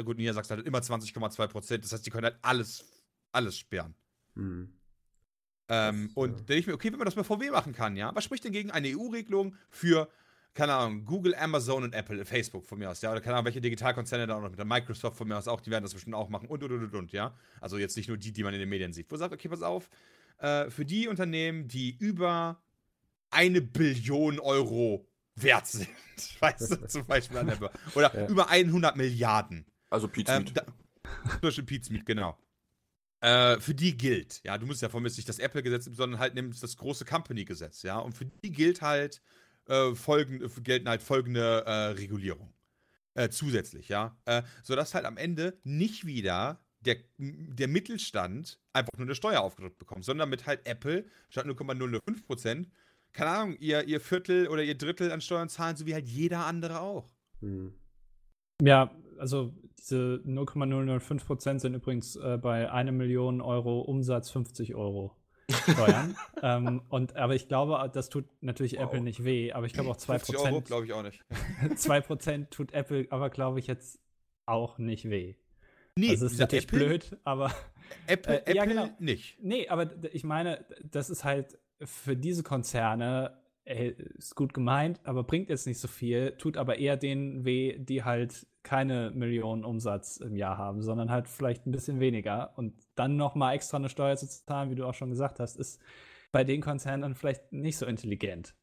gut, 0.00 0.16
Niedersachsen 0.16 0.58
hat 0.58 0.66
immer 0.66 0.80
20,2 0.80 1.46
Prozent. 1.46 1.84
Das 1.84 1.92
heißt, 1.92 2.04
die 2.04 2.10
können 2.10 2.24
halt 2.24 2.38
alles, 2.42 2.84
alles 3.30 3.56
sperren. 3.56 3.94
Mhm. 4.34 4.72
Ähm, 5.74 6.10
und 6.14 6.32
ja. 6.32 6.36
denke 6.44 6.58
ich 6.58 6.66
mir, 6.66 6.74
okay, 6.74 6.92
wenn 6.92 6.98
man 6.98 7.06
das 7.06 7.14
bei 7.14 7.24
VW 7.24 7.50
machen 7.50 7.72
kann, 7.72 7.96
ja, 7.96 8.14
was 8.14 8.24
spricht 8.24 8.44
denn 8.44 8.52
gegen 8.52 8.70
eine 8.70 8.88
EU-Regelung 8.88 9.56
für, 9.70 10.10
keine 10.52 10.74
Ahnung, 10.74 11.06
Google, 11.06 11.34
Amazon 11.34 11.82
und 11.82 11.94
Apple, 11.94 12.26
Facebook 12.26 12.66
von 12.66 12.78
mir 12.78 12.90
aus, 12.90 13.00
ja, 13.00 13.10
oder 13.10 13.22
keine 13.22 13.36
Ahnung, 13.36 13.46
welche 13.46 13.62
Digitalkonzerne 13.62 14.26
da 14.26 14.36
auch 14.36 14.42
noch 14.42 14.50
mit 14.50 14.58
der 14.58 14.66
Microsoft 14.66 15.16
von 15.16 15.26
mir 15.26 15.38
aus 15.38 15.48
auch, 15.48 15.62
die 15.62 15.70
werden 15.70 15.82
das 15.82 15.94
bestimmt 15.94 16.14
auch 16.14 16.28
machen 16.28 16.46
und, 16.46 16.62
und, 16.62 16.72
und, 16.72 16.84
und, 16.84 16.94
und 16.94 17.12
ja. 17.12 17.34
Also 17.58 17.78
jetzt 17.78 17.96
nicht 17.96 18.08
nur 18.08 18.18
die, 18.18 18.32
die 18.32 18.42
man 18.42 18.52
in 18.52 18.60
den 18.60 18.68
Medien 18.68 18.92
sieht. 18.92 19.10
Wo 19.10 19.16
sagt, 19.16 19.32
okay, 19.32 19.48
pass 19.48 19.62
auf, 19.62 19.88
äh, 20.38 20.68
für 20.68 20.84
die 20.84 21.08
Unternehmen, 21.08 21.68
die 21.68 21.96
über 21.98 22.62
eine 23.30 23.62
Billion 23.62 24.40
Euro 24.40 25.08
wert 25.36 25.68
sind, 25.68 25.88
weißt 26.40 26.70
du, 26.70 26.86
zum 26.86 27.06
Beispiel 27.06 27.38
an 27.38 27.46
der 27.46 27.56
Börse, 27.56 27.74
oder 27.94 28.14
ja. 28.20 28.26
über 28.26 28.50
100 28.50 28.94
Milliarden. 28.94 29.64
Also 29.88 30.06
Pizza. 30.06 30.36
Ähm, 30.36 30.46
Zum 30.46 31.40
Beispiel 31.40 31.64
Pizza 31.64 31.94
genau 32.04 32.36
äh, 33.22 33.58
für 33.60 33.74
die 33.74 33.96
gilt, 33.96 34.40
ja, 34.44 34.58
du 34.58 34.66
musst 34.66 34.82
ja 34.82 34.88
mir 34.92 35.00
nicht 35.02 35.28
das 35.28 35.38
Apple-Gesetz, 35.38 35.86
sondern 35.86 36.20
halt 36.20 36.34
nimmst 36.34 36.62
das 36.62 36.76
große 36.76 37.04
Company-Gesetz, 37.04 37.82
ja, 37.82 37.98
und 37.98 38.12
für 38.12 38.26
die 38.26 38.52
gilt 38.52 38.82
halt 38.82 39.22
äh, 39.66 39.94
folgende, 39.94 40.48
gelten 40.62 40.88
halt 40.88 41.02
folgende 41.02 41.64
äh, 41.64 41.86
Regulierung. 41.92 42.52
Äh, 43.14 43.28
zusätzlich, 43.28 43.88
ja. 43.88 44.16
Äh, 44.24 44.42
sodass 44.62 44.94
halt 44.94 45.04
am 45.04 45.16
Ende 45.16 45.58
nicht 45.64 46.06
wieder 46.06 46.60
der, 46.80 46.96
der 47.18 47.68
Mittelstand 47.68 48.58
einfach 48.72 48.92
nur 48.96 49.06
eine 49.06 49.14
Steuer 49.14 49.40
aufgedrückt 49.40 49.78
bekommt, 49.78 50.04
sondern 50.04 50.28
mit 50.28 50.46
halt 50.46 50.66
Apple 50.66 51.04
statt 51.28 51.46
0,005% 51.46 52.66
keine 53.12 53.30
Ahnung, 53.30 53.56
ihr, 53.58 53.84
ihr 53.84 54.00
Viertel 54.00 54.48
oder 54.48 54.62
ihr 54.62 54.76
Drittel 54.76 55.12
an 55.12 55.20
Steuern 55.20 55.48
zahlen, 55.48 55.76
so 55.76 55.86
wie 55.86 55.94
halt 55.94 56.08
jeder 56.08 56.46
andere 56.46 56.80
auch. 56.80 57.10
Hm. 57.40 57.74
Ja, 58.62 58.90
also 59.18 59.52
diese 59.82 60.20
0,005 60.24 61.26
Prozent 61.26 61.60
sind 61.60 61.74
übrigens 61.74 62.16
äh, 62.16 62.38
bei 62.40 62.70
einer 62.70 62.92
Million 62.92 63.40
Euro 63.40 63.80
Umsatz 63.80 64.30
50 64.30 64.74
Euro. 64.74 65.16
Steuern. 65.50 66.16
ähm, 66.42 66.82
und, 66.88 67.16
aber 67.16 67.34
ich 67.34 67.48
glaube, 67.48 67.90
das 67.92 68.08
tut 68.08 68.24
natürlich 68.40 68.74
Wow. 68.76 68.84
Apple 68.84 69.00
nicht 69.00 69.24
weh, 69.24 69.52
aber 69.52 69.66
ich 69.66 69.72
glaube 69.72 69.90
auch 69.90 69.98
50 69.98 70.38
Euro 70.38 70.58
2%, 70.58 70.60
glaube 70.62 70.86
ich 70.86 70.92
auch 70.92 71.02
nicht. 71.02 71.20
2% 71.62 72.50
tut 72.50 72.72
Apple 72.72 73.06
aber, 73.10 73.28
glaube 73.28 73.58
ich, 73.58 73.66
jetzt 73.66 73.98
auch 74.46 74.78
nicht 74.78 75.10
weh. 75.10 75.34
Nee, 75.96 76.10
also 76.10 76.26
es 76.26 76.32
ist 76.32 76.38
natürlich 76.38 76.64
Apple, 76.64 76.78
blöd, 76.78 77.18
aber 77.24 77.52
Apple, 78.06 78.46
Äh, 78.46 78.54
ja, 78.54 78.62
Apple 78.62 78.74
genau. 78.74 78.88
nicht. 78.98 79.36
nee, 79.42 79.68
aber 79.68 79.90
ich 80.12 80.24
meine, 80.24 80.64
das 80.90 81.10
ist 81.10 81.24
halt 81.24 81.58
für 81.82 82.16
diese 82.16 82.42
Konzerne 82.42 83.41
ey, 83.64 83.94
ist 84.16 84.34
gut 84.34 84.54
gemeint, 84.54 85.00
aber 85.04 85.24
bringt 85.24 85.48
jetzt 85.48 85.66
nicht 85.66 85.78
so 85.78 85.88
viel, 85.88 86.32
tut 86.36 86.56
aber 86.56 86.78
eher 86.78 86.96
denen 86.96 87.44
weh, 87.44 87.78
die 87.78 88.04
halt 88.04 88.46
keine 88.62 89.10
Millionen 89.10 89.64
Umsatz 89.64 90.18
im 90.18 90.36
Jahr 90.36 90.58
haben, 90.58 90.82
sondern 90.82 91.10
halt 91.10 91.28
vielleicht 91.28 91.66
ein 91.66 91.72
bisschen 91.72 92.00
weniger 92.00 92.56
und 92.56 92.74
dann 92.94 93.16
noch 93.16 93.34
mal 93.34 93.54
extra 93.54 93.76
eine 93.76 93.88
Steuer 93.88 94.16
zu 94.16 94.28
zahlen, 94.28 94.70
wie 94.70 94.74
du 94.74 94.86
auch 94.86 94.94
schon 94.94 95.10
gesagt 95.10 95.40
hast, 95.40 95.56
ist 95.56 95.80
bei 96.30 96.44
den 96.44 96.60
Konzernen 96.60 97.14
vielleicht 97.14 97.52
nicht 97.52 97.76
so 97.76 97.86
intelligent. 97.86 98.54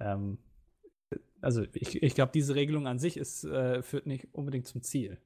Ähm, 0.00 0.38
also 1.40 1.64
ich, 1.74 2.02
ich 2.02 2.14
glaube, 2.14 2.32
diese 2.32 2.54
Regelung 2.54 2.86
an 2.86 2.98
sich 2.98 3.16
ist, 3.16 3.44
äh, 3.44 3.82
führt 3.82 4.06
nicht 4.06 4.28
unbedingt 4.32 4.66
zum 4.66 4.82
Ziel. 4.82 5.18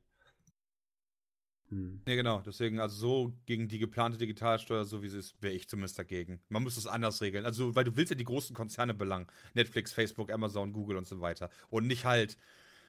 Hm. 1.71 2.03
Nee, 2.05 2.17
genau. 2.17 2.41
Deswegen, 2.45 2.81
also 2.81 2.97
so 2.97 3.33
gegen 3.47 3.69
die 3.69 3.79
geplante 3.79 4.19
Digitalsteuer, 4.19 4.85
so 4.85 5.03
wie 5.03 5.09
sie 5.09 5.19
ist, 5.19 5.41
wäre 5.41 5.55
ich 5.55 5.69
zumindest 5.69 5.99
dagegen. 5.99 6.41
Man 6.49 6.63
muss 6.65 6.77
es 6.77 6.87
anders 6.87 7.21
regeln. 7.23 7.45
Also, 7.47 7.75
weil 7.75 7.85
du 7.85 7.97
willst 7.97 8.11
ja 8.11 8.17
die 8.17 8.25
großen 8.25 8.55
Konzerne 8.57 8.93
belangen. 8.95 9.27
Netflix, 9.55 9.93
Facebook, 9.93 10.33
Amazon, 10.33 10.73
Google 10.73 10.97
und 10.97 11.07
so 11.07 11.21
weiter. 11.21 11.49
Und 11.69 11.87
nicht 11.87 12.05
halt, 12.05 12.37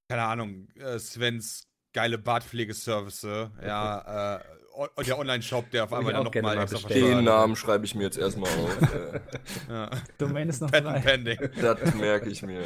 keine 0.09 0.23
Ahnung, 0.23 0.67
äh, 0.75 0.97
Svens 0.99 1.67
geile 1.93 2.17
Bartpflegeservice, 2.17 3.23
ja, 3.23 4.37
äh, 4.37 4.43
o- 4.73 4.87
der 5.05 5.19
Online-Shop, 5.19 5.69
der 5.71 5.83
auf 5.83 5.93
einmal 5.93 6.13
dann 6.13 6.23
nochmal 6.23 6.55
mal 6.55 6.63
extra 6.63 6.87
Den. 6.87 7.23
Namen 7.25 7.55
schreibe 7.57 7.85
ich 7.85 7.95
mir 7.95 8.03
jetzt 8.03 8.17
erstmal 8.17 8.49
auf. 8.49 8.81
äh, 8.93 9.19
Ja. 9.69 9.89
Domain 10.17 10.47
ist 10.49 10.61
noch 10.61 10.71
Patent 10.71 11.03
frei. 11.03 11.17
Pending. 11.17 11.37
das 11.61 11.93
merke 11.95 12.29
ich 12.29 12.41
mir. 12.41 12.63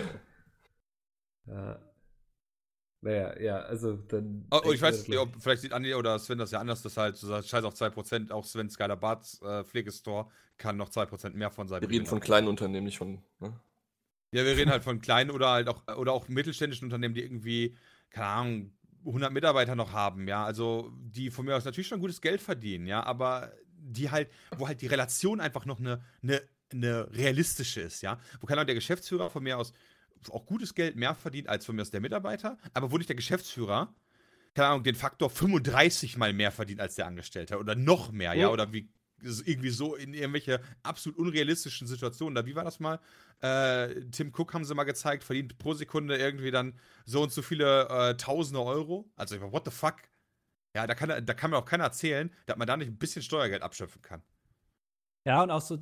Ja. 1.47 1.79
Naja, 3.05 3.39
ja, 3.39 3.59
also 3.59 3.93
dann. 3.93 4.47
Oh, 4.49 4.61
oh, 4.65 4.71
ich 4.71 4.81
weiß, 4.81 5.07
nicht, 5.07 5.19
ob 5.19 5.29
vielleicht 5.39 5.61
sieht 5.61 5.73
Andi 5.73 5.93
oder 5.93 6.17
Sven 6.17 6.39
das 6.39 6.49
ja 6.49 6.59
anders, 6.59 6.81
dass 6.81 6.97
halt 6.97 7.15
so 7.15 7.27
scheiß 7.39 7.63
auf 7.63 7.75
2%, 7.75 8.31
auch 8.31 8.43
Svens 8.43 8.79
geiler 8.79 8.97
Bart 8.97 9.27
äh, 9.43 9.63
Pflegestore 9.63 10.27
kann 10.57 10.75
noch 10.75 10.89
2% 10.89 11.29
mehr 11.35 11.51
von 11.51 11.67
seinem 11.67 11.83
Wir 11.83 11.89
reden 11.91 12.07
von 12.07 12.19
kleinen 12.19 12.47
Unternehmen, 12.47 12.85
nicht 12.85 12.97
von. 12.97 13.21
Ne? 13.39 13.53
Ja, 14.31 14.43
wir 14.43 14.57
reden 14.57 14.71
halt 14.71 14.83
von 14.83 15.01
kleinen 15.01 15.29
oder 15.29 15.49
halt 15.49 15.67
auch 15.67 15.83
oder 15.97 16.13
auch 16.13 16.27
mittelständischen 16.29 16.85
Unternehmen, 16.85 17.13
die 17.13 17.21
irgendwie, 17.21 17.77
keine 18.09 18.25
Ahnung, 18.25 18.71
100 19.05 19.31
Mitarbeiter 19.31 19.75
noch 19.75 19.93
haben, 19.93 20.27
ja, 20.27 20.43
also 20.43 20.91
die 20.95 21.29
von 21.29 21.45
mir 21.45 21.55
aus 21.55 21.63
natürlich 21.63 21.87
schon 21.87 21.99
gutes 21.99 22.21
Geld 22.21 22.41
verdienen, 22.41 22.87
ja, 22.87 23.03
aber 23.03 23.51
die 23.67 24.09
halt, 24.09 24.31
wo 24.57 24.67
halt 24.67 24.81
die 24.81 24.87
Relation 24.87 25.39
einfach 25.39 25.67
noch 25.67 25.79
eine, 25.79 26.01
eine, 26.23 26.41
eine 26.73 27.13
realistische 27.13 27.81
ist, 27.81 28.01
ja, 28.01 28.19
wo 28.41 28.47
kann 28.47 28.57
auch 28.57 28.63
der 28.63 28.73
Geschäftsführer 28.73 29.29
von 29.29 29.43
mir 29.43 29.59
aus 29.59 29.73
auch 30.31 30.45
gutes 30.45 30.73
Geld 30.75 30.95
mehr 30.95 31.15
verdient 31.15 31.49
als 31.49 31.65
von 31.65 31.75
mir 31.75 31.81
aus 31.83 31.91
der 31.91 32.01
Mitarbeiter, 32.01 32.57
aber 32.73 32.91
wo 32.91 32.97
nicht 32.97 33.09
der 33.09 33.15
Geschäftsführer, 33.15 33.93
keine 34.53 34.67
Ahnung, 34.69 34.83
den 34.83 34.95
Faktor 34.95 35.29
35 35.29 36.17
mal 36.17 36.31
mehr 36.33 36.51
verdient 36.51 36.79
als 36.79 36.95
der 36.95 37.07
Angestellte 37.07 37.57
oder 37.59 37.75
noch 37.75 38.11
mehr, 38.11 38.33
ja, 38.33 38.49
Oh. 38.49 38.53
oder 38.53 38.71
wie 38.73 38.89
irgendwie 39.21 39.69
so 39.69 39.95
in 39.95 40.13
irgendwelche 40.13 40.61
absolut 40.83 41.17
unrealistischen 41.17 41.87
Situationen. 41.87 42.35
Da, 42.35 42.45
wie 42.45 42.53
war 42.55 42.63
das 42.65 42.79
mal? 42.79 42.99
Äh, 43.41 44.01
Tim 44.11 44.31
Cook 44.35 44.53
haben 44.53 44.65
sie 44.65 44.75
mal 44.75 44.83
gezeigt, 44.83 45.23
verdient 45.23 45.57
pro 45.57 45.73
Sekunde 45.73 46.17
irgendwie 46.17 46.51
dann 46.51 46.77
so 47.05 47.23
und 47.23 47.31
so 47.31 47.41
viele 47.41 47.87
äh, 47.89 48.17
Tausende 48.17 48.61
Euro. 48.61 49.09
Also, 49.15 49.35
ich 49.35 49.41
war, 49.41 49.51
what 49.51 49.63
the 49.65 49.71
fuck? 49.71 49.95
Ja, 50.75 50.85
da 50.85 50.93
kann, 50.95 51.25
da 51.25 51.33
kann 51.33 51.49
mir 51.51 51.57
auch 51.57 51.65
keiner 51.65 51.85
erzählen, 51.85 52.29
dass 52.45 52.57
man 52.57 52.67
da 52.67 52.75
nicht 52.77 52.89
ein 52.89 52.97
bisschen 52.97 53.21
Steuergeld 53.21 53.61
abschöpfen 53.63 54.01
kann. 54.01 54.21
Ja, 55.27 55.41
und 55.41 55.49
auch 55.49 55.61
so, 55.61 55.75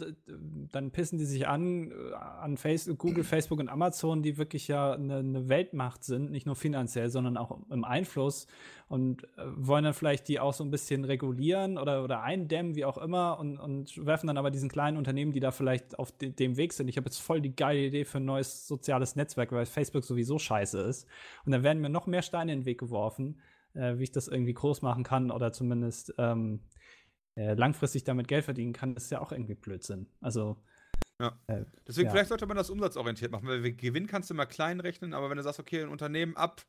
dann 0.71 0.91
pissen 0.91 1.19
die 1.19 1.25
sich 1.25 1.49
an, 1.49 1.91
äh, 1.91 2.13
an 2.13 2.55
Face 2.55 2.89
Google, 2.97 3.25
Facebook 3.25 3.59
und 3.59 3.67
Amazon, 3.67 4.21
die 4.23 4.37
wirklich 4.37 4.69
ja 4.69 4.93
eine, 4.93 5.17
eine 5.17 5.49
Weltmacht 5.49 6.05
sind, 6.05 6.31
nicht 6.31 6.45
nur 6.45 6.55
finanziell, 6.55 7.09
sondern 7.09 7.35
auch 7.35 7.59
im 7.69 7.83
Einfluss 7.83 8.47
und 8.87 9.25
äh, 9.37 9.43
wollen 9.57 9.83
dann 9.83 9.93
vielleicht 9.93 10.29
die 10.29 10.39
auch 10.39 10.53
so 10.53 10.63
ein 10.63 10.71
bisschen 10.71 11.03
regulieren 11.03 11.77
oder, 11.77 12.05
oder 12.05 12.21
eindämmen, 12.23 12.75
wie 12.75 12.85
auch 12.85 12.97
immer, 12.97 13.37
und, 13.37 13.57
und 13.57 14.05
werfen 14.05 14.27
dann 14.27 14.37
aber 14.37 14.49
diesen 14.49 14.69
kleinen 14.69 14.95
Unternehmen, 14.95 15.33
die 15.33 15.41
da 15.41 15.51
vielleicht 15.51 15.99
auf 15.99 16.13
de 16.13 16.29
dem 16.29 16.55
Weg 16.55 16.71
sind. 16.71 16.87
Ich 16.87 16.95
habe 16.95 17.07
jetzt 17.07 17.19
voll 17.19 17.41
die 17.41 17.53
geile 17.53 17.81
Idee 17.81 18.05
für 18.05 18.19
ein 18.19 18.25
neues 18.25 18.65
soziales 18.65 19.17
Netzwerk, 19.17 19.51
weil 19.51 19.65
Facebook 19.65 20.05
sowieso 20.05 20.39
scheiße 20.39 20.79
ist. 20.79 21.05
Und 21.45 21.51
dann 21.51 21.63
werden 21.63 21.81
mir 21.81 21.89
noch 21.89 22.07
mehr 22.07 22.21
Steine 22.21 22.53
in 22.53 22.59
den 22.61 22.65
Weg 22.65 22.79
geworfen, 22.79 23.41
äh, 23.73 23.97
wie 23.97 24.03
ich 24.03 24.11
das 24.13 24.29
irgendwie 24.29 24.53
groß 24.53 24.83
machen 24.83 25.03
kann 25.03 25.31
oder 25.31 25.51
zumindest 25.51 26.13
ähm, 26.17 26.61
äh, 27.35 27.53
langfristig 27.53 28.03
damit 28.03 28.27
Geld 28.27 28.45
verdienen 28.45 28.73
kann, 28.73 28.95
ist 28.95 29.11
ja 29.11 29.19
auch 29.21 29.31
irgendwie 29.31 29.55
Blödsinn. 29.55 30.07
Also, 30.21 30.57
Ja. 31.19 31.39
äh, 31.47 31.65
Deswegen, 31.87 32.07
Ja. 32.07 32.11
vielleicht 32.11 32.29
sollte 32.29 32.45
man 32.47 32.57
das 32.57 32.69
umsatzorientiert 32.69 33.31
machen, 33.31 33.47
weil 33.47 33.61
Gewinn 33.73 34.07
kannst 34.07 34.29
du 34.29 34.33
immer 34.33 34.45
klein 34.45 34.79
rechnen, 34.79 35.13
aber 35.13 35.29
wenn 35.29 35.37
du 35.37 35.43
sagst, 35.43 35.59
okay, 35.59 35.81
ein 35.83 35.89
Unternehmen 35.89 36.35
ab, 36.35 36.61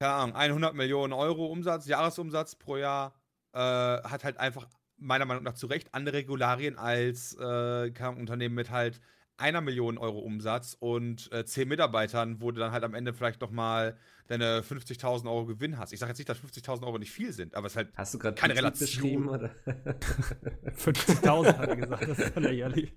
keine 0.00 0.14
Ahnung, 0.14 0.36
100 0.36 0.74
Millionen 0.74 1.12
Euro 1.12 1.46
Umsatz, 1.46 1.86
Jahresumsatz 1.86 2.56
pro 2.56 2.76
Jahr, 2.76 3.14
äh, 3.52 3.58
hat 3.58 4.24
halt 4.24 4.38
einfach 4.38 4.68
meiner 4.96 5.24
Meinung 5.24 5.44
nach 5.44 5.54
zu 5.54 5.66
Recht 5.66 5.94
andere 5.94 6.18
Regularien 6.18 6.76
als 6.76 7.34
äh, 7.34 7.92
Unternehmen 8.16 8.54
mit 8.54 8.70
halt 8.70 9.00
einer 9.38 9.60
Million 9.60 9.98
Euro 9.98 10.18
Umsatz 10.18 10.76
und 10.78 11.32
äh, 11.32 11.44
zehn 11.44 11.68
Mitarbeitern, 11.68 12.40
wo 12.40 12.50
du 12.50 12.60
dann 12.60 12.72
halt 12.72 12.84
am 12.84 12.94
Ende 12.94 13.14
vielleicht 13.14 13.40
noch 13.40 13.50
mal 13.50 13.96
deine 14.26 14.60
50.000 14.60 15.26
Euro 15.26 15.46
Gewinn 15.46 15.78
hast. 15.78 15.92
Ich 15.92 16.00
sage 16.00 16.10
jetzt 16.10 16.18
nicht, 16.18 16.28
dass 16.28 16.38
50.000 16.38 16.84
Euro 16.84 16.98
nicht 16.98 17.12
viel 17.12 17.32
sind, 17.32 17.54
aber 17.54 17.66
es 17.66 17.72
ist 17.72 17.76
halt 17.76 17.88
Hast 17.96 18.14
du 18.14 18.18
gerade 18.18 18.34
Keine 18.34 18.54
Betrieb 18.54 18.66
Relation. 18.74 19.02
beschrieben? 19.02 19.28
Oder? 19.28 19.50
50.000 20.76 21.56
hat 21.56 21.68
er 21.68 21.76
gesagt, 21.76 22.08
das 22.08 22.18
ist 22.18 22.34
ja 22.34 22.40
lächerlich. 22.42 22.92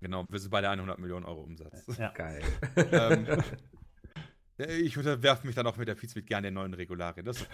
genau, 0.00 0.24
wir 0.28 0.38
sind 0.38 0.50
bei 0.50 0.60
der 0.60 0.70
100 0.70 0.98
Millionen 0.98 1.24
Euro 1.24 1.40
Umsatz. 1.42 1.84
Ja. 1.98 2.12
Geil. 2.12 2.42
ähm, 2.92 3.26
ich 4.58 4.96
unterwerfe 4.98 5.46
mich 5.46 5.56
dann 5.56 5.66
auch 5.66 5.76
mit 5.78 5.88
der 5.88 5.96
mit 6.14 6.26
gerne 6.26 6.48
den 6.48 6.54
neuen 6.54 6.74
Regularien. 6.74 7.24
Das 7.24 7.40
ist 7.40 7.48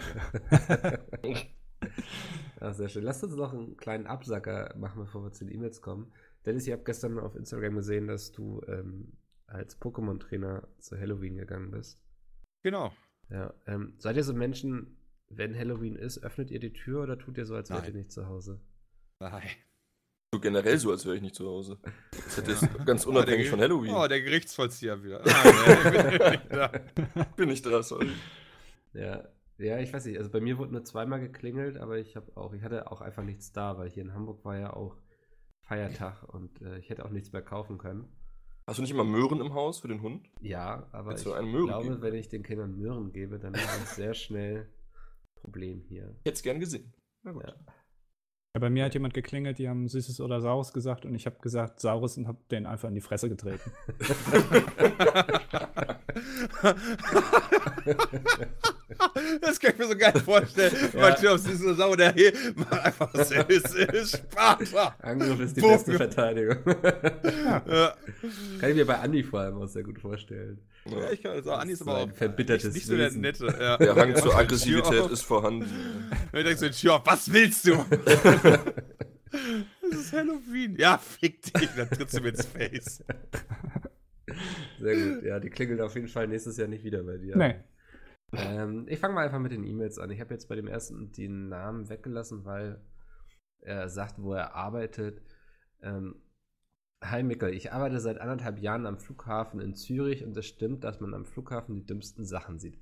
okay. 1.11 1.49
Ach, 2.59 2.73
sehr 2.73 2.89
schön. 2.89 3.03
Lasst 3.03 3.23
uns 3.23 3.35
noch 3.35 3.53
einen 3.53 3.77
kleinen 3.77 4.07
Absacker 4.07 4.73
machen, 4.77 5.03
bevor 5.03 5.23
wir 5.23 5.31
zu 5.31 5.45
den 5.45 5.53
E-Mails 5.53 5.81
kommen. 5.81 6.11
Dennis, 6.47 6.65
ich 6.65 6.73
habe 6.73 6.83
gestern 6.83 7.19
auf 7.19 7.35
Instagram 7.35 7.75
gesehen, 7.75 8.07
dass 8.07 8.31
du 8.31 8.61
ähm, 8.67 9.13
als 9.47 9.79
Pokémon-Trainer 9.79 10.67
zu 10.79 10.97
Halloween 10.97 11.35
gegangen 11.37 11.71
bist. 11.71 12.01
Genau. 12.63 12.91
Ja, 13.29 13.53
ähm, 13.67 13.93
seid 13.99 14.15
ihr 14.15 14.23
so 14.23 14.33
Menschen, 14.33 14.97
wenn 15.29 15.57
Halloween 15.57 15.95
ist, 15.95 16.23
öffnet 16.23 16.49
ihr 16.49 16.59
die 16.59 16.73
Tür 16.73 17.03
oder 17.03 17.17
tut 17.19 17.37
ihr 17.37 17.45
so, 17.45 17.55
als 17.55 17.69
wärt 17.69 17.87
ihr 17.87 17.93
nicht 17.93 18.11
zu 18.11 18.27
Hause? 18.27 18.61
Nein. 19.19 19.43
So 20.33 20.39
generell 20.41 20.77
so, 20.77 20.91
als 20.91 21.05
wäre 21.05 21.15
ich 21.15 21.21
nicht 21.21 21.35
zu 21.35 21.47
Hause. 21.47 21.79
Das 22.11 22.37
ist 22.37 22.47
Ja. 22.61 22.67
jetzt 22.67 22.85
ganz 22.85 23.05
unabhängig 23.05 23.47
Oh, 23.47 23.51
von 23.51 23.59
Halloween. 23.61 23.91
Oh, 23.93 24.07
der 24.07 24.21
Gerichtsvollzieher 24.21 25.01
wieder. 25.03 25.25
Ich 25.25 26.41
bin 26.41 26.49
da. 26.49 26.67
Bin 27.37 27.49
ich 27.49 27.61
da, 27.61 27.81
sorry. 27.83 28.09
Ja, 28.93 29.27
ja, 29.57 29.79
ich 29.79 29.91
weiß 29.93 30.05
nicht. 30.05 30.17
Also 30.17 30.29
bei 30.29 30.39
mir 30.41 30.57
wurde 30.57 30.71
nur 30.73 30.83
zweimal 30.83 31.19
geklingelt, 31.19 31.77
aber 31.77 31.97
ich 31.97 32.15
habe 32.15 32.35
auch, 32.37 32.53
ich 32.53 32.61
hatte 32.61 32.91
auch 32.91 33.01
einfach 33.01 33.23
nichts 33.23 33.51
da, 33.51 33.77
weil 33.77 33.89
hier 33.89 34.03
in 34.03 34.13
Hamburg 34.13 34.43
war 34.45 34.57
ja 34.57 34.73
auch 34.73 34.97
Feiertag 35.67 36.23
und 36.33 36.61
äh, 36.61 36.77
ich 36.79 36.89
hätte 36.89 37.05
auch 37.05 37.09
nichts 37.09 37.31
mehr 37.33 37.41
kaufen 37.41 37.77
können. 37.77 38.07
Hast 38.65 38.79
du 38.79 38.81
nicht 38.81 38.91
immer 38.91 39.03
Möhren 39.03 39.39
im 39.39 39.53
Haus 39.53 39.79
für 39.79 39.87
den 39.87 40.01
Hund? 40.01 40.29
Ja, 40.41 40.87
aber 40.91 41.11
Hättest 41.11 41.25
ich 41.25 41.31
du 41.31 41.37
einen 41.37 41.51
Möhren 41.51 41.67
glaube, 41.67 41.89
geben? 41.89 42.01
wenn 42.01 42.15
ich 42.15 42.29
den 42.29 42.43
Kindern 42.43 42.77
Möhren 42.77 43.11
gebe, 43.13 43.39
dann 43.39 43.53
ist 43.53 43.83
es 43.83 43.95
sehr 43.95 44.13
schnell 44.15 44.69
Problem 45.35 45.81
hier. 45.87 46.15
Ich 46.19 46.25
hätte 46.25 46.35
es 46.35 46.43
gern 46.43 46.59
gesehen. 46.59 46.93
Na 47.23 47.31
gut. 47.31 47.43
Ja. 47.43 47.53
Ja, 48.55 48.59
bei 48.59 48.69
mir 48.69 48.85
hat 48.85 48.93
jemand 48.93 49.13
geklingelt, 49.13 49.59
die 49.59 49.69
haben 49.69 49.87
Süßes 49.87 50.19
oder 50.19 50.41
Saures 50.41 50.73
gesagt 50.73 51.05
und 51.05 51.13
ich 51.15 51.25
habe 51.25 51.37
gesagt 51.39 51.79
Saures 51.79 52.17
und 52.17 52.27
habe 52.27 52.39
den 52.49 52.65
einfach 52.65 52.89
in 52.89 52.95
die 52.95 53.01
Fresse 53.01 53.29
getreten. 53.29 53.71
Das 59.41 59.59
kann 59.59 59.71
ich 59.73 59.77
mir 59.77 59.87
so 59.87 59.95
geil 59.95 60.13
vorstellen. 60.23 60.73
Ja. 60.93 60.99
Man 61.01 61.17
steht 61.17 61.29
auf 61.29 61.43
diese 61.43 61.75
Sau, 61.75 61.95
der 61.95 62.13
hier 62.13 62.33
macht 62.55 62.73
einfach 62.73 63.09
so, 63.13 63.33
ist, 63.47 63.75
ist 63.75 64.17
Sparta. 64.17 64.95
Angriff 65.01 65.39
ist 65.39 65.57
die 65.57 65.61
Wuff. 65.61 65.71
beste 65.85 65.93
Verteidigung. 65.93 66.57
Ja. 67.43 67.59
Kann 68.59 68.69
ich 68.69 68.75
mir 68.75 68.85
bei 68.85 68.97
Andi 68.97 69.23
vor 69.23 69.41
allem 69.41 69.57
auch 69.61 69.67
sehr 69.67 69.83
gut 69.83 69.99
vorstellen. 69.99 70.59
Ja, 70.89 71.11
ich 71.11 71.21
kann 71.21 71.35
das 71.35 71.45
auch. 71.47 71.59
Andi 71.59 71.73
ist 71.73 71.81
aber 71.81 71.91
so 71.91 71.97
auch 71.97 72.03
ein 72.03 72.13
verbittertes 72.13 72.73
nicht 72.73 72.85
so 72.87 72.95
der. 72.95 73.11
Nette. 73.11 73.45
Ja. 73.59 73.77
Der 73.77 73.95
Hang 73.95 74.15
zur 74.15 74.31
Ja. 74.31 74.37
Aggressivität 74.39 74.93
Ja. 74.93 75.05
ist 75.11 75.23
vorhanden. 75.23 75.65
Und 76.31 76.39
ich 76.39 76.45
denke 76.45 76.57
so, 76.57 76.65
in 76.65 76.71
die 76.71 76.77
Tür 76.77 76.95
auf, 76.95 77.01
was 77.05 77.31
willst 77.31 77.67
du? 77.67 77.85
das 77.91 79.99
ist 79.99 80.13
Halloween. 80.13 80.75
Ja, 80.77 80.97
fick 80.97 81.41
dich, 81.43 81.69
dann 81.75 81.89
trittst 81.89 82.17
du 82.17 82.21
mir 82.21 82.29
ins 82.29 82.45
Face. 82.45 83.03
Sehr 84.79 84.95
gut. 84.95 85.23
Ja, 85.23 85.39
die 85.39 85.49
klingelt 85.49 85.81
auf 85.81 85.95
jeden 85.95 86.07
Fall 86.07 86.27
nächstes 86.27 86.57
Jahr 86.57 86.67
nicht 86.67 86.83
wieder 86.83 87.03
bei 87.03 87.17
dir. 87.17 87.35
Nee. 87.37 87.55
Ähm, 88.33 88.85
ich 88.89 88.99
fange 88.99 89.13
mal 89.13 89.25
einfach 89.25 89.39
mit 89.39 89.51
den 89.51 89.63
E-Mails 89.63 89.99
an. 89.99 90.11
Ich 90.11 90.19
habe 90.19 90.33
jetzt 90.33 90.47
bei 90.49 90.55
dem 90.55 90.67
ersten 90.67 91.11
den 91.11 91.49
Namen 91.49 91.89
weggelassen, 91.89 92.45
weil 92.45 92.81
er 93.61 93.89
sagt, 93.89 94.21
wo 94.21 94.33
er 94.33 94.53
arbeitet. 94.55 95.21
Ähm, 95.81 96.15
Hi 97.03 97.21
Mikkel, 97.21 97.53
ich 97.53 97.71
arbeite 97.71 97.99
seit 97.99 98.19
anderthalb 98.19 98.57
Jahren 98.57 98.87
am 98.87 98.97
Flughafen 98.97 99.59
in 99.59 99.75
Zürich 99.75 100.25
und 100.25 100.35
es 100.35 100.47
stimmt, 100.47 100.83
dass 100.83 100.99
man 100.99 101.13
am 101.13 101.25
Flughafen 101.25 101.75
die 101.75 101.85
dümmsten 101.85 102.25
Sachen 102.25 102.57
sieht. 102.57 102.79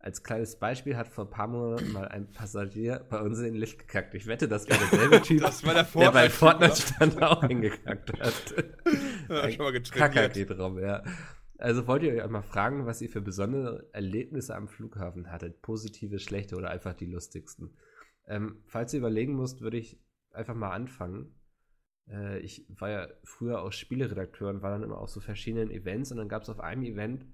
Als 0.00 0.22
kleines 0.22 0.58
Beispiel 0.58 0.96
hat 0.96 1.08
vor 1.08 1.24
ein 1.24 1.30
paar 1.30 1.46
Monaten 1.46 1.92
mal 1.92 2.08
ein 2.08 2.30
Passagier 2.30 3.06
bei 3.08 3.20
uns 3.20 3.38
in 3.38 3.44
den 3.44 3.54
Lift 3.54 3.78
gekackt. 3.78 4.12
Ich 4.14 4.26
wette, 4.26 4.48
das 4.48 4.68
war 4.68 4.76
derselbe 4.76 5.22
Typ, 5.22 5.40
Das 5.40 5.64
war 5.64 5.72
der 5.72 5.84
der 5.84 6.10
bei 6.10 6.28
Fortnite. 6.28 6.74
Fortnite 6.74 6.94
stand 6.94 7.22
auch 7.22 7.44
hingekackt 7.44 8.20
hat. 8.20 8.54
Ja, 9.28 9.50
schon 9.50 9.64
mal 9.64 9.72
getrainiert. 9.72 10.58
rum, 10.58 10.78
ja. 10.78 11.02
Also 11.58 11.86
wollt 11.86 12.02
ihr 12.02 12.12
euch 12.12 12.22
einmal 12.22 12.42
fragen, 12.42 12.86
was 12.86 13.00
ihr 13.00 13.08
für 13.08 13.20
besondere 13.20 13.88
Erlebnisse 13.92 14.54
am 14.56 14.68
Flughafen 14.68 15.30
hattet? 15.30 15.62
Positive, 15.62 16.18
schlechte 16.18 16.56
oder 16.56 16.70
einfach 16.70 16.94
die 16.94 17.06
lustigsten? 17.06 17.76
Ähm, 18.26 18.62
falls 18.66 18.92
ihr 18.92 18.98
überlegen 18.98 19.36
müsst, 19.36 19.60
würde 19.60 19.76
ich 19.76 20.00
einfach 20.32 20.54
mal 20.54 20.72
anfangen. 20.72 21.34
Äh, 22.08 22.40
ich 22.40 22.66
war 22.68 22.90
ja 22.90 23.08
früher 23.22 23.62
auch 23.62 23.72
Spieleredakteur 23.72 24.50
und 24.50 24.62
war 24.62 24.70
dann 24.70 24.82
immer 24.82 24.98
auf 24.98 25.10
so 25.10 25.20
verschiedenen 25.20 25.70
Events 25.70 26.10
und 26.10 26.18
dann 26.18 26.28
gab 26.28 26.42
es 26.42 26.48
auf 26.48 26.60
einem 26.60 26.82
Event, 26.82 27.26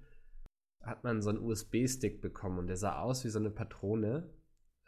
hat 0.82 1.04
man 1.04 1.22
so 1.22 1.30
einen 1.30 1.40
USB-Stick 1.40 2.20
bekommen 2.20 2.58
und 2.58 2.66
der 2.66 2.76
sah 2.76 3.00
aus 3.00 3.24
wie 3.24 3.28
so 3.28 3.38
eine 3.38 3.50
Patrone, 3.50 4.30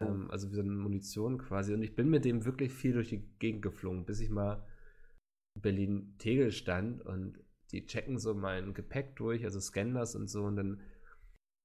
ähm, 0.01 0.31
also 0.31 0.51
wie 0.51 0.55
so 0.55 0.63
eine 0.63 0.71
Munition 0.71 1.39
quasi. 1.39 1.75
Und 1.75 1.83
ich 1.83 1.95
bin 1.95 2.09
mit 2.09 2.25
dem 2.25 2.45
wirklich 2.45 2.73
viel 2.73 2.93
durch 2.93 3.09
die 3.09 3.27
Gegend 3.39 3.63
geflogen, 3.63 4.05
bis 4.05 4.21
ich 4.21 4.31
mal 4.31 4.65
Berlin-Tegel 5.55 6.53
stand 6.53 7.03
und 7.05 7.39
die 7.73 7.87
checken 7.87 8.19
so 8.19 8.35
mein 8.35 8.75
Gepäck 8.75 9.17
durch, 9.17 9.45
also 9.45 9.61
scannen 9.61 9.95
das 9.95 10.15
und 10.15 10.29
so 10.29 10.45
und 10.45 10.57
dann 10.57 10.81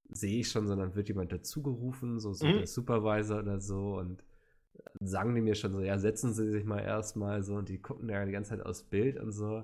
sehe 0.10 0.40
ich 0.40 0.50
schon 0.50 0.68
so, 0.68 0.76
dann 0.76 0.96
wird 0.96 1.10
jemand 1.10 1.32
dazugerufen, 1.32 2.20
so, 2.20 2.34
so 2.34 2.48
Mhm. 2.48 2.54
der 2.54 2.68
Supervisor 2.68 3.40
oder 3.40 3.60
so 3.60 3.98
und 3.98 4.24
sagen 5.02 5.36
die 5.36 5.42
mir 5.42 5.56
schon 5.56 5.74
so, 5.74 5.82
ja, 5.82 5.98
setzen 6.00 6.34
Sie 6.34 6.50
sich 6.52 6.66
mal 6.66 6.80
erstmal 6.82 7.44
so 7.44 7.56
und 7.56 7.70
die 7.70 7.80
gucken 7.82 8.10
ja 8.10 8.26
die 8.26 8.32
ganze 8.32 8.52
Zeit 8.52 8.66
aufs 8.66 8.84
Bild 8.84 9.20
und 9.20 9.32
so. 9.32 9.64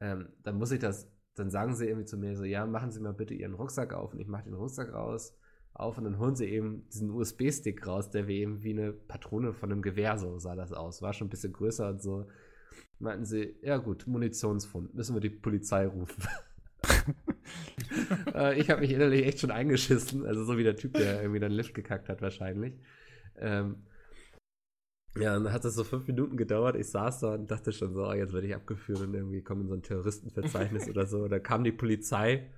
Ähm, 0.00 0.28
dann 0.42 0.56
muss 0.58 0.72
ich 0.72 0.80
das, 0.80 1.08
dann 1.34 1.50
sagen 1.50 1.74
sie 1.74 1.86
irgendwie 1.86 2.04
zu 2.06 2.16
mir 2.18 2.36
so, 2.36 2.44
ja, 2.44 2.66
machen 2.66 2.90
Sie 2.92 3.00
mal 3.00 3.12
bitte 3.14 3.34
Ihren 3.34 3.54
Rucksack 3.54 3.92
auf 3.94 4.12
und 4.14 4.20
ich 4.20 4.28
mache 4.28 4.44
den 4.44 4.54
Rucksack 4.54 4.92
raus 4.92 5.36
auf 5.72 5.98
und 5.98 6.04
dann 6.04 6.18
holen 6.18 6.36
sie 6.36 6.46
eben 6.46 6.88
diesen 6.90 7.10
USB-Stick 7.10 7.86
raus, 7.86 8.10
der 8.10 8.28
wie 8.28 8.40
eben 8.40 8.62
wie 8.62 8.70
eine 8.70 8.92
Patrone 8.92 9.52
von 9.52 9.72
einem 9.72 9.82
Gewehr, 9.82 10.18
so 10.18 10.38
sah 10.38 10.54
das 10.56 10.72
aus. 10.72 11.02
War 11.02 11.12
schon 11.12 11.26
ein 11.28 11.30
bisschen 11.30 11.52
größer 11.52 11.88
und 11.90 12.02
so. 12.02 12.28
Meinten 12.98 13.24
sie, 13.24 13.56
ja 13.62 13.76
gut, 13.76 14.06
Munitionsfund, 14.06 14.94
müssen 14.94 15.14
wir 15.14 15.20
die 15.20 15.30
Polizei 15.30 15.86
rufen. 15.86 16.22
äh, 18.34 18.58
ich 18.58 18.70
habe 18.70 18.80
mich 18.80 18.92
innerlich 18.92 19.26
echt 19.26 19.40
schon 19.40 19.50
eingeschissen, 19.50 20.26
also 20.26 20.44
so 20.44 20.56
wie 20.56 20.64
der 20.64 20.76
Typ, 20.76 20.94
der 20.94 21.20
irgendwie 21.20 21.40
dann 21.40 21.52
Lift 21.52 21.74
gekackt 21.74 22.08
hat 22.08 22.22
wahrscheinlich. 22.22 22.74
Ähm, 23.36 23.76
ja, 25.16 25.36
und 25.36 25.44
dann 25.44 25.52
hat 25.52 25.64
das 25.64 25.74
so 25.74 25.84
fünf 25.84 26.06
Minuten 26.08 26.36
gedauert. 26.36 26.76
Ich 26.76 26.88
saß 26.90 27.20
da 27.20 27.34
und 27.34 27.50
dachte 27.50 27.72
schon 27.72 27.94
so, 27.94 28.06
oh, 28.06 28.12
jetzt 28.12 28.32
werde 28.32 28.48
ich 28.48 28.54
abgeführt 28.54 29.00
und 29.00 29.14
irgendwie 29.14 29.42
komme 29.42 29.62
in 29.62 29.68
so 29.68 29.74
ein 29.74 29.82
Terroristenverzeichnis 29.82 30.88
oder 30.90 31.06
so. 31.06 31.28
Da 31.28 31.38
kam 31.38 31.62
die 31.62 31.72
Polizei, 31.72 32.50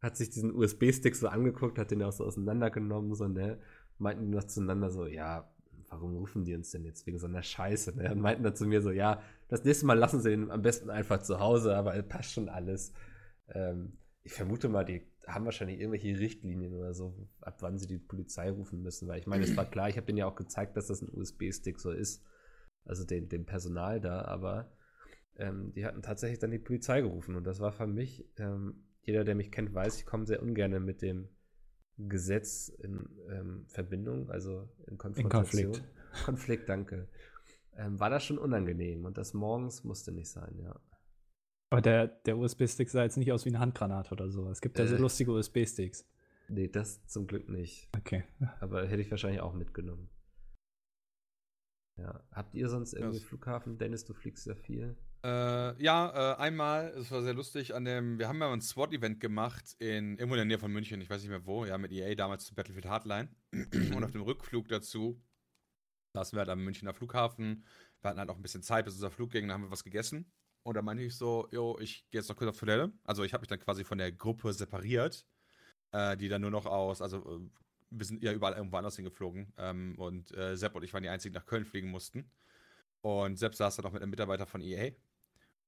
hat 0.00 0.16
sich 0.16 0.30
diesen 0.30 0.54
USB-Stick 0.54 1.16
so 1.16 1.28
angeguckt, 1.28 1.78
hat 1.78 1.90
den 1.90 2.02
auch 2.02 2.12
so 2.12 2.24
auseinandergenommen, 2.24 3.14
so, 3.14 3.26
ne? 3.26 3.58
Meinten 3.98 4.26
die 4.26 4.36
noch 4.36 4.44
zueinander 4.44 4.90
so, 4.90 5.06
ja, 5.06 5.48
warum 5.88 6.16
rufen 6.16 6.44
die 6.44 6.54
uns 6.54 6.70
denn 6.70 6.84
jetzt 6.84 7.06
wegen 7.06 7.18
so 7.18 7.26
einer 7.26 7.42
Scheiße, 7.42 7.96
ne? 7.96 8.12
Und 8.12 8.20
meinten 8.20 8.42
dann 8.42 8.56
zu 8.56 8.66
mir 8.66 8.82
so, 8.82 8.90
ja, 8.90 9.22
das 9.48 9.64
nächste 9.64 9.86
Mal 9.86 9.98
lassen 9.98 10.20
sie 10.20 10.32
ihn 10.32 10.50
am 10.50 10.62
besten 10.62 10.90
einfach 10.90 11.22
zu 11.22 11.40
Hause, 11.40 11.76
aber 11.76 11.94
es 11.96 12.06
passt 12.06 12.32
schon 12.32 12.48
alles. 12.48 12.92
Ähm, 13.48 13.98
ich 14.22 14.32
vermute 14.32 14.68
mal, 14.68 14.84
die 14.84 15.02
haben 15.26 15.44
wahrscheinlich 15.44 15.78
irgendwelche 15.78 16.18
Richtlinien 16.18 16.74
oder 16.74 16.94
so, 16.94 17.28
ab 17.40 17.58
wann 17.60 17.78
sie 17.78 17.86
die 17.86 17.98
Polizei 17.98 18.50
rufen 18.50 18.82
müssen, 18.82 19.08
weil 19.08 19.18
ich 19.18 19.26
meine, 19.26 19.44
es 19.44 19.56
war 19.56 19.64
klar, 19.70 19.88
ich 19.88 19.96
habe 19.96 20.06
denen 20.06 20.18
ja 20.18 20.26
auch 20.26 20.36
gezeigt, 20.36 20.76
dass 20.76 20.86
das 20.86 21.02
ein 21.02 21.12
USB-Stick 21.12 21.78
so 21.78 21.90
ist, 21.90 22.24
also 22.84 23.04
den, 23.04 23.28
dem 23.28 23.44
Personal 23.44 24.00
da, 24.00 24.22
aber 24.22 24.72
ähm, 25.36 25.72
die 25.72 25.84
hatten 25.84 26.02
tatsächlich 26.02 26.38
dann 26.38 26.50
die 26.50 26.58
Polizei 26.58 27.00
gerufen 27.00 27.36
und 27.36 27.44
das 27.44 27.60
war 27.60 27.72
für 27.72 27.86
mich, 27.86 28.26
ähm, 28.38 28.84
jeder, 29.02 29.24
der 29.24 29.34
mich 29.34 29.50
kennt, 29.50 29.74
weiß, 29.74 29.98
ich 29.98 30.06
komme 30.06 30.26
sehr 30.26 30.42
ungern 30.42 30.84
mit 30.84 31.02
dem 31.02 31.28
Gesetz 31.98 32.68
in 32.68 33.08
ähm, 33.30 33.64
Verbindung, 33.68 34.30
also 34.30 34.68
in 34.86 34.98
Konfrontation. 34.98 35.72
Konflikt. 35.72 35.94
Konflikt, 36.24 36.68
danke. 36.68 37.08
Ähm, 37.76 37.98
war 37.98 38.10
das 38.10 38.24
schon 38.24 38.38
unangenehm 38.38 39.04
und 39.04 39.18
das 39.18 39.34
morgens 39.34 39.84
musste 39.84 40.12
nicht 40.12 40.28
sein, 40.28 40.58
ja. 40.58 40.78
Aber 41.70 41.80
der, 41.80 42.06
der 42.06 42.36
USB-Stick 42.38 42.88
sah 42.90 43.02
jetzt 43.02 43.16
nicht 43.16 43.32
aus 43.32 43.44
wie 43.44 43.48
eine 43.48 43.58
Handgranate 43.58 44.12
oder 44.12 44.30
so. 44.30 44.48
Es 44.48 44.60
gibt 44.60 44.78
ja 44.78 44.86
so 44.86 44.94
Äh. 44.94 44.98
lustige 44.98 45.32
USB-Sticks. 45.32 46.06
Nee, 46.48 46.68
das 46.68 47.04
zum 47.06 47.26
Glück 47.26 47.48
nicht. 47.48 47.88
Okay. 47.96 48.22
Aber 48.60 48.86
hätte 48.86 49.00
ich 49.02 49.10
wahrscheinlich 49.10 49.40
auch 49.40 49.54
mitgenommen. 49.54 50.08
Ja. 51.96 52.20
Habt 52.32 52.54
ihr 52.54 52.68
sonst 52.68 52.92
irgendwie 52.92 53.18
Das- 53.18 53.26
Flughafen? 53.28 53.78
Dennis, 53.78 54.04
du 54.04 54.14
fliegst 54.14 54.46
ja 54.46 54.54
viel. 54.54 54.96
Äh, 55.24 55.82
ja, 55.82 56.34
äh, 56.34 56.36
einmal, 56.36 56.88
es 56.98 57.10
war 57.10 57.22
sehr 57.22 57.32
lustig, 57.32 57.74
an 57.74 57.84
dem, 57.86 58.18
wir 58.18 58.28
haben 58.28 58.40
ja 58.40 58.52
ein 58.52 58.60
SWAT-Event 58.60 59.20
gemacht 59.20 59.74
in 59.78 60.18
irgendwo 60.18 60.34
in 60.34 60.38
der 60.38 60.44
Nähe 60.44 60.58
von 60.58 60.70
München, 60.70 61.00
ich 61.00 61.08
weiß 61.08 61.22
nicht 61.22 61.30
mehr 61.30 61.46
wo, 61.46 61.64
ja, 61.64 61.78
mit 61.78 61.92
EA 61.92 62.14
damals 62.14 62.44
zu 62.44 62.54
Battlefield 62.54 62.86
Hardline. 62.86 63.34
Und 63.96 64.04
auf 64.04 64.10
dem 64.10 64.20
Rückflug 64.22 64.68
dazu 64.68 65.22
saßen 66.14 66.36
wir 66.36 66.40
halt 66.40 66.50
am 66.50 66.62
Münchner 66.62 66.92
Flughafen. 66.92 67.64
Wir 68.02 68.10
hatten 68.10 68.18
halt 68.20 68.28
auch 68.28 68.36
ein 68.36 68.42
bisschen 68.42 68.62
Zeit, 68.62 68.84
bis 68.84 68.94
unser 68.94 69.10
Flug 69.10 69.30
ging, 69.30 69.48
dann 69.48 69.54
haben 69.54 69.62
wir 69.64 69.70
was 69.70 69.82
gegessen. 69.84 70.30
Und 70.62 70.74
da 70.76 70.82
meinte 70.82 71.02
ich 71.02 71.16
so, 71.16 71.48
jo, 71.52 71.78
ich 71.78 72.06
gehe 72.10 72.20
jetzt 72.20 72.28
noch 72.28 72.36
kurz 72.36 72.50
auf 72.50 72.58
Toilette. 72.58 72.92
Also 73.04 73.22
ich 73.24 73.32
habe 73.32 73.40
mich 73.42 73.48
dann 73.48 73.58
quasi 73.60 73.82
von 73.84 73.98
der 73.98 74.12
Gruppe 74.12 74.52
separiert, 74.52 75.26
äh, 75.92 76.16
die 76.18 76.28
dann 76.28 76.42
nur 76.42 76.50
noch 76.50 76.66
aus, 76.66 77.00
also 77.00 77.38
äh, 77.38 77.50
wir 77.90 78.06
sind 78.06 78.22
ja 78.22 78.32
überall 78.32 78.54
irgendwo 78.54 78.76
anders 78.76 78.96
hingeflogen. 78.96 79.52
Ähm, 79.56 79.94
und 79.98 80.36
äh, 80.36 80.56
Sepp 80.56 80.74
und 80.74 80.82
ich 80.82 80.92
waren 80.92 81.02
die 81.02 81.08
einzigen, 81.08 81.32
die 81.32 81.38
nach 81.38 81.46
Köln 81.46 81.64
fliegen 81.64 81.90
mussten. 81.90 82.30
Und 83.00 83.38
Sepp 83.38 83.54
saß 83.54 83.76
dann 83.76 83.84
noch 83.84 83.92
mit 83.92 84.02
einem 84.02 84.10
Mitarbeiter 84.10 84.46
von 84.46 84.60
EA. 84.60 84.92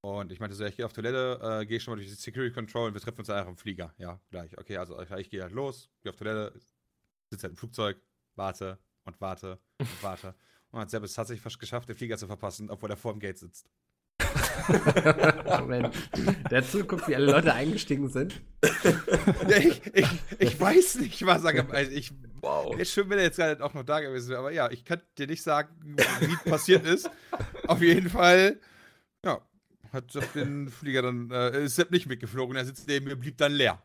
Und 0.00 0.30
ich 0.30 0.40
meinte 0.40 0.54
so, 0.54 0.64
ich 0.64 0.76
gehe 0.76 0.86
auf 0.86 0.92
Toilette, 0.92 1.40
äh, 1.42 1.66
gehe 1.66 1.80
schon 1.80 1.92
mal 1.92 1.96
durch 1.96 2.08
die 2.08 2.14
Security 2.14 2.54
Control 2.54 2.88
und 2.88 2.94
wir 2.94 3.00
treffen 3.00 3.18
uns 3.18 3.30
einfach 3.30 3.50
im 3.50 3.56
Flieger. 3.56 3.94
Ja, 3.98 4.20
gleich. 4.30 4.56
Okay, 4.56 4.76
also 4.76 5.00
ich, 5.00 5.10
ich 5.10 5.30
gehe 5.30 5.42
halt 5.42 5.52
los, 5.52 5.90
gehe 6.02 6.10
auf 6.10 6.16
Toilette, 6.16 6.58
sitze 7.30 7.44
halt 7.44 7.52
im 7.52 7.56
Flugzeug, 7.56 8.00
warte 8.36 8.78
und 9.04 9.20
warte 9.20 9.58
und 9.78 10.02
warte. 10.02 10.34
Und 10.72 10.80
hat 10.80 10.90
Sepp 10.90 11.04
es 11.04 11.14
tatsächlich 11.14 11.42
fast 11.42 11.60
geschafft, 11.60 11.88
den 11.88 11.96
Flieger 11.96 12.18
zu 12.18 12.26
verpassen, 12.26 12.70
obwohl 12.70 12.90
er 12.90 12.96
vor 12.96 13.12
dem 13.12 13.20
Gate 13.20 13.38
sitzt. 13.38 13.70
Moment. 15.60 15.94
Der 16.50 16.58
hat 16.58 16.70
zugeguckt, 16.70 17.08
wie 17.08 17.16
alle 17.16 17.32
Leute 17.32 17.52
eingestiegen 17.52 18.08
sind. 18.08 18.40
ja, 19.48 19.56
ich, 19.58 19.80
ich, 19.94 20.08
ich 20.38 20.60
weiß 20.60 20.96
nicht, 20.96 21.24
was 21.24 21.44
er 21.44 21.70
also 21.70 21.92
ich 21.92 22.12
Wow. 22.46 22.76
Wäre 22.76 22.84
schön, 22.84 23.10
wenn 23.10 23.18
er 23.18 23.24
jetzt 23.24 23.38
gerade 23.38 23.64
auch 23.64 23.74
noch 23.74 23.82
da 23.82 23.98
gewesen 23.98 24.28
wäre, 24.28 24.38
aber 24.38 24.52
ja, 24.52 24.70
ich 24.70 24.84
kann 24.84 25.00
dir 25.18 25.26
nicht 25.26 25.42
sagen, 25.42 25.96
wie 26.20 26.32
es 26.32 26.44
passiert 26.44 26.86
ist. 26.86 27.10
Auf 27.66 27.82
jeden 27.82 28.08
Fall, 28.08 28.60
ja, 29.24 29.40
hat 29.92 30.12
Sepp 30.12 30.32
den 30.32 30.68
Flieger 30.68 31.02
dann, 31.02 31.28
äh, 31.32 31.64
ist 31.64 31.74
Sepp 31.74 31.90
nicht 31.90 32.06
mitgeflogen, 32.06 32.56
er 32.56 32.64
sitzt 32.64 32.86
neben 32.86 33.06
mir, 33.06 33.16
blieb 33.16 33.36
dann 33.38 33.52
leer. 33.52 33.82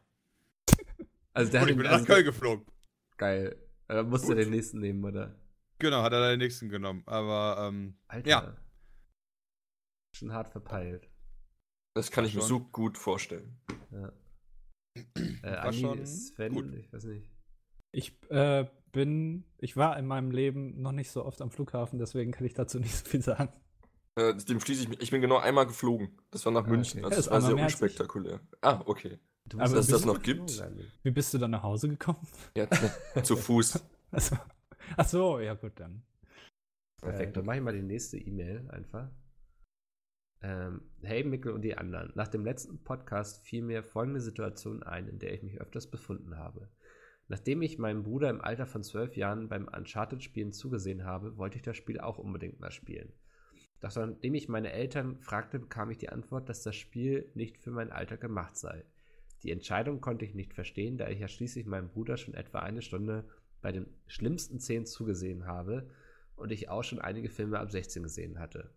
Also 1.33 1.51
der 1.51 1.61
Und 1.61 1.63
hat 1.63 1.69
ich 1.69 1.75
ihn, 1.75 1.77
bin 1.81 1.87
also 1.87 1.99
nach 2.01 2.07
Köln 2.07 2.25
geflogen. 2.25 2.65
Geil. 3.17 3.55
Da 3.87 4.03
musste 4.03 4.35
den 4.35 4.51
nächsten 4.51 4.79
nehmen, 4.79 5.03
oder? 5.03 5.35
Genau, 5.79 6.03
hat 6.03 6.13
er 6.13 6.29
den 6.29 6.39
nächsten 6.39 6.69
genommen. 6.69 7.01
Aber, 7.07 7.67
ähm, 7.67 7.95
Alter. 8.07 8.29
Ja. 8.29 8.57
Schon 10.15 10.33
hart 10.33 10.49
verpeilt. 10.49 11.09
Das 11.95 12.11
kann 12.11 12.25
ich 12.25 12.35
mir 12.35 12.41
so 12.41 12.59
gut 12.59 12.97
vorstellen. 12.97 13.57
Ja. 13.91 14.11
Äh, 15.43 15.71
schon 15.73 16.05
Sven, 16.05 16.53
gut. 16.53 16.73
ich 16.75 16.91
weiß 16.93 17.05
nicht. 17.05 17.27
Ich 17.93 18.21
äh, 18.29 18.67
bin, 18.91 19.45
ich 19.57 19.75
war 19.77 19.97
in 19.97 20.05
meinem 20.05 20.29
Leben 20.31 20.81
noch 20.81 20.91
nicht 20.91 21.09
so 21.11 21.25
oft 21.25 21.41
am 21.41 21.49
Flughafen, 21.49 21.97
deswegen 21.97 22.31
kann 22.31 22.45
ich 22.45 22.53
dazu 22.53 22.77
nicht 22.79 22.95
so 22.95 23.05
viel 23.05 23.21
sagen. 23.21 23.49
Äh, 24.15 24.35
dem 24.35 24.59
schließe 24.59 24.83
ich 24.83 24.89
mich. 24.89 24.99
Ich 25.01 25.09
bin 25.11 25.21
genau 25.21 25.37
einmal 25.37 25.65
geflogen. 25.65 26.11
Das 26.29 26.45
war 26.45 26.51
nach 26.51 26.65
Ah, 26.65 26.69
München. 26.69 27.03
okay. 27.05 27.05
Also 27.05 27.15
Ja, 27.15 27.15
das 27.15 27.25
ist 27.25 27.31
war 27.31 27.41
sehr 27.55 27.65
unspektakulär. 27.65 28.39
Ah, 28.61 28.81
okay. 28.85 29.17
Du 29.45 29.57
Aber 29.59 29.73
dass 29.75 29.85
es 29.85 29.91
das 29.91 30.05
noch 30.05 30.21
gibt? 30.21 30.47
geflogen. 30.47 30.91
Wie 31.03 31.11
bist 31.11 31.33
du 31.33 31.37
dann 31.37 31.51
nach 31.51 31.63
Hause 31.63 31.87
gekommen? 31.89 32.27
Ja, 32.55 32.67
zu 33.23 33.35
Fuß. 33.37 33.81
Also, 34.11 34.35
ach 34.97 35.07
so, 35.07 35.39
ja 35.39 35.53
gut, 35.55 35.79
dann. 35.79 36.03
Perfekt, 37.01 37.29
Äh, 37.29 37.33
dann 37.33 37.45
mache 37.45 37.57
ich 37.57 37.63
mal 37.63 37.73
die 37.73 37.81
nächste 37.81 38.17
E-Mail 38.17 38.69
einfach. 38.69 39.09
Ähm, 40.43 40.81
hey 41.03 41.23
Mickel 41.23 41.51
und 41.51 41.61
die 41.61 41.77
anderen. 41.77 42.11
Nach 42.15 42.27
dem 42.27 42.43
letzten 42.43 42.83
Podcast 42.83 43.45
fiel 43.45 43.61
mir 43.61 43.83
folgende 43.83 44.21
Situation 44.21 44.81
ein, 44.81 45.07
in 45.07 45.19
der 45.19 45.33
ich 45.33 45.43
mich 45.43 45.61
öfters 45.61 45.89
befunden 45.89 46.37
habe. 46.37 46.67
Nachdem 47.27 47.61
ich 47.61 47.77
meinem 47.77 48.03
Bruder 48.03 48.29
im 48.29 48.41
Alter 48.41 48.65
von 48.65 48.83
zwölf 48.83 49.15
Jahren 49.15 49.47
beim 49.47 49.67
Uncharted-Spielen 49.67 50.51
zugesehen 50.51 51.05
habe, 51.05 51.37
wollte 51.37 51.57
ich 51.57 51.61
das 51.61 51.77
Spiel 51.77 51.99
auch 51.99 52.17
unbedingt 52.17 52.59
mal 52.59 52.71
spielen. 52.71 53.13
Doch 53.79 53.95
nachdem 53.95 54.33
ich 54.33 54.49
meine 54.49 54.71
Eltern 54.71 55.17
fragte, 55.19 55.59
bekam 55.59 55.91
ich 55.91 55.97
die 55.97 56.09
Antwort, 56.09 56.49
dass 56.49 56.63
das 56.63 56.75
Spiel 56.75 57.31
nicht 57.35 57.57
für 57.57 57.71
mein 57.71 57.91
Alter 57.91 58.17
gemacht 58.17 58.57
sei. 58.57 58.83
Die 59.43 59.51
Entscheidung 59.51 60.01
konnte 60.01 60.25
ich 60.25 60.35
nicht 60.35 60.53
verstehen, 60.53 60.97
da 60.97 61.07
ich 61.07 61.19
ja 61.19 61.27
schließlich 61.27 61.65
meinem 61.65 61.89
Bruder 61.89 62.17
schon 62.17 62.33
etwa 62.33 62.59
eine 62.59 62.81
Stunde 62.81 63.25
bei 63.61 63.71
den 63.71 63.87
schlimmsten 64.07 64.59
Szenen 64.59 64.85
zugesehen 64.85 65.45
habe 65.45 65.89
und 66.35 66.51
ich 66.51 66.69
auch 66.69 66.83
schon 66.83 66.99
einige 66.99 67.29
Filme 67.29 67.59
ab 67.59 67.71
16 67.71 68.03
gesehen 68.03 68.39
hatte. 68.39 68.71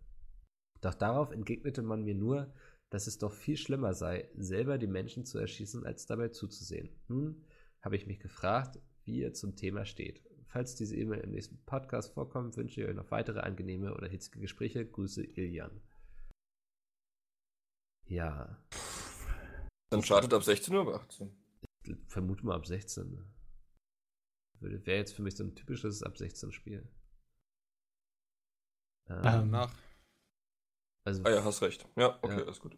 Doch 0.85 0.95
darauf 0.95 1.31
entgegnete 1.31 1.81
man 1.81 2.05
mir 2.05 2.15
nur, 2.15 2.53
dass 2.91 3.07
es 3.07 3.17
doch 3.17 3.33
viel 3.33 3.57
schlimmer 3.57 3.95
sei, 3.95 4.29
selber 4.37 4.77
die 4.77 4.87
Menschen 4.87 5.25
zu 5.25 5.39
erschießen, 5.39 5.87
als 5.87 6.05
dabei 6.05 6.29
zuzusehen. 6.29 6.91
Nun 7.09 7.43
habe 7.81 7.97
ich 7.97 8.07
mich 8.07 8.21
gefragt, 8.21 8.79
wie 9.05 9.21
ihr 9.21 9.33
zum 9.33 9.57
Thema 9.57 9.87
steht. 9.87 10.23
Falls 10.47 10.75
diese 10.75 10.95
E-Mail 10.95 11.21
im 11.21 11.31
nächsten 11.31 11.57
Podcast 11.65 12.13
vorkommt, 12.13 12.59
wünsche 12.59 12.83
ich 12.83 12.87
euch 12.87 12.95
noch 12.95 13.11
weitere 13.11 13.41
angenehme 13.41 13.95
oder 13.95 14.09
hitzige 14.09 14.41
Gespräche. 14.41 14.85
Grüße, 14.85 15.25
Ilian. 15.25 15.81
Ja, 18.07 18.63
Dann 19.89 20.03
startet 20.03 20.35
ab 20.35 20.45
16 20.45 20.75
Uhr 20.75 20.87
oder 20.87 20.97
18. 20.97 21.35
vermute 22.09 22.45
mal 22.45 22.57
ab 22.57 22.67
16. 22.67 23.25
wäre 24.61 24.99
jetzt 24.99 25.15
für 25.15 25.23
mich 25.23 25.35
so 25.35 25.45
ein 25.45 25.55
typisches 25.55 26.03
ab 26.03 26.19
16 26.19 26.53
Spiel. 26.53 26.87
Ähm, 29.09 29.21
Ähm, 29.25 29.51
Nach. 29.51 29.73
Also 31.05 31.23
Ah 31.25 31.31
ja, 31.31 31.45
hast 31.45 31.63
recht. 31.63 31.87
Ja, 31.97 32.19
okay, 32.23 32.39
Ja. 32.39 32.45
alles 32.45 32.61
gut. 32.61 32.77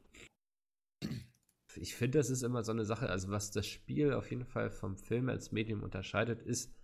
ich 1.77 1.95
finde, 1.95 2.19
das 2.19 2.31
ist 2.31 2.43
immer 2.43 2.65
so 2.65 2.73
eine 2.73 2.85
Sache, 2.85 3.09
also 3.11 3.29
was 3.31 3.51
das 3.51 3.67
Spiel 3.67 4.13
auf 4.13 4.31
jeden 4.31 4.47
Fall 4.47 4.71
vom 4.71 4.97
Film 4.97 5.29
als 5.29 5.53
Medium 5.53 5.83
unterscheidet, 5.83 6.43
ist, 6.43 6.75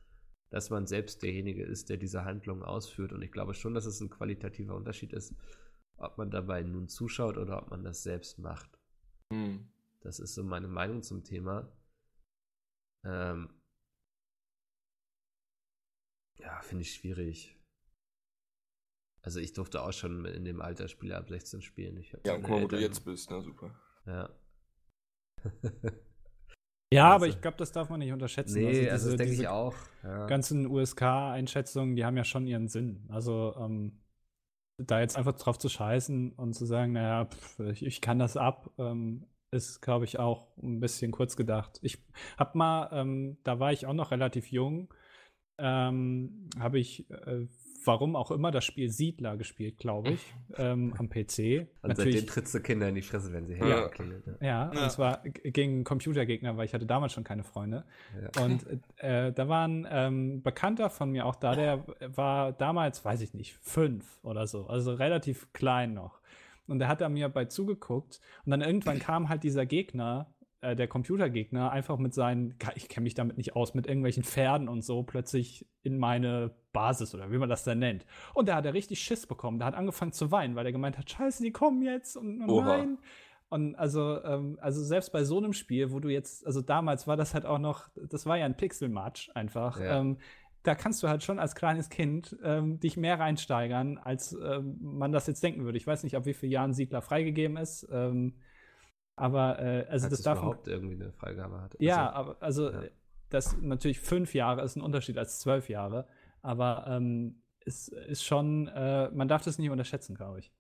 dass 0.51 0.69
man 0.69 0.87
selbst 0.87 1.23
derjenige 1.23 1.65
ist, 1.65 1.89
der 1.89 1.97
diese 1.97 2.25
Handlung 2.25 2.63
ausführt. 2.63 3.13
Und 3.13 3.23
ich 3.23 3.33
glaube 3.33 3.55
schon, 3.55 3.73
dass 3.75 3.87
es 3.87 4.01
ein 4.01 4.11
qualitativer 4.11 4.75
Unterschied 4.77 5.13
ist, 5.15 5.35
ob 5.97 6.19
man 6.19 6.31
dabei 6.31 6.63
nun 6.63 6.89
zuschaut 6.89 7.39
oder 7.39 7.63
ob 7.63 7.71
man 7.71 7.83
das 7.85 8.03
selbst 8.03 8.39
macht. 8.39 8.79
Hm. 9.33 9.67
Das 10.01 10.19
ist 10.19 10.35
so 10.35 10.45
meine 10.45 10.69
Meinung 10.69 11.03
zum 11.03 11.25
Thema. 11.25 11.73
Ähm, 13.05 13.49
ja, 16.39 16.61
finde 16.61 16.83
ich 16.83 16.93
schwierig. 16.95 17.57
Also 19.25 19.39
ich 19.41 19.53
durfte 19.53 19.83
auch 19.83 19.93
schon 19.93 20.25
in 20.25 20.45
dem 20.45 20.61
Alter 20.61 20.89
Spiele 20.89 21.17
ab 21.17 21.29
16 21.29 21.63
spielen. 21.63 22.03
Ja, 22.27 22.35
und 22.35 22.43
guck 22.43 22.51
mal, 22.51 22.63
wo 22.63 22.67
du 22.67 22.81
jetzt 22.81 23.05
bist, 23.05 23.31
ne, 23.31 23.41
super. 23.43 23.71
Ja. 24.07 24.29
Ja, 26.93 27.07
aber 27.07 27.25
Also- 27.25 27.37
ich 27.37 27.41
glaube, 27.41 27.57
das 27.57 27.73
darf 27.73 27.89
man 27.89 28.01
nicht 28.01 28.13
unterschätzen. 28.13 28.61
nee, 28.61 28.91
also, 28.91 29.07
diese- 29.07 29.17
das 29.17 29.27
denke 29.27 29.33
ich 29.43 29.49
auch. 29.49 29.75
Ja. 30.03 30.27
ganzen 30.27 30.67
USK-Einschätzungen, 30.67 31.97
die 31.97 32.05
haben 32.05 32.19
ja 32.19 32.25
schon 32.25 32.47
ihren 32.47 32.69
Sinn. 32.69 33.07
Also 33.09 33.55
ähm, 33.59 34.03
da 34.79 35.01
jetzt 35.01 35.17
einfach 35.17 35.33
drauf 35.39 35.59
zu 35.59 35.71
scheißen 35.71 36.33
und 36.33 36.53
zu 36.53 36.67
sagen, 36.67 36.93
naja, 36.93 37.25
pff, 37.27 37.61
ich, 37.61 37.87
ich 37.87 38.01
kann 38.03 38.19
das 38.19 38.37
ab, 38.37 38.71
ähm, 38.77 39.27
ist, 39.53 39.81
glaube 39.81 40.05
ich, 40.05 40.19
auch 40.19 40.55
ein 40.59 40.81
bisschen 40.81 41.13
kurz 41.13 41.35
gedacht. 41.35 41.79
Ich 41.81 42.05
habe 42.37 42.59
mal, 42.59 42.91
ähm, 42.93 43.39
da 43.43 43.59
war 43.59 43.73
ich 43.73 43.87
auch 43.87 43.95
noch 43.95 44.11
relativ 44.11 44.49
jung, 44.53 44.93
ähm, 45.59 46.51
habe 46.59 46.79
ich, 46.79 47.09
äh, 47.11 47.47
warum 47.85 48.17
auch 48.17 48.31
immer, 48.31 48.51
das 48.51 48.65
Spiel 48.65 48.91
Siedler 48.91 49.37
gespielt, 49.37 49.79
glaube 49.79 50.11
ich, 50.11 50.21
ähm, 50.57 50.95
am 50.99 51.09
PC. 51.09 51.67
Und 51.83 51.97
seitdem 51.97 52.27
trittst 52.27 52.55
du 52.55 52.61
Kinder 52.61 52.89
in 52.89 52.95
die 52.95 53.03
Fresse, 53.03 53.33
wenn 53.33 53.47
sie 53.47 53.55
Ja. 53.55 53.69
Ja. 53.69 53.91
Ja, 54.41 54.73
Ja. 54.73 54.83
und 54.85 54.91
zwar 54.91 55.23
g- 55.23 55.51
gegen 55.51 55.85
Computergegner, 55.85 56.57
weil 56.57 56.65
ich 56.67 56.75
hatte 56.75 56.87
damals 56.87 57.13
schon 57.13 57.25
keine 57.25 57.45
Freunde. 57.45 57.85
Ja. 58.35 58.43
Und 58.45 58.65
äh, 58.97 59.33
da 59.33 59.49
war 59.49 59.67
ein 59.67 59.87
ähm, 59.91 60.43
Bekannter 60.43 60.91
von 60.91 61.11
mir 61.11 61.27
auch 61.27 61.37
da, 61.37 61.55
der 61.55 61.85
war 62.17 62.53
damals, 62.53 63.05
weiß 63.05 63.21
ich 63.23 63.35
nicht, 63.35 63.55
fünf 63.61 64.19
oder 64.23 64.47
so, 64.47 64.67
also 64.67 64.93
relativ 64.95 65.53
klein 65.53 65.95
noch. 65.95 66.21
Und 66.69 66.79
der 66.79 66.89
hat 66.89 67.01
da 67.01 67.09
mir 67.09 67.29
bei 67.29 67.45
zugeguckt 67.47 68.21
und 68.45 68.51
dann 68.51 68.61
irgendwann 68.61 68.99
kam 69.01 69.29
halt 69.29 69.43
dieser 69.43 69.67
Gegner, 69.67 70.33
äh, 70.63 70.77
der 70.77 70.89
Computergegner, 70.89 71.71
einfach 71.71 71.99
mit 71.99 72.15
seinen, 72.15 72.55
ich 72.77 72.89
kenne 72.89 73.05
mich 73.05 73.15
damit 73.15 73.37
nicht 73.37 73.55
aus, 73.55 73.75
mit 73.75 73.87
irgendwelchen 73.87 74.23
Pferden 74.23 74.69
und 74.69 74.83
so 74.83 75.03
plötzlich 75.03 75.67
in 75.83 75.99
meine 75.99 76.53
Basis 76.73 77.15
oder 77.15 77.31
wie 77.31 77.39
man 77.39 77.49
das 77.49 77.65
dann 77.65 77.81
nennt. 77.81 78.07
Und 78.33 78.49
da 78.49 78.57
hat 78.57 78.65
er 78.65 78.73
richtig 78.73 79.01
Schiss 79.01 79.27
bekommen. 79.27 79.59
Der 79.59 79.67
hat 79.67 79.75
angefangen 79.75 80.13
zu 80.13 80.31
weinen, 80.31 80.55
weil 80.55 80.65
er 80.65 80.73
gemeint 80.73 80.97
hat, 80.99 81.11
scheiße, 81.11 81.43
die 81.43 81.51
kommen 81.51 81.83
jetzt 81.83 82.17
und, 82.17 82.41
und 82.43 82.65
nein. 82.65 82.99
Und 83.49 83.75
also, 83.75 84.23
ähm, 84.25 84.57
also 84.63 84.83
selbst 84.83 85.13
bei 85.13 85.25
so 85.25 85.37
einem 85.37 85.53
Spiel, 85.53 85.93
wo 85.93 86.01
du 86.01 86.09
jetzt, 86.09 86.47
also 86.47 86.63
damals 86.63 87.07
war 87.07 87.19
das 87.19 87.35
halt 87.35 87.45
auch 87.45 87.59
noch, 87.59 87.89
das 87.97 88.25
war 88.25 88.39
ja 88.39 88.47
ein 88.47 88.57
Pixelmatch 88.57 89.31
einfach. 89.35 89.79
Ja. 89.79 90.01
Ähm, 90.01 90.17
da 90.63 90.75
kannst 90.75 91.03
du 91.03 91.09
halt 91.09 91.23
schon 91.23 91.39
als 91.39 91.55
kleines 91.55 91.91
Kind 91.91 92.37
ähm, 92.43 92.79
dich 92.79 92.97
mehr 92.97 93.19
reinsteigern, 93.19 93.99
als 93.99 94.33
ähm, 94.33 94.79
man 94.81 95.13
das 95.13 95.27
jetzt 95.27 95.43
denken 95.43 95.65
würde. 95.65 95.77
Ich 95.77 95.87
weiß 95.87 96.05
nicht, 96.05 96.17
ab 96.17 96.25
wie 96.25 96.35
vielen 96.35 96.53
Jahren 96.53 96.73
Siedler 96.73 97.03
freigegeben 97.03 97.57
ist. 97.57 97.87
Ähm, 97.93 98.35
aber 99.17 99.59
äh, 99.59 99.87
also 99.89 100.07
Als 100.07 100.17
das 100.17 100.23
darf 100.23 100.39
man, 100.39 100.49
überhaupt 100.49 100.69
irgendwie 100.69 100.95
eine 100.95 101.13
Freigabe 101.13 101.61
hatte. 101.61 101.77
ja, 101.81 102.11
Also, 102.11 102.31
aber 102.31 102.43
also 102.43 102.71
ja. 102.71 102.83
das 103.31 103.57
natürlich 103.61 104.01
fünf 104.01 104.35
Jahre 104.35 104.63
ist 104.63 104.77
ein 104.77 104.83
Unterschied 104.83 105.19
als 105.19 105.39
zwölf 105.39 105.69
Jahre. 105.69 106.07
Aber 106.41 106.87
ähm, 106.89 107.43
es 107.65 107.89
ist 107.89 108.25
schon, 108.25 108.69
äh, 108.69 109.11
man 109.11 109.29
darf 109.29 109.45
das 109.45 109.59
nicht 109.59 109.71
unterschätzen, 109.71 110.15
glaube 110.15 110.41
ich. 110.41 110.53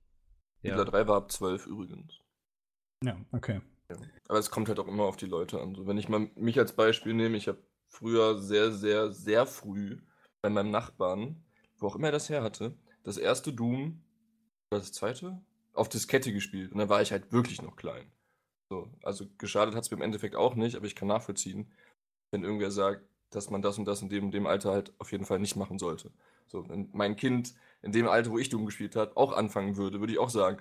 ja. 0.62 0.70
Siedler 0.70 0.84
3 0.84 1.08
war 1.08 1.16
ab 1.16 1.32
12 1.32 1.66
übrigens. 1.66 2.20
Ja, 3.02 3.16
okay. 3.32 3.60
Aber 4.28 4.38
es 4.38 4.50
kommt 4.50 4.68
halt 4.68 4.78
auch 4.78 4.88
immer 4.88 5.04
auf 5.04 5.16
die 5.16 5.26
Leute 5.26 5.60
an. 5.60 5.74
So, 5.74 5.86
wenn 5.86 5.98
ich 5.98 6.08
mal 6.08 6.30
mich 6.36 6.58
als 6.58 6.74
Beispiel 6.74 7.14
nehme, 7.14 7.36
ich 7.36 7.48
habe 7.48 7.58
früher 7.88 8.38
sehr, 8.38 8.72
sehr, 8.72 9.10
sehr 9.10 9.44
früh 9.46 10.00
bei 10.40 10.48
meinem 10.48 10.70
Nachbarn, 10.70 11.44
wo 11.78 11.88
auch 11.88 11.96
immer 11.96 12.08
er 12.08 12.12
das 12.12 12.30
her 12.30 12.42
hatte, 12.42 12.74
das 13.02 13.18
erste 13.18 13.52
Doom, 13.52 14.02
oder 14.70 14.80
das 14.80 14.92
zweite, 14.92 15.42
auf 15.74 15.88
Diskette 15.88 16.32
gespielt. 16.32 16.72
Und 16.72 16.78
da 16.78 16.88
war 16.88 17.02
ich 17.02 17.12
halt 17.12 17.32
wirklich 17.32 17.60
noch 17.60 17.76
klein. 17.76 18.10
So, 18.72 18.88
also 19.02 19.26
geschadet 19.36 19.74
hat 19.74 19.84
es 19.84 19.90
mir 19.90 19.98
im 19.98 20.02
Endeffekt 20.02 20.34
auch 20.34 20.54
nicht, 20.54 20.76
aber 20.76 20.86
ich 20.86 20.94
kann 20.94 21.06
nachvollziehen, 21.06 21.70
wenn 22.30 22.42
irgendwer 22.42 22.70
sagt, 22.70 23.02
dass 23.28 23.50
man 23.50 23.60
das 23.60 23.76
und 23.76 23.84
das 23.84 24.00
in 24.00 24.08
dem 24.08 24.24
und 24.24 24.30
dem 24.32 24.46
Alter 24.46 24.70
halt 24.72 24.94
auf 24.98 25.12
jeden 25.12 25.26
Fall 25.26 25.40
nicht 25.40 25.56
machen 25.56 25.78
sollte. 25.78 26.10
So, 26.46 26.66
wenn 26.70 26.88
mein 26.94 27.14
Kind 27.16 27.52
in 27.82 27.92
dem 27.92 28.08
Alter, 28.08 28.30
wo 28.30 28.38
ich 28.38 28.48
Doom 28.48 28.64
gespielt 28.64 28.96
habe, 28.96 29.14
auch 29.14 29.34
anfangen 29.34 29.76
würde, 29.76 30.00
würde 30.00 30.14
ich 30.14 30.18
auch 30.18 30.30
sagen, 30.30 30.56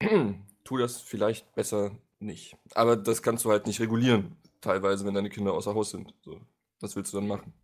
tu 0.64 0.76
das 0.76 1.00
vielleicht 1.00 1.54
besser 1.54 1.92
nicht. 2.18 2.58
Aber 2.74 2.94
das 2.94 3.22
kannst 3.22 3.46
du 3.46 3.50
halt 3.50 3.66
nicht 3.66 3.80
regulieren, 3.80 4.36
teilweise, 4.60 5.06
wenn 5.06 5.14
deine 5.14 5.30
Kinder 5.30 5.54
außer 5.54 5.74
Haus 5.74 5.92
sind. 5.92 6.12
So, 6.20 6.42
was 6.80 6.94
willst 6.94 7.14
du 7.14 7.16
dann 7.16 7.26
machen? 7.26 7.54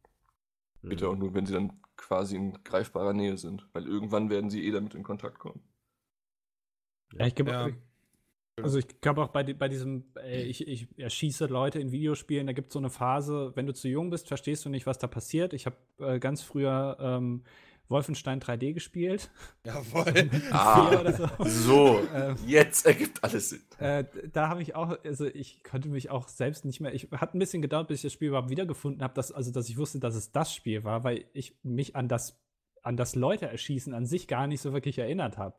Mhm. 0.81 0.89
Bitte 0.89 1.07
auch 1.07 1.17
nur, 1.17 1.35
wenn 1.35 1.45
sie 1.45 1.53
dann 1.53 1.83
quasi 1.99 2.37
in 2.37 2.65
greifbarer 2.65 3.13
Nähe 3.13 3.37
sind, 3.37 3.69
weil 3.75 3.87
irgendwann 3.87 4.31
werden 4.31 4.49
sie 4.49 4.65
eh 4.65 4.71
damit 4.71 4.95
in 4.95 5.03
Kontakt 5.03 5.39
kommen. 5.39 5.61
Ja, 7.13 7.27
ich 7.27 7.35
glaube, 7.35 7.51
Ja. 7.51 7.69
Also 8.63 8.79
ich 8.79 9.01
glaube 9.01 9.23
auch 9.23 9.29
bei, 9.29 9.43
bei 9.43 9.69
diesem, 9.69 10.05
äh, 10.17 10.43
ich, 10.43 10.67
ich 10.67 10.89
erschieße 10.99 11.47
Leute 11.47 11.79
in 11.81 11.93
Videospielen, 11.93 12.47
da 12.47 12.53
gibt 12.53 12.69
es 12.69 12.73
so 12.75 12.79
eine 12.79 12.91
Phase, 12.91 13.53
wenn 13.55 13.67
du 13.67 13.75
zu 13.75 13.89
jung 13.89 14.11
bist, 14.11 14.29
verstehst 14.29 14.65
du 14.65 14.69
nicht, 14.69 14.87
was 14.87 14.99
da 14.99 15.07
passiert. 15.07 15.53
Ich 15.53 15.67
habe 15.67 15.77
äh, 15.99 16.19
ganz 16.19 16.43
früher 16.43 16.97
ähm, 17.01 17.43
Wolfenstein 17.91 18.41
3D 18.41 18.73
gespielt. 18.73 19.31
Jawohl. 19.65 20.31
Ah. 20.53 21.13
So. 21.13 21.45
So, 21.45 22.01
Ähm, 22.15 22.37
jetzt 22.47 22.87
ergibt 22.87 23.23
alles 23.23 23.51
Sinn. 23.51 23.63
Äh, 23.79 24.05
da 24.33 24.49
habe 24.49 24.63
ich 24.63 24.75
auch, 24.75 24.97
also 25.05 25.27
ich 25.27 25.63
konnte 25.65 25.89
mich 25.89 26.11
auch 26.11 26.29
selbst 26.29 26.65
nicht 26.65 26.81
mehr, 26.81 26.95
ich 26.95 27.09
hat 27.13 27.35
ein 27.35 27.39
bisschen 27.39 27.63
gedauert, 27.63 27.89
bis 27.89 27.99
ich 27.99 28.03
das 28.03 28.13
Spiel 28.13 28.29
überhaupt 28.29 28.51
wiedergefunden 28.51 29.03
habe, 29.03 29.15
dass, 29.15 29.33
also 29.33 29.51
dass 29.51 29.69
ich 29.69 29.77
wusste, 29.77 29.99
dass 29.99 30.15
es 30.15 30.33
das 30.33 30.55
Spiel 30.55 30.85
war, 30.85 31.05
weil 31.05 31.25
ich 31.33 31.57
mich 31.63 31.97
an 31.97 32.09
das, 32.09 32.41
an 32.83 32.97
das 32.97 33.17
Leute 33.17 33.47
erschießen 33.47 33.93
an 33.93 34.07
sich 34.07 34.29
gar 34.29 34.47
nicht 34.47 34.61
so 34.61 34.73
wirklich 34.73 34.99
erinnert 34.99 35.37
habe. 35.37 35.57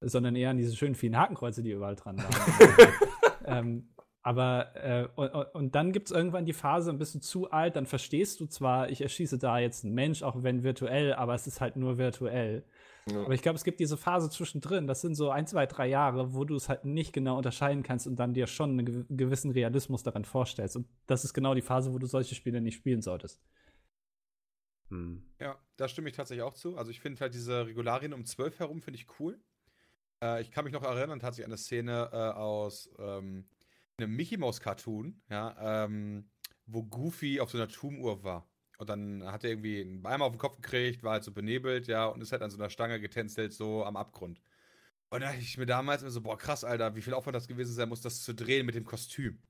Sondern 0.00 0.36
eher 0.36 0.50
an 0.50 0.56
diese 0.58 0.76
schönen 0.76 0.94
vielen 0.94 1.16
Hakenkreuze, 1.16 1.62
die 1.62 1.72
überall 1.72 1.96
dran 1.96 2.18
waren. 2.18 2.92
ähm, 3.44 3.88
aber 4.22 4.76
äh, 4.76 5.08
und, 5.16 5.28
und- 5.54 5.74
dann 5.74 5.92
gibt 5.92 6.08
es 6.08 6.16
irgendwann 6.16 6.44
die 6.44 6.52
Phase, 6.52 6.90
ein 6.90 6.98
bisschen 6.98 7.20
zu 7.22 7.50
alt, 7.50 7.76
dann 7.76 7.86
verstehst 7.86 8.40
du 8.40 8.46
zwar, 8.46 8.90
ich 8.90 9.00
erschieße 9.00 9.38
da 9.38 9.58
jetzt 9.58 9.84
einen 9.84 9.94
Mensch, 9.94 10.22
auch 10.22 10.42
wenn 10.42 10.62
virtuell, 10.62 11.14
aber 11.14 11.34
es 11.34 11.46
ist 11.46 11.60
halt 11.60 11.76
nur 11.76 11.98
virtuell. 11.98 12.64
Ja. 13.10 13.22
Aber 13.24 13.32
ich 13.32 13.40
glaube, 13.40 13.56
es 13.56 13.64
gibt 13.64 13.80
diese 13.80 13.96
Phase 13.96 14.28
zwischendrin, 14.28 14.86
das 14.86 15.00
sind 15.00 15.14
so 15.14 15.30
ein, 15.30 15.46
zwei, 15.46 15.64
drei 15.66 15.88
Jahre, 15.88 16.34
wo 16.34 16.44
du 16.44 16.56
es 16.56 16.68
halt 16.68 16.84
nicht 16.84 17.12
genau 17.14 17.38
unterscheiden 17.38 17.82
kannst 17.82 18.06
und 18.06 18.16
dann 18.16 18.34
dir 18.34 18.46
schon 18.46 18.70
einen 18.70 18.86
gew- 18.86 19.06
gewissen 19.08 19.50
Realismus 19.50 20.02
daran 20.02 20.26
vorstellst. 20.26 20.76
Und 20.76 20.86
das 21.06 21.24
ist 21.24 21.32
genau 21.32 21.54
die 21.54 21.62
Phase, 21.62 21.92
wo 21.94 21.98
du 21.98 22.06
solche 22.06 22.34
Spiele 22.34 22.60
nicht 22.60 22.74
spielen 22.76 23.00
solltest. 23.00 23.40
Hm. 24.90 25.22
Ja, 25.40 25.58
da 25.76 25.88
stimme 25.88 26.08
ich 26.10 26.16
tatsächlich 26.16 26.42
auch 26.42 26.54
zu. 26.54 26.76
Also 26.76 26.90
ich 26.90 27.00
finde 27.00 27.20
halt 27.20 27.32
diese 27.34 27.66
Regularien 27.66 28.12
um 28.12 28.24
12 28.26 28.58
herum 28.58 28.82
finde 28.82 28.98
ich 28.98 29.06
cool. 29.20 29.40
Äh, 30.22 30.42
ich 30.42 30.50
kann 30.50 30.64
mich 30.64 30.72
noch 30.72 30.82
erinnern, 30.82 31.20
tatsächlich 31.20 31.46
an 31.46 31.52
eine 31.52 31.58
Szene 31.58 32.10
äh, 32.12 32.16
aus 32.16 32.90
ähm, 32.98 33.48
einem 33.98 34.14
Mickey 34.14 34.36
Mouse 34.36 34.60
Cartoon, 34.60 35.20
ja, 35.28 35.84
ähm, 35.84 36.30
wo 36.66 36.84
Goofy 36.84 37.40
auf 37.40 37.50
so 37.50 37.58
einer 37.58 37.68
Turmuhr 37.68 38.22
war. 38.22 38.48
Und 38.78 38.90
dann 38.90 39.24
hat 39.24 39.42
er 39.42 39.50
irgendwie 39.50 39.80
einen 39.80 40.06
Eimer 40.06 40.26
auf 40.26 40.32
den 40.32 40.38
Kopf 40.38 40.56
gekriegt, 40.56 41.02
war 41.02 41.12
halt 41.12 41.24
so 41.24 41.32
benebelt, 41.32 41.88
ja, 41.88 42.06
und 42.06 42.20
ist 42.20 42.30
halt 42.30 42.42
an 42.42 42.50
so 42.50 42.58
einer 42.58 42.70
Stange 42.70 43.00
getänzelt, 43.00 43.52
so 43.52 43.84
am 43.84 43.96
Abgrund. 43.96 44.40
Und 45.10 45.20
da 45.20 45.28
dachte 45.28 45.40
ich 45.40 45.58
mir 45.58 45.66
damals 45.66 46.02
immer 46.02 46.10
so, 46.10 46.20
boah, 46.20 46.38
krass, 46.38 46.64
Alter, 46.64 46.94
wie 46.94 47.02
viel 47.02 47.14
Aufwand 47.14 47.34
das 47.34 47.48
gewesen 47.48 47.74
sein 47.74 47.88
muss, 47.88 48.02
das 48.02 48.22
zu 48.22 48.34
drehen 48.34 48.66
mit 48.66 48.74
dem 48.74 48.84
Kostüm. 48.84 49.42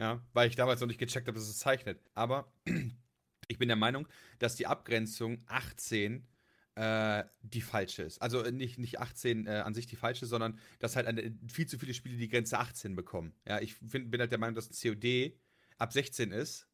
Ja, 0.00 0.22
weil 0.32 0.48
ich 0.48 0.56
damals 0.56 0.80
noch 0.80 0.88
nicht 0.88 0.98
gecheckt 0.98 1.28
habe, 1.28 1.38
dass 1.38 1.48
es 1.48 1.58
zeichnet. 1.58 2.00
Aber 2.14 2.52
ich 3.48 3.58
bin 3.58 3.68
der 3.68 3.76
Meinung, 3.76 4.08
dass 4.38 4.56
die 4.56 4.66
Abgrenzung 4.66 5.42
18 5.46 6.26
äh, 6.76 7.24
die 7.40 7.62
falsche 7.62 8.02
ist. 8.02 8.20
Also 8.20 8.42
äh, 8.42 8.52
nicht, 8.52 8.78
nicht 8.78 9.00
18 9.00 9.46
äh, 9.46 9.50
an 9.64 9.74
sich 9.74 9.86
die 9.86 9.96
falsche, 9.96 10.26
sondern 10.26 10.58
dass 10.78 10.94
halt 10.94 11.06
eine, 11.06 11.34
viel 11.48 11.66
zu 11.66 11.78
viele 11.78 11.94
Spiele 11.94 12.16
die 12.16 12.28
Grenze 12.28 12.58
18 12.58 12.94
bekommen. 12.94 13.34
Ja, 13.46 13.60
ich 13.60 13.74
find, 13.74 14.10
bin 14.10 14.20
halt 14.20 14.30
der 14.30 14.38
Meinung, 14.38 14.54
dass 14.54 14.70
ein 14.70 14.94
COD 14.94 15.32
ab 15.78 15.92
16 15.92 16.32
ist, 16.32 16.68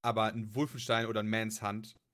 aber 0.00 0.32
ein 0.32 0.54
Wolfenstein 0.54 1.06
oder 1.06 1.20
ein 1.20 1.28
Man's 1.28 1.60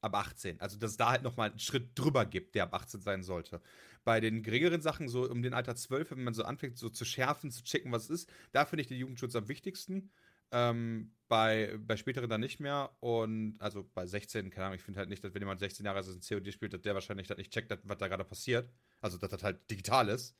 ab 0.00 0.14
18. 0.14 0.60
Also 0.60 0.78
dass 0.78 0.92
es 0.92 0.96
da 0.96 1.10
halt 1.10 1.22
nochmal 1.22 1.50
einen 1.50 1.58
Schritt 1.58 1.90
drüber 1.94 2.24
gibt, 2.24 2.54
der 2.54 2.64
ab 2.64 2.74
18 2.74 3.02
sein 3.02 3.22
sollte. 3.22 3.60
Bei 4.04 4.20
den 4.20 4.42
geringeren 4.42 4.80
Sachen, 4.80 5.08
so 5.08 5.28
um 5.30 5.42
den 5.42 5.54
Alter 5.54 5.76
12, 5.76 6.12
wenn 6.12 6.24
man 6.24 6.34
so 6.34 6.44
anfängt, 6.44 6.78
so 6.78 6.88
zu 6.88 7.04
schärfen, 7.04 7.50
zu 7.50 7.62
checken, 7.62 7.92
was 7.92 8.04
es 8.04 8.10
ist, 8.22 8.32
da 8.52 8.64
finde 8.64 8.82
ich 8.82 8.88
den 8.88 8.98
Jugendschutz 8.98 9.36
am 9.36 9.48
wichtigsten. 9.48 10.10
Ähm, 10.56 11.10
bei, 11.26 11.76
bei 11.80 11.96
späteren 11.96 12.30
dann 12.30 12.40
nicht 12.40 12.60
mehr. 12.60 12.90
Und 13.00 13.56
also 13.58 13.90
bei 13.94 14.06
16, 14.06 14.50
keine 14.50 14.66
Ahnung, 14.66 14.76
ich 14.76 14.82
finde 14.82 15.00
halt 15.00 15.08
nicht, 15.08 15.24
dass 15.24 15.34
wenn 15.34 15.42
jemand 15.42 15.58
16 15.58 15.84
Jahre 15.84 15.98
alt 15.98 16.06
ist 16.06 16.14
und 16.14 16.28
COD 16.28 16.52
spielt, 16.52 16.72
dass 16.74 16.82
der 16.82 16.94
wahrscheinlich 16.94 17.26
das 17.26 17.38
nicht 17.38 17.52
checkt, 17.52 17.70
dass- 17.70 17.80
was 17.82 17.98
da 17.98 18.06
gerade 18.08 18.24
passiert. 18.24 18.70
Also, 19.00 19.18
dass 19.18 19.30
das 19.30 19.42
halt 19.42 19.68
digital 19.70 20.08
ist. 20.10 20.36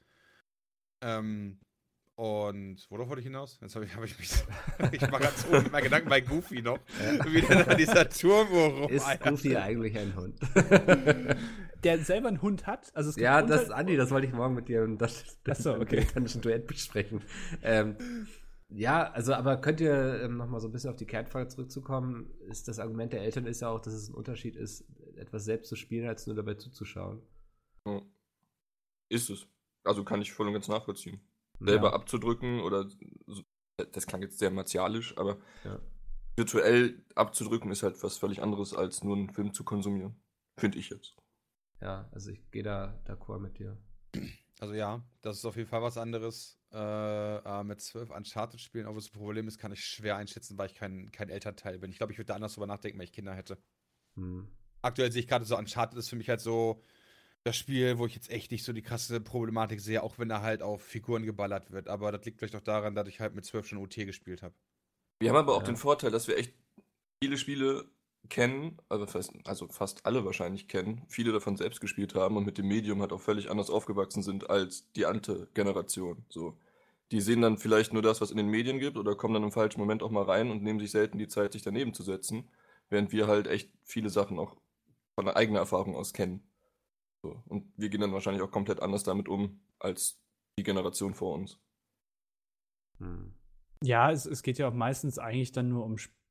Ähm, 1.03 1.59
Und 2.17 2.87
worauf 2.91 3.09
wollte 3.09 3.21
ich 3.23 3.27
hinaus? 3.27 3.59
Jetzt 3.61 3.75
habe 3.75 3.87
ich, 3.87 3.93
hab 3.97 4.05
ich 4.05 4.17
mich. 4.19 4.31
ich 4.93 5.01
mache 5.11 5.23
gerade 5.23 5.37
so 5.37 5.51
mit 5.51 5.73
meinen 5.73 5.83
Gedanken 5.83 6.09
bei 6.09 6.21
Goofy 6.21 6.63
noch. 6.63 6.79
Wieder 7.25 7.65
da 7.65 7.75
dieser 7.75 8.09
Turmuhr 8.09 8.69
rum. 8.69 8.89
Ist 8.93 9.05
Alter. 9.05 9.31
Goofy 9.31 9.57
eigentlich 9.57 9.99
ein 9.99 10.15
Hund? 10.15 10.39
Der 11.83 11.99
selber 12.05 12.29
einen 12.29 12.41
Hund 12.41 12.67
hat? 12.69 12.95
Also 12.95 13.11
es 13.11 13.17
gibt 13.17 13.25
ja, 13.25 13.39
Hunde- 13.41 13.49
das 13.49 13.63
ist 13.65 13.71
Andi, 13.71 13.97
das 13.97 14.11
wollte 14.11 14.29
ich 14.29 14.33
morgen 14.33 14.55
mit 14.55 14.69
dir 14.69 14.85
im 14.85 14.97
das, 14.97 15.25
Ach 15.49 15.57
so, 15.57 15.75
im 15.75 15.83
okay. 15.83 16.07
Duett 16.41 16.67
besprechen. 16.69 17.21
Ähm, 17.63 17.97
ja, 18.69 19.11
also, 19.13 19.35
aber 19.35 19.57
könnt 19.59 19.81
ihr 19.81 20.23
ähm, 20.23 20.37
nochmal 20.37 20.61
so 20.61 20.69
ein 20.69 20.73
bisschen 20.73 20.91
auf 20.91 20.97
die 20.97 21.07
Kernfrage 21.07 21.49
zurückzukommen? 21.49 22.31
Ist 22.49 22.67
das 22.69 22.79
Argument 22.79 23.13
der 23.13 23.23
Eltern 23.23 23.47
ist 23.47 23.61
ja 23.61 23.69
auch, 23.69 23.81
dass 23.81 23.95
es 23.95 24.09
ein 24.09 24.15
Unterschied 24.15 24.57
ist, 24.57 24.85
etwas 25.17 25.45
selbst 25.45 25.69
zu 25.69 25.77
spielen, 25.77 26.09
als 26.09 26.27
nur 26.27 26.35
dabei 26.37 26.55
zuzuschauen. 26.55 27.23
Ja. 27.87 28.03
Ist 29.09 29.31
es. 29.31 29.47
Also 29.85 30.03
kann 30.05 30.23
ich 30.23 30.33
voll 30.33 30.47
und 30.47 30.55
ganz 30.55 30.69
nachvollziehen. 30.69 31.21
Selber 31.61 31.89
Ja. 31.89 31.95
abzudrücken 31.95 32.61
oder 32.61 32.89
so, 33.27 33.43
das 33.93 34.07
klang 34.07 34.23
jetzt 34.23 34.39
sehr 34.39 34.51
martialisch, 34.51 35.17
aber 35.19 35.39
Ja. 35.65 35.79
virtuell 36.37 37.05
abzudrücken 37.15 37.71
ist 37.71 37.83
halt 37.83 38.03
was 38.03 38.17
völlig 38.17 38.43
anderes, 38.43 38.75
als 38.75 39.05
nur 39.05 39.17
einen 39.17 39.31
Film 39.31 39.53
zu 39.53 39.63
konsumieren. 39.63 40.17
Finde 40.59 40.79
ich 40.79 40.91
jetzt. 40.91 41.15
Ja, 41.81 42.09
also 42.13 42.31
ich 42.31 42.51
gehe 42.51 42.63
da 42.63 42.99
d'accord 43.07 43.39
mit 43.41 43.59
dir. 43.59 43.77
Also 44.59 44.75
ja, 44.75 45.05
das 45.23 45.37
ist 45.39 45.45
auf 45.45 45.57
jeden 45.57 45.69
Fall 45.69 45.83
was 45.83 45.99
anderes. 45.99 46.59
Äh, 46.75 47.63
mit 47.63 47.81
zwölf 47.81 48.11
Uncharted 48.11 48.61
spielen, 48.61 48.87
ob 48.87 48.97
es 48.97 49.09
ein 49.09 49.13
Problem 49.17 49.47
ist, 49.47 49.59
kann 49.59 49.71
ich 49.71 49.85
schwer 49.85 50.17
einschätzen, 50.17 50.59
weil 50.59 50.67
ich 50.67 50.75
kein, 50.75 51.13
kein 51.13 51.29
Elternteil 51.29 51.79
bin. 51.79 51.91
Ich 51.91 51.99
glaube, 51.99 52.13
ich 52.13 52.19
würde 52.19 52.27
da 52.27 52.35
anders 52.35 52.55
drüber 52.55 52.67
nachdenken, 52.67 52.99
wenn 52.99 53.05
ich 53.05 53.13
Kinder 53.13 53.33
hätte. 53.35 53.59
Hm. 54.17 54.49
Aktuell 54.83 55.13
sehe 55.13 55.21
ich 55.21 55.29
gerade 55.29 55.45
so, 55.45 55.57
Uncharted 55.57 55.99
ist 55.99 56.09
für 56.09 56.17
mich 56.17 56.29
halt 56.29 56.41
so 56.41 56.83
das 57.45 57.57
Spiel, 57.57 57.99
wo 57.99 58.07
ich 58.07 58.15
jetzt 58.15 58.31
echt 58.31 58.51
nicht 58.51 58.65
so 58.65 58.73
die 58.73 58.83
krasse 58.83 59.21
Problematik 59.21 59.81
sehe, 59.81 60.03
auch 60.03 60.19
wenn 60.19 60.29
da 60.29 60.41
halt 60.41 60.63
auf 60.63 60.83
Figuren 60.83 61.25
geballert 61.25 61.71
wird. 61.71 61.89
Aber 61.89 62.11
das 62.11 62.25
liegt 62.25 62.39
vielleicht 62.39 62.57
auch 62.57 62.61
daran, 62.61 62.95
dass 62.95 63.07
ich 63.07 63.21
halt 63.21 63.35
mit 63.35 63.45
zwölf 63.45 63.69
schon 63.69 63.79
OT 63.79 63.95
gespielt 63.97 64.43
habe. 64.43 64.55
Wir 65.21 65.31
haben 65.31 65.37
aber 65.37 65.55
auch 65.55 65.61
Ja. 65.61 65.67
den 65.67 65.77
Vorteil, 65.77 66.11
dass 66.11 66.27
wir 66.27 66.37
echt 66.37 66.55
viele 67.23 67.39
Spiele 67.39 67.89
kennen, 68.29 68.79
also 68.89 69.07
fast, 69.07 69.33
also 69.45 69.69
fast 69.69 70.07
alle 70.07 70.25
wahrscheinlich 70.25 70.69
kennen, 70.69 71.03
viele 71.09 71.33
davon 71.33 71.57
selbst 71.57 71.81
gespielt 71.81 72.15
haben 72.15 72.37
und 72.37 72.45
mit 72.45 72.59
dem 72.59 72.69
Medium 72.69 73.01
halt 73.01 73.13
auch 73.13 73.21
völlig 73.21 73.51
anders 73.51 73.71
aufgewachsen 73.71 74.23
sind 74.23 74.51
als 74.51 74.91
die 74.93 75.07
ante 75.07 75.49
Generation. 75.55 76.25
So. 76.29 76.59
Die 77.11 77.21
sehen 77.21 77.43
dann 77.43 77.59
vielleicht 77.59 77.93
nur 77.93 78.03
das, 78.03 78.21
was 78.21 78.31
in 78.31 78.37
den 78.37 78.49
Medien 78.49 78.79
gibt 78.79 78.97
oder 78.97 79.15
kommen 79.15 79.35
dann 79.35 79.43
im 79.43 79.53
falschen 79.53 79.81
Moment 79.81 80.03
auch 80.03 80.11
mal 80.11 80.25
rein 80.25 80.51
und 80.51 80.63
nehmen 80.63 80.81
sich 80.81 80.91
selten 80.91 81.19
die 81.19 81.29
Zeit, 81.29 81.53
sich 81.53 81.63
daneben 81.63 81.93
zu 81.93 82.03
setzen, 82.03 82.49
während 82.89 83.13
wir 83.13 83.27
halt 83.27 83.47
echt 83.47 83.71
viele 83.83 84.11
Sachen 84.11 84.39
auch 84.39 84.57
von 85.15 85.29
eigener 85.29 85.61
Erfahrung 85.61 85.95
aus 85.95 86.13
kennen. 86.13 86.43
So. 87.23 87.43
Und 87.47 87.73
wir 87.77 87.89
gehen 87.89 88.01
dann 88.01 88.13
wahrscheinlich 88.13 88.43
auch 88.43 88.51
komplett 88.51 88.81
anders 88.81 89.05
damit 89.05 89.29
um 89.29 89.61
als 89.79 90.19
die 90.59 90.63
Generation 90.63 91.15
vor 91.15 91.35
uns. 91.35 91.59
Hm. 92.99 93.35
Ja, 93.83 94.11
es, 94.11 94.25
es 94.25 94.43
geht 94.43 94.59
ja 94.59 94.69
auch 94.69 94.75
meistens 94.75 95.19
eigentlich 95.19 95.53
dann 95.53 95.69
nur 95.69 95.85
um 95.85 95.99
Spiele. 95.99 96.24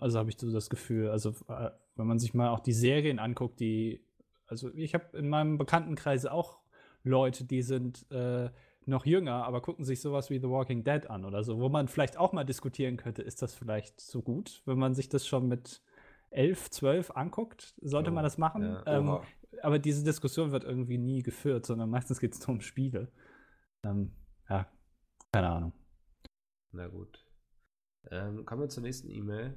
Also 0.00 0.18
habe 0.18 0.30
ich 0.30 0.38
so 0.38 0.50
das 0.52 0.68
Gefühl. 0.70 1.10
Also 1.10 1.30
äh, 1.48 1.70
wenn 1.96 2.06
man 2.06 2.18
sich 2.18 2.34
mal 2.34 2.48
auch 2.50 2.60
die 2.60 2.72
Serien 2.72 3.18
anguckt, 3.18 3.60
die, 3.60 4.04
also 4.46 4.72
ich 4.74 4.94
habe 4.94 5.16
in 5.16 5.28
meinem 5.28 5.58
Bekanntenkreis 5.58 6.26
auch 6.26 6.58
Leute, 7.04 7.44
die 7.44 7.62
sind 7.62 8.10
äh, 8.10 8.50
noch 8.86 9.06
jünger, 9.06 9.44
aber 9.44 9.60
gucken 9.62 9.84
sich 9.84 10.00
sowas 10.00 10.30
wie 10.30 10.38
The 10.38 10.48
Walking 10.48 10.84
Dead 10.84 11.08
an 11.08 11.24
oder 11.24 11.42
so, 11.44 11.58
wo 11.58 11.68
man 11.68 11.88
vielleicht 11.88 12.16
auch 12.18 12.32
mal 12.32 12.44
diskutieren 12.44 12.96
könnte, 12.96 13.22
ist 13.22 13.42
das 13.42 13.54
vielleicht 13.54 14.00
so 14.00 14.22
gut, 14.22 14.62
wenn 14.66 14.78
man 14.78 14.94
sich 14.94 15.08
das 15.08 15.26
schon 15.26 15.48
mit 15.48 15.82
elf, 16.30 16.70
zwölf 16.70 17.10
anguckt, 17.12 17.74
sollte 17.80 18.10
Oh, 18.10 18.14
man 18.14 18.24
das 18.24 18.38
machen. 18.38 18.62
ja. 18.62 18.82
Ähm, 18.86 19.20
aber 19.62 19.78
diese 19.78 20.02
Diskussion 20.04 20.50
wird 20.50 20.64
irgendwie 20.64 20.98
nie 20.98 21.22
geführt, 21.22 21.64
sondern 21.64 21.88
meistens 21.88 22.18
geht 22.20 22.34
es 22.34 22.46
nur 22.46 22.56
um 22.56 22.60
Spiele. 22.60 23.08
Ähm, 23.84 24.12
ja, 24.50 24.66
keine 25.32 25.48
Ahnung. 25.48 25.72
Na 26.72 26.88
gut. 26.88 27.23
Ähm, 28.10 28.44
kommen 28.44 28.62
wir 28.62 28.68
zur 28.68 28.82
nächsten 28.82 29.10
E-Mail. 29.10 29.54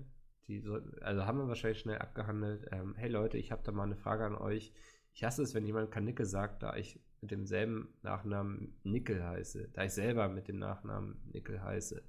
Die 0.48 0.60
soll, 0.60 0.98
also 1.02 1.26
haben 1.26 1.40
wir 1.40 1.48
wahrscheinlich 1.48 1.80
schnell 1.80 1.98
abgehandelt. 1.98 2.68
Ähm, 2.72 2.96
hey 2.96 3.10
Leute, 3.10 3.38
ich 3.38 3.52
habe 3.52 3.64
da 3.64 3.72
mal 3.72 3.84
eine 3.84 3.98
Frage 3.98 4.26
an 4.26 4.36
euch. 4.36 4.74
Ich 5.14 5.24
hasse 5.24 5.42
es, 5.42 5.54
wenn 5.54 5.66
jemand 5.66 5.92
Kanicke 5.92 6.26
sagt, 6.26 6.64
da 6.64 6.76
ich 6.76 7.00
mit 7.22 7.32
demselben 7.32 7.90
Nachnamen 8.04 8.76
Nickel 8.84 9.24
heiße. 9.24 9.70
Da 9.74 9.84
ich 9.84 9.94
selber 9.94 10.30
mit 10.30 10.48
dem 10.48 10.60
Nachnamen 10.60 11.20
Nickel 11.34 11.62
heiße. 11.62 12.02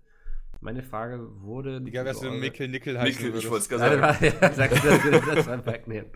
Meine 0.60 0.82
Frage 0.82 1.40
wurde. 1.40 1.81
Digga, 1.81 2.05
wärst 2.05 2.23
du 2.23 2.31
Mickel 2.31 2.69
Nickel 2.69 2.98
heißen 2.98 3.23
Mikkel, 3.23 3.39
ich 3.39 3.48
wollte 3.48 3.62
es 3.62 3.69
gerade 3.69 3.98
sagen. 3.98 4.55
sag 4.55 4.70
das, 4.70 5.47
das. 5.47 6.06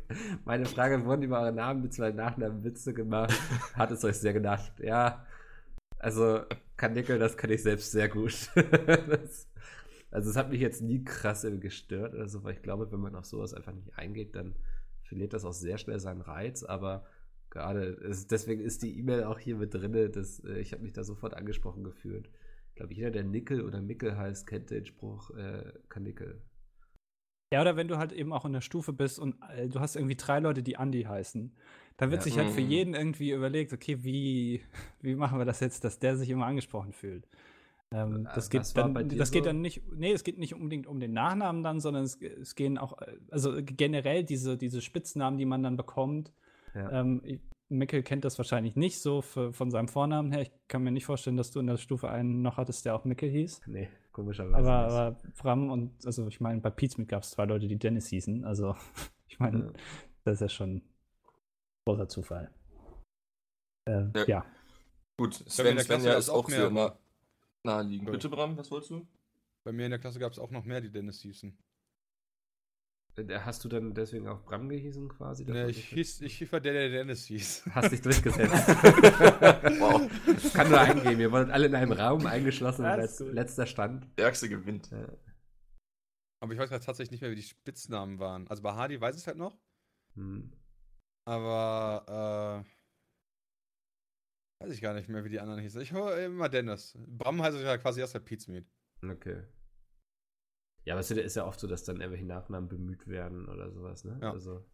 Meine 0.44 0.66
Frage, 0.66 1.04
wurden 1.04 1.22
über 1.22 1.40
eure 1.40 1.52
Namen 1.52 1.82
mit 1.82 1.94
zwei 1.94 2.10
Nachnamen 2.10 2.64
Witze 2.64 2.92
gemacht? 2.92 3.32
Hat 3.74 3.90
es 3.92 4.04
euch 4.04 4.16
sehr 4.16 4.32
gedacht? 4.32 4.72
Ja. 4.80 5.24
Also, 5.98 6.40
Kanickel, 6.76 7.20
das 7.20 7.36
kann 7.36 7.50
ich 7.50 7.62
selbst 7.62 7.92
sehr 7.92 8.08
gut. 8.08 8.50
das, 8.54 9.48
also, 10.12 10.30
es 10.30 10.36
hat 10.36 10.50
mich 10.50 10.60
jetzt 10.60 10.82
nie 10.82 11.04
krass 11.04 11.46
gestört 11.60 12.14
oder 12.14 12.28
so, 12.28 12.44
weil 12.44 12.54
ich 12.54 12.62
glaube, 12.62 12.92
wenn 12.92 13.00
man 13.00 13.16
auf 13.16 13.24
sowas 13.26 13.54
einfach 13.54 13.72
nicht 13.72 13.98
eingeht, 13.98 14.36
dann 14.36 14.54
verliert 15.04 15.32
das 15.32 15.44
auch 15.44 15.52
sehr 15.52 15.78
schnell 15.78 16.00
seinen 16.00 16.20
Reiz. 16.22 16.62
Aber 16.64 17.06
gerade, 17.50 17.84
es, 18.08 18.26
deswegen 18.28 18.62
ist 18.62 18.82
die 18.82 18.98
E-Mail 18.98 19.24
auch 19.24 19.38
hier 19.38 19.56
mit 19.56 19.74
drin, 19.74 20.12
dass 20.12 20.40
äh, 20.44 20.58
ich 20.60 20.72
habe 20.72 20.82
mich 20.82 20.92
da 20.92 21.04
sofort 21.04 21.34
angesprochen 21.34 21.84
gefühlt. 21.84 22.30
Ich 22.70 22.76
glaube, 22.76 22.94
jeder, 22.94 23.10
der 23.10 23.24
Nickel 23.24 23.62
oder 23.62 23.82
Mickel 23.82 24.16
heißt, 24.16 24.46
kennt 24.46 24.70
den 24.70 24.86
Spruch 24.86 25.30
äh, 25.36 25.72
Kanickel. 25.88 26.42
Ja, 27.52 27.60
oder 27.60 27.76
wenn 27.76 27.88
du 27.88 27.98
halt 27.98 28.12
eben 28.12 28.32
auch 28.32 28.46
in 28.46 28.54
der 28.54 28.62
Stufe 28.62 28.92
bist 28.94 29.18
und 29.18 29.36
äh, 29.54 29.68
du 29.68 29.80
hast 29.80 29.96
irgendwie 29.96 30.16
drei 30.16 30.40
Leute, 30.40 30.62
die 30.62 30.78
Andi 30.78 31.02
heißen, 31.02 31.54
dann 31.98 32.10
wird 32.10 32.22
Ja. 32.22 32.24
sich 32.24 32.38
halt 32.38 32.50
für 32.50 32.62
Mhm. 32.62 32.68
jeden 32.70 32.94
irgendwie 32.94 33.32
überlegt, 33.32 33.72
okay, 33.74 34.02
wie, 34.02 34.62
wie 35.02 35.14
machen 35.14 35.38
wir 35.38 35.44
das 35.44 35.60
jetzt, 35.60 35.84
dass 35.84 35.98
der 35.98 36.16
sich 36.16 36.30
immer 36.30 36.46
angesprochen 36.46 36.92
fühlt. 36.92 37.28
Ähm, 37.94 38.26
Äh, 38.26 38.34
das 38.34 38.50
geht, 38.50 38.76
dann, 38.76 38.94
das 39.08 39.30
geht 39.30 39.44
so? 39.44 39.50
dann 39.50 39.60
nicht, 39.60 39.82
nee, 39.92 40.12
es 40.12 40.24
geht 40.24 40.38
nicht 40.38 40.54
unbedingt 40.54 40.86
um 40.86 41.00
den 41.00 41.12
Nachnamen 41.12 41.62
dann, 41.62 41.80
sondern 41.80 42.04
es, 42.04 42.20
es 42.20 42.54
gehen 42.54 42.78
auch, 42.78 43.00
äh, 43.02 43.16
also 43.30 43.54
generell 43.62 44.24
diese, 44.24 44.56
diese 44.56 44.80
Spitznamen, 44.80 45.38
die 45.38 45.44
man 45.44 45.62
dann 45.62 45.76
bekommt. 45.76 46.32
Ja. 46.74 46.90
Ähm, 47.00 47.40
Mickel 47.68 48.02
kennt 48.02 48.24
das 48.26 48.36
wahrscheinlich 48.38 48.76
nicht 48.76 49.00
so 49.00 49.22
für, 49.22 49.52
von 49.52 49.70
seinem 49.70 49.88
Vornamen 49.88 50.30
her. 50.30 50.42
Ich 50.42 50.50
kann 50.68 50.82
mir 50.82 50.90
nicht 50.92 51.06
vorstellen, 51.06 51.38
dass 51.38 51.50
du 51.50 51.60
in 51.60 51.66
der 51.66 51.78
Stufe 51.78 52.10
einen 52.10 52.42
noch 52.42 52.58
hattest, 52.58 52.84
der 52.84 52.94
auch 52.94 53.04
Mickel 53.06 53.30
hieß. 53.30 53.62
Nee, 53.66 53.88
komischerweise. 54.12 54.56
Aber, 54.70 54.92
aber 54.94 55.16
Bram 55.40 55.70
und, 55.70 56.04
also 56.04 56.26
ich 56.28 56.40
meine, 56.40 56.60
bei 56.60 56.68
Pizmeet 56.70 57.08
gab 57.08 57.22
es 57.22 57.30
zwei 57.30 57.46
Leute, 57.46 57.68
die 57.68 57.78
Dennis 57.78 58.08
hießen. 58.08 58.44
Also, 58.44 58.76
ich 59.28 59.38
meine, 59.40 59.58
Ja. 59.66 59.72
das 60.24 60.34
ist 60.34 60.40
ja 60.40 60.48
schon 60.50 60.76
ein 60.76 60.82
großer 61.86 62.08
Zufall. 62.08 62.50
Äh, 63.88 64.04
Ja. 64.16 64.24
ja. 64.26 64.44
Gut, 65.18 65.34
Sven, 65.34 65.76
der 65.76 65.84
Svenja 65.84 66.02
Klasse 66.12 66.18
ist 66.18 66.28
auch 66.30 66.48
mehr. 66.48 66.70
nah, 66.70 66.98
naheliegend. 67.64 68.08
Cool. 68.08 68.12
Bitte, 68.12 68.28
Bram, 68.28 68.56
was 68.56 68.70
wolltest 68.70 68.90
du? 68.90 69.06
Bei 69.64 69.72
mir 69.72 69.84
in 69.84 69.90
der 69.90 70.00
Klasse 70.00 70.18
gab 70.18 70.32
es 70.32 70.38
auch 70.38 70.50
noch 70.50 70.64
mehr, 70.64 70.80
die 70.80 70.90
Dennis 70.90 71.20
hießen. 71.20 71.56
Äh, 73.16 73.38
Hast 73.40 73.64
du 73.64 73.68
dann 73.68 73.94
deswegen 73.94 74.26
auch 74.28 74.42
Bram 74.42 74.68
gehießen 74.68 75.08
quasi? 75.08 75.44
Nee, 75.44 75.66
ich, 75.66 75.88
hieß, 75.88 76.22
ich 76.22 76.52
war 76.52 76.60
der, 76.60 76.72
der 76.72 76.88
Dennis 76.88 77.26
hieß. 77.26 77.64
Hast 77.72 77.92
dich 77.92 78.00
durchgesetzt. 78.02 78.52
Wow. 78.52 80.10
Das 80.26 80.52
kann 80.52 80.70
nur 80.70 80.80
eingehen. 80.80 81.18
Wir 81.18 81.30
wurden 81.30 81.50
alle 81.50 81.66
in 81.66 81.74
einem 81.74 81.92
Raum 81.92 82.26
eingeschlossen 82.26 82.84
gut. 82.84 83.32
letzter 83.32 83.66
Stand. 83.66 84.06
Stärkste 84.14 84.48
gewinnt. 84.48 84.90
Ja. 84.90 85.06
Aber 86.42 86.54
ich 86.54 86.58
weiß 86.58 86.70
gerade 86.70 86.84
tatsächlich 86.84 87.12
nicht 87.12 87.20
mehr, 87.20 87.30
wie 87.30 87.36
die 87.36 87.42
Spitznamen 87.42 88.18
waren. 88.18 88.48
Also 88.48 88.62
bei 88.62 88.72
Hardy 88.72 89.00
weiß 89.00 89.14
ich 89.14 89.20
es 89.22 89.26
halt 89.28 89.36
noch. 89.38 89.56
Hm. 90.16 90.52
Aber, 91.24 92.64
äh, 92.66 92.81
weiß 94.62 94.72
ich 94.72 94.80
gar 94.80 94.94
nicht 94.94 95.08
mehr, 95.08 95.24
wie 95.24 95.28
die 95.28 95.40
anderen 95.40 95.60
hießen. 95.60 95.80
Ich 95.80 95.92
höre 95.92 96.24
immer 96.24 96.48
Dennis. 96.48 96.96
Bram 97.06 97.42
heißt 97.42 97.58
ja 97.58 97.78
quasi 97.78 98.00
erst 98.00 98.14
halt 98.14 98.24
Pizmeet. 98.24 98.66
Okay. 99.02 99.44
Ja, 100.84 100.94
aber 100.94 101.00
es 101.00 101.10
ist 101.10 101.36
ja 101.36 101.46
oft 101.46 101.60
so, 101.60 101.66
dass 101.66 101.84
dann 101.84 102.00
irgendwelche 102.00 102.26
Nachnamen 102.26 102.68
bemüht 102.68 103.06
werden 103.06 103.48
oder 103.48 103.70
sowas, 103.70 104.04
ne? 104.04 104.18
Ja. 104.20 104.32
Also. 104.32 104.64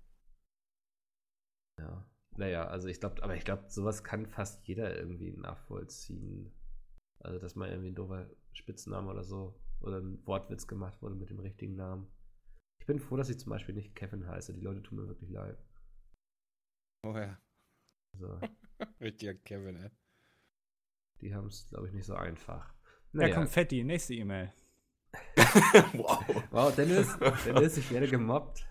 Ja. 1.80 2.08
Naja, 2.36 2.66
also 2.66 2.88
ich 2.88 3.00
glaube, 3.00 3.22
aber 3.22 3.34
ich 3.34 3.44
glaube, 3.44 3.68
sowas 3.68 4.04
kann 4.04 4.26
fast 4.26 4.66
jeder 4.66 4.96
irgendwie 4.96 5.32
nachvollziehen. 5.32 6.52
Also, 7.20 7.38
dass 7.38 7.56
mal 7.56 7.68
irgendwie 7.68 7.90
ein 7.90 7.94
doofer 7.94 8.30
Spitzname 8.52 9.10
oder 9.10 9.24
so 9.24 9.60
oder 9.80 9.98
ein 9.98 10.24
Wortwitz 10.26 10.66
gemacht 10.66 11.00
wurde 11.02 11.14
mit 11.14 11.30
dem 11.30 11.40
richtigen 11.40 11.76
Namen. 11.76 12.10
Ich 12.80 12.86
bin 12.86 13.00
froh, 13.00 13.16
dass 13.16 13.28
ich 13.28 13.38
zum 13.38 13.50
Beispiel 13.50 13.74
nicht 13.74 13.94
Kevin 13.94 14.26
heiße. 14.26 14.54
Die 14.54 14.60
Leute 14.60 14.82
tun 14.82 14.98
mir 14.98 15.08
wirklich 15.08 15.30
leid. 15.30 15.58
Oh 17.04 17.14
ja. 17.16 17.38
Also, 18.14 18.40
Richtiger 19.00 19.34
Kevin, 19.34 19.76
ey. 19.76 19.90
die 21.20 21.34
haben 21.34 21.48
es, 21.48 21.68
glaube 21.68 21.88
ich, 21.88 21.92
nicht 21.92 22.06
so 22.06 22.14
einfach. 22.14 22.74
Ja, 23.12 23.34
Konfetti, 23.34 23.82
nächste 23.84 24.14
E-Mail. 24.14 24.52
wow. 25.94 26.24
Wow, 26.50 26.74
Dennis, 26.74 27.16
Dennis, 27.44 27.76
ich 27.76 27.90
werde 27.90 28.08
gemobbt. 28.08 28.66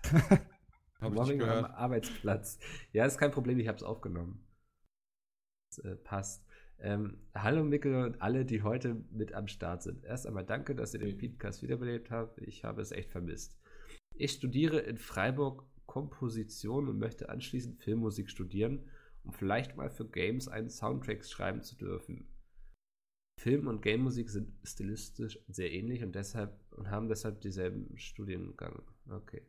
Hab 1.00 1.12
Mobbing 1.12 1.42
am. 1.42 1.64
Arbeitsplatz. 1.64 2.58
Ja, 2.92 3.04
ist 3.04 3.18
kein 3.18 3.30
Problem, 3.30 3.58
ich 3.58 3.68
habe 3.68 3.76
es 3.76 3.82
aufgenommen. 3.82 4.44
Das, 5.70 5.84
äh, 5.84 5.96
passt. 5.96 6.44
Ähm, 6.80 7.18
hallo 7.34 7.64
Mikkel 7.64 8.04
und 8.04 8.22
alle, 8.22 8.44
die 8.44 8.62
heute 8.62 8.94
mit 9.10 9.32
am 9.32 9.48
Start 9.48 9.82
sind. 9.82 10.04
Erst 10.04 10.26
einmal 10.26 10.44
danke, 10.44 10.74
dass 10.76 10.94
ihr 10.94 11.00
den 11.00 11.18
Podcast 11.18 11.62
wiederbelebt 11.62 12.10
habt. 12.10 12.38
Ich 12.38 12.64
habe 12.64 12.80
es 12.80 12.92
echt 12.92 13.10
vermisst. 13.10 13.58
Ich 14.14 14.32
studiere 14.32 14.78
in 14.78 14.96
Freiburg 14.96 15.64
Komposition 15.86 16.88
und 16.88 16.98
möchte 16.98 17.28
anschließend 17.28 17.82
Filmmusik 17.82 18.30
studieren, 18.30 18.88
um 19.28 19.34
vielleicht 19.34 19.76
mal 19.76 19.90
für 19.90 20.06
Games 20.06 20.48
einen 20.48 20.70
Soundtrack 20.70 21.24
schreiben 21.24 21.62
zu 21.62 21.76
dürfen. 21.76 22.26
Film 23.38 23.68
und 23.68 23.82
Game-Musik 23.82 24.30
sind 24.30 24.52
stilistisch 24.64 25.38
sehr 25.48 25.70
ähnlich 25.70 26.02
und 26.02 26.14
deshalb 26.14 26.58
und 26.72 26.90
haben 26.90 27.08
deshalb 27.08 27.40
dieselben 27.42 27.96
Studiengang. 27.96 28.82
Okay. 29.08 29.42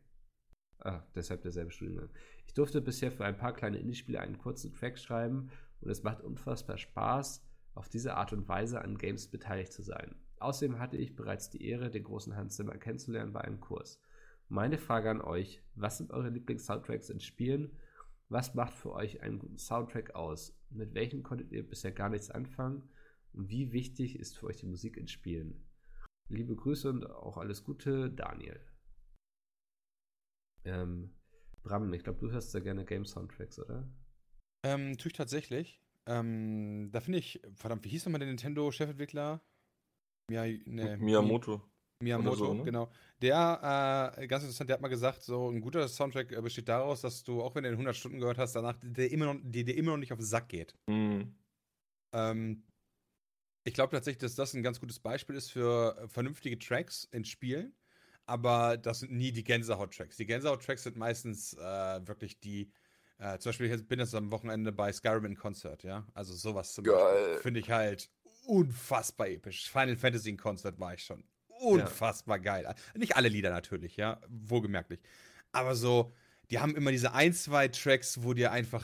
Ah, 0.80 1.04
deshalb 1.16 1.42
derselbe 1.42 1.72
Studiengang. 1.72 2.10
Ich 2.46 2.54
durfte 2.54 2.82
bisher 2.82 3.12
für 3.12 3.26
ein 3.26 3.38
paar 3.38 3.54
kleine 3.54 3.80
Indie-Spiele 3.80 4.20
einen 4.20 4.38
kurzen 4.38 4.74
Track 4.74 5.00
schreiben 5.00 5.50
und 5.82 5.90
es 5.90 6.04
macht 6.04 6.22
unfassbar 6.22 6.78
Spaß, 6.78 7.44
auf 7.74 7.88
diese 7.88 8.16
Art 8.16 8.34
und 8.34 8.48
Weise 8.48 8.82
an 8.82 8.98
Games 8.98 9.28
beteiligt 9.28 9.72
zu 9.72 9.82
sein. 9.82 10.16
Außerdem 10.40 10.78
hatte 10.80 10.98
ich 10.98 11.16
bereits 11.16 11.50
die 11.50 11.66
Ehre, 11.66 11.90
den 11.90 12.04
großen 12.04 12.36
Hans 12.36 12.58
Zimmer 12.58 12.78
kennenzulernen 12.78 13.34
bei 13.34 13.42
einem 13.42 13.62
Kurs. 13.62 14.02
Meine 14.50 14.78
Frage 14.78 15.10
an 15.10 15.22
euch: 15.22 15.62
Was 15.76 15.98
sind 15.98 16.12
eure 16.12 16.30
Lieblings-Soundtracks 16.30 17.10
in 17.10 17.22
Spielen? 17.22 17.72
Was 18.32 18.54
macht 18.54 18.74
für 18.74 18.92
euch 18.94 19.22
einen 19.22 19.40
guten 19.40 19.58
Soundtrack 19.58 20.14
aus? 20.14 20.56
Mit 20.70 20.94
welchen 20.94 21.24
konntet 21.24 21.52
ihr 21.52 21.68
bisher 21.68 21.92
gar 21.92 22.10
nichts 22.10 22.30
anfangen? 22.30 22.88
Und 23.34 23.50
wie 23.50 23.72
wichtig 23.72 24.20
ist 24.20 24.38
für 24.38 24.48
euch 24.48 24.58
die 24.58 24.68
Musik 24.68 24.98
in 24.98 25.08
Spielen? 25.08 25.68
Liebe 26.30 26.56
Grüße 26.56 26.90
und 26.90 27.10
auch 27.10 27.38
alles 27.38 27.64
Gute, 27.64 28.12
Daniel. 28.12 28.64
Ähm, 30.64 31.16
Bram, 31.64 31.92
ich 31.92 32.04
glaube, 32.04 32.20
du 32.20 32.32
hörst 32.32 32.52
sehr 32.52 32.62
gerne 32.62 32.86
Game-Soundtracks, 32.86 33.60
oder? 33.60 33.90
Ähm, 34.64 34.96
tue 34.98 35.08
ich 35.08 35.18
tatsächlich. 35.18 35.82
Ähm, 36.08 36.90
da 36.92 37.02
finde 37.02 37.20
ich, 37.20 37.42
verdammt, 37.56 37.84
wie 37.84 37.90
hieß 37.90 38.06
nochmal 38.06 38.20
der 38.20 38.28
Nintendo-Chefentwickler? 38.28 39.42
Mia, 40.30 40.46
ne, 40.66 40.98
Miyamoto. 40.98 41.64
Miyamoto, 42.02 42.36
so, 42.36 42.54
ne? 42.54 42.64
genau. 42.64 42.90
Der, 43.22 44.14
äh, 44.18 44.28
ganz 44.28 44.44
interessant, 44.44 44.70
der 44.70 44.76
hat 44.76 44.82
mal 44.82 44.88
gesagt, 44.88 45.22
so 45.22 45.50
ein 45.50 45.60
guter 45.60 45.88
Soundtrack 45.88 46.32
äh, 46.32 46.42
besteht 46.42 46.70
daraus, 46.70 47.02
dass 47.02 47.24
du, 47.24 47.42
auch 47.42 47.56
wenn 47.56 47.64
du 47.64 47.70
den 47.70 47.76
100 47.76 47.96
Stunden 47.96 48.20
gehört 48.20 48.38
hast, 48.38 48.54
danach 48.54 48.78
der 48.82 49.12
immer 49.12 49.34
noch, 49.34 49.40
dir 49.44 49.76
immer 49.76 49.92
noch 49.92 49.98
nicht 49.98 50.14
auf 50.14 50.20
den 50.20 50.26
Sack 50.26 50.48
geht. 50.48 50.76
Mhm. 50.88 51.36
Ähm, 52.14 52.64
ich 53.66 53.74
glaube 53.74 53.92
tatsächlich, 53.92 54.22
dass 54.22 54.36
das 54.36 54.54
ein 54.54 54.64
ganz 54.64 54.80
gutes 54.80 55.00
Beispiel 55.00 55.36
ist 55.36 55.52
für 55.52 55.98
äh, 55.98 56.08
vernünftige 56.08 56.58
Tracks 56.58 57.04
in 57.12 57.26
Spielen, 57.26 57.76
aber 58.26 58.78
das 58.78 59.00
sind 59.00 59.12
nie 59.12 59.34
die 59.34 59.44
Gänsehaut-Tracks. 59.44 60.16
Die 60.16 60.26
Gänsehaut-Tracks 60.26 60.84
sind 60.84 60.96
meistens 60.96 61.54
äh, 61.54 62.08
wirklich 62.08 62.40
die, 62.40 62.72
äh, 63.18 63.38
zum 63.40 63.50
Beispiel, 63.50 63.74
ich 63.74 63.88
bin 63.90 64.00
jetzt 64.00 64.16
am 64.16 64.32
Wochenende 64.32 64.72
bei 64.72 64.94
Skyrim 64.94 65.26
in 65.26 65.36
Konzert, 65.36 65.84
ja. 65.84 66.08
Also 66.14 66.34
sowas 66.34 66.74
zum 66.74 66.86
Geil. 66.86 66.96
Beispiel 66.96 67.42
finde 67.42 67.60
ich 67.60 67.70
halt 67.70 68.10
unfassbar 68.48 69.28
episch. 69.28 69.70
Final 69.70 69.98
Fantasy 69.98 70.30
in 70.30 70.38
Konzert 70.38 70.80
war 70.80 70.94
ich 70.94 71.04
schon 71.04 71.26
unfassbar 71.60 72.40
geil. 72.40 72.74
Nicht 72.96 73.16
alle 73.16 73.30
Lieder 73.30 73.50
natürlich, 73.50 73.98
ja, 73.98 74.20
wohlgemerklich. 74.28 75.00
Aber 75.52 75.76
so, 75.76 76.14
die 76.50 76.60
haben 76.60 76.76
immer 76.76 76.92
diese 76.92 77.14
ein, 77.14 77.34
zwei 77.34 77.68
Tracks, 77.68 78.24
wo 78.24 78.34
dir 78.34 78.52
einfach 78.52 78.84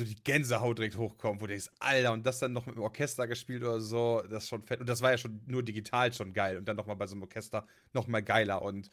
so 0.00 0.04
die 0.04 0.16
Gänsehaut 0.24 0.78
direkt 0.78 0.96
hochkommt, 0.96 1.40
wo 1.40 1.46
du 1.46 1.52
denkst, 1.52 1.68
Alter, 1.78 2.12
und 2.12 2.26
das 2.26 2.40
dann 2.40 2.52
noch 2.52 2.66
mit 2.66 2.74
dem 2.74 2.82
Orchester 2.82 3.28
gespielt 3.28 3.62
oder 3.62 3.80
so, 3.80 4.22
das 4.28 4.44
ist 4.44 4.48
schon 4.48 4.62
fett. 4.62 4.80
Und 4.80 4.88
das 4.88 5.02
war 5.02 5.12
ja 5.12 5.18
schon 5.18 5.40
nur 5.46 5.62
digital 5.62 6.12
schon 6.12 6.32
geil. 6.32 6.56
Und 6.56 6.66
dann 6.66 6.76
nochmal 6.76 6.96
bei 6.96 7.06
so 7.06 7.14
einem 7.14 7.22
Orchester 7.22 7.66
nochmal 7.92 8.22
geiler. 8.22 8.62
Und 8.62 8.90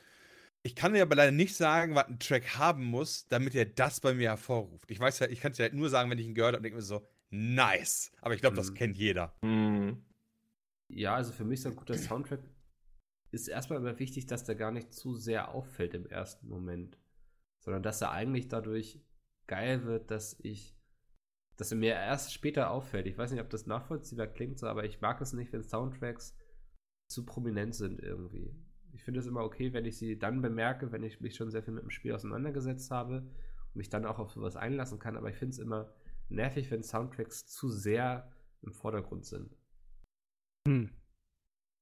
ich 0.61 0.75
kann 0.75 0.93
dir 0.93 1.01
aber 1.01 1.15
leider 1.15 1.31
nicht 1.31 1.55
sagen, 1.55 1.95
was 1.95 2.05
ein 2.05 2.19
Track 2.19 2.55
haben 2.57 2.85
muss, 2.85 3.27
damit 3.27 3.55
er 3.55 3.65
das 3.65 3.99
bei 3.99 4.13
mir 4.13 4.29
hervorruft. 4.29 4.91
Ich 4.91 4.99
weiß 4.99 5.17
ja, 5.19 5.27
ich 5.27 5.39
kann 5.41 5.51
es 5.51 5.57
dir 5.57 5.63
halt 5.63 5.73
nur 5.73 5.89
sagen, 5.89 6.11
wenn 6.11 6.19
ich 6.19 6.25
ihn 6.27 6.35
gehört 6.35 6.53
habe 6.53 6.57
und 6.57 6.63
denke 6.63 6.75
mir 6.77 6.83
so, 6.83 7.07
nice. 7.31 8.11
Aber 8.21 8.35
ich 8.35 8.41
glaube, 8.41 8.55
das 8.55 8.69
Mhm. 8.69 8.75
kennt 8.75 8.97
jeder. 8.97 9.33
Mhm. 9.41 10.05
Ja, 10.93 11.15
also 11.15 11.31
für 11.31 11.45
mich 11.45 11.61
so 11.61 11.69
ein 11.69 11.75
guter 11.75 11.97
Soundtrack 11.97 12.41
ist 13.31 13.47
erstmal 13.47 13.79
immer 13.79 13.97
wichtig, 13.97 14.25
dass 14.25 14.43
der 14.43 14.55
gar 14.55 14.71
nicht 14.71 14.93
zu 14.93 15.15
sehr 15.15 15.53
auffällt 15.53 15.93
im 15.93 16.05
ersten 16.05 16.49
Moment, 16.49 16.97
sondern 17.59 17.81
dass 17.81 18.01
er 18.01 18.11
eigentlich 18.11 18.49
dadurch 18.49 19.01
geil 19.47 19.85
wird, 19.85 20.11
dass 20.11 20.37
ich, 20.41 20.77
dass 21.55 21.71
er 21.71 21.77
mir 21.77 21.93
erst 21.93 22.33
später 22.33 22.71
auffällt. 22.71 23.07
Ich 23.07 23.17
weiß 23.17 23.31
nicht, 23.31 23.41
ob 23.41 23.49
das 23.49 23.67
nachvollziehbar 23.67 24.27
klingt, 24.27 24.59
so, 24.59 24.67
aber 24.67 24.83
ich 24.83 24.99
mag 24.99 25.21
es 25.21 25.31
nicht, 25.31 25.53
wenn 25.53 25.63
Soundtracks 25.63 26.37
zu 27.07 27.25
prominent 27.25 27.73
sind 27.73 28.01
irgendwie. 28.01 28.53
Ich 28.91 29.03
finde 29.03 29.21
es 29.21 29.27
immer 29.27 29.43
okay, 29.43 29.71
wenn 29.71 29.85
ich 29.85 29.97
sie 29.97 30.19
dann 30.19 30.41
bemerke, 30.41 30.91
wenn 30.91 31.03
ich 31.03 31.21
mich 31.21 31.35
schon 31.35 31.51
sehr 31.51 31.63
viel 31.63 31.73
mit 31.73 31.83
dem 31.83 31.89
Spiel 31.89 32.13
auseinandergesetzt 32.13 32.91
habe 32.91 33.19
und 33.19 33.75
mich 33.75 33.89
dann 33.89 34.05
auch 34.05 34.19
auf 34.19 34.31
sowas 34.31 34.57
einlassen 34.57 34.99
kann, 34.99 35.15
aber 35.15 35.29
ich 35.29 35.37
finde 35.37 35.53
es 35.53 35.59
immer 35.59 35.93
nervig, 36.27 36.69
wenn 36.69 36.83
Soundtracks 36.83 37.45
zu 37.45 37.69
sehr 37.69 38.29
im 38.61 38.73
Vordergrund 38.73 39.25
sind. 39.25 39.55
Hm. 40.67 40.89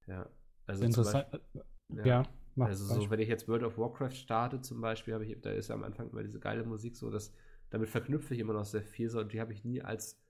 Ja. 0.08 0.30
Also 0.66 0.86
Interessant. 0.86 1.32
Beispiel- 1.32 2.06
Ja, 2.06 2.24
mach 2.56 2.68
Also 2.68 2.86
so, 2.86 2.94
Beispiel. 2.94 3.10
wenn 3.12 3.20
ich 3.20 3.30
jetzt 3.30 3.48
World 3.48 3.64
of 3.64 3.78
Warcraft 3.78 4.12
starte 4.12 4.62
zum 4.62 4.82
Beispiel, 4.82 5.14
habe 5.14 5.26
ich, 5.26 5.40
da 5.42 5.52
ist 5.52 5.70
ja 5.70 5.76
am 5.76 5.84
Anfang 5.84 6.10
immer 6.10 6.24
diese 6.24 6.40
geile 6.40 6.64
Musik 6.64 6.96
so, 6.96 7.10
dass 7.10 7.34
damit 7.70 7.90
verknüpfe 7.90 8.34
ich 8.34 8.40
immer 8.40 8.54
noch 8.54 8.66
sehr 8.66 8.84
viel 8.84 9.10
so 9.10 9.20
und 9.20 9.34
die 9.34 9.42
habe 9.42 9.54
ich 9.54 9.64
nie 9.64 9.82
als, 9.82 10.22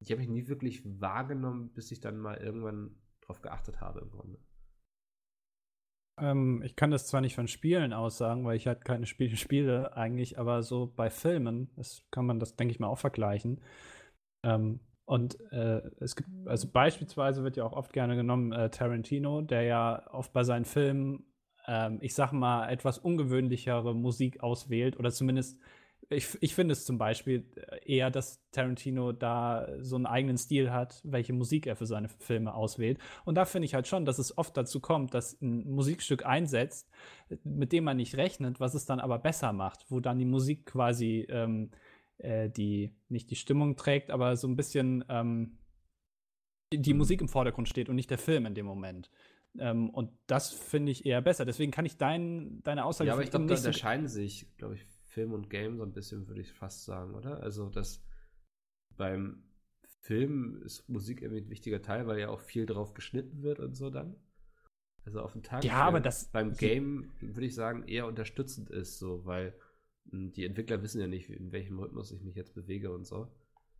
die 0.00 0.12
habe 0.12 0.22
ich 0.22 0.28
nie 0.28 0.46
wirklich 0.48 0.82
wahrgenommen, 1.00 1.72
bis 1.72 1.90
ich 1.90 2.00
dann 2.00 2.18
mal 2.18 2.36
irgendwann 2.36 2.96
drauf 3.20 3.40
geachtet 3.42 3.80
habe 3.80 4.00
im 4.00 4.10
Grunde. 4.10 4.38
Ähm, 6.18 6.62
ich 6.62 6.76
kann 6.76 6.90
das 6.90 7.06
zwar 7.06 7.20
nicht 7.20 7.34
von 7.34 7.46
Spielen 7.48 7.92
aus 7.92 8.16
sagen, 8.18 8.44
weil 8.44 8.56
ich 8.56 8.66
halt 8.66 8.84
keine 8.84 9.06
Spiele 9.06 9.36
spiele 9.36 9.96
eigentlich, 9.96 10.38
aber 10.38 10.62
so 10.62 10.86
bei 10.86 11.10
Filmen, 11.10 11.70
das 11.76 12.04
kann 12.10 12.26
man 12.26 12.40
das, 12.40 12.56
denke 12.56 12.72
ich 12.72 12.80
mal, 12.80 12.88
auch 12.88 12.98
vergleichen. 12.98 13.60
Ähm, 14.44 14.80
und 15.06 15.38
äh, 15.52 15.80
es 16.00 16.16
gibt, 16.16 16.28
also 16.46 16.68
beispielsweise 16.68 17.42
wird 17.42 17.56
ja 17.56 17.64
auch 17.64 17.72
oft 17.72 17.92
gerne 17.92 18.16
genommen 18.16 18.52
äh, 18.52 18.70
Tarantino, 18.70 19.40
der 19.40 19.62
ja 19.62 20.02
oft 20.12 20.32
bei 20.32 20.44
seinen 20.44 20.64
Filmen, 20.64 21.24
ähm, 21.66 21.98
ich 22.02 22.14
sag 22.14 22.32
mal, 22.32 22.68
etwas 22.68 22.98
ungewöhnlichere 22.98 23.94
Musik 23.94 24.42
auswählt 24.42 24.98
oder 24.98 25.10
zumindest 25.10 25.58
ich, 26.08 26.38
ich 26.40 26.54
finde 26.54 26.72
es 26.72 26.84
zum 26.84 26.98
Beispiel 26.98 27.44
eher, 27.84 28.10
dass 28.10 28.40
Tarantino 28.52 29.12
da 29.12 29.68
so 29.80 29.96
einen 29.96 30.06
eigenen 30.06 30.38
Stil 30.38 30.70
hat, 30.70 31.00
welche 31.04 31.32
Musik 31.32 31.66
er 31.66 31.74
für 31.74 31.86
seine 31.86 32.08
Filme 32.08 32.54
auswählt. 32.54 32.98
Und 33.24 33.34
da 33.34 33.44
finde 33.44 33.66
ich 33.66 33.74
halt 33.74 33.88
schon, 33.88 34.04
dass 34.04 34.18
es 34.18 34.36
oft 34.38 34.56
dazu 34.56 34.80
kommt, 34.80 35.14
dass 35.14 35.40
ein 35.40 35.68
Musikstück 35.68 36.24
einsetzt, 36.24 36.88
mit 37.42 37.72
dem 37.72 37.84
man 37.84 37.96
nicht 37.96 38.16
rechnet, 38.16 38.60
was 38.60 38.74
es 38.74 38.86
dann 38.86 39.00
aber 39.00 39.18
besser 39.18 39.52
macht, 39.52 39.86
wo 39.88 39.98
dann 39.98 40.18
die 40.18 40.24
Musik 40.24 40.66
quasi 40.66 41.26
ähm, 41.28 41.70
äh, 42.18 42.48
die, 42.50 42.96
nicht 43.08 43.30
die 43.30 43.36
Stimmung 43.36 43.76
trägt, 43.76 44.10
aber 44.10 44.36
so 44.36 44.48
ein 44.48 44.56
bisschen 44.56 45.04
ähm, 45.08 45.58
die 46.72 46.92
Mhm. 46.92 46.98
Musik 46.98 47.20
im 47.20 47.28
Vordergrund 47.28 47.68
steht 47.68 47.88
und 47.88 47.96
nicht 47.96 48.10
der 48.10 48.18
Film 48.18 48.46
in 48.46 48.54
dem 48.54 48.66
Moment. 48.66 49.10
Ähm, 49.58 49.88
und 49.90 50.10
das 50.26 50.52
finde 50.52 50.92
ich 50.92 51.06
eher 51.06 51.22
besser. 51.22 51.44
Deswegen 51.44 51.70
kann 51.72 51.86
ich 51.86 51.96
dein, 51.96 52.62
deine 52.62 52.84
Aussage 52.84 53.08
Ja, 53.08 53.14
aber 53.14 53.22
ich 53.22 53.30
glaube, 53.30 53.46
da 53.46 53.54
unterscheiden 53.54 54.08
sich, 54.08 54.54
glaube 54.56 54.74
ich, 54.74 54.84
Film 55.08 55.32
und 55.32 55.48
Game 55.48 55.76
so 55.78 55.82
ein 55.84 55.92
bisschen, 55.92 56.26
würde 56.28 56.42
ich 56.42 56.52
fast 56.52 56.84
sagen, 56.84 57.14
oder? 57.14 57.40
Also, 57.42 57.70
dass 57.70 58.04
beim 58.96 59.44
Film 60.00 60.62
ist 60.64 60.88
Musik 60.88 61.22
irgendwie 61.22 61.42
ein 61.42 61.50
wichtiger 61.50 61.80
Teil, 61.82 62.06
weil 62.06 62.18
ja 62.20 62.28
auch 62.28 62.40
viel 62.40 62.66
drauf 62.66 62.92
geschnitten 62.94 63.42
wird 63.42 63.60
und 63.60 63.74
so 63.74 63.88
dann. 63.90 64.16
Also 65.04 65.20
auf 65.22 65.32
den 65.32 65.42
Tag. 65.42 65.64
Ja, 65.64 65.84
aber 65.84 66.00
das- 66.00 66.30
beim 66.32 66.52
Game 66.52 67.12
würde 67.20 67.46
ich 67.46 67.54
sagen 67.54 67.84
eher 67.86 68.06
unterstützend 68.06 68.70
ist, 68.70 68.98
so, 68.98 69.24
weil 69.24 69.54
die 70.12 70.44
Entwickler 70.44 70.82
wissen 70.82 71.00
ja 71.00 71.06
nicht, 71.06 71.28
in 71.30 71.52
welchem 71.52 71.78
Rhythmus 71.78 72.12
ich 72.12 72.22
mich 72.22 72.34
jetzt 72.34 72.54
bewege 72.54 72.92
und 72.92 73.06
so. 73.06 73.28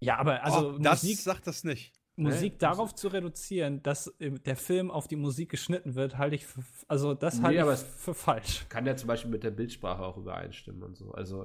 Ja, 0.01 0.19
aber 0.19 0.45
also 0.45 0.75
oh, 0.75 0.79
das 0.79 1.03
Musik, 1.03 1.19
sagt 1.19 1.47
das 1.47 1.65
nicht. 1.65 1.93
Musik 2.17 2.53
Nee, 2.55 2.59
darauf 2.59 2.95
zu 2.95 3.09
reduzieren, 3.09 3.83
dass 3.83 4.13
der 4.19 4.57
Film 4.57 4.91
auf 4.91 5.07
die 5.07 5.17
Musik 5.17 5.51
geschnitten 5.51 5.95
wird, 5.95 6.17
halte 6.17 6.37
ich 6.37 6.47
für, 6.47 6.63
also 6.89 7.15
das 7.15 7.43
halte 7.43 7.57
Nee, 7.57 7.61
aber 7.61 7.75
ich 7.75 7.81
für 7.81 8.15
falsch. 8.15 8.67
Kann 8.69 8.87
ja 8.87 8.97
zum 8.97 9.09
Beispiel 9.09 9.31
mit 9.31 9.43
der 9.43 9.51
Bildsprache 9.51 10.03
auch 10.03 10.17
übereinstimmen 10.17 10.83
und 10.83 10.97
so. 10.97 11.13
Also. 11.13 11.43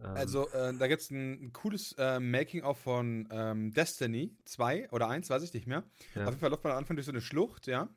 ähm, 0.00 0.06
Also, 0.14 0.48
äh, 0.50 0.72
da 0.78 0.86
gibt 0.86 1.02
es 1.02 1.10
ein, 1.10 1.44
ein 1.44 1.52
cooles 1.52 1.94
äh, 1.98 2.20
Making-of 2.20 2.78
von 2.78 3.28
ähm, 3.30 3.72
Destiny 3.72 4.34
2 4.46 4.90
oder 4.92 5.08
1, 5.08 5.28
weiß 5.28 5.42
ich 5.42 5.52
nicht 5.52 5.66
mehr. 5.66 5.84
ja. 6.14 6.22
Auf 6.22 6.28
jeden 6.30 6.40
Fall 6.40 6.50
läuft 6.50 6.64
man 6.64 6.72
am 6.72 6.78
Anfang 6.78 6.96
durch 6.96 7.06
so 7.06 7.12
eine 7.12 7.20
Schlucht, 7.20 7.66
ja. 7.66 7.88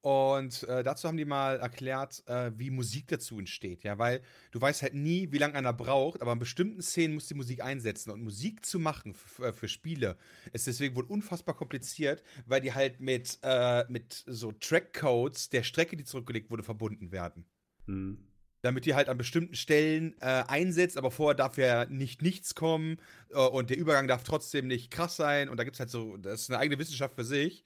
Und 0.00 0.62
äh, 0.62 0.84
dazu 0.84 1.08
haben 1.08 1.16
die 1.16 1.24
mal 1.24 1.58
erklärt, 1.58 2.22
äh, 2.28 2.52
wie 2.56 2.70
Musik 2.70 3.08
dazu 3.08 3.38
entsteht, 3.38 3.82
ja, 3.82 3.98
weil 3.98 4.22
du 4.52 4.60
weißt 4.60 4.82
halt 4.82 4.94
nie, 4.94 5.32
wie 5.32 5.38
lange 5.38 5.54
einer 5.54 5.72
braucht, 5.72 6.22
aber 6.22 6.32
in 6.32 6.38
bestimmten 6.38 6.82
Szenen 6.82 7.14
muss 7.14 7.26
die 7.26 7.34
Musik 7.34 7.62
einsetzen. 7.64 8.10
Und 8.12 8.22
Musik 8.22 8.64
zu 8.64 8.78
machen 8.78 9.14
für, 9.14 9.52
für 9.52 9.68
Spiele 9.68 10.16
ist 10.52 10.68
deswegen 10.68 10.94
wohl 10.94 11.04
unfassbar 11.04 11.56
kompliziert, 11.56 12.22
weil 12.46 12.60
die 12.60 12.72
halt 12.74 13.00
mit, 13.00 13.38
äh, 13.42 13.84
mit 13.88 14.24
so 14.26 14.52
Trackcodes 14.52 15.48
der 15.50 15.64
Strecke, 15.64 15.96
die 15.96 16.04
zurückgelegt 16.04 16.50
wurde, 16.50 16.62
verbunden 16.62 17.10
werden 17.10 17.44
Hm. 17.86 18.18
damit 18.62 18.86
die 18.86 18.94
halt 18.94 19.08
an 19.08 19.16
bestimmten 19.18 19.54
Stellen 19.54 20.14
äh, 20.20 20.44
einsetzt, 20.48 20.98
aber 20.98 21.10
vorher 21.10 21.34
darf 21.36 21.58
ja 21.58 21.86
nicht 21.86 22.22
nichts 22.22 22.54
kommen 22.54 22.98
äh, 23.30 23.38
und 23.38 23.70
der 23.70 23.78
Übergang 23.78 24.08
darf 24.08 24.24
trotzdem 24.24 24.66
nicht 24.66 24.90
krass 24.90 25.16
sein 25.16 25.48
und 25.48 25.56
da 25.58 25.64
gibt 25.64 25.76
es 25.76 25.80
halt 25.80 25.90
so, 25.90 26.16
das 26.16 26.42
ist 26.42 26.50
eine 26.50 26.58
eigene 26.58 26.78
Wissenschaft 26.78 27.14
für 27.14 27.24
sich. 27.24 27.64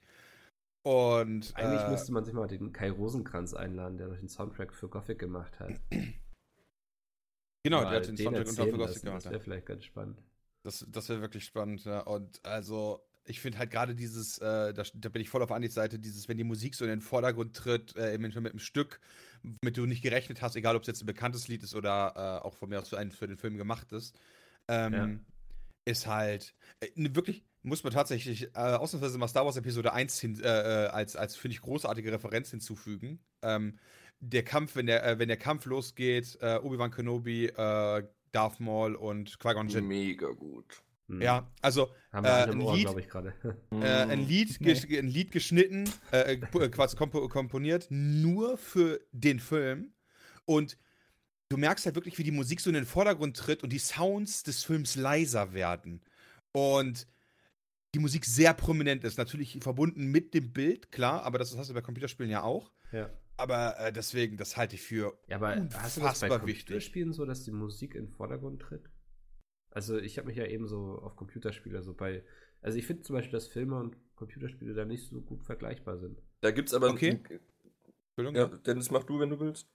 Und 0.83 1.55
Eigentlich 1.55 1.81
äh, 1.81 1.89
müsste 1.89 2.11
man 2.11 2.25
sich 2.25 2.33
mal 2.33 2.47
den 2.47 2.73
Kai 2.73 2.91
Rosenkranz 2.91 3.53
einladen, 3.53 3.97
der 3.97 4.09
doch 4.09 4.17
den 4.17 4.27
Soundtrack 4.27 4.73
für 4.73 4.89
Gothic 4.89 5.17
gemacht 5.17 5.57
hat. 5.59 5.71
genau, 7.63 7.81
Mal 7.81 7.89
der 7.89 7.99
hat 7.99 8.07
den 8.07 8.15
den 8.17 8.23
Soundtrack 8.25 8.47
und 8.47 8.47
erzählen 8.47 8.55
dafür 8.57 8.77
Gothic 8.77 8.95
lassen, 8.95 9.05
gemacht. 9.05 9.25
Das 9.25 9.31
wäre 9.31 9.41
vielleicht 9.41 9.65
ganz 9.65 9.85
spannend. 9.85 10.21
Das, 10.63 10.85
das 10.89 11.09
wäre 11.09 11.21
wirklich 11.21 11.45
spannend, 11.45 11.85
ja. 11.85 12.01
Und 12.01 12.45
also, 12.45 13.01
ich 13.23 13.39
finde 13.39 13.59
halt 13.59 13.71
gerade 13.71 13.95
dieses, 13.95 14.37
äh, 14.39 14.73
da, 14.73 14.83
da 14.93 15.09
bin 15.09 15.21
ich 15.21 15.29
voll 15.29 15.41
auf 15.41 15.51
Andys 15.51 15.73
Seite, 15.73 15.99
dieses, 15.99 16.27
wenn 16.27 16.37
die 16.37 16.43
Musik 16.43 16.75
so 16.75 16.83
in 16.83 16.89
den 16.89 17.01
Vordergrund 17.01 17.55
tritt, 17.55 17.95
äh, 17.95 18.13
eventuell 18.13 18.43
mit 18.43 18.51
einem 18.51 18.59
Stück, 18.59 18.99
mit 19.61 19.77
du 19.77 19.85
nicht 19.85 20.01
gerechnet 20.01 20.41
hast, 20.41 20.57
egal 20.57 20.75
ob 20.75 20.81
es 20.81 20.87
jetzt 20.87 21.01
ein 21.01 21.05
bekanntes 21.05 21.47
Lied 21.47 21.63
ist 21.63 21.75
oder 21.75 22.13
äh, 22.15 22.45
auch 22.45 22.55
von 22.55 22.69
mir 22.69 22.79
aus 22.79 22.89
für, 22.89 22.97
einen, 22.97 23.11
für 23.11 23.27
den 23.27 23.37
Film 23.37 23.57
gemacht 23.57 23.91
ist. 23.93 24.19
Ähm, 24.67 24.93
Ja. 24.93 25.09
Ist 25.85 26.07
halt 26.07 26.53
äh, 26.79 26.89
ne, 26.95 27.15
wirklich, 27.15 27.43
muss 27.61 27.83
man 27.83 27.93
tatsächlich 27.93 28.43
äh, 28.55 28.59
ausnahmsweise 28.59 29.17
mal 29.17 29.27
Star 29.27 29.45
Wars 29.45 29.57
Episode 29.57 29.93
1 29.93 30.19
hin, 30.19 30.39
äh, 30.41 30.85
äh, 30.85 30.87
als, 30.87 31.15
als 31.15 31.35
finde 31.35 31.53
ich, 31.55 31.61
großartige 31.61 32.11
Referenz 32.11 32.51
hinzufügen. 32.51 33.19
Ähm, 33.41 33.79
der 34.19 34.43
Kampf, 34.43 34.75
wenn 34.75 34.85
der, 34.85 35.05
äh, 35.05 35.19
wenn 35.19 35.27
der 35.27 35.37
Kampf 35.37 35.65
losgeht, 35.65 36.37
äh, 36.41 36.57
Obi-Wan 36.57 36.91
Kenobi, 36.91 37.47
äh, 37.47 38.03
Darth 38.31 38.59
Maul 38.59 38.95
und 38.95 39.39
Qui-Gon 39.39 39.67
Jinn. 39.67 39.87
Mega 39.87 40.29
gut. 40.29 40.83
Hm. 41.07 41.21
Ja, 41.21 41.51
also 41.61 41.89
Haben 42.11 42.25
wir 42.25 42.29
äh, 42.29 42.33
alle 42.33 42.43
ein 42.43 42.51
im 42.53 42.61
Ohr, 42.61 42.75
Lied, 42.75 42.85
glaube 42.85 42.99
ich, 43.01 43.09
gerade. 43.09 43.33
äh, 43.71 43.85
ein, 43.85 44.27
Lied 44.27 44.59
Nee. 44.61 44.97
ein 44.97 45.07
Lied 45.07 45.31
geschnitten, 45.31 45.89
äh, 46.11 46.37
quasi 46.37 46.95
kompo 46.95 47.27
komponiert, 47.27 47.87
nur 47.89 48.57
für 48.57 49.01
den 49.11 49.39
Film. 49.39 49.93
Und 50.45 50.77
du 51.53 51.57
merkst 51.59 51.85
halt 51.85 51.95
wirklich, 51.95 52.17
wie 52.17 52.23
die 52.23 52.31
Musik 52.31 52.59
so 52.59 52.71
in 52.71 52.73
den 52.73 52.85
Vordergrund 52.85 53.37
tritt 53.37 53.61
und 53.61 53.71
die 53.71 53.77
Sounds 53.77 54.41
des 54.41 54.63
Films 54.63 54.95
leiser 54.95 55.53
werden. 55.53 56.01
Und 56.51 57.07
die 57.93 57.99
Musik 57.99 58.25
sehr 58.25 58.55
prominent 58.55 59.03
ist. 59.03 59.17
Natürlich 59.17 59.59
verbunden 59.61 60.07
mit 60.07 60.33
dem 60.33 60.51
Bild, 60.51 60.91
klar, 60.91 61.21
aber 61.23 61.37
das 61.37 61.55
hast 61.55 61.69
du 61.69 61.75
bei 61.75 61.81
Computerspielen 61.81 62.31
ja 62.31 62.41
auch. 62.41 62.71
ja. 62.91 63.09
Aber 63.35 63.79
äh, 63.79 63.91
deswegen, 63.91 64.37
das 64.37 64.57
halte 64.57 64.75
ich 64.75 64.83
für 64.83 65.17
Ja, 65.27 65.37
aber 65.37 65.55
hast 65.73 65.97
du 65.97 66.01
das 66.01 66.19
bei 66.19 66.27
Unfassbar 66.27 66.45
wichtig. 66.45 66.65
Computerspielen 66.67 67.13
so, 67.13 67.25
dass 67.25 67.43
die 67.43 67.51
Musik 67.51 67.95
in 67.95 68.05
den 68.05 68.11
Vordergrund 68.11 68.61
tritt? 68.61 68.91
Also 69.71 69.97
ich 69.97 70.19
habe 70.19 70.27
mich 70.27 70.37
ja 70.37 70.45
eben 70.45 70.67
so 70.67 70.99
auf 71.01 71.15
Computerspiele 71.15 71.81
so 71.81 71.95
bei. 71.95 72.23
Also 72.61 72.77
ich 72.77 72.85
finde 72.85 73.01
zum 73.01 73.15
Beispiel, 73.15 73.31
dass 73.31 73.47
Filme 73.47 73.79
und 73.79 73.97
Computerspiele 74.15 74.75
da 74.75 74.85
nicht 74.85 75.09
so 75.09 75.19
gut 75.19 75.43
vergleichbar 75.43 75.97
sind. 75.97 76.21
Da 76.41 76.51
gibt's 76.51 76.75
aber. 76.75 76.91
Okay. 76.91 77.19
Entschuldigung. 78.15 78.35
Ja, 78.35 78.57
Dennis, 78.59 78.91
mach 78.91 79.03
du, 79.03 79.19
wenn 79.19 79.31
du 79.31 79.39
willst. 79.39 79.67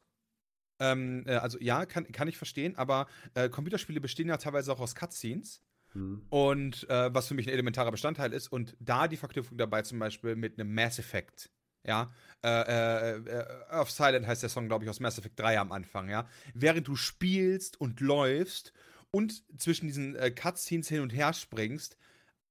Ähm, 0.81 1.25
äh, 1.27 1.35
also 1.35 1.59
ja, 1.61 1.87
kann, 1.87 2.11
kann 2.13 2.29
ich 2.29 2.37
verstehen, 2.37 2.77
aber 2.77 3.07
äh, 3.35 3.49
Computerspiele 3.49 4.01
bestehen 4.01 4.29
ja 4.29 4.37
teilweise 4.37 4.73
auch 4.73 4.81
aus 4.81 4.95
Cutscenes. 4.95 5.63
Hm. 5.93 6.23
Und 6.29 6.89
äh, 6.91 7.13
was 7.15 7.29
für 7.29 7.35
mich 7.35 7.47
ein 7.47 7.53
elementarer 7.53 7.91
Bestandteil 7.91 8.33
ist. 8.33 8.49
Und 8.49 8.77
da 8.79 9.09
die 9.09 9.17
Verknüpfung 9.17 9.57
dabei 9.57 9.83
zum 9.83 9.99
Beispiel 9.99 10.37
mit 10.37 10.59
einem 10.59 10.75
Mass 10.75 10.99
Effect. 10.99 11.51
Ja, 11.87 12.13
äh, 12.45 12.49
äh, 12.49 13.17
äh, 13.17 13.47
Earth 13.71 13.91
Silent 13.91 14.27
heißt 14.27 14.43
der 14.43 14.51
Song, 14.51 14.69
glaube 14.69 14.85
ich, 14.85 14.91
aus 14.91 15.01
Mass 15.01 15.19
Effect 15.19 15.41
3 15.41 15.59
am 15.59 15.73
Anfang, 15.73 16.11
ja. 16.11 16.29
Während 16.53 16.87
du 16.87 16.97
spielst 16.97 17.81
und 17.81 18.01
läufst 18.01 18.73
und 19.11 19.43
zwischen 19.59 19.87
diesen 19.87 20.15
äh, 20.17 20.31
Cutscenes 20.31 20.89
hin 20.89 21.01
und 21.01 21.11
her 21.11 21.33
springst, 21.33 21.97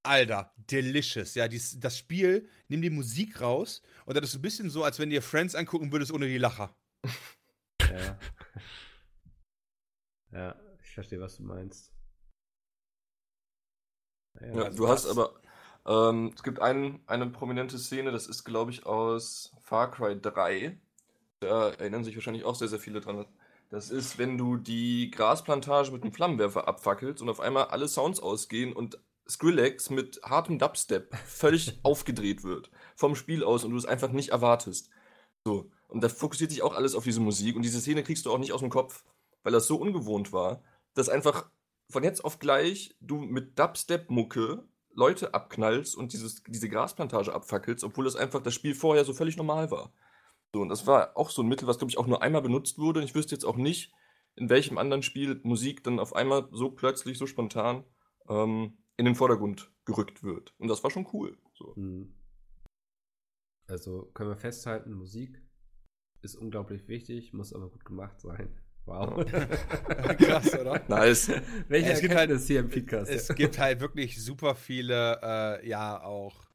Alter, 0.01 0.53
delicious, 0.71 1.35
ja. 1.35 1.47
Dies, 1.47 1.79
das 1.79 1.97
Spiel, 1.97 2.47
nimm 2.67 2.81
die 2.81 2.89
Musik 2.89 3.41
raus 3.41 3.83
und 4.05 4.17
das 4.17 4.29
ist 4.29 4.35
ein 4.35 4.41
bisschen 4.41 4.69
so, 4.69 4.83
als 4.83 4.97
wenn 4.97 5.09
dir 5.09 5.21
Friends 5.21 5.53
angucken 5.53 5.91
würdest 5.91 6.11
ohne 6.11 6.27
die 6.27 6.37
Lacher. 6.37 6.75
Ja. 7.91 8.19
ja, 10.31 10.55
ich 10.83 10.93
verstehe, 10.93 11.19
was 11.19 11.37
du 11.37 11.43
meinst. 11.43 11.91
Ja, 14.41 14.47
Ja, 14.47 14.63
also 14.63 14.77
du 14.77 14.87
hast 14.87 15.05
aber. 15.07 15.33
Ähm, 15.85 16.33
es 16.35 16.43
gibt 16.43 16.59
ein, 16.59 17.01
eine 17.07 17.27
prominente 17.27 17.79
Szene, 17.79 18.11
das 18.11 18.27
ist, 18.27 18.43
glaube 18.43 18.71
ich, 18.71 18.85
aus 18.85 19.55
Far 19.61 19.89
Cry 19.89 20.19
3. 20.19 20.77
Da 21.39 21.69
erinnern 21.69 22.03
sich 22.03 22.15
wahrscheinlich 22.15 22.43
auch 22.43 22.55
sehr, 22.55 22.67
sehr 22.67 22.79
viele 22.79 22.99
dran. 22.99 23.25
Das 23.69 23.89
ist, 23.89 24.17
wenn 24.17 24.37
du 24.37 24.57
die 24.57 25.11
Grasplantage 25.11 25.91
mit 25.91 26.03
einem 26.03 26.13
Flammenwerfer 26.13 26.67
abfackelst 26.67 27.21
und 27.21 27.29
auf 27.29 27.39
einmal 27.39 27.65
alle 27.65 27.87
Sounds 27.87 28.19
ausgehen 28.19 28.73
und 28.73 28.99
Skrillex 29.29 29.89
mit 29.89 30.21
hartem 30.23 30.57
Dubstep 30.57 31.15
völlig 31.25 31.79
aufgedreht 31.83 32.43
wird 32.43 32.69
vom 32.95 33.15
Spiel 33.15 33.43
aus 33.43 33.63
und 33.63 33.71
du 33.71 33.77
es 33.77 33.85
einfach 33.85 34.11
nicht 34.11 34.29
erwartest. 34.29 34.89
So. 35.45 35.71
Und 35.87 36.03
da 36.03 36.09
fokussiert 36.09 36.51
sich 36.51 36.61
auch 36.61 36.75
alles 36.75 36.95
auf 36.95 37.03
diese 37.03 37.21
Musik 37.21 37.55
und 37.55 37.61
diese 37.63 37.79
Szene 37.79 38.03
kriegst 38.03 38.25
du 38.25 38.31
auch 38.31 38.37
nicht 38.37 38.51
aus 38.51 38.59
dem 38.59 38.69
Kopf, 38.69 39.05
weil 39.43 39.53
das 39.53 39.67
so 39.67 39.77
ungewohnt 39.77 40.33
war, 40.33 40.61
dass 40.93 41.09
einfach 41.09 41.49
von 41.89 42.03
jetzt 42.03 42.25
auf 42.25 42.39
gleich 42.39 42.95
du 42.99 43.19
mit 43.19 43.57
Dubstep-Mucke 43.57 44.67
Leute 44.93 45.33
abknallst 45.33 45.95
und 45.95 46.11
dieses, 46.11 46.43
diese 46.43 46.69
Grasplantage 46.69 47.33
abfackelst, 47.33 47.83
obwohl 47.83 48.05
das 48.05 48.15
einfach 48.15 48.41
das 48.41 48.55
Spiel 48.55 48.73
vorher 48.75 49.05
so 49.05 49.13
völlig 49.13 49.37
normal 49.37 49.71
war. 49.71 49.93
So, 50.53 50.61
und 50.61 50.69
das 50.69 50.87
war 50.87 51.15
auch 51.15 51.29
so 51.29 51.43
ein 51.43 51.47
Mittel, 51.47 51.67
was, 51.67 51.77
glaube 51.77 51.91
ich, 51.91 51.97
auch 51.97 52.07
nur 52.07 52.23
einmal 52.23 52.41
benutzt 52.41 52.79
wurde. 52.79 52.99
Und 52.99 53.05
ich 53.05 53.13
wüsste 53.13 53.35
jetzt 53.35 53.45
auch 53.45 53.57
nicht, 53.57 53.93
in 54.35 54.49
welchem 54.49 54.77
anderen 54.77 55.03
Spiel 55.03 55.39
Musik 55.43 55.83
dann 55.83 55.99
auf 55.99 56.15
einmal 56.15 56.49
so 56.51 56.71
plötzlich, 56.71 57.17
so 57.17 57.27
spontan 57.27 57.83
ähm, 58.27 58.79
in 58.97 59.05
den 59.05 59.15
Vordergrund 59.15 59.71
gerückt 59.85 60.23
wird. 60.23 60.55
Und 60.57 60.67
das 60.67 60.83
war 60.83 60.89
schon 60.89 61.07
cool. 61.13 61.37
So. 61.53 61.75
Hm. 61.75 62.15
Also 63.67 64.09
können 64.13 64.29
wir 64.29 64.37
festhalten, 64.37 64.93
Musik 64.93 65.46
ist 66.33 66.35
unglaublich 66.35 66.87
wichtig, 66.87 67.33
muss 67.33 67.53
aber 67.53 67.69
gut 67.69 67.85
gemacht 67.85 68.19
sein. 68.19 68.49
Wow. 68.85 69.25
Krass, 70.17 70.53
oder? 70.57 70.81
Nice. 70.87 71.29
Welche 71.67 71.91
Es 71.91 71.99
gibt 72.01 72.13
halt- 72.13 72.29
Erkenntnis 72.29 72.47
hier 72.47 72.59
im 72.61 72.69
Podcast? 72.69 73.11
Es 73.11 73.27
gibt 73.35 73.57
halt 73.59 73.79
wirklich 73.81 74.21
super 74.23 74.55
viele, 74.55 75.19
äh, 75.21 75.67
ja, 75.67 76.01
auch, 76.01 76.47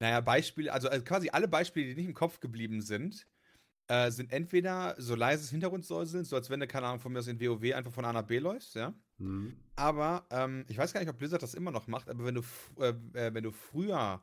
naja, 0.00 0.20
Beispiele, 0.20 0.72
also, 0.72 0.88
also 0.88 1.04
quasi 1.04 1.28
alle 1.30 1.48
Beispiele, 1.48 1.86
die 1.88 1.94
nicht 1.94 2.06
im 2.06 2.14
Kopf 2.14 2.40
geblieben 2.40 2.80
sind, 2.80 3.26
äh, 3.88 4.10
sind 4.10 4.32
entweder 4.32 4.94
so 4.98 5.14
leises 5.14 5.50
Hintergrundsäuseln, 5.50 6.24
so 6.24 6.36
als 6.36 6.48
wenn 6.50 6.60
du, 6.60 6.66
keine 6.66 6.86
Ahnung, 6.86 7.00
von 7.00 7.12
mir 7.12 7.18
aus 7.18 7.26
in 7.26 7.40
WoW 7.40 7.74
einfach 7.74 7.92
von 7.92 8.04
A 8.04 8.12
nach 8.12 8.22
B 8.22 8.38
läufst, 8.38 8.74
ja. 8.74 8.94
Hm. 9.18 9.56
Aber 9.76 10.26
ähm, 10.30 10.64
ich 10.68 10.78
weiß 10.78 10.92
gar 10.92 11.00
nicht, 11.00 11.10
ob 11.10 11.18
Blizzard 11.18 11.42
das 11.42 11.54
immer 11.54 11.70
noch 11.70 11.86
macht, 11.86 12.08
aber 12.08 12.24
wenn 12.24 12.34
du, 12.36 12.42
äh, 12.80 12.94
äh, 13.14 13.34
wenn 13.34 13.44
du 13.44 13.50
früher 13.50 14.22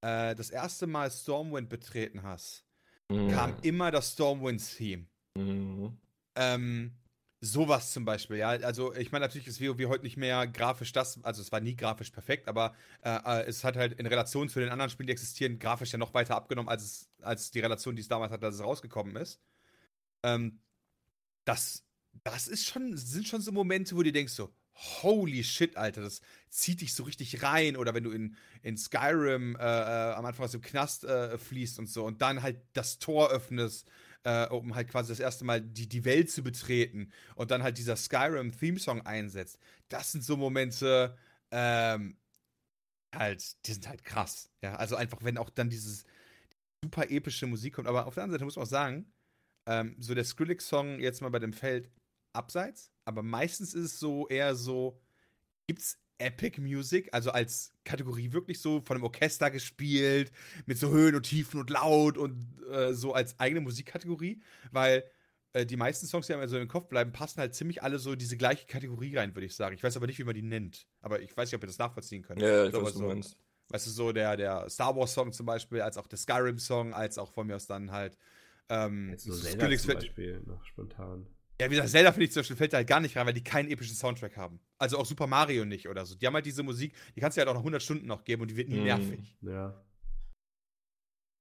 äh, 0.00 0.34
das 0.34 0.50
erste 0.50 0.86
Mal 0.86 1.10
Stormwind 1.10 1.68
betreten 1.68 2.22
hast, 2.22 2.64
kam 3.08 3.54
immer 3.62 3.90
das 3.90 4.12
Stormwind-Theme. 4.12 5.06
Mhm. 5.36 5.98
Ähm, 6.34 6.92
sowas 7.40 7.92
zum 7.92 8.04
Beispiel, 8.04 8.38
ja. 8.38 8.50
Also, 8.50 8.94
ich 8.94 9.12
meine, 9.12 9.24
natürlich 9.24 9.48
ist 9.48 9.60
WoW 9.60 9.88
heute 9.88 10.04
nicht 10.04 10.16
mehr 10.16 10.46
grafisch 10.46 10.92
das, 10.92 11.22
also 11.24 11.42
es 11.42 11.50
war 11.52 11.60
nie 11.60 11.74
grafisch 11.74 12.10
perfekt, 12.10 12.48
aber 12.48 12.74
äh, 13.02 13.10
äh, 13.10 13.46
es 13.46 13.64
hat 13.64 13.76
halt 13.76 13.98
in 13.98 14.06
Relation 14.06 14.48
zu 14.48 14.60
den 14.60 14.68
anderen 14.68 14.90
Spielen, 14.90 15.08
die 15.08 15.12
existieren, 15.12 15.58
grafisch 15.58 15.92
ja 15.92 15.98
noch 15.98 16.14
weiter 16.14 16.36
abgenommen, 16.36 16.68
als, 16.68 16.84
es, 16.84 17.10
als 17.20 17.50
die 17.50 17.60
Relation, 17.60 17.96
die 17.96 18.02
es 18.02 18.08
damals 18.08 18.32
hatte, 18.32 18.46
als 18.46 18.54
es 18.56 18.62
rausgekommen 18.62 19.16
ist. 19.16 19.40
Ähm, 20.22 20.60
das, 21.44 21.84
das 22.22 22.46
ist 22.46 22.66
schon, 22.66 22.96
sind 22.96 23.26
schon 23.26 23.40
so 23.40 23.50
Momente, 23.50 23.96
wo 23.96 24.02
du 24.02 24.12
denkst 24.12 24.32
so, 24.32 24.54
holy 24.74 25.44
shit, 25.44 25.76
Alter, 25.76 26.02
das 26.02 26.20
zieht 26.48 26.80
dich 26.80 26.94
so 26.94 27.04
richtig 27.04 27.42
rein. 27.42 27.76
Oder 27.76 27.94
wenn 27.94 28.04
du 28.04 28.10
in, 28.10 28.36
in 28.62 28.76
Skyrim 28.76 29.56
äh, 29.56 29.60
äh, 29.60 30.14
am 30.14 30.24
Anfang 30.24 30.44
aus 30.44 30.52
dem 30.52 30.62
Knast 30.62 31.04
äh, 31.04 31.38
fließt 31.38 31.78
und 31.78 31.88
so 31.88 32.04
und 32.04 32.22
dann 32.22 32.42
halt 32.42 32.60
das 32.72 32.98
Tor 32.98 33.30
öffnest, 33.30 33.88
äh, 34.24 34.46
um 34.48 34.74
halt 34.74 34.88
quasi 34.88 35.10
das 35.10 35.20
erste 35.20 35.44
Mal 35.44 35.60
die, 35.60 35.88
die 35.88 36.04
Welt 36.04 36.30
zu 36.30 36.42
betreten 36.42 37.12
und 37.34 37.50
dann 37.50 37.62
halt 37.62 37.78
dieser 37.78 37.96
Skyrim-Theme-Song 37.96 39.02
einsetzt. 39.02 39.58
Das 39.88 40.12
sind 40.12 40.24
so 40.24 40.36
Momente, 40.36 41.16
ähm, 41.50 42.16
halt, 43.14 43.66
die 43.66 43.72
sind 43.72 43.88
halt 43.88 44.04
krass. 44.04 44.50
Ja, 44.62 44.76
also 44.76 44.96
einfach, 44.96 45.22
wenn 45.22 45.38
auch 45.38 45.50
dann 45.50 45.70
dieses 45.70 46.04
super 46.84 47.10
epische 47.10 47.46
Musik 47.46 47.74
kommt. 47.74 47.88
Aber 47.88 48.06
auf 48.06 48.14
der 48.14 48.24
anderen 48.24 48.38
Seite 48.38 48.44
muss 48.44 48.56
man 48.56 48.64
auch 48.64 48.70
sagen, 48.70 49.12
ähm, 49.66 49.96
so 49.98 50.14
der 50.14 50.24
Skrillex-Song 50.24 51.00
jetzt 51.00 51.20
mal 51.20 51.30
bei 51.30 51.38
dem 51.38 51.52
Feld 51.52 51.90
abseits, 52.32 52.90
aber 53.04 53.22
meistens 53.22 53.74
ist 53.74 53.84
es 53.84 53.98
so 53.98 54.28
eher 54.28 54.54
so, 54.54 55.00
gibt's 55.66 55.98
Epic 56.18 56.60
Music, 56.60 57.08
also 57.12 57.30
als 57.30 57.72
Kategorie 57.84 58.32
wirklich 58.32 58.60
so 58.60 58.80
von 58.80 58.96
einem 58.96 59.04
Orchester 59.04 59.50
gespielt, 59.50 60.30
mit 60.66 60.78
so 60.78 60.90
Höhen 60.90 61.14
und 61.14 61.24
Tiefen 61.24 61.60
und 61.60 61.70
laut 61.70 62.16
und 62.16 62.46
äh, 62.70 62.94
so 62.94 63.12
als 63.12 63.38
eigene 63.40 63.60
Musikkategorie, 63.60 64.40
weil 64.70 65.04
äh, 65.52 65.66
die 65.66 65.76
meisten 65.76 66.06
Songs, 66.06 66.26
die 66.26 66.34
einem 66.34 66.48
so 66.48 66.58
im 66.58 66.68
Kopf 66.68 66.88
bleiben, 66.88 67.12
passen 67.12 67.40
halt 67.40 67.54
ziemlich 67.54 67.82
alle 67.82 67.98
so 67.98 68.12
in 68.12 68.18
diese 68.18 68.36
gleiche 68.36 68.66
Kategorie 68.66 69.16
rein, 69.16 69.34
würde 69.34 69.46
ich 69.46 69.56
sagen. 69.56 69.74
Ich 69.74 69.82
weiß 69.82 69.96
aber 69.96 70.06
nicht, 70.06 70.18
wie 70.18 70.24
man 70.24 70.34
die 70.34 70.42
nennt. 70.42 70.86
Aber 71.00 71.20
ich 71.20 71.36
weiß 71.36 71.48
nicht, 71.48 71.56
ob 71.56 71.64
ihr 71.64 71.66
das 71.66 71.78
nachvollziehen 71.78 72.22
könnt. 72.22 72.40
Ja, 72.40 72.66
ich 72.66 72.72
So, 72.72 72.78
weiß, 72.78 72.86
was 72.86 72.94
so, 72.94 73.00
du 73.00 73.06
meinst. 73.08 73.36
Weißt 73.68 73.86
du, 73.86 73.90
so 73.90 74.12
der, 74.12 74.36
der 74.36 74.68
Star 74.68 74.94
Wars 74.94 75.14
Song 75.14 75.32
zum 75.32 75.46
Beispiel, 75.46 75.80
als 75.80 75.96
auch 75.96 76.06
der 76.06 76.18
Skyrim 76.18 76.58
Song, 76.58 76.94
als 76.94 77.18
auch 77.18 77.32
von 77.32 77.46
mir 77.46 77.56
aus 77.56 77.66
dann 77.66 77.90
halt 77.90 78.16
ähm, 78.68 79.10
Jetzt 79.10 79.24
so 79.24 79.34
Zelda 79.34 79.64
Skrillex 79.64 79.82
zum 79.82 79.94
Beispiel 79.94 80.40
noch 80.46 80.64
spontan. 80.64 81.26
Ja, 81.60 81.66
wie 81.66 81.74
gesagt, 81.74 81.90
Zelda 81.90 82.12
finde 82.12 82.24
ich 82.24 82.32
zum 82.32 82.40
Beispiel 82.40 82.56
fällt 82.56 82.72
da 82.72 82.78
halt 82.78 82.88
gar 82.88 83.00
nicht 83.00 83.16
rein, 83.16 83.26
weil 83.26 83.34
die 83.34 83.44
keinen 83.44 83.70
epischen 83.70 83.94
Soundtrack 83.94 84.36
haben. 84.36 84.58
Also 84.78 84.98
auch 84.98 85.06
Super 85.06 85.26
Mario 85.26 85.64
nicht 85.64 85.88
oder 85.88 86.04
so. 86.06 86.16
Die 86.16 86.26
haben 86.26 86.34
halt 86.34 86.46
diese 86.46 86.62
Musik, 86.62 86.94
die 87.14 87.20
kannst 87.20 87.36
du 87.36 87.40
halt 87.40 87.48
auch 87.48 87.54
noch 87.54 87.60
100 87.62 87.82
Stunden 87.82 88.06
noch 88.06 88.24
geben 88.24 88.42
und 88.42 88.50
die 88.50 88.56
wird 88.56 88.68
nie 88.68 88.76
Mhm. 88.78 88.84
nervig. 88.84 89.36
Ja. 89.42 89.84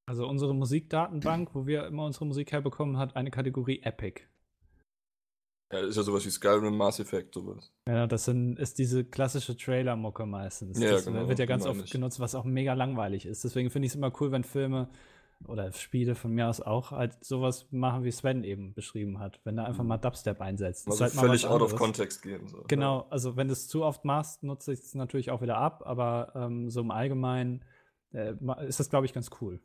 Also 0.07 0.27
unsere 0.27 0.53
Musikdatenbank, 0.53 1.55
wo 1.55 1.65
wir 1.65 1.85
immer 1.85 2.05
unsere 2.05 2.25
Musik 2.25 2.51
herbekommen, 2.51 2.97
hat 2.97 3.15
eine 3.15 3.31
Kategorie 3.31 3.81
Epic. 3.83 4.21
Ja, 5.71 5.79
ist 5.79 5.95
ja 5.95 6.03
sowas 6.03 6.25
wie 6.25 6.29
Skyrim, 6.31 6.75
Mass 6.75 6.99
Effect, 6.99 7.33
sowas. 7.33 7.71
Ja, 7.87 8.05
das 8.05 8.25
sind, 8.25 8.59
ist 8.59 8.77
diese 8.77 9.05
klassische 9.05 9.55
Trailer-Mucke 9.55 10.25
meistens. 10.25 10.77
Ja, 10.79 10.91
das 10.91 11.05
genau, 11.05 11.29
wird 11.29 11.39
ja 11.39 11.45
ganz 11.45 11.63
meine 11.63 11.79
oft 11.79 11.89
genutzt, 11.91 12.19
was 12.19 12.35
auch 12.35 12.43
mega 12.43 12.73
langweilig 12.73 13.25
ist. 13.25 13.45
Deswegen 13.45 13.69
finde 13.69 13.85
ich 13.85 13.93
es 13.93 13.95
immer 13.95 14.11
cool, 14.19 14.33
wenn 14.33 14.43
Filme 14.43 14.89
oder 15.47 15.71
Spiele 15.71 16.15
von 16.15 16.31
mir 16.31 16.47
aus 16.47 16.61
auch 16.61 16.91
halt 16.91 17.23
sowas 17.23 17.67
machen, 17.71 18.03
wie 18.03 18.11
Sven 18.11 18.43
eben 18.43 18.73
beschrieben 18.73 19.19
hat. 19.19 19.39
Wenn 19.43 19.55
da 19.57 19.65
einfach 19.65 19.83
mal 19.83 19.97
Dubstep 19.97 20.41
einsetzt. 20.41 20.87
Das 20.87 21.01
Also 21.01 21.03
halt 21.03 21.27
völlig 21.27 21.47
out 21.47 21.61
of 21.61 21.75
context 21.75 22.21
gehen. 22.21 22.47
So. 22.47 22.63
Genau, 22.67 23.07
also 23.09 23.35
wenn 23.35 23.47
du 23.47 23.53
es 23.53 23.67
zu 23.67 23.83
oft 23.83 24.05
machst, 24.05 24.43
nutze 24.43 24.73
ich 24.73 24.79
es 24.79 24.95
natürlich 24.95 25.31
auch 25.31 25.41
wieder 25.41 25.57
ab, 25.57 25.83
aber 25.85 26.31
ähm, 26.35 26.69
so 26.69 26.81
im 26.81 26.91
Allgemeinen 26.91 27.63
äh, 28.13 28.33
ist 28.65 28.79
das, 28.79 28.89
glaube 28.89 29.05
ich, 29.05 29.13
ganz 29.13 29.29
cool. 29.41 29.59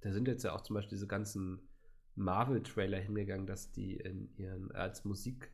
Da 0.00 0.12
sind 0.12 0.28
jetzt 0.28 0.44
ja 0.44 0.54
auch 0.54 0.60
zum 0.60 0.74
Beispiel 0.74 0.96
diese 0.96 1.06
ganzen 1.06 1.60
Marvel-Trailer 2.14 2.98
hingegangen, 2.98 3.46
dass 3.46 3.72
die 3.72 3.96
in 3.96 4.34
ihren 4.36 4.70
als 4.72 5.04
Musik 5.04 5.52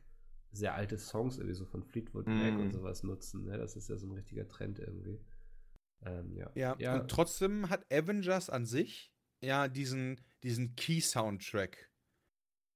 sehr 0.51 0.75
alte 0.75 0.97
Songs 0.97 1.37
irgendwie 1.37 1.55
so 1.55 1.65
von 1.65 1.83
Fleetwood 1.83 2.27
Mac 2.27 2.53
Mm. 2.53 2.59
und 2.59 2.71
sowas 2.71 3.03
nutzen. 3.03 3.45
Ne? 3.45 3.57
Das 3.57 3.75
ist 3.75 3.89
ja 3.89 3.97
so 3.97 4.07
ein 4.07 4.13
richtiger 4.13 4.47
Trend 4.47 4.79
irgendwie. 4.79 5.19
Ähm, 6.05 6.35
ja. 6.35 6.51
Ja, 6.55 6.75
ja 6.77 6.99
und 6.99 7.09
trotzdem 7.09 7.69
hat 7.69 7.85
Avengers 7.91 8.49
an 8.49 8.65
sich 8.65 9.12
ja 9.43 9.67
diesen, 9.67 10.19
diesen 10.43 10.75
Key-Soundtrack, 10.75 11.89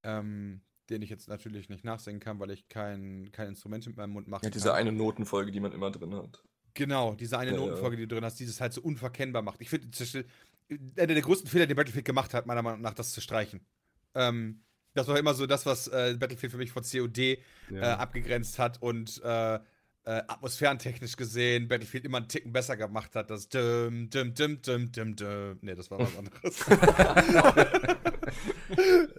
ähm, 0.03 0.61
den 0.89 1.01
ich 1.01 1.09
jetzt 1.09 1.27
natürlich 1.27 1.69
nicht 1.69 1.83
nachsingen 1.83 2.19
kann, 2.19 2.39
weil 2.39 2.51
ich 2.51 2.67
kein, 2.69 3.29
kein 3.31 3.49
Instrument 3.49 3.85
mit 3.87 3.97
meinem 3.97 4.11
Mund 4.11 4.27
machen 4.27 4.45
Ja, 4.45 4.49
diese 4.49 4.69
kann. 4.69 4.77
eine 4.77 4.91
Notenfolge, 4.91 5.51
die 5.51 5.59
man 5.59 5.71
immer 5.71 5.91
drin 5.91 6.13
hat. 6.15 6.43
Genau, 6.73 7.15
diese 7.15 7.39
eine 7.39 7.51
Ja, 7.51 7.57
ja. 7.57 7.63
Notenfolge, 7.65 7.97
die 7.97 8.07
du 8.07 8.15
drin 8.15 8.23
hast, 8.23 8.39
die 8.39 8.43
es 8.45 8.61
halt 8.61 8.73
so 8.73 8.81
unverkennbar 8.81 9.41
macht. 9.41 9.61
Ich 9.61 9.69
finde, 9.69 9.89
zum 9.91 10.03
Beispiel, 10.05 10.27
einer 10.97 11.07
der 11.13 11.21
größten 11.21 11.49
Fehler, 11.49 11.65
den 11.65 11.75
Battlefield 11.75 12.05
gemacht 12.05 12.33
hat, 12.33 12.45
meiner 12.45 12.61
Meinung 12.61 12.81
nach, 12.81 12.93
das 12.93 13.11
zu 13.13 13.21
streichen. 13.21 13.65
Ähm, 14.13 14.63
das 14.93 15.07
war 15.07 15.17
immer 15.19 15.33
so 15.33 15.45
das, 15.45 15.65
was 15.65 15.87
äh, 15.87 16.15
Battlefield 16.19 16.51
für 16.51 16.57
mich 16.57 16.71
von 16.71 16.83
COD 16.83 17.17
äh, 17.17 17.37
ja. 17.71 17.97
abgegrenzt 17.97 18.59
hat 18.59 18.81
und 18.81 19.21
äh, 19.23 19.59
äh, 20.07 20.23
atmosphärentechnisch 20.27 21.17
gesehen 21.17 21.67
Battlefield 21.67 22.05
immer 22.05 22.17
einen 22.19 22.29
Ticken 22.29 22.53
besser 22.53 22.77
gemacht 22.77 23.13
hat. 23.15 23.29
Das 23.29 23.49
düm, 23.49 24.09
düm, 24.09 24.33
düm, 24.33 24.61
düm, 24.61 24.91
düm, 24.91 25.15
düm. 25.15 25.59
Nee, 25.61 25.75
das 25.75 25.91
war 25.91 25.99
was 25.99 26.17
anderes. 26.17 26.65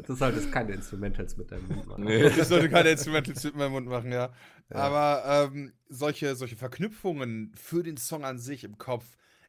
Du 0.06 0.15
solltest 0.15 0.52
keine 0.52 0.73
Instrumentals 0.74 1.36
mit 1.36 1.51
deinem 1.51 1.66
Mund 1.69 1.86
machen. 1.86 2.05
Nee. 2.05 2.27
ich 2.28 2.44
sollte 2.44 2.69
keine 2.69 2.90
Instrumentals 2.90 3.43
mit 3.44 3.56
meinem 3.56 3.73
Mund 3.73 3.86
machen, 3.89 4.12
ja. 4.12 4.32
Ja. 4.70 4.77
Aber 4.77 5.51
ähm, 5.52 5.73
solche, 5.89 6.36
solche 6.36 6.56
Verknüpfungen 6.56 7.52
für 7.55 7.82
den 7.82 7.97
Song 7.97 8.24
an 8.24 8.39
sich 8.39 8.65
im 8.65 8.78
Kopf, 8.78 9.05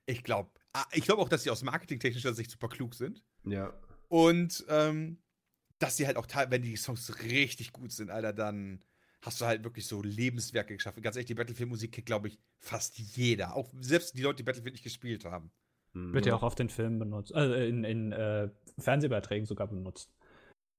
ich 0.05 0.23
glaube, 0.23 0.49
ich 0.91 1.03
glaube 1.03 1.21
auch, 1.21 1.29
dass 1.29 1.43
sie 1.43 1.49
aus 1.49 1.63
marketingtechnischer 1.63 2.33
Sicht 2.33 2.51
super 2.51 2.67
klug 2.69 2.93
sind. 2.95 3.23
Ja. 3.45 3.73
Und 4.07 4.65
ähm, 4.69 5.19
dass 5.79 5.97
sie 5.97 6.07
halt 6.07 6.17
auch, 6.17 6.25
teil- 6.25 6.49
wenn 6.51 6.61
die 6.61 6.75
Songs 6.75 7.21
richtig 7.23 7.71
gut 7.73 7.91
sind, 7.91 8.09
Alter, 8.09 8.33
dann 8.33 8.81
hast 9.21 9.41
du 9.41 9.45
halt 9.45 9.63
wirklich 9.63 9.85
so 9.87 10.01
Lebenswerke 10.01 10.75
geschaffen. 10.75 11.01
Ganz 11.01 11.15
ehrlich, 11.15 11.27
die 11.27 11.35
Battlefield-Musik 11.35 11.91
kennt, 11.91 12.05
glaube 12.05 12.29
ich, 12.29 12.39
fast 12.59 12.97
jeder. 12.97 13.55
Auch 13.55 13.69
selbst 13.79 14.17
die 14.17 14.21
Leute, 14.21 14.37
die 14.37 14.43
Battlefield 14.43 14.73
nicht 14.73 14.83
gespielt 14.83 15.25
haben. 15.25 15.51
Mhm. 15.93 16.13
Wird 16.13 16.25
ja 16.25 16.35
auch 16.35 16.43
auf 16.43 16.55
den 16.55 16.69
Filmen 16.69 16.99
benutzt, 16.99 17.31
äh, 17.33 17.67
in, 17.67 17.83
in 17.83 18.11
äh, 18.11 18.49
Fernsehbeiträgen 18.77 19.45
sogar 19.45 19.67
benutzt. 19.67 20.11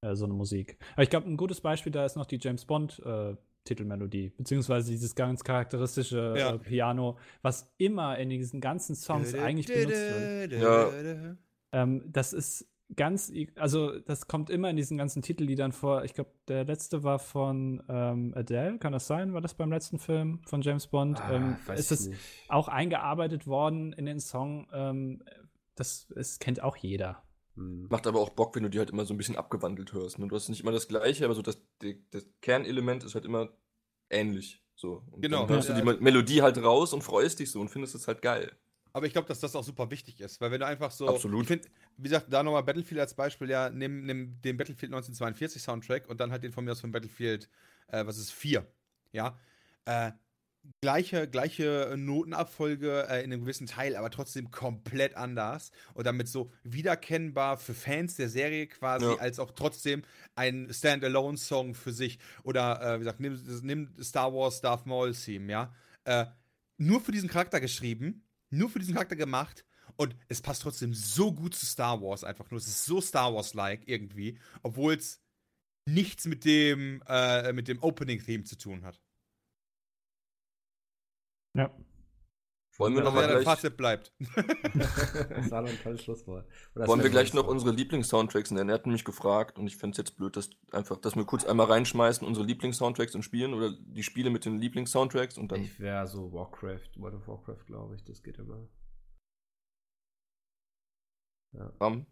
Äh, 0.05 0.15
so 0.15 0.25
eine 0.25 0.35
Musik. 0.35 0.79
Aber 0.95 1.03
ich 1.03 1.11
glaube, 1.11 1.29
ein 1.29 1.37
gutes 1.37 1.61
Beispiel 1.61 1.93
da 1.93 2.05
ist 2.07 2.17
noch 2.17 2.27
die 2.27 2.39
James 2.41 2.65
Bond 2.65 3.01
äh, 3.05 3.35
Titelmelodie, 3.65 4.31
beziehungsweise 4.31 4.91
dieses 4.91 5.15
ganz 5.15 5.45
charakteristische 5.45 6.35
Ja. 6.37 6.55
äh, 6.55 6.59
Piano, 6.59 7.19
was 7.43 7.71
immer 7.77 8.19
in 8.19 8.31
diesen 8.31 8.61
ganzen 8.61 8.97
Songs 8.97 9.35
eigentlich 9.35 9.67
benutzt 9.67 9.93
wird. 9.93 10.53
Ja. 10.53 11.37
Ähm, 11.73 12.03
das 12.07 12.33
ist 12.33 12.70
ganz, 12.97 13.33
also 13.57 13.99
das 14.01 14.27
kommt 14.27 14.51
immer 14.51 14.71
in 14.71 14.77
diesen 14.77 14.99
ganzen 14.99 15.23
Titelliedern 15.23 15.73
vor. 15.73 16.05
Ich 16.05 16.15
glaube, 16.15 16.31
der 16.49 16.65
letzte 16.65 17.03
war 17.03 17.19
von 17.19 17.83
ähm, 17.89 18.33
Adele, 18.37 18.79
kann 18.79 18.93
das 18.93 19.07
sein? 19.07 19.33
War 19.33 19.41
das 19.41 19.55
beim 19.55 19.71
letzten 19.71 19.99
Film 19.99 20.41
von 20.47 20.63
James 20.63 20.87
Bond? 20.87 21.21
Ah, 21.21 21.33
ähm, 21.35 21.57
weiß 21.67 21.79
ist 21.79 21.91
es 21.93 22.11
auch 22.49 22.69
eingearbeitet 22.69 23.47
worden 23.47 23.93
in 23.93 24.07
den 24.07 24.21
Song? 24.21 24.69
Ähm, 24.73 25.23
das, 25.75 26.09
das 26.15 26.39
kennt 26.39 26.63
auch 26.63 26.77
jeder. 26.77 27.23
Mhm. 27.55 27.87
Macht 27.91 28.07
aber 28.07 28.21
auch 28.21 28.31
Bock, 28.31 28.55
wenn 28.57 28.63
du 28.65 28.71
die 28.71 28.79
halt 28.79 28.91
immer 28.91 29.05
so 29.05 29.15
ein 29.15 29.19
bisschen 29.19 29.37
abgewandelt 29.37 29.93
hörst. 29.93 30.19
Ne? 30.19 30.29
Du 30.29 30.35
hast 30.37 30.49
nicht 30.49 30.61
immer 30.63 30.73
das 30.73 30.89
Gleiche, 30.89 31.25
aber 31.25 31.35
so 31.35 31.43
das, 31.43 31.61
die, 31.83 32.05
das 32.11 32.27
Kernelement 32.41 33.05
ist 33.05 33.15
halt 33.15 33.25
immer 33.25 33.49
ähnlich. 34.09 34.63
So. 34.75 35.03
Und 35.11 35.23
Genau. 35.23 35.41
Dann 35.47 35.57
hörst 35.57 35.69
du 35.69 35.73
Ja, 35.75 35.81
die 35.81 35.89
also- 35.89 36.01
Melodie 36.03 36.43
halt 36.43 36.63
raus 36.63 36.93
und 36.93 37.03
freust 37.03 37.39
dich 37.41 37.51
so 37.51 37.61
und 37.61 37.69
findest 37.69 37.95
es 37.95 38.09
halt 38.09 38.23
geil. 38.23 38.53
Aber 38.93 39.07
ich 39.07 39.13
glaube, 39.13 39.29
dass 39.29 39.41
das 39.41 39.55
auch 39.57 39.65
super 39.65 39.91
wichtig 39.91 40.21
ist, 40.21 40.41
weil 40.41 40.51
wenn 40.51 40.61
du 40.61 40.67
einfach 40.67 40.91
so. 40.91 41.09
Absolut. 41.09 41.43
Ich 41.43 41.49
finde, 41.49 41.69
wie 41.97 42.05
gesagt, 42.05 42.27
da 42.33 42.43
nochmal 42.43 42.63
Battlefield 42.63 43.01
als 43.01 43.15
Beispiel, 43.15 43.51
ja, 43.51 43.71
nimm, 43.71 44.05
nimm 44.07 44.41
den 44.43 44.57
Battlefield 44.57 44.93
1942 44.93 45.63
Soundtrack 45.63 46.09
und 46.09 46.21
dann 46.21 46.31
halt 46.33 46.43
den 46.43 46.53
von 46.53 46.65
mir 46.65 46.73
aus 46.73 46.81
von 46.81 46.93
Battlefield, 46.93 47.49
äh, 47.89 48.05
was 48.07 48.19
ist, 48.19 48.33
4. 48.33 48.67
Ja. 49.13 49.39
Äh, 49.85 50.13
gleiche, 50.83 51.27
gleiche 51.29 51.95
Notenabfolge 51.97 53.07
äh, 53.09 53.25
in 53.25 53.33
einem 53.33 53.41
gewissen 53.43 53.67
Teil, 53.67 53.97
aber 53.97 54.11
trotzdem 54.11 54.51
komplett 54.51 55.17
anders 55.17 55.71
und 55.95 56.07
damit 56.07 56.29
so 56.29 56.53
wiedererkennbar 56.65 57.57
für 57.57 57.75
Fans 57.75 58.17
der 58.17 58.29
Serie 58.29 58.67
quasi, 58.67 59.07
Ja. 59.07 59.17
als 59.17 59.39
auch 59.39 59.53
trotzdem 59.53 60.03
ein 60.35 60.69
Standalone-Song 60.73 61.75
für 61.75 61.93
sich. 61.93 62.19
Oder, 62.43 62.81
äh, 62.83 62.95
wie 62.97 62.99
gesagt, 63.01 63.21
nimm, 63.21 63.41
nimm 63.63 63.95
Star 64.03 64.33
Wars 64.35 64.61
Darth 64.61 64.87
Maul 64.87 65.15
Theme, 65.15 65.51
ja. 65.51 65.75
Äh, 66.05 66.27
nur 66.77 67.01
für 67.01 67.13
diesen 67.13 67.29
Charakter 67.29 67.61
geschrieben, 67.61 68.23
nur 68.51 68.69
für 68.69 68.79
diesen 68.79 68.95
Charakter 68.95 69.17
gemacht 69.17 69.65
und 69.97 70.17
es 70.29 70.41
passt 70.43 70.63
trotzdem 70.63 70.95
so 70.95 71.33
gut 71.33 71.55
zu 71.55 71.67
Star 71.67 72.01
Wars 72.03 72.25
einfach 72.25 72.51
nur. 72.51 72.59
Es 72.59 72.67
ist 72.67 72.85
so 72.85 73.01
Star 73.01 73.35
Wars-like 73.35 73.87
irgendwie, 73.87 74.39
obwohl 74.63 74.95
es 74.95 75.21
nichts 75.87 76.27
mit 76.27 76.45
dem, 76.45 77.03
äh, 77.07 77.53
dem 77.63 77.83
Opening-Theme 77.83 78.45
zu 78.45 78.57
tun 78.57 78.85
hat. 78.85 79.01
Ja. 81.55 81.75
Wollen 82.81 82.95
wir 82.95 83.01
Ja, 83.01 83.05
noch 83.05 83.13
Aber 83.13 83.21
mal 83.21 83.29
ja, 83.29 83.35
dein 83.35 83.43
gleich, 83.43 83.55
Fazit 83.57 83.77
bleibt. 83.77 84.13
das 84.19 85.51
war 85.51 85.63
doch 85.63 85.69
ein 85.69 85.79
tolles 85.83 86.03
Schlusswort. 86.03 86.47
Oder 86.75 86.87
wollen 86.89 87.03
wir 87.03 87.11
gleich 87.11 87.35
noch 87.35 87.47
unsere 87.47 87.73
Lieblings-Soundtracks 87.73 88.51
nennen? 88.53 88.71
Er 88.71 88.77
hat 88.77 88.87
nämlich 88.87 89.05
gefragt 89.05 89.59
und 89.59 89.67
ich 89.67 89.77
finde 89.77 89.93
es 89.93 89.99
jetzt 89.99 90.17
blöd, 90.17 90.35
dass 90.37 90.51
einfach, 90.73 90.97
dass 90.97 91.15
wir 91.15 91.25
kurz 91.25 91.45
einmal 91.45 91.67
reinschmeißen, 91.67 92.27
unsere 92.27 92.47
Lieblings-Soundtracks 92.47 93.15
und 93.15 93.23
spielen 93.23 93.53
oder 93.53 93.73
die 93.79 94.03
Spiele 94.03 94.31
mit 94.31 94.47
den 94.47 94.59
Lieblings-Soundtracks 94.59 95.37
und 95.37 95.53
dann. 95.53 95.61
Ich 95.63 95.79
wäre 95.79 96.07
so 96.07 96.33
Warcraft, 96.33 96.91
World 96.97 97.17
of 97.17 97.29
Warcraft, 97.29 97.67
glaube 97.67 97.97
ich. 97.97 98.05
Das 98.05 98.23
geht 98.23 98.39
immer. 98.39 98.67
Ram. 101.81 102.07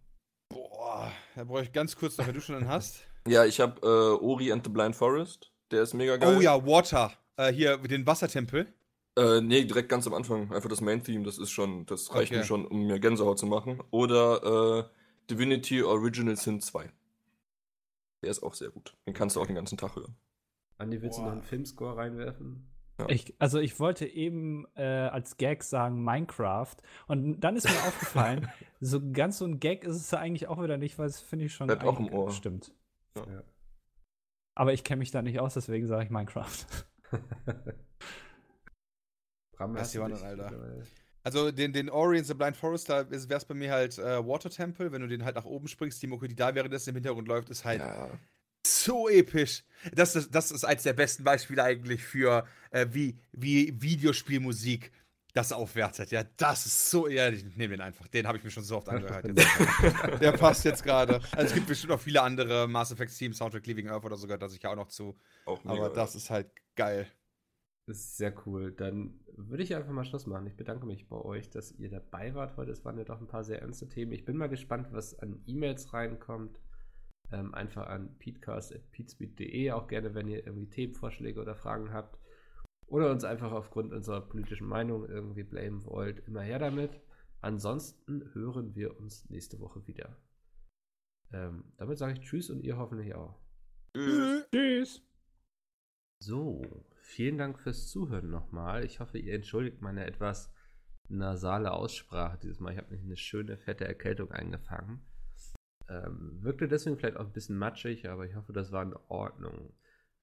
Boah, 0.51 1.13
da 1.35 1.45
brauche 1.45 1.63
ich 1.63 1.73
ganz 1.73 1.97
kurz 1.97 2.19
noch, 2.19 2.27
wenn 2.27 2.35
du 2.35 2.41
schon 2.41 2.57
einen 2.57 2.69
hast. 2.69 3.05
Ja, 3.27 3.45
ich 3.45 3.61
habe 3.61 3.79
äh, 3.83 4.25
Ori 4.25 4.51
and 4.51 4.65
the 4.65 4.71
Blind 4.71 4.97
Forest. 4.97 5.53
Der 5.71 5.83
ist 5.83 5.93
mega 5.93 6.17
geil. 6.17 6.37
Oh 6.39 6.41
ja, 6.41 6.65
Water. 6.65 7.13
Äh, 7.37 7.53
hier, 7.53 7.77
den 7.77 8.07
Wassertempel. 8.07 8.73
Äh, 9.19 9.41
nee, 9.41 9.65
direkt 9.65 9.89
ganz 9.89 10.07
am 10.07 10.15
Anfang. 10.15 10.53
Einfach 10.53 10.69
das 10.69 10.81
Main-Theme, 10.81 11.25
das 11.25 11.39
ist 11.39 11.51
schon, 11.51 11.85
das 11.87 12.15
reicht 12.15 12.31
Okay. 12.31 12.39
mir 12.41 12.45
schon, 12.45 12.67
um 12.67 12.87
mir 12.87 13.01
Gänsehaut 13.01 13.39
zu 13.39 13.47
machen. 13.47 13.83
Oder 13.91 14.89
äh, 14.89 15.31
Divinity 15.31 15.83
Original 15.83 16.37
Sin 16.37 16.61
2. 16.61 16.91
Der 18.23 18.31
ist 18.31 18.43
auch 18.43 18.55
sehr 18.55 18.71
gut. 18.71 18.97
Den 19.07 19.15
kannst 19.15 19.37
du 19.37 19.41
auch 19.41 19.47
den 19.47 19.57
ganzen 19.57 19.77
Tag 19.79 19.97
hören. 19.97 20.17
Andi, 20.79 21.03
willst 21.03 21.19
du 21.19 21.23
Boah. 21.23 21.27
noch 21.29 21.33
einen 21.33 21.43
Filmscore 21.43 21.97
reinwerfen? 21.97 22.69
Ja. 23.01 23.09
Ich, 23.11 23.35
also 23.39 23.59
ich 23.61 23.79
wollte 23.79 24.07
eben 24.07 24.67
äh, 24.75 24.83
als 24.83 25.37
Gag 25.37 25.63
sagen 25.63 26.03
Minecraft 26.03 26.75
und 27.07 27.41
dann 27.41 27.55
ist 27.57 27.69
mir 27.69 27.77
aufgefallen, 27.87 28.49
so 28.81 29.01
ganz 29.13 29.39
so 29.39 29.45
ein 29.45 29.61
Gag 29.61 29.85
ist 29.85 29.95
es 29.97 30.11
ja 30.11 30.19
eigentlich 30.19 30.49
auch 30.49 30.61
wieder 30.63 30.79
nicht, 30.79 30.99
weil 30.99 31.07
es 31.07 31.21
finde 31.21 31.45
ich 31.45 31.55
schon 31.55 31.69
Bleibt 31.69 31.85
auch 31.85 31.99
im 32.01 32.07
eigentlich- 32.07 32.19
Ohr. 32.19 32.31
Stimmt. 32.33 32.73
Ja. 33.17 33.43
Aber 34.57 34.73
ich 34.73 34.83
kenne 34.83 34.99
mich 34.99 35.13
da 35.13 35.23
nicht 35.23 35.39
aus, 35.39 35.55
deswegen 35.55 35.87
sage 35.87 36.05
ich 36.05 36.11
Minecraft. 36.11 36.67
Bram, 39.59 39.75
Was 39.75 39.83
hast 39.83 39.95
du 39.95 40.05
die 40.05 40.13
dich 40.13 40.25
anderen, 40.25 40.51
Alter? 40.53 40.87
Also 41.25 41.51
den, 41.51 41.73
den 41.73 41.91
Ori 41.91 42.19
and 42.19 42.27
the 42.27 42.35
Blind 42.35 42.57
Forest, 42.57 42.89
da 42.89 43.11
wäre 43.11 43.37
es 43.37 43.45
bei 43.45 43.55
mir 43.55 43.71
halt 43.73 43.99
äh, 43.99 44.25
Water 44.27 44.49
Temple. 44.51 44.93
Wenn 44.93 45.03
du 45.03 45.09
den 45.09 45.25
halt 45.25 45.35
nach 45.37 45.45
oben 45.45 45.69
springst, 45.69 46.01
die 46.03 46.07
Mucke, 46.07 46.29
die 46.29 46.37
da 46.37 46.55
währenddessen 46.55 46.91
im 46.91 46.95
Hintergrund 46.97 47.29
läuft, 47.29 47.51
ist 47.51 47.65
halt 47.65 47.81
Ja. 47.81 48.09
so 48.67 49.09
episch. 49.09 49.65
Das 49.93 50.17
ist, 50.17 50.35
das 50.35 50.51
ist 50.53 50.65
eins 50.65 50.85
der 50.85 50.93
besten 50.95 51.25
Beispiele 51.25 51.63
eigentlich 51.63 52.03
für, 52.05 52.47
äh, 52.71 52.87
wie, 52.93 53.19
wie 53.33 53.75
Videospielmusik 53.83 54.93
das 55.35 55.53
aufwertet. 55.53 56.11
Ja, 56.11 56.25
das 56.37 56.67
ist 56.67 56.91
so. 56.91 57.07
Ja, 57.09 57.29
ich 57.29 57.45
nehme 57.57 57.77
den 57.77 57.81
einfach. 57.81 58.09
Den 58.09 58.27
habe 58.27 58.39
ich 58.39 58.45
mir 58.45 58.51
schon 58.51 58.65
so 58.65 58.79
oft 58.79 58.89
angehört. 58.89 59.25
Der 60.21 60.33
passt 60.33 60.65
jetzt 60.65 60.83
gerade. 60.83 61.21
Also 61.33 61.49
es 61.49 61.55
gibt 61.55 61.67
bestimmt 61.67 61.91
noch 61.91 62.01
viele 62.01 62.23
andere 62.23 62.67
Mass 62.67 62.91
Effect 62.91 63.17
Team, 63.17 63.33
Soundtrack 63.35 63.67
Living 63.67 63.89
Earth 63.89 64.05
oder 64.05 64.17
so 64.17 64.27
das 64.27 64.55
ich 64.55 64.63
ja 64.63 64.71
auch 64.71 64.77
noch 64.77 64.89
zu. 64.89 65.17
Auch 65.45 65.63
mega. 65.65 65.77
Aber 65.85 65.91
das 65.91 66.15
ist 66.15 66.31
halt 66.31 66.51
geil. 66.75 67.07
Das 67.89 68.01
ist 68.01 68.19
sehr 68.19 68.35
cool. 68.47 68.71
Dann 68.73 69.19
würde 69.35 69.63
ich 69.63 69.75
einfach 69.75 69.93
mal 69.93 70.05
Schluss 70.05 70.27
machen. 70.27 70.47
Ich 70.47 70.57
bedanke 70.57 70.85
mich 70.85 71.09
bei 71.09 71.17
euch, 71.17 71.49
dass 71.49 71.73
ihr 71.73 71.89
dabei 71.89 72.35
wart 72.35 72.59
heute. 72.59 72.71
Es 72.71 72.85
waren 72.85 72.99
ja 72.99 73.05
doch 73.05 73.19
ein 73.19 73.27
paar 73.27 73.45
sehr 73.45 73.63
ernste 73.63 73.89
Themen. 73.89 74.13
Ich 74.13 74.27
bin 74.27 74.37
mal 74.37 74.51
gespannt, 74.51 74.89
was 74.93 75.19
an 75.19 75.43
E-Mails 75.47 75.95
reinkommt. 75.95 76.61
Ähm, 77.33 77.55
einfach 77.55 77.87
an 77.87 78.15
peatcast.peatspeed.de, 78.19 79.71
auch 79.71 79.89
gerne, 79.89 80.15
wenn 80.15 80.29
ihr 80.29 80.47
irgendwie 80.47 80.69
Themenvorschläge 80.69 81.41
oder 81.41 81.55
Fragen 81.55 81.91
habt. 81.91 82.19
Oder 82.89 83.11
uns 83.11 83.25
einfach 83.25 83.53
aufgrund 83.53 83.95
unserer 83.95 84.21
politischen 84.21 84.67
Meinung 84.67 85.09
irgendwie 85.09 85.45
blamen 85.45 85.83
wollt. 85.87 86.21
Immer 86.27 86.43
her 86.43 86.59
damit. 86.59 87.01
Ansonsten 87.41 88.35
hören 88.35 88.75
wir 88.75 89.01
uns 89.01 89.31
nächste 89.31 89.61
Woche 89.61 89.87
wieder. 89.87 90.15
Ähm, 91.33 91.73
damit 91.79 91.97
sage 91.97 92.13
ich 92.13 92.21
Tschüss 92.21 92.51
und 92.51 92.61
ihr 92.61 92.77
hoffentlich 92.77 93.15
auch. 93.15 93.41
Tschüss. 93.95 94.47
Tschüss. 94.53 95.03
So, 96.21 96.85
vielen 97.09 97.39
Dank 97.39 97.59
fürs 97.59 97.89
Zuhören 97.89 98.31
nochmal. 98.31 98.85
Ich 98.85 99.01
hoffe, 99.01 99.19
ihr 99.19 99.35
entschuldigt 99.35 99.81
meine 99.81 100.07
etwas 100.07 100.53
nasale 101.09 101.73
Aussprache 101.73 102.39
dieses 102.43 102.61
Mal. 102.61 102.73
Ich 102.73 102.79
habe 102.79 102.89
nämlich 102.89 103.07
eine 103.07 103.17
schöne, 103.17 103.57
fette 103.57 103.87
Erkältung 103.87 104.31
eingefangen. 104.31 105.01
Ähm, 105.89 106.39
wirkte 106.43 106.69
deswegen 106.69 106.99
vielleicht 106.99 107.17
auch 107.17 107.25
ein 107.25 107.33
bisschen 107.33 107.57
matschig, 107.57 108.09
aber 108.09 108.27
ich 108.27 108.35
hoffe, 108.35 108.53
das 108.53 108.73
war 108.73 108.83
in 108.83 108.95
Ordnung. 109.09 109.73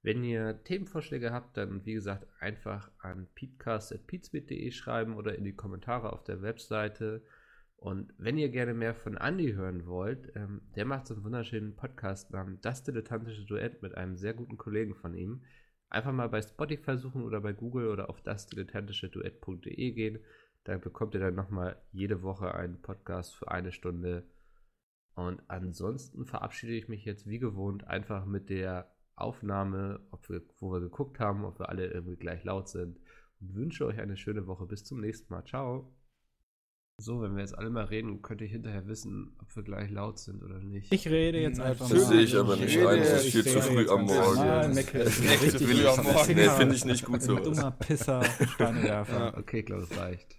Wenn 0.04 0.24
ihr 0.24 0.64
Themenvorschläge 0.64 1.34
habt, 1.34 1.58
dann 1.58 1.84
wie 1.86 1.96
gesagt 1.96 2.28
einfach 2.40 2.92
an 3.00 3.28
peatcast.peatsbit.de 3.34 4.70
schreiben 4.70 5.16
oder 5.16 5.36
in 5.36 5.44
die 5.44 5.56
Kommentare 5.56 6.14
auf 6.14 6.24
der 6.24 6.44
Webseite. 6.44 7.24
Und 7.78 8.14
wenn 8.20 8.38
ihr 8.38 8.50
gerne 8.50 8.76
mehr 8.76 8.94
von 8.94 9.18
Andy 9.18 9.54
hören 9.54 9.88
wollt, 9.88 10.32
ähm, 10.36 10.62
der 10.76 10.86
macht 10.86 11.08
so 11.08 11.16
einen 11.16 11.24
wunderschönen 11.24 11.76
Podcast 11.76 12.30
namens 12.30 12.62
Das 12.62 12.84
Dilettantische 12.84 13.46
Duett 13.46 13.82
mit 13.82 13.96
einem 13.96 14.16
sehr 14.16 14.36
guten 14.36 14.58
Kollegen 14.58 14.94
von 14.94 15.16
ihm. 15.16 15.42
Einfach 15.90 16.12
mal 16.12 16.30
bei 16.30 16.42
Spotify 16.42 16.98
suchen 16.98 17.24
oder 17.24 17.42
bei 17.42 17.54
Google 17.54 17.90
oder 17.90 18.10
auf 18.10 18.22
das 18.22 18.48
dilettantische 18.48 19.10
Duett.de 19.10 19.92
gehen. 19.92 20.20
Da 20.64 20.78
bekommt 20.78 21.14
ihr 21.14 21.20
dann 21.20 21.36
nochmal 21.36 21.82
jede 21.92 22.24
Woche 22.24 22.54
einen 22.56 22.82
Podcast 22.82 23.36
für 23.36 23.50
eine 23.52 23.72
Stunde. 23.72 24.28
Und 25.14 25.42
ansonsten 25.48 26.26
verabschiede 26.26 26.74
ich 26.74 26.88
mich 26.88 27.06
jetzt 27.06 27.28
wie 27.28 27.40
gewohnt 27.40 27.88
einfach 27.88 28.26
mit 28.26 28.50
der 28.50 28.92
Aufnahme, 29.16 30.02
ob 30.12 30.28
wir, 30.30 30.42
wo 30.60 30.72
wir 30.74 30.82
geguckt 30.82 31.20
haben, 31.20 31.46
ob 31.46 31.60
wir 31.60 31.70
alle 31.70 31.88
irgendwie 31.88 32.18
gleich 32.18 32.44
laut 32.44 32.68
sind. 32.68 33.00
Und 33.40 33.56
wünsche 33.56 33.86
euch 33.86 34.00
eine 34.00 34.18
schöne 34.18 34.48
Woche. 34.48 34.66
Bis 34.66 34.84
zum 34.84 35.00
nächsten 35.00 35.34
Mal. 35.34 35.46
Ciao. 35.46 35.96
So, 36.98 37.22
wenn 37.22 37.36
wir 37.36 37.42
jetzt 37.42 37.58
alle 37.58 37.70
mal 37.70 37.84
reden, 37.84 38.22
könnte 38.22 38.46
ich 38.46 38.52
hinterher 38.54 38.88
wissen, 38.88 39.36
ob 39.42 39.54
wir 39.54 39.64
gleich 39.64 39.92
laut 39.92 40.18
sind 40.18 40.42
oder 40.42 40.60
nicht. 40.60 40.94
Ich 40.94 41.06
rede 41.10 41.40
jetzt 41.42 41.60
einfach 41.60 41.90
Das 41.90 41.98
mal. 42.00 42.06
sehe 42.08 42.22
ich 42.22 42.36
aber 42.38 42.56
nicht 42.56 42.78
rede- 42.78 42.88
ein, 42.90 43.00
das 43.00 43.26
ist 43.26 43.32
viel 43.34 43.44
zu 43.46 43.62
früh 43.62 43.90
am 43.90 44.06
Morgen. 44.06 44.36
mal. 44.38 44.70
Mecke 44.74 45.00
ist 45.00 45.20
Echt 45.26 45.52
zu 45.60 45.68
früh 45.68 45.86
am 45.88 46.04
Morgen. 46.06 46.34
Nee, 46.36 46.50
finde 46.50 46.76
ich 46.76 46.86
nicht 46.86 47.04
gut 47.06 47.22
so. 47.22 47.36
Dummer 47.38 47.72
Pisser, 47.72 48.24
Steinewerfer. 48.24 49.20
Ja. 49.20 49.38
Okay, 49.38 49.60
ich 49.60 49.66
glaube, 49.66 49.86
das 49.90 49.98
reicht. 50.00 50.38